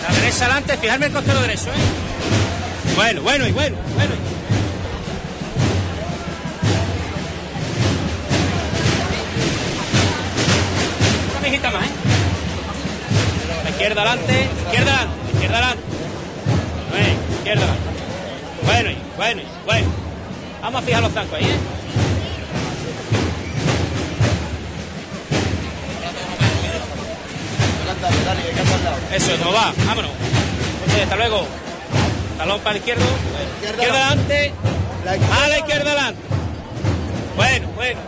La 0.02 0.14
derecha 0.14 0.44
adelante, 0.44 0.76
fijarme 0.78 1.06
el 1.06 1.12
costero 1.12 1.40
derecho, 1.40 1.68
¿eh? 1.68 2.94
Bueno, 2.96 3.22
bueno 3.22 3.46
y 3.46 3.52
bueno, 3.52 3.76
bueno. 3.94 4.29
Izquierda 13.90 14.12
adelante, 14.12 14.48
izquierda 14.66 14.92
adelante, 14.92 15.32
izquierda 15.32 15.58
adelante. 15.58 15.82
Bueno, 16.90 17.20
izquierda 17.34 17.62
adelante. 17.62 17.90
Bueno, 18.64 18.90
bueno, 19.16 19.42
bueno. 19.66 19.86
Vamos 20.62 20.82
a 20.82 20.86
fijar 20.86 21.02
los 21.02 21.12
zancos 21.12 21.34
ahí, 21.34 21.44
¿eh? 21.44 21.58
Eso, 29.12 29.32
¿cómo 29.38 29.52
va? 29.52 29.72
Vámonos. 29.84 30.10
Entonces, 30.82 31.02
hasta 31.02 31.16
luego. 31.16 31.46
Talón 32.38 32.60
para 32.60 32.70
el 32.70 32.76
izquierdo. 32.76 33.04
Izquierda 33.56 34.06
adelante. 34.06 34.52
A 35.42 35.48
la 35.48 35.58
izquierda 35.58 35.90
adelante. 35.90 36.22
Bueno, 37.34 37.68
bueno. 37.74 38.00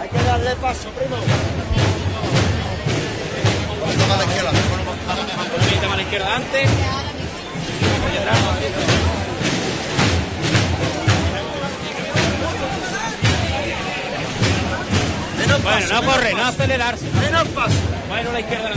Hay 0.00 0.08
que 0.08 0.22
darle 0.24 0.54
paso, 0.56 0.90
primo. 0.90 1.16
Toma 4.24 4.36
la 4.36 4.62
izquierda. 4.62 4.86
Una 5.54 5.66
mitad 5.66 5.82
más 5.82 5.92
a 5.92 5.96
la 5.96 6.02
izquierda 6.02 6.26
adelante. 6.26 6.64
Hacia 8.06 8.20
atrás. 8.20 8.38
Bueno, 15.62 15.86
no 15.88 16.02
corre, 16.06 16.34
no 16.34 16.44
acelerarse. 16.44 17.06
Menos 17.20 17.48
paso. 17.48 17.74
Bueno, 18.08 18.32
la 18.32 18.40
izquierda. 18.40 18.70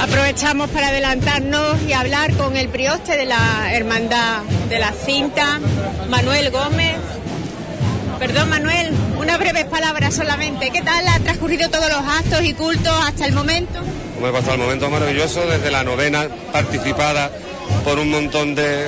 Aprovechamos 0.00 0.70
para 0.70 0.88
adelantarnos 0.88 1.82
y 1.82 1.92
hablar 1.92 2.32
con 2.34 2.56
el 2.56 2.68
prioste 2.68 3.16
de 3.16 3.26
la 3.26 3.72
Hermandad 3.72 4.42
de 4.68 4.78
la 4.78 4.92
Cinta, 4.92 5.60
Manuel 6.08 6.50
Gómez. 6.50 6.96
Perdón, 8.18 8.48
Manuel, 8.48 8.87
breves 9.38 9.64
palabras 9.66 10.14
solamente. 10.14 10.70
¿Qué 10.70 10.82
tal 10.82 11.06
ha 11.08 11.18
transcurrido 11.20 11.68
todos 11.70 11.88
los 11.88 12.00
actos 12.00 12.42
y 12.44 12.54
cultos 12.54 12.92
hasta 13.06 13.26
el 13.26 13.32
momento? 13.32 13.78
Hemos 14.18 14.32
pasado 14.32 14.54
el 14.54 14.60
momento 14.60 14.90
maravilloso 14.90 15.46
desde 15.46 15.70
la 15.70 15.84
novena 15.84 16.28
participada 16.52 17.30
por 17.84 17.98
un 17.98 18.10
montón 18.10 18.54
de, 18.54 18.86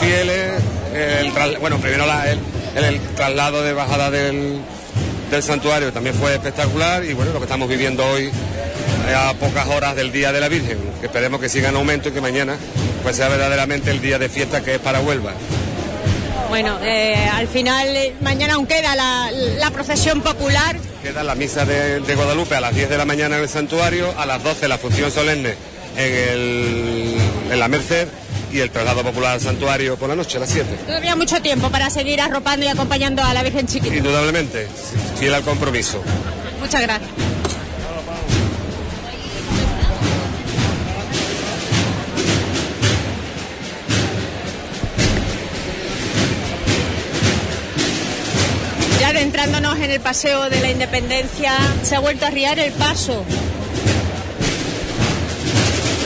fieles. 0.00 0.60
El 0.94 1.30
bueno, 1.60 1.78
primero 1.78 2.04
el, 2.76 3.00
traslado 3.16 3.62
de 3.62 3.72
bajada 3.72 4.10
del, 4.10 4.58
del 5.30 5.42
santuario 5.42 5.92
también 5.92 6.14
fue 6.14 6.34
espectacular 6.34 7.04
y 7.04 7.14
bueno, 7.14 7.32
lo 7.32 7.38
que 7.38 7.44
estamos 7.44 7.68
viviendo 7.68 8.04
hoy 8.06 8.24
eh, 9.08 9.14
a 9.14 9.34
pocas 9.34 9.66
horas 9.68 9.96
del 9.96 10.12
Día 10.12 10.32
de 10.32 10.40
la 10.40 10.48
Virgen, 10.48 10.78
que 11.00 11.06
esperemos 11.06 11.40
que 11.40 11.48
siga 11.48 11.68
en 11.68 11.76
aumento 11.76 12.08
y 12.08 12.12
que 12.12 12.20
mañana 12.20 12.56
pues 13.02 13.16
sea 13.16 13.28
verdaderamente 13.28 13.90
el 13.90 14.00
día 14.00 14.18
de 14.18 14.28
fiesta 14.28 14.62
que 14.62 14.74
es 14.74 14.80
para 14.80 15.00
Huelva. 15.00 15.32
Bueno, 16.52 16.78
eh, 16.82 17.16
al 17.32 17.48
final, 17.48 17.88
eh, 17.96 18.14
mañana 18.20 18.54
aún 18.54 18.66
queda 18.66 18.94
la, 18.94 19.30
la 19.58 19.70
procesión 19.70 20.20
popular. 20.20 20.76
Queda 21.02 21.22
la 21.24 21.34
misa 21.34 21.64
de, 21.64 22.00
de 22.00 22.14
Guadalupe 22.14 22.54
a 22.54 22.60
las 22.60 22.74
10 22.74 22.90
de 22.90 22.98
la 22.98 23.06
mañana 23.06 23.36
en 23.38 23.42
el 23.44 23.48
santuario, 23.48 24.12
a 24.18 24.26
las 24.26 24.42
12 24.44 24.68
la 24.68 24.76
función 24.76 25.10
solemne 25.10 25.54
en, 25.96 26.12
el- 26.12 27.16
en 27.52 27.58
la 27.58 27.68
Merced 27.68 28.06
y 28.52 28.58
el 28.60 28.70
traslado 28.70 29.02
popular 29.02 29.32
al 29.32 29.40
santuario 29.40 29.96
por 29.96 30.10
la 30.10 30.14
noche 30.14 30.36
a 30.36 30.40
las 30.40 30.50
7. 30.50 30.68
Todavía 30.86 31.16
mucho 31.16 31.40
tiempo 31.40 31.70
para 31.70 31.88
seguir 31.88 32.20
arropando 32.20 32.66
y 32.66 32.68
acompañando 32.68 33.22
a 33.24 33.32
la 33.32 33.42
Virgen 33.42 33.66
Chiquita. 33.66 33.96
Indudablemente, 33.96 34.68
fiel 35.18 35.32
al 35.32 35.44
compromiso. 35.44 36.02
Muchas 36.60 36.82
gracias. 36.82 37.08
Ya 49.42 49.48
adentrándonos 49.48 49.84
en 49.84 49.90
el 49.90 50.00
paseo 50.00 50.48
de 50.50 50.60
la 50.60 50.70
Independencia, 50.70 51.52
se 51.82 51.96
ha 51.96 51.98
vuelto 51.98 52.24
a 52.24 52.28
arriar 52.28 52.60
el 52.60 52.70
paso. 52.74 53.24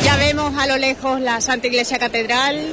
Ya 0.03 0.17
vemos 0.17 0.57
a 0.57 0.67
lo 0.67 0.79
lejos 0.79 1.21
la 1.21 1.43
Santa 1.43 1.67
Iglesia 1.67 1.99
Catedral. 1.99 2.73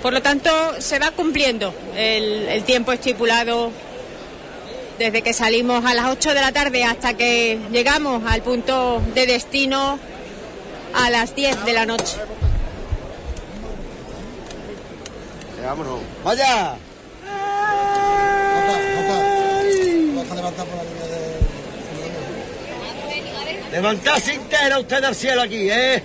Por 0.00 0.14
lo 0.14 0.22
tanto, 0.22 0.50
se 0.78 0.98
va 0.98 1.10
cumpliendo 1.10 1.74
el, 1.94 2.48
el 2.48 2.64
tiempo 2.64 2.92
estipulado 2.92 3.72
desde 4.98 5.20
que 5.20 5.34
salimos 5.34 5.84
a 5.84 5.92
las 5.92 6.06
8 6.06 6.32
de 6.32 6.40
la 6.40 6.52
tarde 6.52 6.84
hasta 6.84 7.12
que 7.12 7.58
llegamos 7.70 8.22
al 8.26 8.40
punto 8.40 9.02
de 9.14 9.26
destino 9.26 9.98
a 10.94 11.10
las 11.10 11.34
10 11.34 11.66
de 11.66 11.72
la 11.74 11.84
noche. 11.84 12.16
Vámonos. 15.70 16.00
¡Vaya! 16.24 16.76
Levantarse 23.72 24.34
entera 24.34 24.78
usted 24.80 25.02
al 25.04 25.14
cielo 25.14 25.42
aquí, 25.42 25.70
¿eh? 25.70 26.02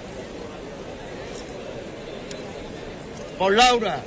Por 3.37 3.53
Laura. 3.53 3.99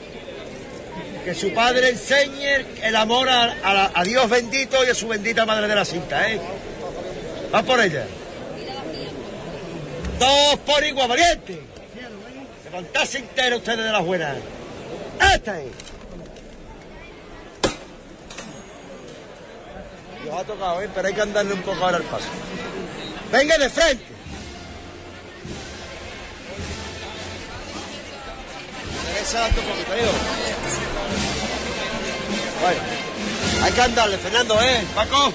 Que 1.24 1.34
su 1.34 1.52
padre 1.52 1.90
enseñe 1.90 2.64
el 2.82 2.96
amor 2.96 3.28
a, 3.28 3.42
a 3.62 3.74
la- 3.74 3.90
a 3.94 4.04
Dios 4.04 4.30
bendito 4.30 4.82
y 4.84 4.88
a 4.88 4.94
su 4.94 5.08
bendita 5.08 5.44
madre 5.44 5.66
de 5.68 5.74
la 5.74 5.84
cinta, 5.84 6.30
¿eh? 6.30 6.40
Va 7.54 7.62
por 7.62 7.80
ella. 7.80 8.04
Dos 10.18 10.58
por 10.64 10.82
igual, 10.84 11.08
valiente. 11.08 11.60
Levantarse 12.64 13.18
entera 13.18 13.56
ustedes 13.56 13.84
de 13.84 13.92
las 13.92 14.04
buenas. 14.04 14.36
¡Esta 15.20 15.60
es! 15.60 15.72
Y 20.24 20.28
os 20.28 20.40
ha 20.40 20.44
tocado, 20.44 20.82
¿eh? 20.82 20.88
Pero 20.94 21.08
hay 21.08 21.14
que 21.14 21.22
andarle 21.22 21.54
un 21.54 21.62
poco 21.62 21.84
ahora 21.84 21.96
al 21.98 22.02
paso. 22.04 22.26
¡Venga 23.32 23.58
de 23.58 23.70
frente! 23.70 24.04
Exacto, 29.20 29.60
poquito. 29.60 29.90
Bueno, 32.62 32.80
hay 33.62 33.72
que 33.72 33.82
andarle, 33.82 34.18
Fernando, 34.18 34.62
¿eh? 34.62 34.84
Paco. 34.94 35.32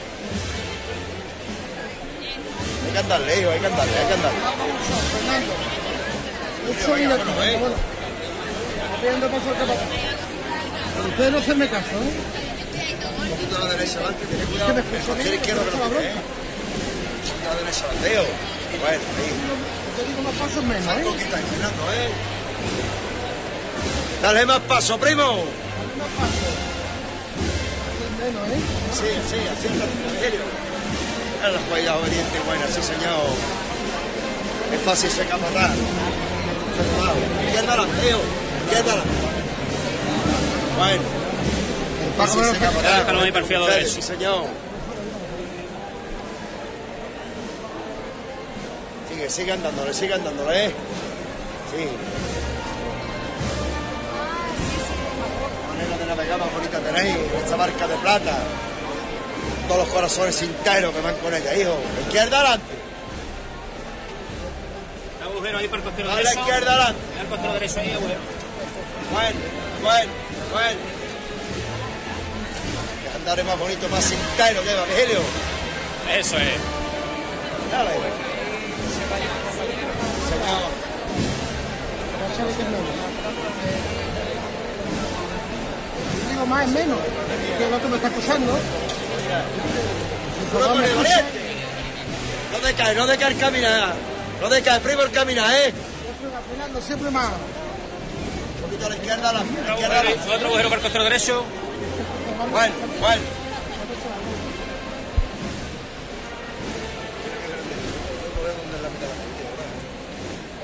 Hay 2.85 2.91
que 2.91 2.97
andarle, 2.97 3.39
hijo, 3.39 3.49
hay 3.51 3.59
que 3.59 3.67
andarle, 3.67 3.97
hay 3.97 4.07
que 4.07 4.13
andarle. 4.13 4.39
Ocho 6.69 6.95
minutos, 6.95 7.45
¿eh? 7.45 7.59
Pidiendo 9.01 9.27
paso 9.29 9.49
al 9.49 9.57
capataz. 9.57 9.87
Pero 10.95 11.07
ustedes 11.09 11.31
no 11.33 11.41
se 11.41 11.55
me 11.55 11.67
caso, 11.69 11.95
¿eh? 11.97 12.13
Un 13.23 13.29
poquito 13.29 13.55
a 13.57 13.59
la 13.59 13.69
derecha 13.73 13.97
adelante, 13.99 14.25
ten 14.25 14.39
Que 14.39 14.45
cuidado. 14.45 14.73
me 14.73 14.79
El 14.79 14.85
escucho 14.85 15.07
costero 15.07 15.29
bien, 15.29 15.33
izquierdo 15.41 15.63
que 15.63 15.71
que 15.71 15.77
no 15.77 15.83
me 15.83 15.89
toque, 15.95 16.07
¿eh? 16.07 16.11
A 16.13 17.53
la 17.53 17.55
derecha 17.59 17.83
adelante. 17.85 18.09
Bueno, 18.83 19.03
ahí. 19.17 19.29
Te 19.93 20.01
digo 20.09 20.21
más 20.23 20.33
pasos 20.41 20.63
menos, 20.63 20.85
Más 20.85 20.97
¿eh? 20.97 21.03
poquito 21.03 21.35
ahí, 21.35 21.43
Fernando, 21.49 21.83
¿eh? 21.93 22.09
Dale 24.21 24.45
más 24.45 24.59
paso, 24.61 24.97
primo. 24.97 25.43
Menos, 28.19 28.47
¿eh? 28.49 28.61
Sí, 28.93 29.09
sí, 29.29 29.39
así 29.51 29.67
está 29.67 29.83
en 29.85 30.19
serio. 30.21 30.43
Era 31.41 31.51
la 31.51 31.59
jugada 31.67 31.97
obediente 31.97 32.39
buena, 32.45 32.65
sí, 32.67 32.81
señor. 32.81 33.35
Es 34.73 34.81
fácil 34.81 35.09
se 35.11 35.25
capataz. 35.25 35.71
Izquierda 37.45 37.73
adelante, 37.73 38.15
adelante. 38.71 39.09
Bueno. 40.77 41.03
Para 42.17 42.31
el 43.39 43.45
fiado 43.45 43.65
Sí, 43.67 43.71
derecho. 43.71 43.91
Sí, 43.95 44.01
señor. 44.01 44.43
Sigue, 49.09 49.29
sigue 49.29 49.51
andándole, 49.51 49.93
sigue 49.93 50.13
andándole, 50.13 50.65
¿eh? 50.65 50.71
Sí. 51.75 51.87
manera 55.69 55.97
de 55.97 56.05
navegar 56.05 56.39
más 56.39 56.53
bonita 56.53 56.79
tenéis, 56.79 57.15
esta 57.43 57.55
barca 57.55 57.87
de 57.87 57.95
plata. 57.97 58.37
Todos 59.67 59.79
los 59.85 59.87
corazones 59.89 60.35
sinteros 60.35 60.93
que 60.93 61.01
van 61.01 61.15
con 61.15 61.33
ella, 61.33 61.55
hijo. 61.55 61.75
Izquierda 62.07 62.39
adelante. 62.41 62.73
Agujero 65.23 65.57
ahí 65.57 65.67
por 65.67 65.79
el 65.79 65.85
costero 65.85 66.09
A 66.09 66.11
la 66.15 66.17
derecho. 66.17 66.39
izquierda 66.39 66.71
adelante. 66.73 66.99
Mira 67.11 67.21
el 67.23 67.27
costero 67.29 67.53
derecho 67.53 67.79
ahí, 67.79 67.91
agujero. 67.91 68.19
Bueno, 69.11 69.39
bueno, 69.81 70.11
bueno. 70.51 70.79
Que 73.01 73.09
andaré 73.15 73.43
más 73.43 73.57
bonito, 73.59 73.87
más 73.89 74.03
sintero 74.03 74.63
que 74.63 74.73
va, 74.73 74.85
Virgilio. 74.85 75.19
Eso 76.17 76.37
es. 76.37 76.57
Dale. 77.71 77.91
Señor. 80.29 80.71
Ya 82.19 82.27
sabe 82.37 82.51
que 82.53 82.61
es 82.61 82.67
menos. 82.69 82.95
Yo 86.23 86.29
digo 86.29 86.45
más 86.45 86.65
es 86.65 86.71
menos. 86.71 86.99
Que 87.57 87.65
el 87.67 87.73
otro 87.73 87.89
me 87.89 87.95
está 87.97 88.09
con 88.09 88.21
el 90.83 90.95
valiente. 90.95 91.39
No 92.51 92.59
decae, 92.59 92.95
no 92.95 93.07
decae 93.07 93.31
el 93.31 93.37
caminar. 93.37 93.93
No 94.41 94.49
decae, 94.49 94.79
primo 94.81 95.01
el 95.01 95.11
caminar, 95.11 95.49
¿eh? 95.51 95.73
Fernando, 96.49 96.81
siempre 96.81 97.09
más. 97.09 97.31
A 98.85 98.89
la 98.89 98.95
izquierda, 98.95 99.29
a 99.29 99.33
la, 99.33 99.41
izquierda. 99.43 99.99
a 99.99 100.03
la- 100.03 100.35
Otro 100.35 100.47
agujero 100.47 100.69
por 100.69 100.77
el 100.77 100.83
costero 100.83 101.03
derecho. 101.05 101.43
Bueno, 102.51 102.73
bueno. 102.99 103.21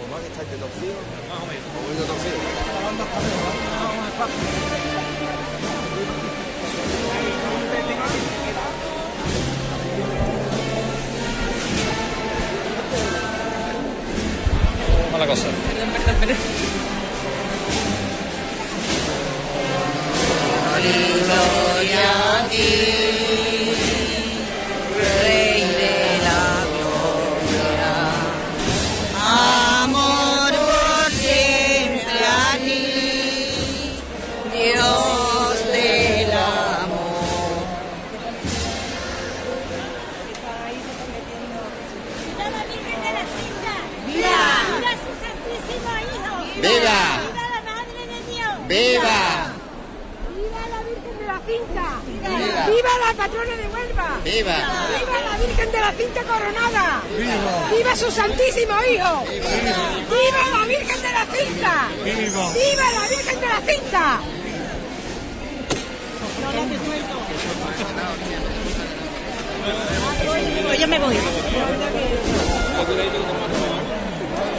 O 0.02 0.08
más 0.12 0.22
Gloria 22.60 22.99
¡Viva! 54.40 54.56
¡Viva 54.56 55.20
la 55.20 55.38
Virgen 55.38 55.70
de 55.70 55.80
la 55.82 55.92
Cinta 55.92 56.24
coronada! 56.24 57.02
¡Viva 57.76 57.94
su 57.94 58.10
santísimo 58.10 58.74
hijo! 58.90 59.26
¡Viva 59.28 60.48
la 60.58 60.66
Virgen 60.66 61.02
de 61.02 61.12
la 61.12 61.26
Cinta! 61.26 61.90
¡Viva! 62.06 62.54
¡Viva 62.54 62.92
la 62.94 63.08
Virgen 63.10 63.42
de 63.42 63.48
la 63.48 63.62
Cinta! 63.68 64.22
Yo 70.80 70.88
me 70.88 71.00
voy. 71.00 71.18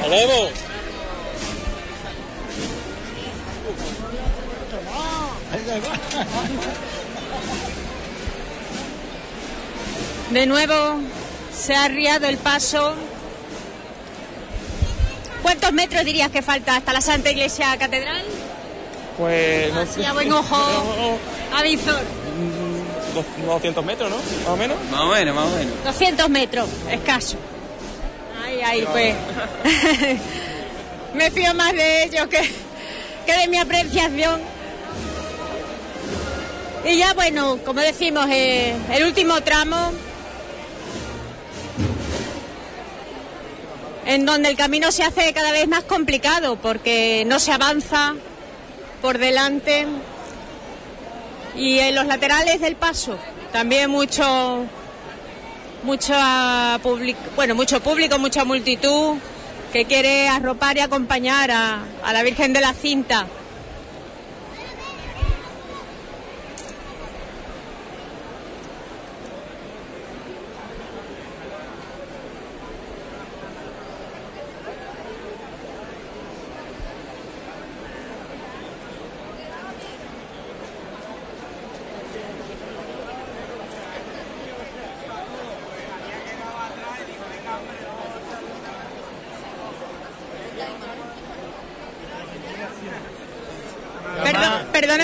¡Alevo! 0.04 0.50
De 10.30 10.46
nuevo 10.46 10.74
se 11.56 11.74
ha 11.74 11.84
arriado 11.84 12.26
el 12.26 12.36
paso. 12.38 12.94
¿Cuántos 15.42 15.72
metros 15.72 16.04
dirías 16.04 16.30
que 16.30 16.42
falta 16.42 16.76
hasta 16.76 16.92
la 16.92 17.00
Santa 17.00 17.30
Iglesia 17.30 17.76
Catedral? 17.78 18.22
Pues 19.18 19.72
no 19.74 19.80
Así 19.80 20.04
a 20.04 20.12
buen 20.12 20.32
ojo, 20.32 20.56
avisor. 21.56 22.00
Dos- 23.14 23.24
200 23.46 23.84
metros, 23.84 24.08
¿no? 24.10 24.16
Más 24.16 24.48
o 24.48 24.56
menos. 24.56 24.76
Más 24.90 25.00
o 25.00 25.06
menos, 25.08 25.34
más 25.34 25.46
o 25.46 25.56
menos. 25.56 25.74
200 25.84 26.28
metros, 26.28 26.68
escaso. 26.90 27.36
Ahí, 28.44 28.60
ahí, 28.62 28.86
pues. 28.90 29.14
Me 31.14 31.30
fío 31.32 31.52
más 31.54 31.72
de 31.72 32.04
ellos 32.04 32.28
que, 32.28 32.40
que 33.26 33.32
de 33.36 33.48
mi 33.48 33.58
apreciación. 33.58 34.40
Y 36.84 36.96
ya, 36.98 37.12
bueno, 37.14 37.58
como 37.64 37.80
decimos, 37.80 38.26
eh, 38.30 38.74
el 38.92 39.04
último 39.04 39.40
tramo 39.42 39.92
en 44.10 44.26
donde 44.26 44.48
el 44.48 44.56
camino 44.56 44.90
se 44.90 45.04
hace 45.04 45.32
cada 45.32 45.52
vez 45.52 45.68
más 45.68 45.84
complicado 45.84 46.56
porque 46.56 47.22
no 47.28 47.38
se 47.38 47.52
avanza 47.52 48.14
por 49.00 49.18
delante. 49.18 49.86
Y 51.56 51.78
en 51.78 51.94
los 51.94 52.06
laterales 52.06 52.60
del 52.60 52.74
paso 52.74 53.16
también 53.52 53.88
mucho 53.90 54.64
mucha 55.84 56.78
public- 56.82 57.16
bueno 57.36 57.54
mucho 57.54 57.80
público 57.80 58.18
mucha 58.18 58.44
multitud 58.44 59.16
que 59.72 59.84
quiere 59.84 60.28
arropar 60.28 60.76
y 60.76 60.80
acompañar 60.80 61.50
a, 61.50 61.80
a 62.04 62.12
la 62.12 62.22
Virgen 62.22 62.52
de 62.52 62.60
la 62.60 62.74
Cinta 62.74 63.26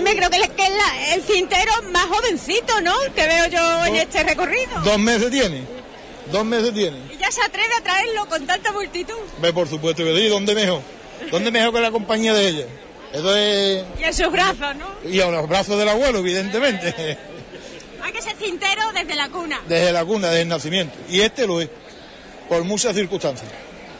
Perdóneme, 0.06 0.16
creo 0.16 0.30
que 0.30 0.36
es, 0.36 0.48
que 0.50 0.62
es 0.64 0.70
la- 0.70 1.14
el 1.14 1.22
cintero 1.22 1.72
más 1.92 2.04
jovencito, 2.06 2.80
¿no? 2.80 2.94
Que 3.14 3.26
veo 3.26 3.46
yo 3.48 3.86
en 3.86 3.96
este 3.96 4.22
recorrido. 4.24 4.80
Dos 4.84 4.98
meses 4.98 5.30
tiene. 5.30 5.62
Dos 6.32 6.44
meses 6.44 6.72
tiene. 6.74 6.98
Y 7.12 7.16
ya 7.18 7.30
se 7.30 7.40
atreve 7.42 7.72
a 7.78 7.82
traerlo 7.82 8.26
con 8.28 8.46
tanta 8.46 8.72
multitud. 8.72 9.14
Ve, 9.40 9.52
por 9.52 9.68
supuesto 9.68 10.02
que 10.04 10.16
sí. 10.16 10.28
¿Dónde 10.28 10.54
mejor? 10.54 10.80
¿Dónde 11.30 11.50
mejor 11.50 11.72
que 11.72 11.80
la 11.80 11.90
compañía 11.90 12.34
de 12.34 12.48
ella? 12.48 12.66
Eso 13.12 13.36
es... 13.36 13.84
Y 14.00 14.04
en 14.04 14.12
sus 14.14 14.30
brazos, 14.32 14.74
¿no? 14.76 15.08
Y 15.08 15.20
a 15.20 15.30
los 15.30 15.48
brazos 15.48 15.78
del 15.78 15.88
abuelo, 15.88 16.18
evidentemente. 16.18 16.94
Hay 18.02 18.12
que 18.12 18.20
ser 18.22 18.36
cintero 18.36 18.82
desde 18.92 19.14
la 19.14 19.28
cuna. 19.28 19.60
Desde 19.68 19.92
la 19.92 20.04
cuna, 20.04 20.28
desde 20.28 20.42
el 20.42 20.48
nacimiento. 20.48 20.96
Y 21.08 21.20
este 21.20 21.46
lo 21.46 21.60
es. 21.60 21.68
Por 22.48 22.62
muchas 22.64 22.94
circunstancias. 22.94 23.50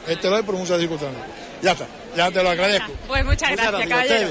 Este 0.07 0.29
lo 0.29 0.39
es 0.39 0.45
por 0.45 0.55
muchas 0.57 0.79
circunstancias. 0.79 1.25
Ya 1.63 1.73
está. 1.73 1.87
Ya 2.17 2.31
te 2.31 2.43
lo 2.43 2.51
agradezco. 2.51 2.93
Pues 3.09 3.25
muchas 3.25 3.51
gracias, 3.53 3.89
caballero. 3.89 4.31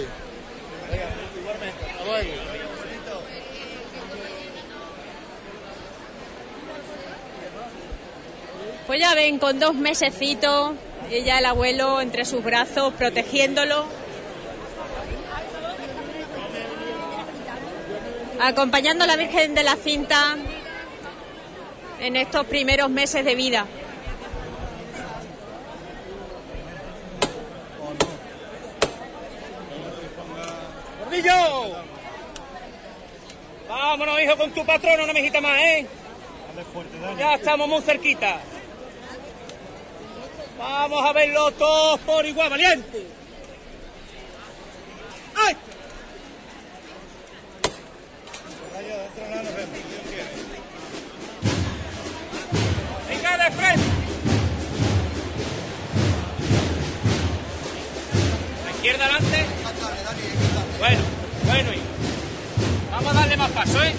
Pues 8.88 9.00
ya 9.00 9.16
ven, 9.16 9.40
con 9.40 9.60
dos 9.60 9.74
mesecitos, 9.74 10.74
ella 11.10 11.40
el 11.40 11.46
abuelo 11.46 12.02
entre 12.02 12.24
sus 12.24 12.44
brazos, 12.44 12.94
protegiéndolo. 12.94 13.86
Acompañando 18.40 19.06
a 19.06 19.08
la 19.08 19.16
Virgen 19.16 19.56
de 19.56 19.64
la 19.64 19.76
Cinta 19.76 20.36
en 22.00 22.16
estos 22.16 22.46
primeros 22.46 22.90
meses 22.92 23.26
de 23.26 23.34
vida. 23.34 23.66
¡Gordillo! 31.04 31.95
Vámonos, 33.76 34.22
hijo, 34.22 34.38
con 34.38 34.52
tu 34.52 34.66
patrono, 34.66 35.04
una 35.04 35.12
mejita 35.12 35.42
más, 35.42 35.60
¿eh? 35.60 35.86
Ya 37.20 37.34
estamos 37.34 37.68
muy 37.68 37.82
cerquita. 37.82 38.40
Vamos 40.58 41.06
a 41.06 41.12
verlo 41.12 41.52
todos 41.52 42.00
por 42.00 42.26
igual, 42.26 42.50
valiente. 42.50 43.06
¡Ay! 45.36 45.58
Venga 53.10 53.38
de 53.38 53.52
frente. 53.52 53.86
La 58.64 58.72
izquierda 58.72 59.04
adelante. 59.04 59.46
Bueno, 60.80 61.02
bueno, 61.46 61.74
hijo. 61.74 61.95
Vamos 62.96 63.12
a 63.12 63.14
darle 63.14 63.36
más 63.36 63.52
paso, 63.52 63.84
¿eh? 63.84 63.94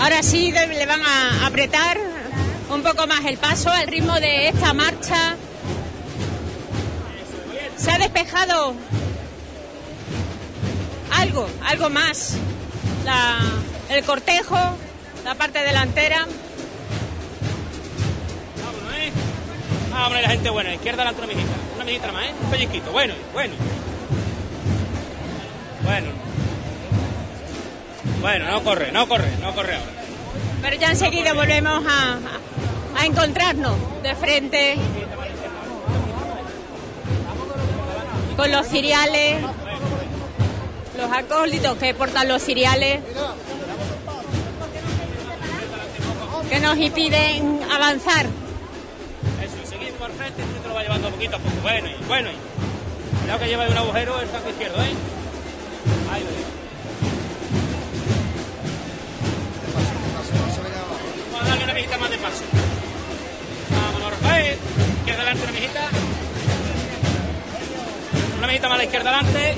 Ahora 0.00 0.22
sí 0.22 0.52
le 0.52 0.86
van 0.86 1.02
a 1.02 1.46
apretar 1.46 1.98
un 2.70 2.82
poco 2.84 3.08
más 3.08 3.24
el 3.24 3.38
paso 3.38 3.70
al 3.70 3.88
ritmo 3.88 4.14
de 4.20 4.48
esta 4.48 4.72
marcha. 4.72 5.34
Se 7.76 7.90
ha 7.90 7.98
despejado 7.98 8.74
algo, 11.12 11.48
algo 11.64 11.90
más. 11.90 12.36
El 13.88 14.04
cortejo, 14.04 14.58
la 15.24 15.34
parte 15.34 15.58
delantera. 15.58 16.26
Vámonos, 19.92 20.22
la 20.22 20.28
gente 20.30 20.50
buena. 20.50 20.74
Izquierda 20.74 21.02
adelante 21.02 21.22
una 21.22 21.32
mijita. 21.34 21.52
Una 21.76 21.84
mijita 21.84 22.12
más, 22.12 22.24
¿eh? 22.24 22.34
Un 22.42 22.50
pellizquito. 22.50 22.90
Bueno, 22.92 23.14
bueno. 23.32 23.54
Bueno. 25.84 26.06
Bueno, 28.20 28.50
no 28.50 28.62
corre, 28.62 28.92
no 28.92 29.08
corre, 29.08 29.30
no 29.40 29.54
corre 29.54 29.74
ahora. 29.74 29.90
Pero 30.62 30.76
ya 30.76 30.90
enseguida 30.90 31.34
volvemos 31.34 31.84
a, 31.86 32.18
a- 33.00 33.04
encontrarnos 33.04 33.74
de 34.02 34.14
frente 34.14 34.76
con 38.36 38.50
los 38.52 38.66
ciriales, 38.68 39.42
los 40.96 41.12
acólitos 41.12 41.76
que 41.78 41.94
portan 41.94 42.28
los 42.28 42.42
ciriales, 42.42 43.00
que 46.48 46.60
nos 46.60 46.78
impiden 46.78 47.60
avanzar. 47.72 48.26
Va 50.82 50.88
llevando 50.88 51.10
poquito 51.10 51.36
a 51.36 51.38
poco. 51.38 51.54
Bueno, 51.62 51.88
y 51.88 52.04
bueno. 52.06 52.28
y- 52.30 53.18
Cuidado 53.20 53.38
que 53.38 53.46
lleva 53.46 53.64
de 53.64 53.70
un 53.70 53.78
agujero 53.78 54.20
el 54.20 54.28
saco 54.30 54.50
izquierdo, 54.50 54.82
¿eh? 54.82 54.92
Ahí 56.12 56.22
lo 56.24 56.30
lleva. 56.30 56.48
Vamos 61.32 61.46
a 61.46 61.48
darle 61.48 61.64
una 61.64 61.74
mijita 61.74 61.98
más 61.98 62.10
de 62.10 62.18
paso. 62.18 62.42
Vámonos, 63.70 64.10
Rafael. 64.10 64.56
Izquierda 64.98 65.22
adelante, 65.22 65.42
una 65.44 65.52
mijita. 65.52 65.80
Una 68.38 68.46
mijita 68.46 68.68
más 68.68 68.74
a 68.74 68.78
la 68.78 68.84
izquierda 68.84 69.10
adelante. 69.10 69.54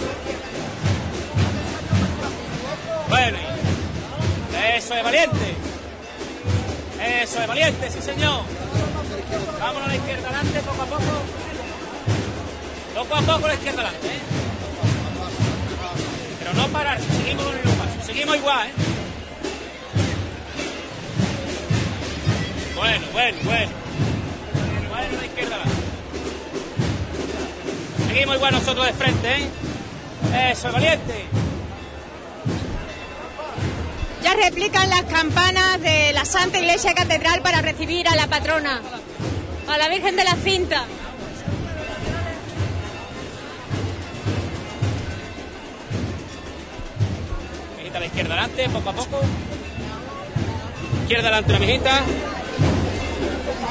Bueno, 3.08 3.38
y- 3.38 4.76
eso 4.78 4.94
es 4.94 5.02
valiente. 5.04 5.54
Eso 7.04 7.40
es 7.40 7.46
valiente, 7.46 7.90
sí 7.90 8.00
señor. 8.00 8.42
Vámonos 9.60 9.84
a 9.84 9.88
la 9.88 9.96
izquierda 9.96 10.28
adelante, 10.28 10.60
poco 10.60 10.82
a 10.82 10.86
poco. 10.86 11.02
Poco 12.94 13.14
a 13.14 13.20
poco 13.20 13.44
a 13.44 13.48
la 13.48 13.54
izquierda 13.54 13.82
adelante, 13.82 14.06
¿eh? 14.06 14.20
Pero 16.38 16.54
no 16.54 16.68
parar, 16.68 16.98
seguimos 17.00 17.44
con 17.44 17.54
el 17.54 17.60
paso. 17.62 18.06
Seguimos 18.06 18.36
igual, 18.36 18.68
¿eh? 18.68 18.72
Bueno, 22.74 23.06
bueno, 23.12 23.38
bueno. 23.44 23.70
Bueno, 24.90 25.18
la 25.20 25.26
izquierda 25.26 25.56
adelante. 25.56 25.82
Seguimos 28.08 28.36
igual 28.36 28.52
nosotros 28.54 28.86
de 28.86 28.92
frente, 28.92 29.36
¿eh? 29.36 30.50
Eso 30.52 30.68
es 30.68 30.74
valiente. 30.74 31.43
Ya 34.24 34.32
replican 34.32 34.88
las 34.88 35.02
campanas 35.02 35.82
de 35.82 36.14
la 36.14 36.24
Santa 36.24 36.58
Iglesia 36.58 36.94
Catedral 36.94 37.42
para 37.42 37.60
recibir 37.60 38.08
a 38.08 38.16
la 38.16 38.26
patrona, 38.26 38.80
a 39.68 39.76
la 39.76 39.88
Virgen 39.90 40.16
de 40.16 40.24
la 40.24 40.34
Cinta. 40.36 40.86
Mijita 47.76 47.98
a 47.98 48.00
la 48.00 48.06
izquierda 48.06 48.32
adelante, 48.32 48.68
poco 48.70 48.88
a 48.88 48.92
poco. 48.94 49.20
Izquierda 51.02 51.28
adelante, 51.28 51.50
una 51.50 51.58
mijita. 51.60 52.00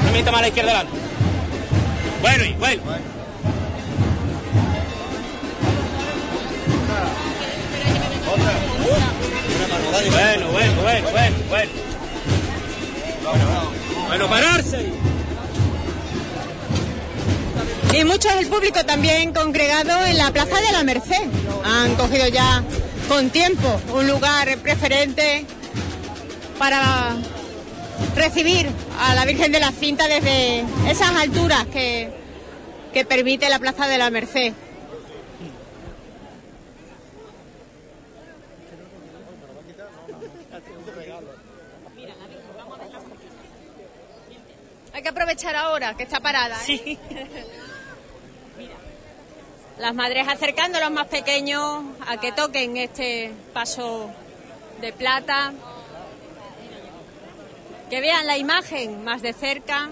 Una 0.02 0.12
mijita 0.12 0.32
más 0.32 0.38
a 0.38 0.42
la 0.44 0.48
izquierda 0.50 0.72
adelante. 0.72 1.00
Bueno, 2.22 2.46
y 2.46 2.54
bueno. 2.54 3.13
Bueno, 9.94 10.48
bueno, 10.52 10.82
bueno, 10.82 11.12
bueno, 11.12 11.38
bueno. 11.50 11.72
Bueno, 14.08 14.28
pararse. 14.28 14.92
Y 17.94 18.04
mucho 18.04 18.28
es 18.30 18.36
el 18.38 18.48
público 18.48 18.84
también 18.86 19.34
congregado 19.34 20.04
en 20.06 20.18
la 20.18 20.32
Plaza 20.32 20.60
de 20.62 20.72
la 20.72 20.84
Merced. 20.84 21.28
Han 21.64 21.94
cogido 21.94 22.28
ya 22.28 22.64
con 23.08 23.30
tiempo 23.30 23.80
un 23.94 24.08
lugar 24.08 24.58
preferente 24.58 25.46
para 26.58 27.16
recibir 28.16 28.68
a 29.00 29.14
la 29.14 29.26
Virgen 29.26 29.52
de 29.52 29.60
la 29.60 29.72
Cinta 29.72 30.08
desde 30.08 30.62
esas 30.90 31.12
alturas 31.12 31.68
que, 31.68 32.10
que 32.94 33.06
permite 33.06 33.48
la 33.48 33.60
Plaza 33.60 33.88
de 33.88 34.00
la 34.00 34.10
Merced. 34.10 34.54
Hay 44.96 45.02
que 45.02 45.12
aprovechar 45.34 45.56
ahora 45.56 45.96
que 45.96 46.04
está 46.04 46.20
parada. 46.20 46.58
¿eh? 46.68 46.98
Mira. 48.58 48.76
Las 49.80 49.96
madres 49.96 50.28
acercando 50.28 50.78
a 50.78 50.82
los 50.82 50.92
más 50.92 51.08
pequeños 51.08 51.84
a 52.08 52.18
que 52.18 52.32
toquen 52.32 52.78
este 52.78 53.34
paso 53.52 54.12
de 54.80 54.94
plata. 54.94 55.54
Que 57.90 58.00
vean 58.00 58.28
la 58.28 58.38
imagen 58.38 59.04
más 59.04 59.22
de 59.22 59.34
cerca. 59.34 59.90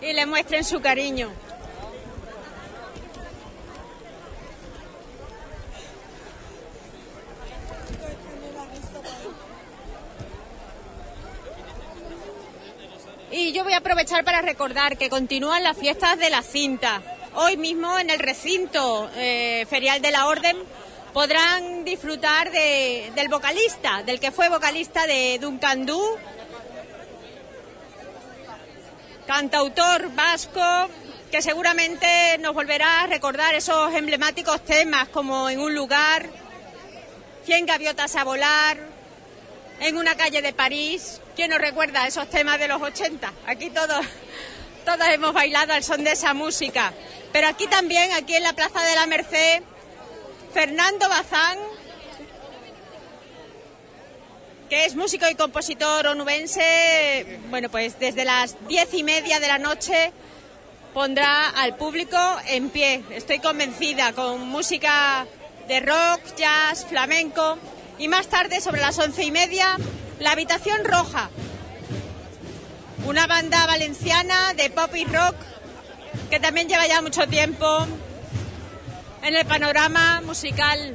Y 0.00 0.12
le 0.12 0.26
muestren 0.26 0.64
su 0.64 0.80
cariño. 0.80 1.30
Y 13.30 13.52
yo 13.52 13.62
voy 13.64 13.74
a 13.74 13.78
aprovechar 13.78 14.24
para 14.24 14.40
recordar 14.40 14.96
que 14.96 15.10
continúan 15.10 15.62
las 15.62 15.76
fiestas 15.76 16.18
de 16.18 16.30
la 16.30 16.42
cinta. 16.42 17.02
Hoy 17.34 17.56
mismo 17.56 17.98
en 17.98 18.10
el 18.10 18.18
recinto 18.18 19.10
eh, 19.16 19.66
ferial 19.68 20.00
de 20.00 20.10
la 20.10 20.26
Orden 20.26 20.56
podrán 21.12 21.84
disfrutar 21.84 22.50
de- 22.50 23.12
del 23.14 23.28
vocalista, 23.28 24.02
del 24.02 24.18
que 24.18 24.30
fue 24.32 24.48
vocalista 24.48 25.06
de 25.06 25.38
Duncan 25.40 25.84
Du, 25.84 26.02
cantautor 29.26 30.10
vasco, 30.14 30.62
que 31.30 31.42
seguramente 31.42 32.38
nos 32.38 32.54
volverá 32.54 33.02
a 33.02 33.06
recordar 33.06 33.54
esos 33.54 33.92
emblemáticos 33.94 34.64
temas 34.64 35.08
como 35.08 35.50
En 35.50 35.60
un 35.60 35.74
lugar, 35.74 36.26
Cien 37.44 37.64
gaviotas 37.64 38.14
a 38.16 38.24
volar, 38.24 38.76
en 39.80 39.96
una 39.96 40.16
calle 40.16 40.42
de 40.42 40.52
París. 40.52 41.20
¿Quién 41.36 41.50
nos 41.50 41.60
recuerda 41.60 42.06
esos 42.06 42.28
temas 42.30 42.58
de 42.58 42.68
los 42.68 42.80
80? 42.80 43.32
Aquí 43.46 43.70
todos, 43.70 44.04
todos 44.84 45.08
hemos 45.08 45.32
bailado 45.32 45.72
al 45.72 45.84
son 45.84 46.04
de 46.04 46.12
esa 46.12 46.34
música. 46.34 46.92
Pero 47.32 47.48
aquí 47.48 47.66
también, 47.66 48.12
aquí 48.12 48.34
en 48.34 48.42
la 48.42 48.52
Plaza 48.52 48.82
de 48.82 48.94
la 48.94 49.06
Merced, 49.06 49.62
Fernando 50.52 51.08
Bazán, 51.08 51.58
que 54.68 54.84
es 54.84 54.96
músico 54.96 55.26
y 55.28 55.34
compositor 55.34 56.06
onubense, 56.08 57.38
bueno, 57.48 57.70
pues 57.70 57.98
desde 57.98 58.24
las 58.24 58.56
diez 58.68 58.92
y 58.92 59.02
media 59.02 59.40
de 59.40 59.48
la 59.48 59.58
noche 59.58 60.12
pondrá 60.92 61.48
al 61.50 61.76
público 61.76 62.18
en 62.46 62.70
pie. 62.70 63.02
Estoy 63.10 63.38
convencida, 63.38 64.12
con 64.12 64.46
música 64.48 65.26
de 65.68 65.80
rock, 65.80 66.20
jazz, 66.36 66.86
flamenco. 66.86 67.58
Y 67.98 68.08
más 68.08 68.28
tarde, 68.28 68.60
sobre 68.60 68.80
las 68.80 68.98
once 68.98 69.24
y 69.24 69.30
media, 69.30 69.76
La 70.20 70.32
Habitación 70.32 70.84
Roja, 70.84 71.30
una 73.06 73.26
banda 73.26 73.66
valenciana 73.66 74.54
de 74.54 74.70
pop 74.70 74.94
y 74.94 75.04
rock 75.04 75.34
que 76.30 76.38
también 76.40 76.68
lleva 76.68 76.86
ya 76.86 77.02
mucho 77.02 77.26
tiempo 77.26 77.86
en 79.22 79.34
el 79.34 79.44
panorama 79.46 80.20
musical. 80.24 80.94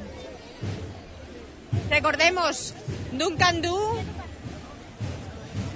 Recordemos 1.90 2.74
Duncan 3.12 3.60
Du 3.60 3.76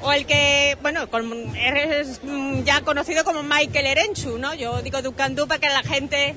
o 0.01 0.13
el 0.13 0.27
que, 0.27 0.79
bueno, 0.81 1.11
con- 1.11 1.55
es 1.57 2.21
ya 2.65 2.81
conocido 2.83 3.25
como 3.25 3.43
Michael 3.43 3.87
Erenchu, 3.87 4.39
¿no? 4.39 4.55
Yo 4.55 4.81
digo 4.81 5.03
Duncan 5.03 5.35
Du 5.35 5.47
para 5.47 5.61
que 5.61 5.69
la 5.69 5.83
gente, 5.83 6.35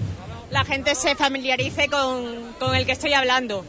la 0.49 0.65
gente 0.65 0.95
se 0.95 1.15
familiarice 1.15 1.87
con, 1.87 2.53
con 2.59 2.75
el 2.75 2.85
que 2.85 2.91
estoy 2.91 3.13
hablando. 3.13 3.63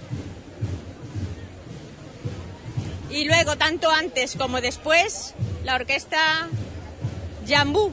Y 3.13 3.25
luego, 3.25 3.57
tanto 3.57 3.91
antes 3.91 4.37
como 4.37 4.63
después, 4.63 5.35
la 5.65 5.75
orquesta 5.75 6.49
Jambú. 7.47 7.93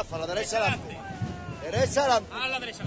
Rafa, 0.00 0.16
la 0.16 0.26
derecha 0.28 0.56
adelante. 0.56 0.96
Derecha 1.62 2.00
adelante. 2.00 2.32
A 2.32 2.48
la 2.48 2.58
derecha. 2.58 2.84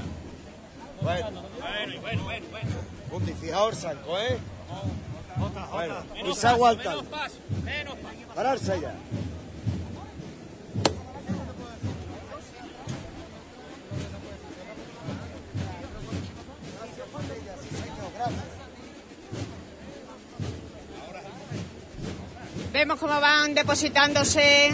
Bueno, 1.00 1.30
Bueno, 1.32 2.02
bueno, 2.02 2.24
bueno, 2.24 2.46
bueno. 2.50 2.70
Bundi, 3.12 3.34
fijaos 3.34 3.84
el 3.84 3.98
¿eh? 3.98 4.40
Bueno, 5.72 6.04
y 6.16 6.24
Menos 6.24 6.38
se 6.40 6.48
aguanta. 6.48 6.90
menos 6.90 7.06
paso, 7.06 7.36
menos 7.64 7.96
paso. 7.98 8.34
Pararse 8.34 8.82
ya. 8.82 8.96
Vemos 22.72 22.98
cómo 23.00 23.22
van 23.22 23.54
depositándose 23.54 24.72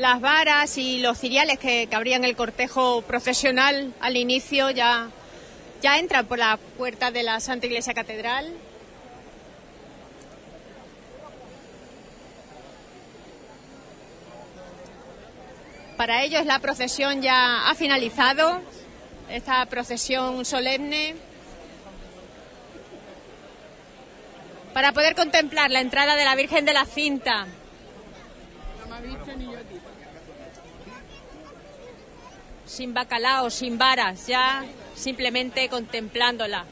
las 0.00 0.22
varas 0.22 0.78
y 0.78 0.98
los 0.98 1.18
ciriales 1.18 1.58
que, 1.58 1.86
que 1.86 1.94
abrían 1.94 2.24
el 2.24 2.34
cortejo 2.34 3.02
procesional 3.02 3.92
al 4.00 4.16
inicio. 4.16 4.70
Ya, 4.70 5.10
ya 5.82 5.98
entran 5.98 6.24
por 6.24 6.38
la 6.38 6.58
puerta 6.78 7.10
de 7.10 7.22
la 7.22 7.38
Santa 7.38 7.66
Iglesia 7.66 7.92
Catedral. 7.92 8.50
Para 15.98 16.24
ellos 16.24 16.46
la 16.46 16.60
procesión 16.60 17.20
ya 17.20 17.68
ha 17.68 17.74
finalizado, 17.74 18.62
esta 19.28 19.66
procesión 19.66 20.46
solemne. 20.46 21.14
para 24.72 24.92
poder 24.92 25.16
contemplar 25.16 25.68
la 25.70 25.80
entrada 25.80 26.14
de 26.14 26.24
la 26.24 26.36
Virgen 26.36 26.64
de 26.64 26.72
la 26.72 26.84
Cinta. 26.84 27.48
Sin 32.80 32.94
bacalao, 32.94 33.50
sin 33.50 33.76
varas, 33.76 34.26
ya 34.26 34.64
simplemente 34.94 35.68
contemplándola. 35.68 36.64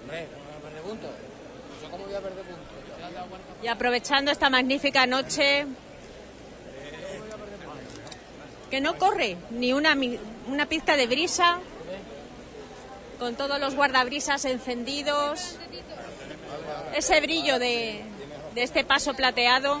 Hombre, 0.00 0.26
no 0.54 0.58
perder 0.62 0.82
puntos. 0.84 1.10
¿Yo 1.82 1.90
cómo 1.90 2.06
voy 2.06 2.14
a 2.14 2.20
perder 2.20 2.44
puntos? 2.44 3.62
Y 3.62 3.68
aprovechando 3.68 4.30
esta 4.30 4.48
magnífica 4.48 5.04
noche 5.04 5.66
que 8.70 8.80
no 8.80 8.96
corre 8.96 9.36
ni 9.50 9.74
una, 9.74 9.94
una 10.46 10.64
pizca 10.64 10.96
de 10.96 11.06
brisa, 11.08 11.58
con 13.18 13.34
todos 13.34 13.60
los 13.60 13.74
guardabrisas 13.74 14.46
encendidos, 14.46 15.58
ese 16.94 17.20
brillo 17.20 17.58
de, 17.58 18.02
de 18.54 18.62
este 18.62 18.82
paso 18.82 19.12
plateado 19.12 19.78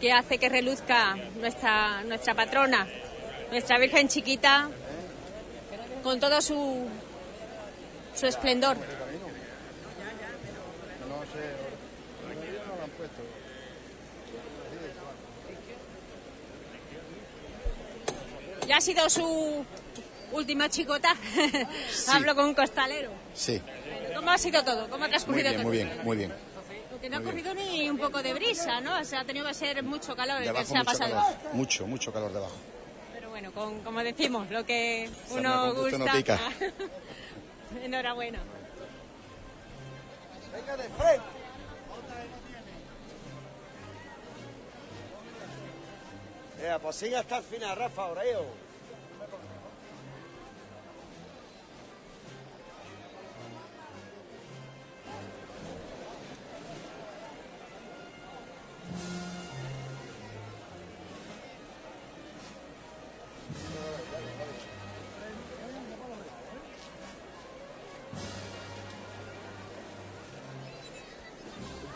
que 0.00 0.12
hace 0.12 0.38
que 0.38 0.48
reluzca 0.48 1.16
nuestra, 1.40 2.02
nuestra 2.04 2.34
patrona, 2.34 2.86
nuestra 3.50 3.78
Virgen 3.78 4.08
chiquita, 4.08 4.68
con 6.02 6.20
todo 6.20 6.40
su, 6.40 6.86
su 8.14 8.26
esplendor. 8.26 8.76
Ya 18.66 18.76
ha 18.76 18.80
sido 18.80 19.08
su 19.08 19.64
última 20.32 20.68
chicota. 20.68 21.14
Hablo 22.08 22.34
con 22.34 22.44
un 22.46 22.54
costalero. 22.54 23.10
Sí, 23.34 23.62
¿Cómo 24.14 24.30
ha 24.30 24.38
sido 24.38 24.62
todo? 24.64 24.90
¿Cómo 24.90 25.04
ha 25.04 25.06
muy 25.06 25.10
transcurrido 25.10 25.48
bien, 25.50 25.62
todo? 25.62 25.68
muy 25.68 25.76
bien, 25.76 26.00
muy 26.04 26.16
bien. 26.16 26.32
Porque 26.98 27.10
no 27.10 27.18
ha 27.18 27.22
corrido 27.22 27.54
ni 27.54 27.88
un 27.88 27.96
poco 27.96 28.20
de 28.20 28.34
brisa, 28.34 28.80
¿no? 28.80 28.98
O 28.98 29.04
sea, 29.04 29.20
ha 29.20 29.24
tenido 29.24 29.46
que 29.46 29.54
ser 29.54 29.84
mucho 29.84 30.16
calor 30.16 30.42
el 30.42 30.52
que 30.52 30.64
se 30.64 30.74
ha 30.74 30.78
mucho 30.80 30.90
pasado. 30.90 31.14
calor, 31.14 31.54
mucho, 31.54 31.86
mucho 31.86 32.12
calor 32.12 32.32
debajo. 32.32 32.56
Pero 33.14 33.30
bueno, 33.30 33.52
con, 33.52 33.80
como 33.82 34.00
decimos, 34.00 34.50
lo 34.50 34.66
que 34.66 35.08
uno 35.30 35.74
gusta. 35.74 35.96
no 35.98 36.06
pica. 36.10 36.40
Enhorabuena. 37.84 38.40
Venga 40.52 40.76
de 40.76 40.88
frente. 40.88 41.26
Eh, 46.62 46.78
pues 46.82 46.96
sigue 46.96 47.16
hasta 47.16 47.36
el 47.36 47.44
final, 47.44 47.76
Rafa, 47.76 48.02
ahora, 48.02 48.22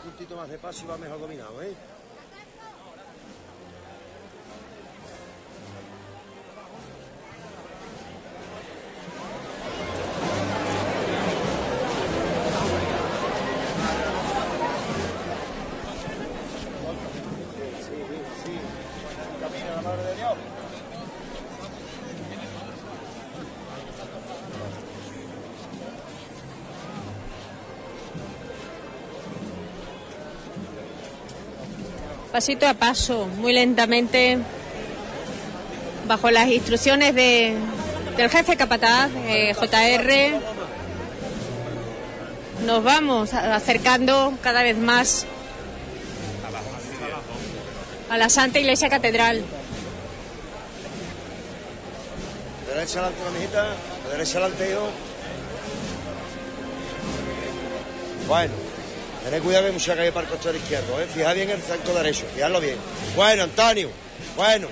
Un 0.03 0.09
puntito 0.09 0.35
más 0.35 0.49
de 0.49 0.57
paso 0.57 0.83
y 0.83 0.87
va 0.87 0.97
mejor 0.97 1.19
dominado, 1.19 1.61
¿eh? 1.61 1.73
Pasito 32.33 32.67
a 32.67 32.73
paso, 32.73 33.27
muy 33.27 33.53
lentamente, 33.53 34.39
bajo 36.07 36.31
las 36.31 36.47
instrucciones 36.47 37.13
de, 37.13 37.55
del 38.17 38.27
jefe 38.31 38.57
capataz, 38.57 39.11
eh, 39.27 39.53
JR, 39.53 40.41
nos 42.65 42.83
vamos 42.83 43.35
acercando 43.35 44.33
cada 44.41 44.63
vez 44.63 44.75
más 44.75 45.27
a 48.09 48.17
la 48.17 48.29
Santa 48.29 48.57
Iglesia 48.57 48.89
Catedral. 48.89 49.43
Derecha 52.67 52.99
adelante, 52.99 53.21
mijita. 53.35 53.75
Derecha 54.09 54.39
adelante, 54.39 54.71
hijo. 54.71 54.89
Bueno, 58.27 58.62
tened 59.33 59.43
cuidado 59.43 59.63
que 59.63 59.67
hay 59.69 59.73
mucha 59.73 59.95
calle 59.95 60.11
para 60.11 60.27
el 60.27 60.31
costado 60.31 60.55
izquierdo, 60.55 61.01
¿eh? 61.01 61.07
Fijad 61.11 61.33
bien 61.33 61.49
el 61.49 61.61
zanco 61.61 61.91
derecho, 61.93 62.25
fijadlo 62.35 62.61
bien. 62.61 62.77
Bueno, 63.15 63.43
Antonio, 63.43 63.89
bueno. 64.35 64.67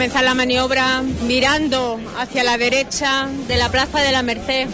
Comenzar 0.00 0.24
la 0.24 0.32
maniobra 0.32 1.02
mirando 1.26 2.00
hacia 2.18 2.42
la 2.42 2.56
derecha 2.56 3.28
de 3.46 3.56
la 3.58 3.68
Plaza 3.68 4.00
de 4.00 4.12
la 4.12 4.22
Merced. 4.22 4.66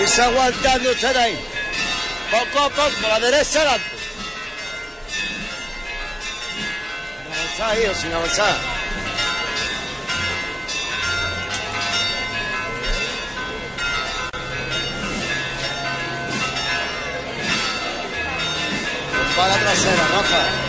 Irse 0.00 0.22
aguantando 0.22 0.92
usted 0.92 1.14
ahí. 1.14 1.38
Poco 2.30 2.64
a 2.64 2.70
poco, 2.70 3.06
la 3.06 3.20
derecha 3.20 3.60
adelante. 3.60 3.87
Sin 7.58 7.64
avanzar, 7.64 7.82
hijo, 7.82 7.94
sin 7.94 8.12
avanzar. 8.12 8.56
Para 19.36 19.48
la 19.48 19.58
trasera, 19.58 20.08
Rafa. 20.12 20.68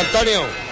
Antonio. 0.00 0.65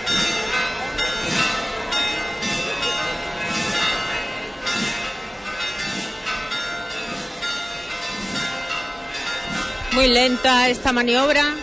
Muy 9.95 10.09
lenta 10.09 10.69
esta 10.69 10.93
maniobra. 10.93 11.55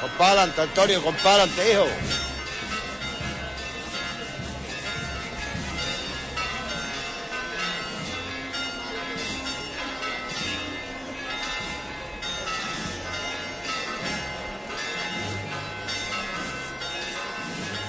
Compálante, 0.00 0.60
Antonio, 0.60 1.02
compálante, 1.02 1.72
hijo. 1.72 1.86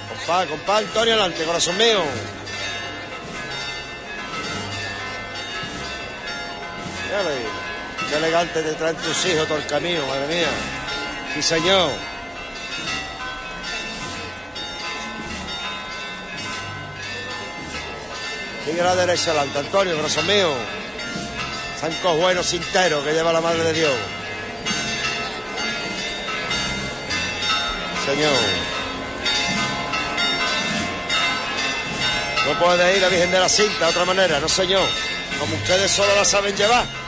Compá, 0.09 0.47
compá, 0.47 0.77
Antonio, 0.77 1.13
adelante, 1.13 1.43
corazón 1.43 1.77
mío. 1.77 2.42
Elegante 8.23 8.61
te 8.61 8.73
traen 8.73 8.95
tus 8.95 9.25
hijos 9.25 9.47
todo 9.47 9.57
el 9.57 9.65
camino, 9.67 10.05
madre 10.07 10.27
mía. 10.27 10.47
Sí, 11.33 11.41
señor. 11.41 11.91
Sigue 18.65 18.79
a 18.79 18.85
la 18.85 18.95
derecha 18.95 19.31
adelante, 19.31 19.59
Antonio, 19.59 19.95
corazón 19.97 20.25
mío. 20.25 20.53
Zancos 21.81 22.17
buenos 22.17 22.49
cinteros 22.49 23.03
que 23.03 23.11
lleva 23.11 23.33
la 23.33 23.41
Madre 23.41 23.61
de 23.61 23.73
Dios. 23.73 23.91
Señor. 28.05 28.31
No 32.45 32.59
puede 32.59 32.95
ir 32.95 33.01
la 33.01 33.09
Virgen 33.09 33.31
de 33.31 33.39
la 33.39 33.49
Cinta 33.49 33.85
de 33.85 33.91
otra 33.91 34.05
manera, 34.05 34.39
no 34.39 34.47
señor. 34.47 34.87
Como 35.39 35.55
ustedes 35.55 35.91
solo 35.91 36.15
la 36.15 36.23
saben 36.23 36.55
llevar. 36.55 37.02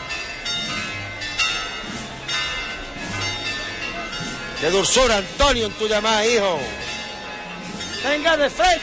Qué 4.65 4.71
dulzura, 4.71 5.17
Antonio, 5.17 5.67
en 5.67 5.73
tu 5.73 5.87
llamada, 5.87 6.25
hijo. 6.25 6.57
Venga 8.03 8.35
de 8.35 8.49
frente. 8.49 8.81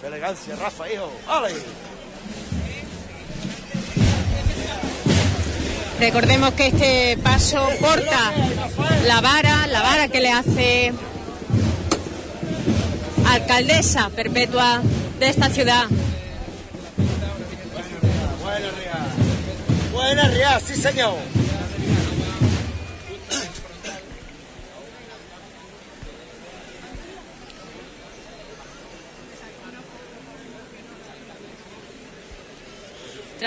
Qué 0.00 0.06
elegancia, 0.06 0.56
Rafa, 0.56 0.90
hijo. 0.90 1.12
¡Ale! 1.28 1.52
Recordemos 6.02 6.54
que 6.54 6.66
este 6.66 7.16
paso 7.22 7.64
corta 7.80 8.32
la 9.06 9.20
vara, 9.20 9.68
la 9.68 9.82
vara 9.82 10.08
que 10.08 10.20
le 10.20 10.32
hace 10.32 10.92
alcaldesa 13.30 14.10
perpetua 14.10 14.82
de 15.20 15.28
esta 15.28 15.48
ciudad. 15.48 15.84
Buena 19.92 20.26
Ria, 20.26 20.58
sí 20.58 20.74
señor. 20.74 21.31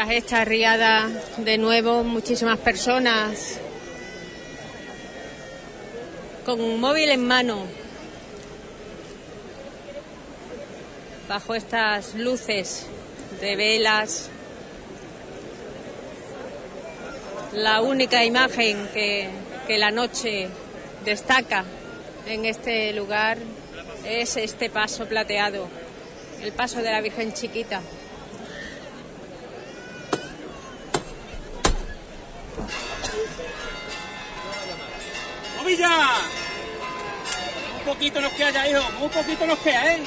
Tras 0.05 0.17
esta 0.17 0.45
riada, 0.45 1.09
de 1.37 1.57
nuevo, 1.57 2.03
muchísimas 2.03 2.59
personas 2.59 3.59
con 6.45 6.61
un 6.61 6.79
móvil 6.79 7.09
en 7.09 7.25
mano, 7.25 7.65
bajo 11.27 11.55
estas 11.55 12.13
luces 12.13 12.85
de 13.41 13.55
velas. 13.55 14.29
La 17.53 17.81
única 17.81 18.23
imagen 18.23 18.87
que, 18.93 19.27
que 19.65 19.79
la 19.79 19.89
noche 19.89 20.49
destaca 21.03 21.65
en 22.27 22.45
este 22.45 22.93
lugar 22.93 23.39
es 24.05 24.37
este 24.37 24.69
paso 24.69 25.07
plateado, 25.07 25.67
el 26.43 26.51
paso 26.51 26.83
de 26.83 26.91
la 26.91 27.01
Virgen 27.01 27.33
Chiquita. 27.33 27.81
¡Novilla! 35.77 36.07
Un 37.79 37.85
poquito 37.85 38.21
nos 38.21 38.31
queda 38.33 38.51
ya, 38.51 38.67
hijo. 38.67 38.81
Un 39.01 39.09
poquito 39.09 39.45
nos 39.45 39.59
queda, 39.59 39.93
¿eh? 39.93 40.03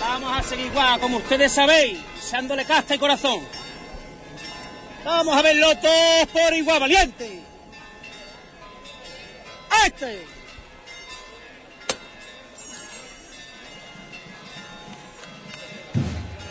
Vamos 0.00 0.38
a 0.38 0.42
seguir 0.42 0.66
igual, 0.66 0.98
como 0.98 1.18
ustedes 1.18 1.52
sabéis, 1.52 1.98
echándole 2.18 2.64
casta 2.64 2.94
y 2.94 2.98
corazón. 2.98 3.40
Vamos 5.04 5.36
a 5.36 5.42
verlo 5.42 5.76
todos 5.78 6.26
por 6.28 6.54
igual, 6.54 6.80
valiente. 6.80 7.42
¡Este! 9.86 10.26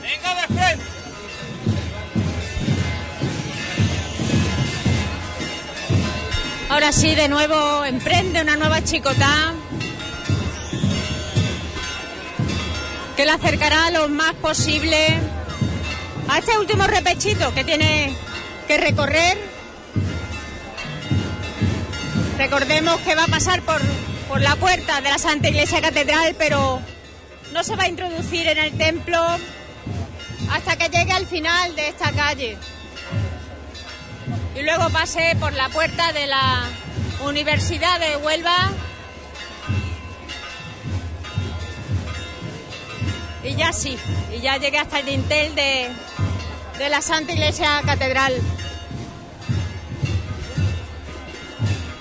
¡Venga 0.01 0.35
de 0.35 0.48
frente! 0.48 0.89
Ahora 6.69 6.91
sí, 6.91 7.15
de 7.15 7.27
nuevo 7.27 7.83
emprende 7.83 8.41
una 8.41 8.56
nueva 8.56 8.83
chicotá 8.83 9.53
que 13.17 13.25
la 13.25 13.33
acercará 13.33 13.89
lo 13.89 14.07
más 14.07 14.35
posible 14.35 15.17
a 16.27 16.38
este 16.38 16.59
último 16.59 16.85
repechito 16.85 17.51
que 17.56 17.64
tiene 17.64 18.15
que 18.67 18.77
recorrer. 18.77 19.35
Recordemos 22.38 23.01
que 23.01 23.15
va 23.15 23.23
a 23.23 23.27
pasar 23.27 23.64
por, 23.64 23.81
por 24.27 24.39
la 24.39 24.56
puerta 24.56 25.01
de 25.01 25.09
la 25.09 25.17
Santa 25.17 25.49
Iglesia 25.49 25.81
Catedral, 25.81 26.35
pero 26.38 26.80
no 27.51 27.64
se 27.64 27.75
va 27.75 27.85
a 27.85 27.89
introducir 27.89 28.48
en 28.48 28.59
el 28.59 28.77
templo 28.77 29.19
hasta 30.51 30.77
que 30.77 30.89
llegue 30.89 31.14
al 31.14 31.25
final 31.25 31.75
de 31.75 31.88
esta 31.88 32.11
calle 32.11 32.59
y 34.60 34.64
luego 34.64 34.90
pase 34.90 35.38
por 35.40 35.54
la 35.54 35.70
puerta 35.70 36.12
de 36.12 36.28
la 36.28 36.68
Universidad 37.24 37.98
de 37.98 38.18
Huelva. 38.18 38.72
Y 43.42 43.56
ya 43.56 43.72
sí, 43.72 43.98
y 44.36 44.42
ya 44.42 44.58
llegué 44.58 44.80
hasta 44.80 45.00
el 45.00 45.06
dintel 45.06 45.56
de, 45.56 45.90
de 46.78 46.90
la 46.90 47.02
Santa 47.02 47.32
Iglesia 47.32 47.82
Catedral. 47.86 48.34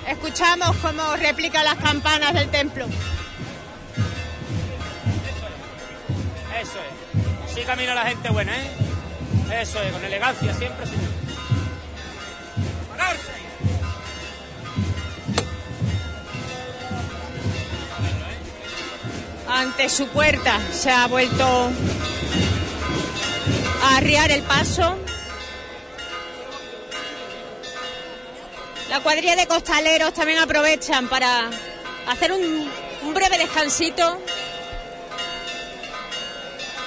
Escuchamos 0.08 0.74
cómo 0.78 1.14
replica 1.14 1.62
las 1.62 1.76
campanas 1.76 2.34
del 2.34 2.50
templo. 2.50 2.86
Eso 6.60 6.78
es. 6.80 7.54
Sí 7.54 7.62
camina 7.62 7.94
la 7.94 8.06
gente 8.06 8.30
buena, 8.30 8.52
¿eh? 8.56 8.70
Eso 9.60 9.80
es, 9.80 9.92
con 9.92 10.04
elegancia 10.04 10.52
siempre, 10.54 10.86
señor. 10.86 11.17
Ante 19.48 19.88
su 19.88 20.06
puerta 20.08 20.60
se 20.72 20.90
ha 20.90 21.06
vuelto 21.06 21.70
a 23.82 23.96
arriar 23.96 24.30
el 24.30 24.42
paso. 24.42 24.98
La 28.90 29.00
cuadrilla 29.00 29.36
de 29.36 29.46
costaleros 29.46 30.12
también 30.14 30.38
aprovechan 30.38 31.08
para 31.08 31.50
hacer 32.06 32.32
un 32.32 32.70
breve 33.14 33.38
descansito, 33.38 34.20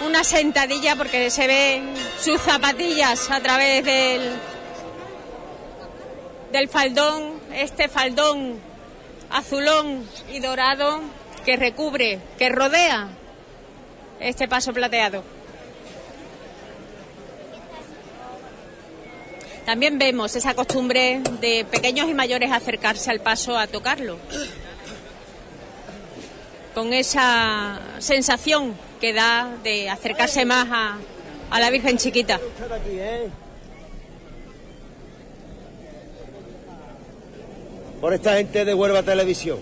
una 0.05 0.23
sentadilla 0.23 0.95
porque 0.95 1.29
se 1.29 1.47
ven 1.47 1.93
sus 2.19 2.41
zapatillas 2.41 3.29
a 3.29 3.39
través 3.39 3.83
del, 3.83 4.31
del 6.51 6.67
faldón, 6.69 7.39
este 7.53 7.87
faldón 7.87 8.59
azulón 9.29 10.07
y 10.31 10.39
dorado 10.39 11.01
que 11.45 11.55
recubre, 11.55 12.19
que 12.37 12.49
rodea 12.49 13.09
este 14.19 14.47
paso 14.47 14.73
plateado. 14.73 15.23
También 19.65 19.97
vemos 19.97 20.35
esa 20.35 20.53
costumbre 20.53 21.21
de 21.39 21.65
pequeños 21.69 22.09
y 22.09 22.13
mayores 22.13 22.51
acercarse 22.51 23.09
al 23.11 23.21
paso 23.21 23.57
a 23.57 23.67
tocarlo. 23.67 24.17
Con 26.73 26.93
esa 26.93 27.79
sensación 27.99 28.75
que 28.99 29.13
da 29.13 29.49
de 29.63 29.89
acercarse 29.89 30.45
más 30.45 30.67
a, 30.71 30.97
a 31.49 31.59
la 31.59 31.69
Virgen 31.69 31.97
Chiquita. 31.97 32.39
Por 38.01 38.15
esta 38.15 38.33
gente 38.33 38.65
de 38.65 38.73
Huelva 38.73 39.03
Televisión, 39.03 39.59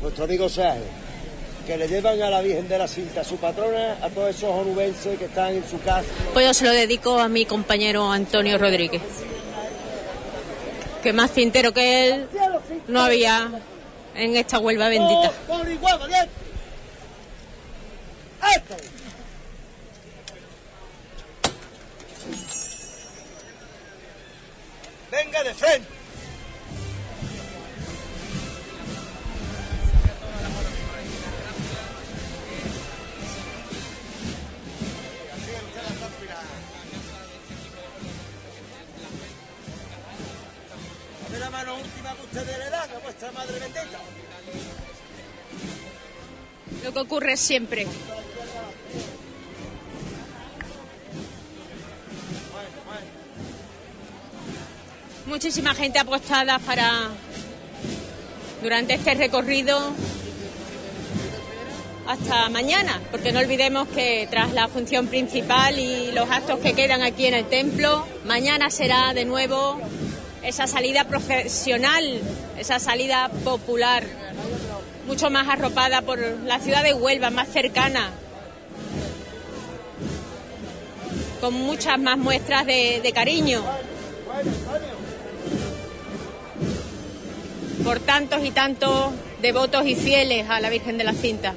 nuestro 0.00 0.24
amigo 0.24 0.48
Saje, 0.48 0.80
que 1.66 1.76
le 1.76 1.86
llevan 1.86 2.22
a 2.22 2.30
la 2.30 2.40
Virgen 2.40 2.66
de 2.66 2.78
la 2.78 2.88
Cinta, 2.88 3.22
su 3.22 3.36
patrona, 3.36 3.98
a 4.00 4.08
todos 4.08 4.30
esos 4.30 4.48
onubenses 4.48 5.18
que 5.18 5.26
están 5.26 5.52
en 5.52 5.68
su 5.68 5.78
casa. 5.82 6.08
Pues 6.32 6.46
yo 6.46 6.54
se 6.54 6.64
lo 6.64 6.70
dedico 6.70 7.18
a 7.18 7.28
mi 7.28 7.44
compañero 7.44 8.10
Antonio 8.10 8.56
Rodríguez. 8.56 9.02
Que 11.02 11.12
más 11.12 11.32
cintero 11.32 11.74
que 11.74 12.08
él 12.08 12.28
no 12.88 13.02
había 13.02 13.50
en 14.14 14.36
esta 14.36 14.58
Huelva 14.58 14.88
bendita. 14.88 15.30
Valiente. 15.46 16.30
¡Esto! 18.56 18.76
Venga 25.12 25.44
de 25.44 25.54
frente. 25.54 25.93
Lo 46.82 46.92
que 46.92 46.98
ocurre 46.98 47.36
siempre. 47.36 47.86
Muchísima 55.26 55.74
gente 55.74 55.98
apostada 55.98 56.58
para 56.58 57.08
durante 58.62 58.94
este 58.94 59.14
recorrido 59.14 59.92
hasta 62.06 62.48
mañana, 62.50 63.00
porque 63.10 63.32
no 63.32 63.40
olvidemos 63.40 63.88
que 63.88 64.26
tras 64.30 64.52
la 64.52 64.68
función 64.68 65.06
principal 65.06 65.78
y 65.78 66.12
los 66.12 66.28
actos 66.30 66.58
que 66.58 66.74
quedan 66.74 67.02
aquí 67.02 67.26
en 67.26 67.34
el 67.34 67.46
templo, 67.46 68.06
mañana 68.24 68.70
será 68.70 69.14
de 69.14 69.24
nuevo 69.24 69.80
esa 70.44 70.66
salida 70.66 71.04
profesional, 71.04 72.20
esa 72.58 72.78
salida 72.78 73.30
popular, 73.44 74.04
mucho 75.06 75.30
más 75.30 75.48
arropada 75.48 76.02
por 76.02 76.18
la 76.18 76.60
ciudad 76.60 76.82
de 76.82 76.94
Huelva, 76.94 77.30
más 77.30 77.48
cercana, 77.48 78.10
con 81.40 81.54
muchas 81.54 81.98
más 81.98 82.18
muestras 82.18 82.66
de, 82.66 83.12
cariño 83.14 83.62
por 87.82 88.00
tantos 88.00 88.42
y 88.42 88.50
tantos 88.50 89.12
devotos 89.42 89.86
y 89.86 89.94
fieles 89.94 90.48
a 90.48 90.60
la 90.60 90.70
Virgen 90.70 90.96
de 90.96 91.04
la 91.04 91.12
Cinta. 91.12 91.54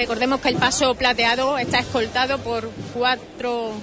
Recordemos 0.00 0.40
que 0.40 0.48
el 0.48 0.56
paso 0.56 0.94
plateado 0.94 1.58
está 1.58 1.80
escoltado 1.80 2.38
por 2.38 2.70
cuatro 2.94 3.74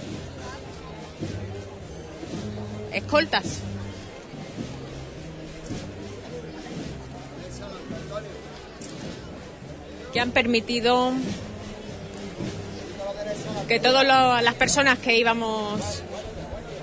escoltas. 2.91 3.59
que 10.11 10.19
han 10.19 10.31
permitido 10.31 11.11
que 13.67 13.79
todas 13.79 14.03
las 14.41 14.53
personas 14.55 14.97
que 14.97 15.19
íbamos 15.19 16.01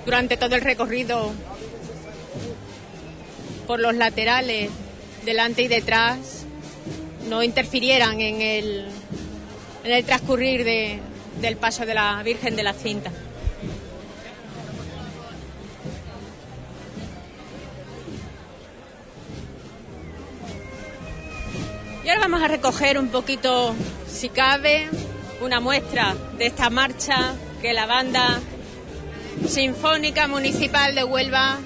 durante 0.05 0.37
todo 0.37 0.55
el 0.55 0.61
recorrido 0.61 1.33
por 3.67 3.81
los 3.81 3.95
laterales, 3.95 4.69
delante 5.25 5.63
y 5.63 5.67
detrás, 5.67 6.45
no 7.27 7.43
interfirieran 7.43 8.21
en 8.21 8.41
el, 8.41 8.87
en 9.85 9.91
el 9.91 10.03
transcurrir 10.03 10.63
de- 10.65 10.99
del 11.39 11.57
paso 11.57 11.85
de 11.85 11.93
la 11.93 12.21
Virgen 12.23 12.55
de 12.55 12.63
la 12.63 12.73
Cinta. 12.73 13.11
Y 22.03 22.09
ahora 22.09 22.21
vamos 22.21 22.41
a 22.43 22.47
recoger 22.47 22.99
un 22.99 23.09
poquito, 23.09 23.73
si 24.07 24.29
cabe, 24.29 24.87
una 25.41 25.59
muestra 25.59 26.15
de 26.37 26.45
esta 26.47 26.69
marcha 26.69 27.33
que 27.61 27.73
la 27.73 27.85
banda 27.85 28.39
Sinfónica 29.47 30.27
Municipal 30.27 30.93
de 30.95 31.03
Huelva 31.03 31.57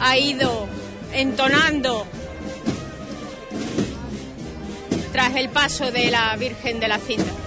ha 0.00 0.18
ido 0.18 0.66
entonando 1.12 2.06
tras 5.12 5.34
el 5.36 5.48
paso 5.48 5.90
de 5.90 6.10
la 6.10 6.34
Virgen 6.36 6.80
de 6.80 6.88
la 6.88 6.98
Cinta. 6.98 7.45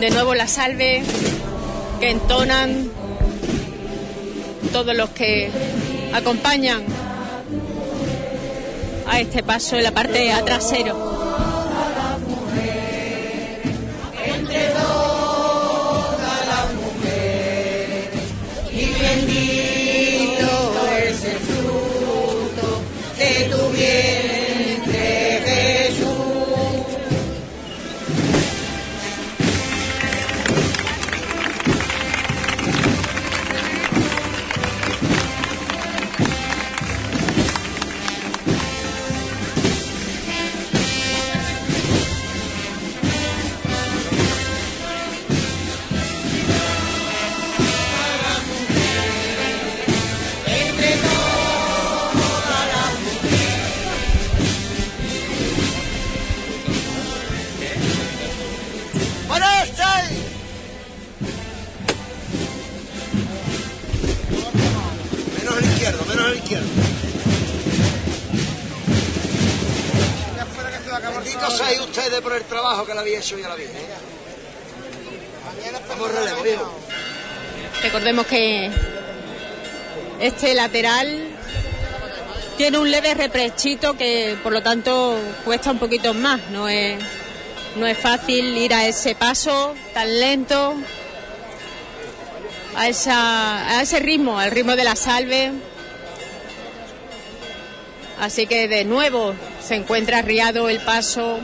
De 0.00 0.08
nuevo 0.08 0.34
la 0.34 0.48
salve 0.48 1.02
que 2.00 2.10
entonan 2.10 2.90
todos 4.72 4.96
los 4.96 5.10
que 5.10 5.50
acompañan 6.14 6.82
a 9.06 9.20
este 9.20 9.42
paso 9.42 9.76
en 9.76 9.84
la 9.84 9.92
parte 9.92 10.32
a 10.32 10.42
trasero. 10.42 11.09
La 73.20 73.54
Virgen. 73.54 73.82
Vamos 75.88 76.14
relevo, 76.14 76.42
viejo. 76.42 76.78
Recordemos 77.82 78.26
que 78.26 78.70
este 80.20 80.54
lateral 80.54 81.28
tiene 82.56 82.78
un 82.78 82.90
leve 82.90 83.12
reprechito 83.12 83.94
que 83.98 84.38
por 84.42 84.54
lo 84.54 84.62
tanto 84.62 85.18
cuesta 85.44 85.70
un 85.70 85.78
poquito 85.78 86.14
más. 86.14 86.40
No 86.50 86.66
es, 86.66 86.98
no 87.76 87.86
es 87.86 87.98
fácil 87.98 88.56
ir 88.56 88.72
a 88.72 88.86
ese 88.86 89.14
paso 89.14 89.74
tan 89.92 90.18
lento, 90.18 90.74
a, 92.74 92.88
esa, 92.88 93.76
a 93.76 93.82
ese 93.82 94.00
ritmo, 94.00 94.38
al 94.38 94.50
ritmo 94.50 94.76
de 94.76 94.84
la 94.84 94.96
salve. 94.96 95.52
Así 98.18 98.46
que 98.46 98.66
de 98.66 98.86
nuevo 98.86 99.34
se 99.62 99.74
encuentra 99.74 100.18
arriado 100.18 100.70
el 100.70 100.80
paso 100.80 101.38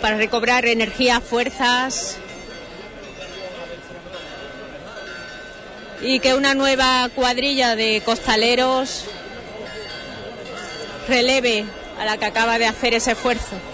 para 0.00 0.16
recobrar 0.16 0.66
energía, 0.66 1.20
fuerzas 1.20 2.16
y 6.02 6.20
que 6.20 6.34
una 6.34 6.54
nueva 6.54 7.08
cuadrilla 7.14 7.76
de 7.76 8.02
costaleros 8.04 9.04
releve 11.08 11.64
a 11.98 12.04
la 12.04 12.16
que 12.16 12.24
acaba 12.24 12.58
de 12.58 12.66
hacer 12.66 12.94
ese 12.94 13.12
esfuerzo. 13.12 13.69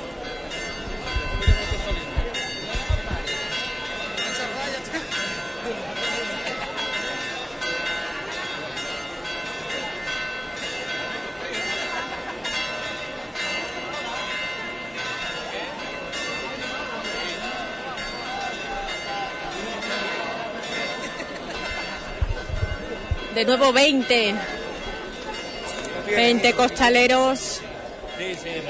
De 23.37 23.45
nuevo 23.45 23.71
20. 23.71 24.35
20 26.07 26.53
costaleros 26.55 27.61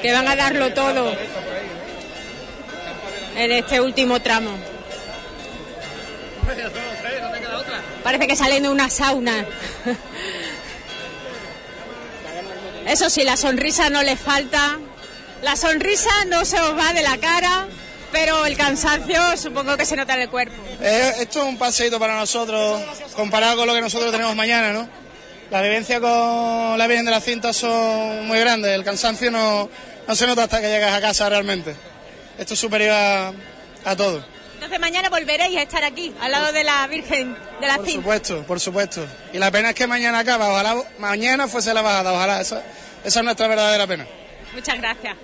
que 0.01 0.11
van 0.11 0.27
a 0.27 0.35
darlo 0.35 0.73
todo 0.73 1.15
en 3.37 3.51
este 3.53 3.79
último 3.79 4.21
tramo. 4.21 4.51
Parece 8.03 8.27
que 8.27 8.35
salen 8.35 8.63
de 8.63 8.69
una 8.69 8.89
sauna. 8.89 9.45
Eso 12.85 13.09
sí, 13.09 13.23
la 13.23 13.37
sonrisa 13.37 13.89
no 13.89 14.03
le 14.03 14.17
falta. 14.17 14.79
La 15.43 15.55
sonrisa 15.55 16.09
no 16.27 16.43
se 16.43 16.59
os 16.59 16.77
va 16.77 16.91
de 16.91 17.03
la 17.03 17.17
cara, 17.19 17.67
pero 18.19 18.47
el 18.47 18.57
cansancio 18.57 19.37
supongo 19.37 19.77
que 19.77 19.85
se 19.85 19.95
nota 19.95 20.15
en 20.15 20.21
el 20.21 20.29
cuerpo. 20.29 20.55
Eh, 20.81 21.13
esto 21.19 21.41
es 21.41 21.45
un 21.45 21.55
paseito 21.55 21.99
para 21.99 22.15
nosotros, 22.17 22.81
comparado 23.15 23.57
con 23.57 23.67
lo 23.67 23.75
que 23.75 23.81
nosotros 23.81 24.11
tenemos 24.11 24.35
mañana, 24.35 24.73
¿no? 24.73 24.89
La 25.51 25.61
vivencia 25.61 25.99
con 26.01 26.77
la 26.79 26.87
Virgen 26.87 27.05
de 27.05 27.11
la 27.11 27.21
Cinta 27.21 27.53
son 27.53 28.25
muy 28.25 28.39
grandes, 28.39 28.71
el 28.71 28.83
cansancio 28.83 29.29
no, 29.29 29.69
no 30.07 30.15
se 30.15 30.25
nota 30.25 30.43
hasta 30.45 30.59
que 30.59 30.67
llegas 30.67 30.93
a 30.95 30.99
casa 30.99 31.29
realmente. 31.29 31.75
Esto 32.39 32.55
es 32.55 32.59
superior 32.59 32.91
a, 32.91 33.31
a 33.85 33.95
todo. 33.95 34.25
Entonces 34.55 34.79
mañana 34.79 35.09
volveréis 35.09 35.55
a 35.55 35.61
estar 35.61 35.83
aquí, 35.83 36.11
al 36.19 36.31
lado 36.31 36.51
de 36.51 36.63
la 36.63 36.87
Virgen 36.87 37.37
de 37.61 37.67
la 37.67 37.75
Por 37.75 37.85
Cinta. 37.85 38.01
supuesto, 38.01 38.43
por 38.47 38.59
supuesto. 38.59 39.05
Y 39.31 39.37
la 39.37 39.51
pena 39.51 39.69
es 39.69 39.75
que 39.75 39.85
mañana 39.85 40.17
acaba, 40.19 40.49
ojalá 40.49 40.75
mañana 40.97 41.47
fuese 41.47 41.71
la 41.71 41.83
bajada, 41.83 42.13
ojalá, 42.13 42.41
esa, 42.41 42.63
esa 43.05 43.19
es 43.19 43.23
nuestra 43.23 43.47
verdadera 43.47 43.85
pena. 43.85 44.07
Muchas 44.55 44.75
gracias. 44.79 45.15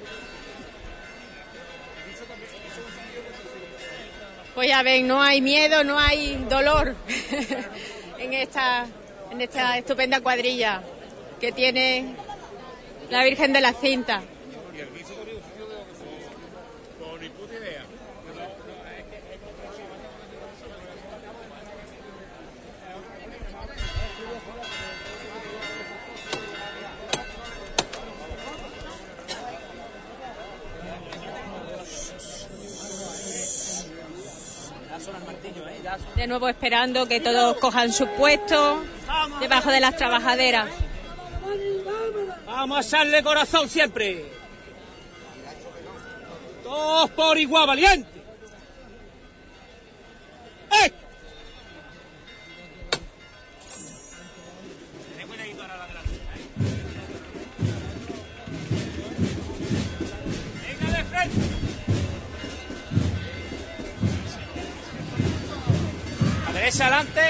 Pues 4.56 4.70
ya 4.70 4.84
ven, 4.84 5.08
no 5.08 5.22
hay 5.22 5.42
miedo, 5.42 5.84
no 5.84 5.98
hay 5.98 6.36
dolor 6.48 6.96
en 8.20 8.34
esta, 8.34 8.86
en 9.32 9.42
esta 9.42 9.78
estupenda 9.80 10.22
cuadrilla 10.22 10.84
que 11.42 11.52
tiene 11.52 12.14
la 13.10 13.24
Virgen 13.24 13.52
de 13.52 13.62
la 13.62 13.74
Cinta. 13.74 14.22
De 36.24 36.28
nuevo 36.28 36.48
esperando 36.48 37.06
que 37.06 37.20
todos 37.20 37.58
cojan 37.58 37.92
su 37.92 38.08
puesto 38.08 38.82
debajo 39.42 39.70
de 39.70 39.82
las 39.82 39.98
trabajaderas. 39.98 40.70
Vamos 42.46 42.78
a 42.78 42.80
echarle 42.80 43.22
corazón 43.22 43.68
siempre. 43.68 44.24
Todos 46.64 47.10
por 47.10 47.38
igual, 47.38 47.68
valiente. 47.68 48.10
¡Eh! 50.86 50.94
Derecha 66.64 66.88
adelante. 66.88 67.22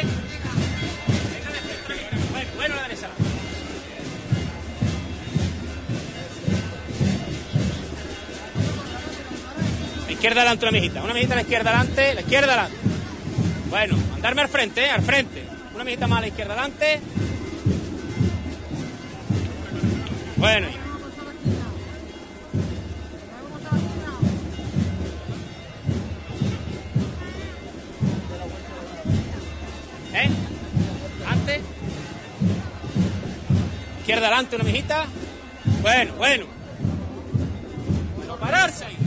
Bueno, 2.56 2.76
la 2.76 2.82
derecha 2.84 3.08
adelante. 3.08 3.24
La 10.06 10.12
izquierda 10.12 10.42
adelante 10.42 10.66
una 10.66 10.72
mijita, 10.72 11.04
una 11.04 11.14
mijita 11.16 11.34
a 11.34 11.36
la 11.38 11.42
izquierda 11.42 11.70
adelante, 11.72 12.14
la 12.14 12.22
izquierda 12.22 12.54
adelante. 12.54 12.78
Bueno, 13.70 13.98
andarme 14.14 14.42
al 14.44 14.50
frente, 14.50 14.86
¿eh? 14.86 14.90
al 14.92 15.02
frente. 15.02 15.44
Una 15.74 15.84
mijita 15.84 16.06
más 16.08 16.20
a 16.20 16.22
la 16.22 16.28
izquierda 16.28 16.54
adelante. 16.54 17.02
Bueno. 20.38 20.83
¿Eh? 30.14 30.30
Adelante. 31.26 31.62
Izquierda 34.00 34.28
adelante, 34.28 34.56
una 34.56 34.66
mijita. 34.66 35.06
Bueno, 35.82 36.14
bueno. 36.16 36.46
Bueno, 38.18 38.36
pararse 38.38 38.86
ahí. 38.86 38.98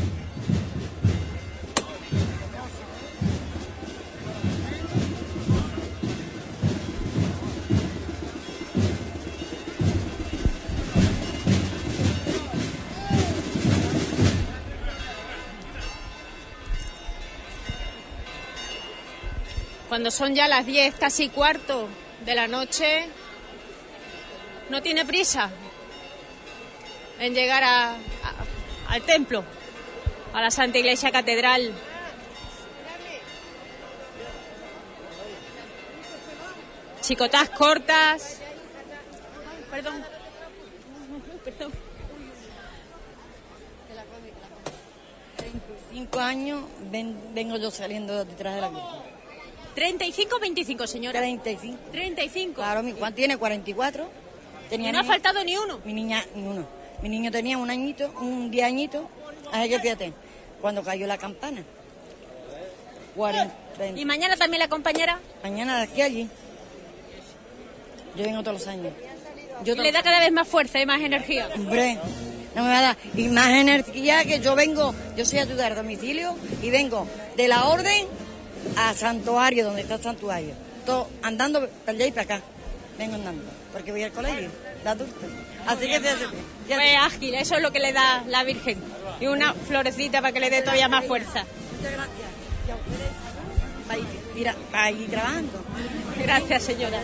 Cuando 19.96 20.10
son 20.10 20.34
ya 20.34 20.46
las 20.46 20.66
10, 20.66 20.94
casi 20.96 21.30
cuarto 21.30 21.88
de 22.26 22.34
la 22.34 22.46
noche, 22.48 23.06
no 24.68 24.82
tiene 24.82 25.06
prisa 25.06 25.48
en 27.18 27.32
llegar 27.32 27.64
a- 27.64 27.96
al 28.88 29.02
templo, 29.06 29.42
a 30.34 30.42
la 30.42 30.50
Santa 30.50 30.76
Iglesia 30.76 31.10
Catedral. 31.10 31.72
Chicotas 37.00 37.50
cortas. 37.50 38.40
Perdón. 39.70 40.04
Perdón. 41.44 41.72
35 45.36 46.20
años 46.20 46.64
ven- 46.90 47.34
vengo 47.34 47.56
yo 47.56 47.70
saliendo 47.70 48.24
detrás 48.24 48.56
de 48.56 48.60
la 48.60 48.68
Virgen. 48.68 49.05
35 49.76 50.36
o 50.36 50.40
25, 50.40 50.86
señora. 50.86 51.20
35. 51.20 51.76
35. 51.92 52.54
Claro, 52.54 52.82
mi 52.82 52.92
Juan 52.92 53.14
tiene 53.14 53.36
44. 53.36 54.08
Tenía 54.70 54.88
Y 54.88 54.92
no 54.92 55.00
ha 55.00 55.04
faltado 55.04 55.44
ni 55.44 55.54
uno. 55.56 55.80
Mi 55.84 55.92
niña, 55.92 56.24
ni 56.34 56.46
uno. 56.46 56.66
Mi 57.02 57.10
niño 57.10 57.30
tenía 57.30 57.58
un 57.58 57.68
añito, 57.68 58.10
un 58.20 58.50
10 58.50 58.66
añitos. 58.66 59.04
Así 59.52 59.68
que 59.68 59.78
fíjate, 59.78 60.12
cuando 60.62 60.82
cayó 60.82 61.06
la 61.06 61.18
campana. 61.18 61.62
40, 63.14 63.54
¿Y 63.94 64.04
mañana 64.06 64.36
también 64.36 64.60
la 64.60 64.68
compañera? 64.68 65.20
Mañana 65.42 65.76
de 65.76 65.82
aquí 65.84 66.00
a 66.00 66.06
allí. 66.06 66.28
Yo 68.16 68.24
vengo 68.24 68.42
todos 68.42 68.60
los 68.60 68.66
años. 68.66 68.94
Yo 69.62 69.74
Y 69.74 69.78
le 69.78 69.92
da 69.92 70.02
cada 70.02 70.20
vez 70.20 70.32
más 70.32 70.48
fuerza 70.48 70.80
y 70.80 70.86
más 70.86 71.02
energía. 71.02 71.50
Hombre, 71.54 71.98
no 72.54 72.62
me 72.62 72.68
va 72.68 72.78
a 72.78 72.82
dar. 72.82 72.96
Y 73.14 73.28
más 73.28 73.50
energía 73.50 74.24
que 74.24 74.40
yo 74.40 74.54
vengo, 74.54 74.94
yo 75.16 75.26
soy 75.26 75.40
ayudar 75.40 75.72
a 75.72 75.74
domicilio 75.74 76.34
y 76.62 76.70
vengo 76.70 77.06
de 77.36 77.48
la 77.48 77.68
orden 77.68 78.06
a 78.76 78.94
santuario, 78.94 79.64
donde 79.64 79.82
está 79.82 79.94
el 79.96 80.02
santuario. 80.02 80.54
Todo 80.84 81.08
andando 81.22 81.68
para 81.84 81.96
allá 81.96 82.06
y 82.06 82.10
para 82.12 82.22
acá. 82.22 82.40
Vengo 82.98 83.14
andando, 83.16 83.42
porque 83.72 83.90
voy 83.92 84.02
al 84.04 84.12
colegio, 84.12 84.48
de 84.82 84.88
adulto. 84.88 85.14
Así 85.66 85.86
que 85.86 86.00
se 86.00 86.08
hace 86.08 86.26
bien. 86.28 86.42
Ya 86.68 86.76
Pues 86.76 86.96
ágil, 87.00 87.34
eso 87.34 87.56
es 87.56 87.62
lo 87.62 87.72
que 87.72 87.80
le 87.80 87.92
da 87.92 88.24
la 88.28 88.42
Virgen. 88.44 88.78
Y 89.20 89.26
una 89.26 89.52
florecita 89.52 90.20
para 90.20 90.32
que 90.32 90.40
le 90.40 90.48
dé 90.50 90.62
todavía 90.62 90.88
más 90.88 91.04
fuerza. 91.04 91.44
Muchas 91.76 91.92
gracias. 91.92 92.28
Y 92.66 92.70
a 92.70 92.74
ustedes, 92.76 93.10
para 93.86 93.98
ir, 93.98 94.06
tira- 94.34 94.56
para 94.70 94.90
ir 94.90 95.10
trabajando. 95.10 95.60
Gracias, 96.18 96.62
señora. 96.62 97.00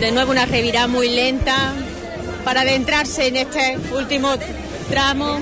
De 0.00 0.10
nuevo 0.12 0.30
una 0.30 0.44
revirada 0.44 0.86
muy 0.88 1.08
lenta 1.08 1.72
para 2.44 2.60
adentrarse 2.60 3.28
en 3.28 3.36
este 3.36 3.78
último 3.92 4.34
tramo. 4.90 5.38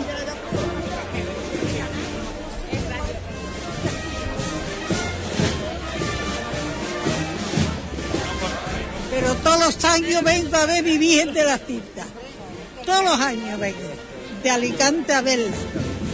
Pero 9.11 9.35
todos 9.37 9.59
los 9.59 9.85
años 9.85 10.23
vengo 10.23 10.57
a 10.57 10.67
ver 10.67 10.85
mi 10.85 10.99
Virgen 10.99 11.35
de 11.35 11.45
la 11.45 11.59
Cinta. 11.59 12.07
Todos 12.87 13.05
los 13.05 13.21
años 13.21 13.59
vengo. 13.59 13.79
De 14.45 14.51
Alicante 14.51 15.15
a 15.15 15.21
verla. 15.21 15.57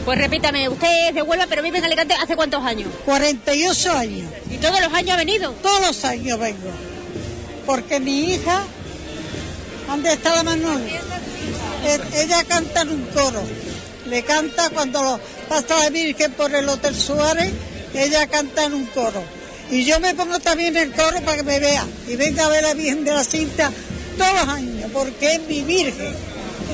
Pues 0.07 0.19
repítame, 0.19 0.67
usted 0.71 1.09
es 1.09 1.15
de 1.15 1.23
Huelva, 1.23 1.47
pero 1.47 1.63
vive 1.63 1.79
en 1.79 1.85
Alicante 1.85 2.15
hace 2.15 2.37
cuántos 2.37 2.65
años? 2.65 2.89
48 3.05 3.93
años. 3.93 4.31
¿Y 4.51 4.57
todos 4.57 4.81
los 4.81 4.93
años 4.95 5.11
ha 5.11 5.17
venido? 5.17 5.53
Todos 5.63 5.81
los 5.87 6.05
años 6.07 6.39
vengo. 6.39 6.90
Porque 7.67 8.01
mi 8.01 8.33
hija, 8.35 8.63
¿dónde 9.87 10.13
está 10.13 10.35
la 10.37 10.43
Manoli? 10.43 10.91
Eh, 11.85 12.01
Ella 12.15 12.45
canta 12.45 12.83
en 12.83 12.89
un 12.91 13.03
coro. 13.15 13.43
Le 14.07 14.23
canta 14.23 14.71
cuando 14.71 15.03
lo 15.03 15.21
pasa 15.49 15.79
la 15.79 15.91
Virgen 15.91 16.33
por 16.33 16.53
el 16.55 16.69
Hotel 16.69 16.95
Suárez, 16.97 17.53
ella 17.95 18.27
canta 18.27 18.65
en 18.65 18.75
un 18.75 18.87
coro. 18.87 19.23
Y 19.71 19.85
yo 19.85 20.01
me 20.01 20.15
pongo 20.15 20.39
también 20.41 20.77
en 20.77 20.89
el 20.89 20.93
coro 20.93 21.21
para 21.23 21.37
que 21.37 21.43
me 21.45 21.61
vea. 21.61 21.85
Y 22.09 22.17
venga 22.17 22.47
a 22.47 22.49
ver 22.49 22.65
a 22.65 22.69
la 22.69 22.75
Virgen 22.75 23.05
de 23.05 23.13
la 23.13 23.23
Cinta 23.23 23.71
todos 24.19 24.33
los 24.33 24.49
años, 24.49 24.91
porque 24.93 25.35
es 25.35 25.41
mi 25.47 25.63
Virgen. 25.63 26.13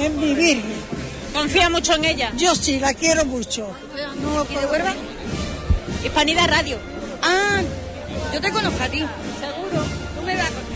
Es 0.00 0.10
mi 0.12 0.34
Virgen. 0.34 0.76
¿Confía 1.34 1.68
mucho 1.68 1.94
en 1.94 2.04
ella? 2.06 2.32
Yo 2.36 2.54
sí, 2.54 2.78
la 2.80 2.94
quiero 2.94 3.24
mucho. 3.26 3.68
No, 4.22 4.46
¿Y 4.50 4.54
de 4.54 4.66
Huelva? 4.66 4.94
Hispanidad 6.02 6.48
Radio. 6.48 6.78
Ah, 7.22 7.60
yo 8.32 8.40
te 8.40 8.50
conozco 8.50 8.82
a 8.82 8.88
ti. 8.88 8.98
Seguro. 8.98 9.84
Tú 10.18 10.22
me 10.24 10.34
das. 10.36 10.48
Bueno, 10.50 10.75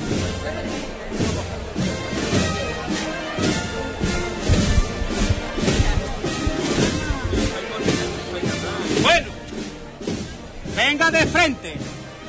venga 10.76 11.10
de 11.10 11.26
frente, 11.26 11.74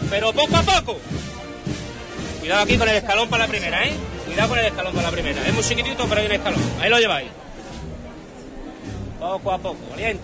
pero 0.09 0.33
poco 0.33 0.57
a 0.57 0.63
poco. 0.63 0.99
Cuidado 2.39 2.63
aquí 2.63 2.77
con 2.77 2.89
el 2.89 2.95
escalón 2.95 3.29
para 3.29 3.45
la 3.45 3.49
primera, 3.49 3.85
¿eh? 3.85 3.93
Cuidado 4.25 4.49
con 4.49 4.59
el 4.59 4.65
escalón 4.65 4.93
para 4.93 5.07
la 5.07 5.11
primera. 5.11 5.47
Es 5.47 5.53
muy 5.53 5.63
chiquitito, 5.63 6.07
pero 6.07 6.21
hay 6.21 6.27
un 6.27 6.31
escalón. 6.33 6.61
Ahí 6.79 6.89
lo 6.89 6.99
lleváis. 6.99 7.29
Poco 9.19 9.51
a 9.51 9.57
poco, 9.59 9.77
valiente. 9.91 10.23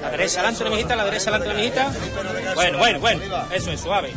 La 0.00 0.10
derecha 0.10 0.40
adelante, 0.40 0.62
una 0.62 0.70
mijita, 0.70 0.96
la 0.96 1.04
derecha 1.04 1.30
adelante, 1.30 1.48
una 1.48 1.58
mijita. 1.58 2.54
Bueno, 2.54 2.78
bueno, 2.78 3.00
bueno. 3.00 3.20
Eso 3.52 3.70
es, 3.70 3.80
suave. 3.80 4.10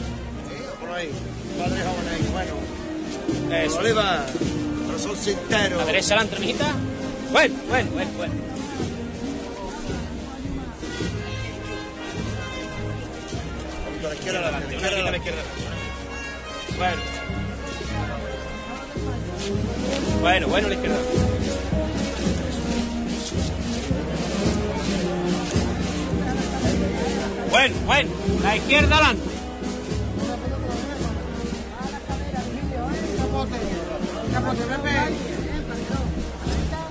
Eso. 3.52 3.78
Oliva, 3.80 4.26
pero 4.88 5.00
son 5.00 5.18
sinceros. 5.18 5.80
La 5.80 5.86
derecha 5.86 6.16
adelante, 6.16 6.40
mijita. 6.40 6.74
Bueno, 7.32 7.56
bueno, 7.68 7.92
bueno, 7.92 8.12
bueno. 8.16 8.53
a 14.06 14.10
la 14.10 14.16
izquierda, 14.16 14.48
a 14.48 14.52
la 14.52 14.60
izquierda, 14.60 15.08
a 15.08 15.12
la 15.12 15.18
izquierda. 15.18 15.42
Bueno. 16.78 17.02
Bueno, 20.22 20.48
bueno, 20.48 20.68
a 20.68 20.70
la 20.70 20.76
izquierda. 20.76 20.98
Bueno, 27.50 27.76
bueno, 27.86 28.10
la 28.42 28.56
izquierda 28.56 28.96
adelante. 28.98 29.30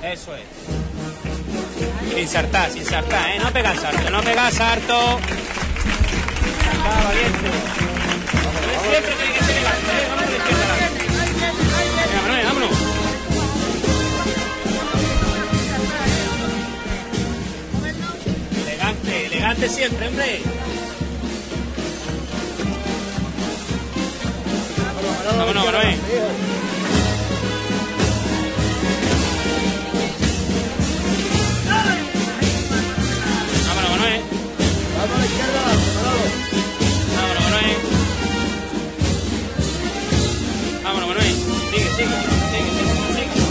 Eso 0.04 0.36
es. 0.36 0.42
Sin 2.14 2.28
sartar, 2.28 2.70
sin 2.70 2.84
sartar, 2.84 3.30
¿eh? 3.30 3.38
No 3.42 3.52
pegas 3.52 3.82
harto, 3.82 4.10
no 4.10 4.22
pegas 4.22 4.60
harto. 4.60 5.18
Siempre 8.90 9.14
que 9.32 9.44
ser 9.44 9.56
elegante, 9.56 9.90
¿eh? 9.92 10.06
Vámonos. 25.38 25.64
Hombre. 25.64 25.96
Vámonos. 33.68 34.20
Vámonos, 34.96 35.41
Vámonos, 40.92 41.08
Manuel. 41.08 41.24
Sigue, 41.24 41.48
sigue, 41.70 41.88
sigue, 41.96 42.70
sigue, 42.76 42.92
sigue. 43.14 43.42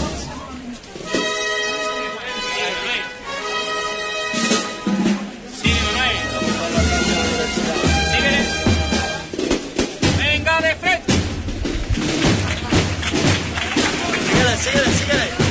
Síguele, 14.62 14.92
síguele, 14.94 15.41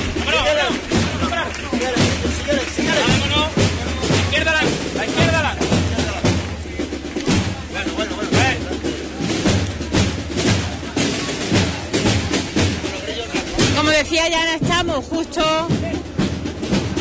Decía, 14.11 14.27
ya 14.27 14.55
estamos 14.55 15.05
justo 15.05 15.41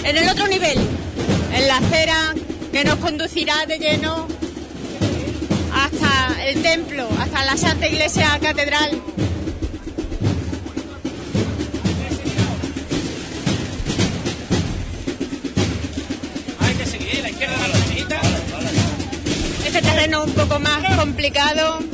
en 0.05 0.17
el 0.17 0.29
otro 0.29 0.47
nivel, 0.47 0.79
en 1.53 1.67
la 1.67 1.79
acera 1.79 2.37
que 2.71 2.85
nos 2.85 2.95
conducirá 3.01 3.67
de 3.67 3.81
lleno 3.81 4.29
hasta 5.75 6.45
el 6.47 6.63
templo, 6.63 7.09
hasta 7.19 7.45
la 7.45 7.57
Santa 7.57 7.89
Iglesia 7.89 8.39
Catedral. 8.41 9.03
Hay 16.61 16.75
que 16.77 16.87
seguir, 16.87 17.23
la 17.23 17.31
izquierda 17.31 17.57
la. 17.67 18.21
Este 19.67 19.83
terreno 19.83 20.23
un 20.23 20.31
poco 20.31 20.61
más 20.61 20.97
complicado. 20.97 21.90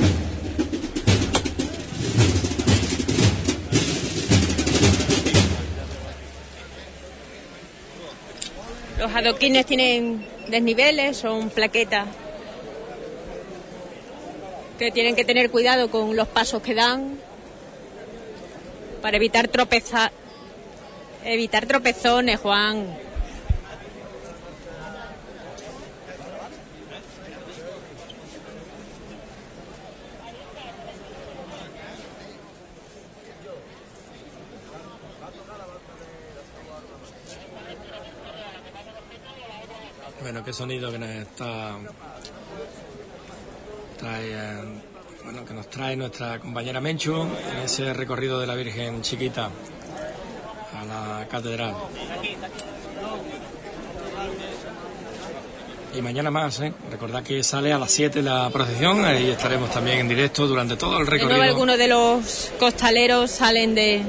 Los 9.07 9.15
adoquines 9.15 9.65
tienen 9.65 10.25
desniveles, 10.49 11.15
son 11.15 11.49
plaquetas 11.49 12.07
que 14.77 14.91
tienen 14.91 15.15
que 15.15 15.23
tener 15.23 15.49
cuidado 15.49 15.89
con 15.89 16.17
los 16.17 16.27
pasos 16.27 16.61
que 16.61 16.75
dan 16.75 17.17
para 19.01 19.15
evitar 19.15 19.47
tropezar, 19.47 20.11
evitar 21.23 21.65
tropezones, 21.67 22.41
Juan. 22.41 23.06
Bueno, 40.37 40.45
qué 40.45 40.53
sonido 40.53 40.91
que 40.91 40.99
nos 40.99 41.09
está 41.09 41.71
trae, 43.97 44.31
eh, 44.31 44.63
bueno, 45.23 45.43
que 45.43 45.53
nos 45.55 45.67
trae 45.67 45.95
nuestra 45.95 46.37
compañera 46.37 46.79
Menchu 46.79 47.23
en 47.23 47.57
ese 47.65 47.91
recorrido 47.91 48.39
de 48.39 48.45
la 48.45 48.53
Virgen 48.53 49.01
Chiquita 49.01 49.49
a 50.79 50.85
la 50.85 51.27
catedral. 51.27 51.73
Y 55.95 56.01
mañana 56.03 56.29
más, 56.29 56.59
¿eh? 56.59 56.71
Recordad 56.91 57.23
que 57.23 57.41
sale 57.41 57.73
a 57.73 57.79
las 57.79 57.89
7 57.89 58.21
la 58.21 58.47
procesión, 58.51 59.05
ahí 59.05 59.31
estaremos 59.31 59.71
también 59.71 60.01
en 60.01 60.07
directo 60.07 60.45
durante 60.45 60.75
todo 60.77 60.99
el 60.99 61.07
recorrido. 61.07 61.41
algunos 61.41 61.79
de 61.79 61.87
los 61.87 62.51
costaleros 62.59 63.31
salen 63.31 63.73
de, 63.73 64.03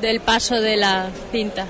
del 0.00 0.18
paso 0.18 0.60
de 0.60 0.76
la 0.76 1.08
cinta. 1.30 1.64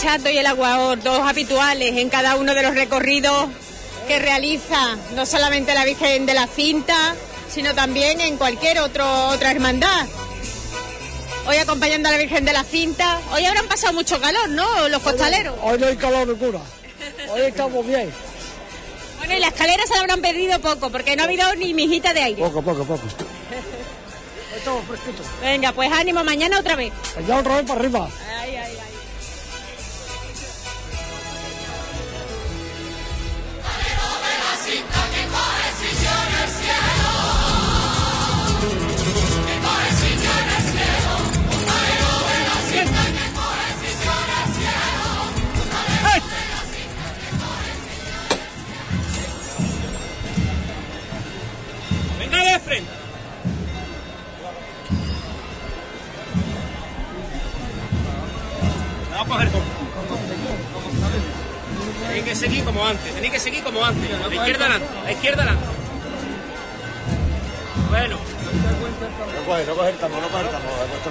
Chato 0.00 0.30
y 0.30 0.38
el 0.38 0.46
aguador, 0.46 1.02
dos 1.02 1.20
habituales 1.20 1.98
en 1.98 2.08
cada 2.08 2.36
uno 2.36 2.54
de 2.54 2.62
los 2.62 2.74
recorridos 2.74 3.48
que 4.08 4.18
realiza 4.18 4.96
no 5.14 5.26
solamente 5.26 5.74
la 5.74 5.84
Virgen 5.84 6.24
de 6.24 6.32
la 6.32 6.46
Cinta, 6.46 7.14
sino 7.50 7.74
también 7.74 8.20
en 8.20 8.38
cualquier 8.38 8.78
otro, 8.80 9.28
otra 9.28 9.50
hermandad. 9.50 10.06
Hoy 11.46 11.56
acompañando 11.56 12.08
a 12.08 12.12
la 12.12 12.18
Virgen 12.18 12.46
de 12.46 12.52
la 12.52 12.64
Cinta. 12.64 13.20
Hoy 13.32 13.44
habrán 13.44 13.66
pasado 13.66 13.92
mucho 13.92 14.18
calor, 14.20 14.48
¿no? 14.48 14.88
Los 14.88 15.02
costaleros. 15.02 15.54
Hoy 15.62 15.78
no 15.78 15.86
hay 15.86 15.96
calor 15.96 16.26
ninguna. 16.28 16.60
Hoy 17.30 17.40
estamos 17.42 17.86
bien. 17.86 18.10
Bueno, 19.18 19.34
y 19.34 19.38
la 19.38 19.48
escalera 19.48 19.86
se 19.86 19.94
la 19.94 20.00
habrán 20.00 20.22
perdido 20.22 20.60
poco, 20.60 20.88
porque 20.90 21.14
no 21.14 21.24
ha 21.24 21.26
habido 21.26 21.54
ni 21.56 21.74
mijita 21.74 22.14
de 22.14 22.22
aire. 22.22 22.42
Poco, 22.42 22.62
poco, 22.62 22.84
poco. 22.84 23.02
Estamos 24.56 24.84
fresquitos. 24.86 25.26
Venga, 25.42 25.72
pues 25.72 25.92
ánimo, 25.92 26.24
mañana 26.24 26.58
otra 26.58 26.76
vez. 26.76 26.92
Allá 27.16 27.38
otra 27.38 27.56
vez 27.56 27.66
para 27.66 27.80
arriba. 27.80 28.08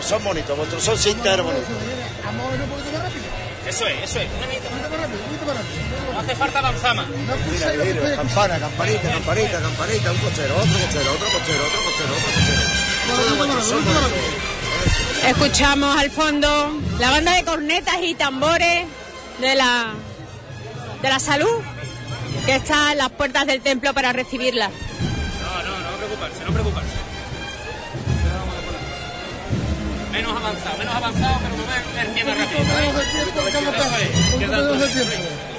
Son 0.10 0.24
bonitos, 0.24 0.58
vuestros 0.58 0.84
son 0.84 0.98
sinteros 0.98 1.46
bonitos. 1.46 1.70
eso 3.68 3.88
es, 3.88 4.04
eso 4.10 4.20
es. 4.20 4.28
Una 4.38 4.48
mitad. 4.48 4.72
No 6.14 6.20
hace 6.20 6.36
falta 6.36 6.60
avanzar 6.60 6.96
más. 6.96 7.06
Mira, 7.08 7.74
mira, 7.74 8.16
campana, 8.16 8.58
campanita, 8.60 9.12
campanita, 9.12 9.62
campanita, 9.62 10.12
un 10.12 10.18
cochero, 10.18 10.56
otro 10.56 10.74
cochero, 10.74 11.12
otro 11.14 11.28
cochero, 11.30 11.64
otro 11.64 11.80
cochero, 11.86 12.14
otro 13.38 13.38
cochero. 13.38 13.78
Escuchamos 15.28 15.96
al 15.96 16.10
fondo 16.10 16.72
la 16.98 17.12
banda 17.12 17.36
de 17.36 17.44
cornetas 17.44 17.98
y 18.02 18.16
tambores 18.16 18.86
de 19.40 19.54
la, 19.54 19.94
de 21.04 21.10
la 21.10 21.20
salud 21.20 21.62
que 22.48 22.56
está 22.56 22.94
en 22.94 22.98
las 22.98 23.12
puertas 23.12 23.46
del 23.46 23.62
templo 23.62 23.94
para 23.94 24.12
recibirla. 24.12 24.72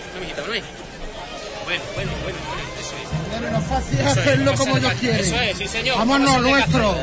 Pero 0.06 0.20
mijita. 0.20 0.42
Bueno, 1.64 1.82
bueno, 1.94 2.12
bueno, 2.24 2.38
eso 2.80 2.94
es. 2.96 3.52
Lo 3.52 3.60
fácil 3.60 4.00
es 4.00 4.06
hacerlo 4.06 4.54
como 4.54 4.76
ellos 4.76 4.92
quieren. 5.00 5.20
eso 5.20 5.36
es, 5.36 5.56
sí, 5.56 5.68
señor. 5.68 5.98
Vamos 5.98 6.20
lo 6.20 6.40
nuestro. 6.40 6.96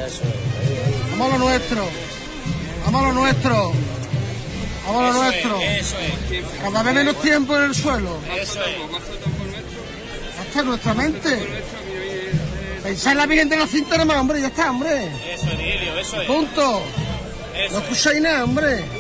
Vamos 1.12 1.32
lo 1.32 1.38
nuestro. 1.38 1.90
Vamos 2.86 3.02
lo 3.04 3.14
nuestro. 3.14 3.74
Vamos 4.86 5.16
lo 5.16 5.24
nuestro. 5.24 5.62
es, 5.62 5.82
eso 5.82 5.98
es. 6.00 6.44
Cada 6.62 6.84
vez 6.84 6.94
menos 6.94 7.22
tiempo 7.22 7.58
en 7.58 7.64
el 7.64 7.76
suelo. 7.76 8.18
Eso 8.36 8.60
es. 8.64 8.78
Hasta 10.40 10.62
nuestra 10.64 10.94
mente. 10.94 11.48
Pensar 12.84 13.12
en 13.14 13.18
la 13.18 13.26
Virgen 13.26 13.50
de 13.50 13.58
la 13.58 13.68
Cinta 13.68 13.92
nada 13.92 14.06
más, 14.06 14.18
hombre, 14.18 14.42
ya 14.42 14.48
está, 14.48 14.72
hombre. 14.72 15.10
Eso 15.34 15.48
es, 15.48 15.58
Dilio, 15.58 15.98
eso 15.98 16.22
es. 16.22 16.28
Punto. 16.28 16.82
No 17.72 17.78
escucháis 17.80 18.22
nada, 18.22 18.44
hombre. 18.44 18.97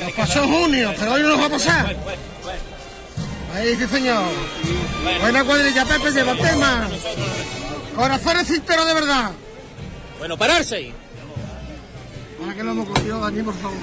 Nos 0.00 0.12
pasó 0.12 0.44
en 0.44 0.52
junio, 0.52 0.94
pero 0.98 1.12
hoy 1.12 1.22
no 1.22 1.28
nos 1.28 1.40
va 1.40 1.46
a 1.46 1.50
pasar. 1.50 1.96
Ahí 3.54 3.76
sí, 3.76 3.86
señor. 3.86 4.24
Buena 5.20 5.44
cuadrilla, 5.44 5.84
Pepe, 5.84 6.10
lleva 6.10 6.32
el 6.32 6.38
tema. 6.38 6.88
Corazones 7.96 8.46
cinteros 8.46 8.86
de 8.86 8.94
verdad. 8.94 9.32
Bueno, 10.18 10.36
pararse 10.36 10.76
ahí. 10.76 10.94
Ahora 12.40 12.54
que 12.54 12.62
lo 12.62 12.70
hemos 12.70 12.88
cogido, 12.88 13.20
Dani, 13.20 13.42
por 13.42 13.54
favor. 13.54 13.78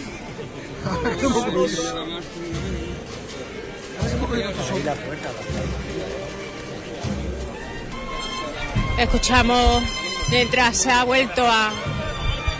Ahora 0.90 1.16
que 1.16 1.22
lo 1.24 1.30
hemos 1.30 1.46
cogido. 1.46 1.84
Escuchamos 8.98 9.84
mientras 10.30 10.78
se 10.78 10.92
ha 10.92 11.04
vuelto 11.04 11.46
a 11.46 11.72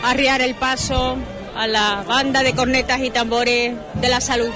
arriar 0.04 0.42
el 0.42 0.54
paso 0.54 1.16
a 1.56 1.66
la 1.66 2.04
banda 2.06 2.42
de 2.42 2.54
cornetas 2.54 3.00
y 3.00 3.10
tambores 3.10 3.74
de 3.94 4.08
la 4.08 4.20
salud. 4.20 4.50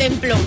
Templo. 0.00 0.39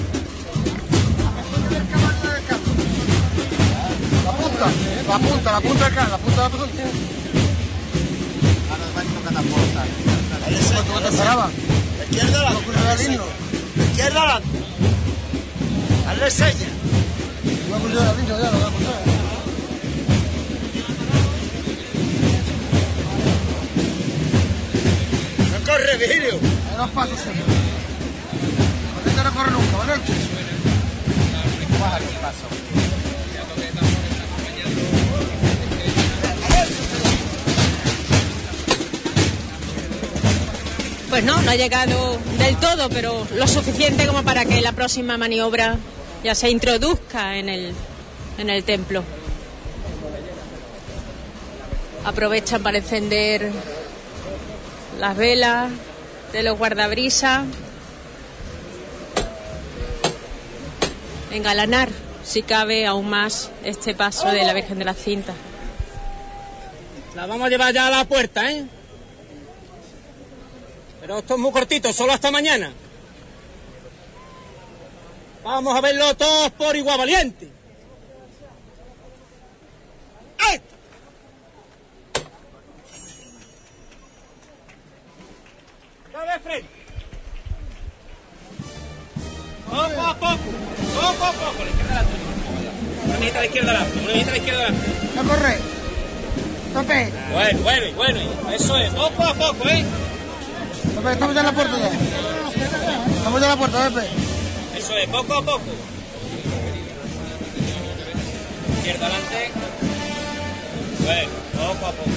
Pues 41.14 41.26
no, 41.26 41.40
no 41.44 41.52
ha 41.52 41.56
llegado 41.56 42.18
del 42.40 42.58
todo, 42.58 42.90
pero 42.90 43.28
lo 43.36 43.48
suficiente 43.48 44.08
como 44.08 44.24
para 44.24 44.46
que 44.46 44.62
la 44.62 44.72
próxima 44.72 45.16
maniobra 45.16 45.78
ya 46.24 46.34
se 46.34 46.50
introduzca 46.50 47.38
en 47.38 47.50
el, 47.50 47.76
en 48.40 48.50
el 48.50 48.64
templo. 48.64 49.04
Aprovechan 52.04 52.64
para 52.64 52.80
encender 52.80 53.52
las 55.00 55.16
velas 55.16 55.70
de 56.32 56.42
los 56.42 56.58
guardabrisas, 56.58 57.44
engalanar, 61.30 61.90
si 62.24 62.42
cabe, 62.42 62.88
aún 62.88 63.08
más 63.08 63.52
este 63.64 63.94
paso 63.94 64.32
de 64.32 64.44
la 64.46 64.54
Virgen 64.54 64.80
de 64.80 64.86
la 64.86 64.96
Cinta. 64.96 65.36
La 67.16 67.28
vamos 67.28 67.46
a 67.46 67.50
llevar 67.50 67.72
ya 67.72 67.86
a 67.86 67.92
la 67.92 68.06
puerta, 68.06 68.52
¿eh? 68.52 68.66
Pero 71.04 71.18
esto 71.18 71.34
es 71.34 71.40
muy 71.42 71.52
cortito, 71.52 71.92
solo 71.92 72.14
hasta 72.14 72.32
mañana. 72.32 72.72
Vamos 75.44 75.76
a 75.76 75.82
verlo 75.82 76.16
todos 76.16 76.50
por 76.52 76.78
igual 76.78 76.98
valiente. 76.98 77.52
De 86.24 86.40
frente. 86.40 86.70
Poco 89.66 90.02
a 90.02 90.16
poco, 90.16 90.38
poco 90.96 91.26
a 91.26 91.32
poco. 91.34 91.64
La 91.64 91.70
izquierda 91.70 92.00
adelante. 92.00 92.14
Una 93.06 93.18
mijita 93.18 93.38
a 93.38 93.42
la 93.42 93.46
izquierda 93.46 93.72
adelante, 93.72 94.00
una 94.00 94.08
mijita 94.08 94.30
a 94.30 94.32
la 94.32 94.38
izquierda 94.38 94.62
adelante. 94.62 94.92
No 95.16 95.24
corre. 95.28 95.58
Tope. 96.74 97.14
Bueno, 97.34 97.60
bueno, 97.60 97.96
bueno, 97.98 98.20
eso 98.54 98.78
es, 98.78 98.90
poco 98.94 99.24
a 99.24 99.34
poco, 99.34 99.68
¿eh? 99.68 99.86
Pepe, 101.04 101.14
estamos 101.16 101.36
ya 101.36 101.42
en 101.42 101.48
la 101.48 101.52
puerta 101.52 101.78
ya. 101.78 101.88
Estamos 103.18 103.42
ya 103.42 103.46
en 103.48 103.52
la 103.52 103.58
puerta, 103.58 103.90
Pepe. 103.90 104.08
Eso 104.78 104.98
es, 104.98 105.10
poco 105.10 105.34
a 105.34 105.44
poco. 105.44 105.62
izquierda 108.78 109.08
adelante. 109.08 109.52
Bueno, 111.04 111.30
poco 111.52 111.86
a 111.88 111.92
poco. 111.92 112.10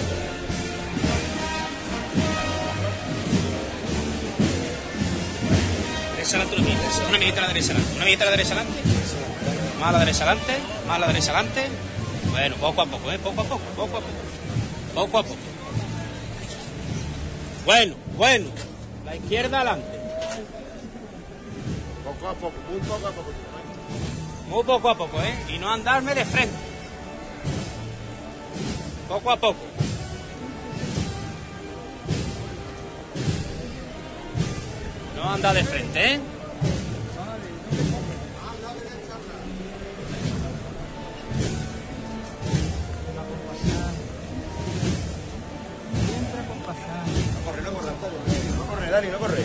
Derecha 6.12 6.36
adelante 6.36 6.56
una 6.56 6.68
mijita, 6.68 7.08
una 7.08 7.18
mijita 7.18 7.38
a 7.38 7.42
la 7.42 7.48
derecha 7.48 7.72
adelante, 7.72 7.96
una 7.96 8.04
mijita 8.04 8.22
a 8.22 8.26
la 8.26 8.30
derecha 8.30 8.54
adelante. 8.54 8.82
Más 9.80 9.92
la 9.92 9.98
derecha 9.98 10.22
adelante, 10.24 10.52
más 10.86 11.00
la 11.00 11.06
derecha 11.08 11.30
adelante. 11.32 11.62
Bueno, 12.30 12.56
poco 12.56 12.82
a 12.82 12.86
poco, 12.86 13.10
¿eh? 13.10 13.18
Poco 13.18 13.40
a 13.40 13.44
poco, 13.44 13.64
poco 13.74 13.96
a 13.96 14.00
poco. 14.00 14.06
Poco 14.94 15.18
a 15.18 15.22
poco. 15.24 15.36
Bueno, 17.64 17.94
bueno. 18.16 18.46
La 19.16 19.22
izquierda 19.22 19.56
adelante. 19.60 19.98
Poco 22.04 22.28
a 22.28 22.34
poco, 22.34 22.54
muy 22.70 22.80
poco 22.80 23.06
a 23.06 23.10
poco. 23.10 23.30
Muy 24.48 24.64
poco 24.64 24.88
a 24.90 24.98
poco, 24.98 25.22
¿eh? 25.22 25.54
Y 25.54 25.58
no 25.58 25.72
andarme 25.72 26.14
de 26.14 26.24
frente. 26.26 26.54
Poco 29.08 29.30
a 29.30 29.36
poco. 29.38 29.58
No 35.16 35.30
anda 35.32 35.54
de 35.54 35.64
frente, 35.64 36.14
¿eh? 36.14 36.20
Dani, 48.96 49.08
no 49.10 49.18
corre. 49.18 49.42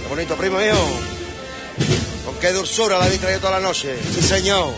Qué 0.00 0.08
bonito, 0.08 0.36
primo 0.36 0.58
mío. 0.58 0.74
Con 2.24 2.36
qué 2.36 2.52
dulzura 2.52 2.96
la 2.96 3.06
habéis 3.06 3.20
traído 3.20 3.40
toda 3.40 3.58
la 3.58 3.66
noche. 3.66 3.96
Sí, 4.14 4.22
señor. 4.22 4.74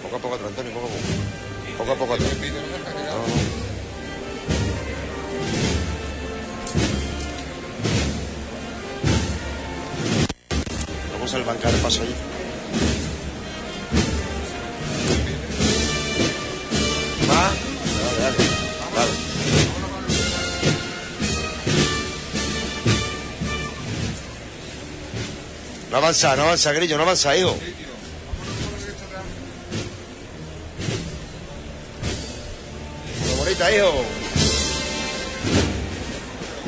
Poco 0.00 0.14
a 0.14 0.18
poco 0.20 0.34
Antonio, 0.46 0.72
poco 0.72 0.86
a 0.86 0.90
poco. 0.90 1.34
Poco 1.76 1.92
a 1.92 1.96
poco 1.96 2.14
atrás. 2.14 2.30
Vamos 11.24 11.36
al 11.36 11.44
bancar 11.44 11.72
paso 11.76 12.02
allí. 12.02 12.14
Va. 17.30 17.50
Dale. 18.20 18.36
Dale. 18.94 19.12
No 25.90 25.96
avanza, 25.96 26.36
no 26.36 26.42
avanza, 26.42 26.72
Grillo, 26.72 26.98
no 26.98 27.04
avanza, 27.04 27.34
hijo. 27.34 27.56
Muy 33.24 33.36
bonita, 33.38 33.74
hijo. 33.74 34.04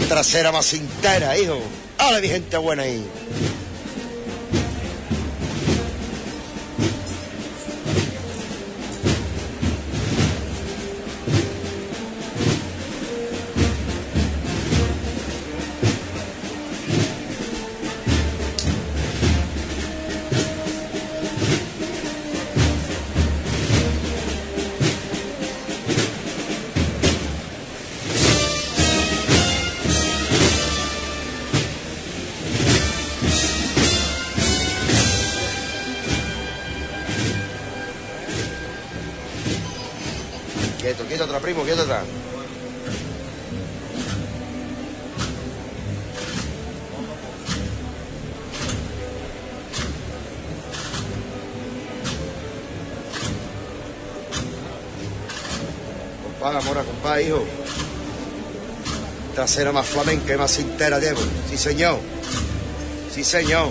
Trasera 0.08 0.50
más 0.50 0.72
entera, 0.72 1.36
hijo. 1.36 1.60
¡Hala, 1.98 2.20
mi 2.20 2.28
gente 2.28 2.56
buena 2.56 2.84
ahí! 2.84 3.06
Trasera 59.56 59.72
más 59.72 59.86
flamenca 59.86 60.34
y 60.34 60.36
más 60.36 60.58
entera, 60.58 61.00
Diego. 61.00 61.18
Sí, 61.48 61.56
señor. 61.56 61.98
Sí, 63.10 63.24
señor. 63.24 63.70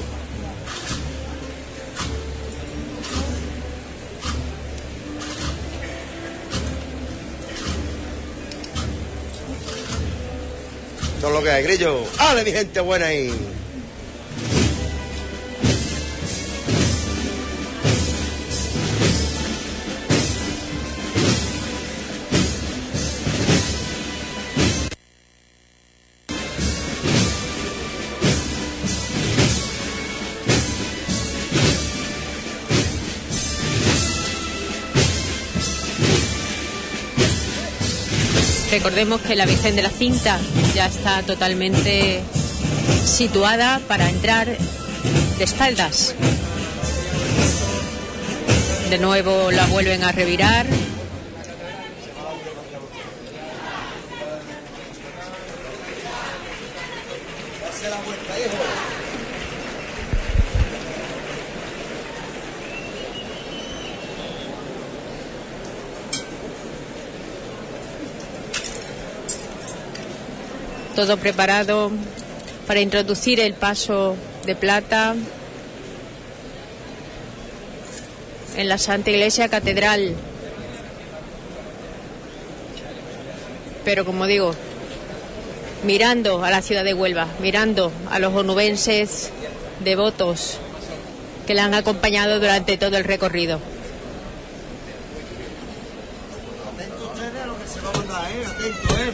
Esto 11.13 11.27
es 11.27 11.33
lo 11.33 11.43
que 11.43 11.51
hay, 11.51 11.63
grillo. 11.65 12.03
¡Ale, 12.17 12.43
mi 12.43 12.51
gente 12.51 12.79
buena 12.79 13.05
ahí! 13.05 13.31
Recordemos 38.85 39.21
que 39.21 39.35
la 39.35 39.47
Virgen 39.47 39.75
de 39.75 39.81
la 39.81 39.89
Cinta 39.89 40.39
ya 40.75 40.85
está 40.85 41.23
totalmente 41.23 42.21
situada 43.03 43.81
para 43.87 44.07
entrar 44.11 44.45
de 44.45 45.43
espaldas. 45.43 46.13
De 48.91 48.99
nuevo 48.99 49.49
la 49.49 49.65
vuelven 49.65 50.03
a 50.03 50.11
revirar. 50.11 50.67
Todo 70.95 71.17
preparado 71.17 71.91
para 72.67 72.79
introducir 72.79 73.41
el 73.41 73.53
paso 73.53 74.15
de 74.45 74.55
plata 74.55 75.15
en 78.55 78.69
la 78.69 78.77
Santa 78.77 79.09
Iglesia 79.09 79.49
Catedral. 79.49 80.15
Pero 83.83 84.05
como 84.05 84.25
digo, 84.25 84.55
mirando 85.83 86.43
a 86.43 86.49
la 86.49 86.61
ciudad 86.61 86.83
de 86.83 86.93
Huelva, 86.93 87.27
mirando 87.39 87.91
a 88.09 88.19
los 88.19 88.33
onubenses 88.33 89.31
devotos 89.83 90.57
que 91.45 91.53
la 91.53 91.65
han 91.65 91.73
acompañado 91.73 92.39
durante 92.39 92.77
todo 92.77 92.97
el 92.97 93.03
recorrido. 93.03 93.59
Atento 96.73 97.11
ustedes 97.13 97.43
a 97.43 97.45
lo 97.45 97.59
que 97.59 97.67
se 97.67 97.81
va 97.81 97.89
a 97.89 97.93
mandar, 97.93 98.31
¿eh? 98.31 98.45
Atento, 98.45 98.97
¿eh? 98.97 99.13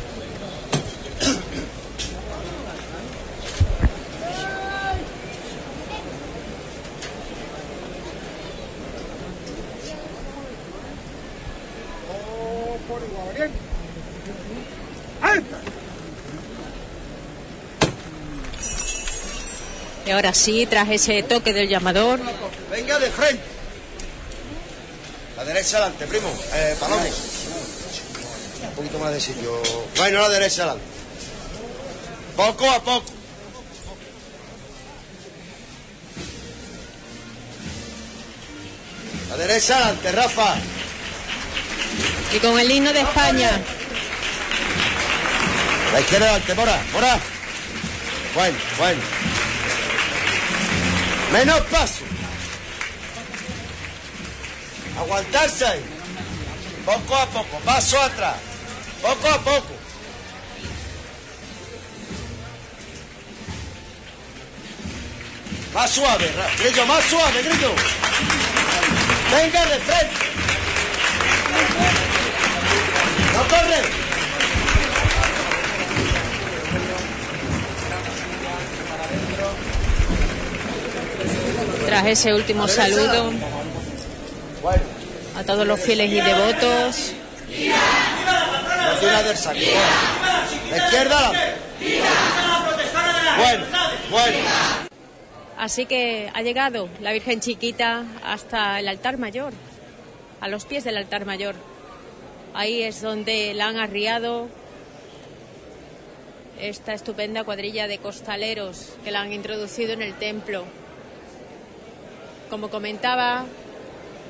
por 12.88 13.02
igual, 13.02 13.36
bien. 13.36 13.52
¡Alta! 15.22 15.62
Y 20.12 20.14
ahora 20.14 20.34
sí, 20.34 20.66
tras 20.66 20.90
ese 20.90 21.24
toque 21.24 21.54
del 21.54 21.70
llamador, 21.70 22.20
Venga 22.70 23.00
de 23.00 23.10
frente. 23.10 23.42
La 25.38 25.46
derecha 25.46 25.78
adelante, 25.78 26.06
primo. 26.06 26.28
Eh, 26.54 26.76
Palomo. 26.78 27.02
Un 27.02 28.76
poquito 28.76 29.00
más 29.00 29.14
de 29.14 29.22
sitio. 29.22 29.54
Bueno, 29.96 30.20
la 30.20 30.28
derecha 30.28 30.64
adelante. 30.64 30.84
Poco 32.36 32.70
a 32.70 32.84
poco. 32.84 33.06
La 39.30 39.38
derecha 39.38 39.78
adelante, 39.78 40.12
Rafa. 40.12 40.56
y 42.36 42.40
con 42.40 42.60
el 42.60 42.70
himno 42.70 42.92
de 42.92 43.00
España, 43.00 43.50
La 45.94 46.02
izquierda 46.02 46.26
adelante, 46.32 46.54
Mora, 46.54 46.84
Mora. 46.92 47.18
Bueno, 48.36 48.58
bueno. 48.78 49.21
Menos 51.32 51.62
paso. 51.62 52.04
Aguantarse 55.00 55.66
ahí. 55.66 55.82
Poco 56.86 57.16
a 57.16 57.26
poco, 57.28 57.60
paso 57.64 58.02
atrás. 58.02 58.36
Poco 59.02 59.30
a 59.30 59.38
poco. 59.40 59.82
Más 65.74 65.90
suave, 65.90 66.30
Grillo, 66.60 66.86
más 66.86 67.04
suave, 67.06 67.42
Grillo. 67.44 67.74
Venga 69.32 69.66
de 69.68 69.80
frente. 69.80 70.26
No 73.34 73.48
corre. 73.48 74.01
Tras 81.92 82.08
ese 82.08 82.34
último 82.34 82.70
saludo 82.70 83.34
a 85.36 85.44
todos 85.44 85.68
los 85.68 85.78
fieles 85.78 86.10
y 86.10 86.22
devotos. 86.22 87.12
Izquierda 90.74 91.32
bueno. 94.10 94.46
Así 95.58 95.86
que 95.86 96.32
ha 96.34 96.42
llegado 96.42 96.88
la 97.02 97.12
Virgen 97.12 97.42
Chiquita 97.42 98.06
hasta 98.24 98.80
el 98.80 98.88
altar 98.88 99.18
mayor, 99.18 99.52
a 100.40 100.48
los 100.48 100.64
pies 100.64 100.86
del 100.86 100.96
altar 100.96 101.26
mayor. 101.26 101.56
Ahí 102.54 102.84
es 102.84 103.02
donde 103.02 103.54
la 103.54 103.68
han 103.68 103.78
arriado 103.78 104.48
esta 106.58 106.94
estupenda 106.94 107.44
cuadrilla 107.44 107.90
de 107.90 107.98
costaleros 107.98 108.94
que 109.04 109.12
la 109.12 109.20
han 109.20 109.34
introducido 109.34 109.92
en 109.92 110.04
el 110.04 110.14
templo. 110.14 110.64
Como 112.52 112.70
comentaba, 112.70 113.46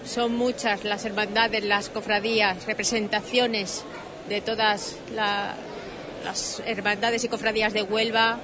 son 0.06 0.36
muchas 0.38 0.84
las 0.86 1.04
hermandades, 1.06 1.66
las 1.66 1.90
cofradías, 1.90 2.66
representaciones 2.68 3.84
de 4.30 4.42
todas 4.42 4.96
la- 5.14 5.56
las 6.24 6.62
hermandades 6.68 7.24
y 7.24 7.28
cofradías 7.30 7.74
de 7.74 7.82
Huelva. 7.82 8.38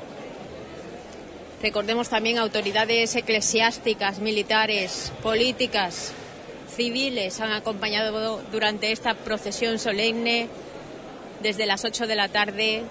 Recordemos 1.61 2.09
también 2.09 2.39
autoridades 2.39 3.15
eclesiásticas, 3.15 4.17
militares, 4.19 5.13
políticas, 5.21 6.11
civiles 6.75 7.39
han 7.39 7.51
acompañado 7.53 8.41
durante 8.51 8.91
esta 8.91 9.13
procesión 9.13 9.79
solemne 9.79 10.47
desde 11.41 11.65
las 11.67 11.85
8 11.85 12.07
de 12.07 12.15
la 12.15 12.29
tarde 12.29 12.81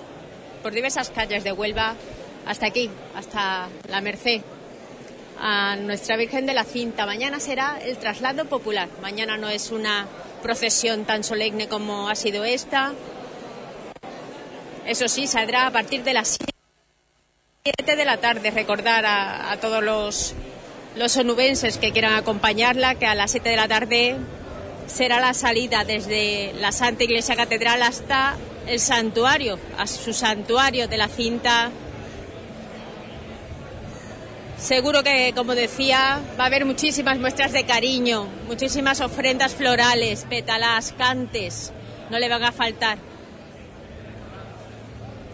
por 0.62 0.72
diversas 0.72 1.10
calles 1.10 1.42
de 1.44 1.50
Huelva 1.52 1.94
hasta 2.46 2.66
aquí, 2.66 2.88
hasta 3.14 3.68
la 3.88 4.00
Merced, 4.00 4.40
a 5.40 5.76
Nuestra 5.76 6.16
Virgen 6.16 6.46
de 6.46 6.54
la 6.54 6.64
Cinta. 6.64 7.06
Mañana 7.06 7.40
será 7.40 7.78
el 7.82 7.98
traslado 7.98 8.46
popular. 8.46 8.88
Mañana 9.02 9.36
no 9.36 9.48
es 9.48 9.70
una 9.70 10.06
procesión 10.42 11.04
tan 11.04 11.24
solemne 11.24 11.68
como 11.68 12.08
ha 12.08 12.14
sido 12.14 12.44
esta. 12.44 12.92
Eso 14.86 15.08
sí, 15.08 15.26
saldrá 15.26 15.66
a 15.66 15.70
partir 15.70 16.04
de 16.04 16.14
las 16.14 16.38
7 17.64 17.96
de 17.96 18.04
la 18.04 18.18
tarde. 18.18 18.50
Recordar 18.50 19.04
a, 19.06 19.56
todos 19.60 19.82
los, 19.82 20.34
los 20.94 21.16
onubenses 21.16 21.78
que 21.78 21.92
quieran 21.92 22.14
acompañarla 22.14 22.94
que 22.94 23.06
a 23.06 23.14
las 23.14 23.32
7 23.32 23.48
de 23.48 23.56
la 23.56 23.68
tarde 23.68 24.16
será 24.86 25.20
la 25.20 25.34
salida 25.34 25.84
desde 25.84 26.52
la 26.60 26.70
Santa 26.72 27.04
Iglesia 27.04 27.34
Catedral 27.34 27.82
hasta 27.82 28.36
el 28.66 28.80
santuario, 28.80 29.58
a 29.78 29.86
su 29.86 30.12
santuario 30.12 30.88
de 30.88 30.96
la 30.96 31.08
cinta. 31.08 31.70
Seguro 34.58 35.02
que, 35.02 35.32
como 35.34 35.54
decía, 35.54 36.20
va 36.40 36.44
a 36.44 36.46
haber 36.46 36.64
muchísimas 36.64 37.18
muestras 37.18 37.52
de 37.52 37.64
cariño, 37.64 38.26
muchísimas 38.46 39.00
ofrendas 39.00 39.54
florales, 39.54 40.24
pétalas, 40.28 40.94
cantes, 40.96 41.72
no 42.10 42.18
le 42.18 42.28
van 42.28 42.42
a 42.42 42.52
faltar. 42.52 42.96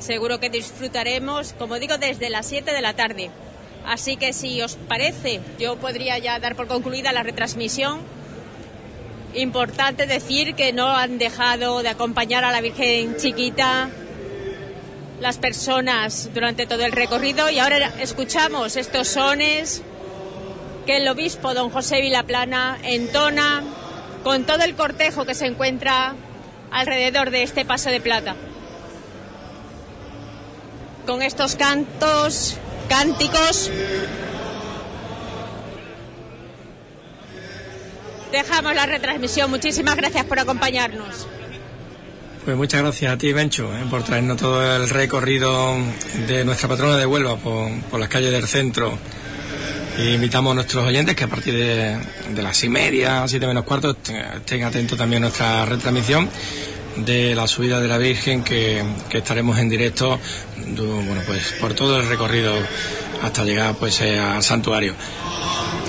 Seguro 0.01 0.41
que 0.41 0.51
disfrutaremos, 0.51 1.53
como 1.53 1.79
digo, 1.79 1.99
desde 1.99 2.31
las 2.31 2.47
7 2.47 2.73
de 2.73 2.83
la 2.83 2.95
tarde. 2.95 3.31
Así 3.87 4.17
que 4.17 4.33
si 4.33 4.61
os 4.61 4.75
parece, 4.75 5.41
yo 5.59 5.77
podría 5.77 6.19
ya 6.19 6.41
dar 6.41 6.57
por 6.57 6.67
concluida 6.67 7.13
la 7.13 7.23
retransmisión. 7.23 8.01
Importante 9.35 10.07
decir 10.07 10.57
que 10.57 10.73
no 10.73 10.89
han 10.89 11.19
dejado 11.19 11.83
de 11.83 11.91
acompañar 11.91 12.45
a 12.45 12.51
la 12.51 12.61
Virgen 12.61 13.17
Chiquita 13.17 13.89
las 15.23 15.39
personas 15.39 16.31
durante 16.35 16.67
todo 16.67 16.85
el 16.85 16.91
recorrido 16.91 17.49
y 17.49 17.61
ahora 17.61 17.93
escuchamos 18.01 18.77
estos 18.77 19.07
sones 19.07 19.81
que 20.85 20.97
el 20.97 21.07
obispo 21.07 21.55
don 21.55 21.71
José 21.71 22.01
Vilaplana 22.01 22.77
entona 22.83 23.63
con 24.25 24.45
todo 24.45 24.65
el 24.65 24.75
cortejo 24.75 25.25
que 25.25 25.37
se 25.37 25.47
encuentra 25.47 26.17
alrededor 26.73 27.31
de 27.31 27.45
este 27.45 27.65
paso 27.65 27.89
de 27.89 28.01
plata. 28.01 28.35
Con 31.07 31.23
estos 31.23 31.55
cantos, 31.55 32.57
cánticos, 32.89 33.71
dejamos 38.33 38.75
la 38.75 38.87
retransmisión. 38.87 39.51
Muchísimas 39.51 39.95
gracias 39.95 40.25
por 40.25 40.41
acompañarnos. 40.41 41.29
Pues 42.45 42.57
muchas 42.57 42.83
gracias 42.83 43.13
a 43.13 43.19
ti, 43.19 43.33
Bencho, 43.33 43.71
eh, 43.73 43.85
por 43.89 44.03
traernos 44.03 44.37
todo 44.37 44.77
el 44.77 44.89
recorrido 44.89 45.77
de 46.27 46.45
nuestra 46.45 46.69
patrona 46.69 46.97
de 46.97 47.07
Huelva 47.07 47.37
por, 47.37 48.01
las 48.01 48.09
calles 48.09 48.33
del 48.33 48.49
centro. 48.49 48.99
E 49.97 50.11
invitamos 50.15 50.53
a 50.53 50.55
nuestros 50.55 50.85
oyentes 50.87 51.15
que 51.15 51.25
a 51.25 51.29
partir 51.29 51.55
de, 51.55 52.43
las 52.43 52.65
y 52.65 52.69
media, 52.69 53.23
siete 53.29 53.47
menos 53.47 53.65
cuarto, 53.65 53.91
est- 53.91 54.09
estén 54.37 54.65
atentos 54.65 54.99
también 54.99 55.23
a 55.23 55.27
nuestra 55.27 55.65
retransmisión 55.67 56.29
de 56.97 57.35
la 57.35 57.47
subida 57.47 57.79
de 57.79 57.89
la 57.89 57.99
Virgen 57.99 58.43
que, 58.43 58.83
estaremos 59.13 59.59
en 59.59 59.69
directo 59.69 60.19
bueno, 60.57 61.21
pues, 61.27 61.55
por 61.61 61.75
todo 61.75 62.01
el 62.01 62.09
recorrido 62.09 62.55
hasta 63.23 63.45
llegar 63.45 63.75
pues, 63.77 64.01
eh, 64.01 64.19
al 64.19 64.43
santuario. 64.43 64.95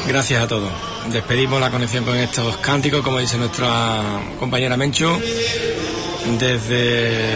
Gracias 0.08 0.44
a 0.44 0.48
todos. 0.48 0.72
Despedimos 1.12 1.60
la 1.62 1.72
conexión 1.72 2.04
con 2.04 2.18
estos 2.18 2.58
cánticos, 2.58 3.02
como 3.02 3.20
dice 3.20 3.38
nuestra 3.38 4.04
compañera 4.40 4.76
Mencho, 4.78 5.18
desde 6.40 7.36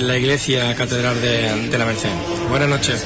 la 0.00 0.16
iglesia 0.16 0.74
catedral 0.74 1.20
de, 1.20 1.68
de 1.68 1.78
la 1.78 1.84
Merced. 1.84 2.10
Buenas 2.50 2.68
noches. 2.68 3.04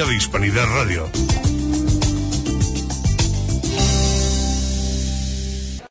Sintonía 0.00 0.04
de 0.06 0.16
Hispanidad 0.16 0.66
Radio. 0.74 1.19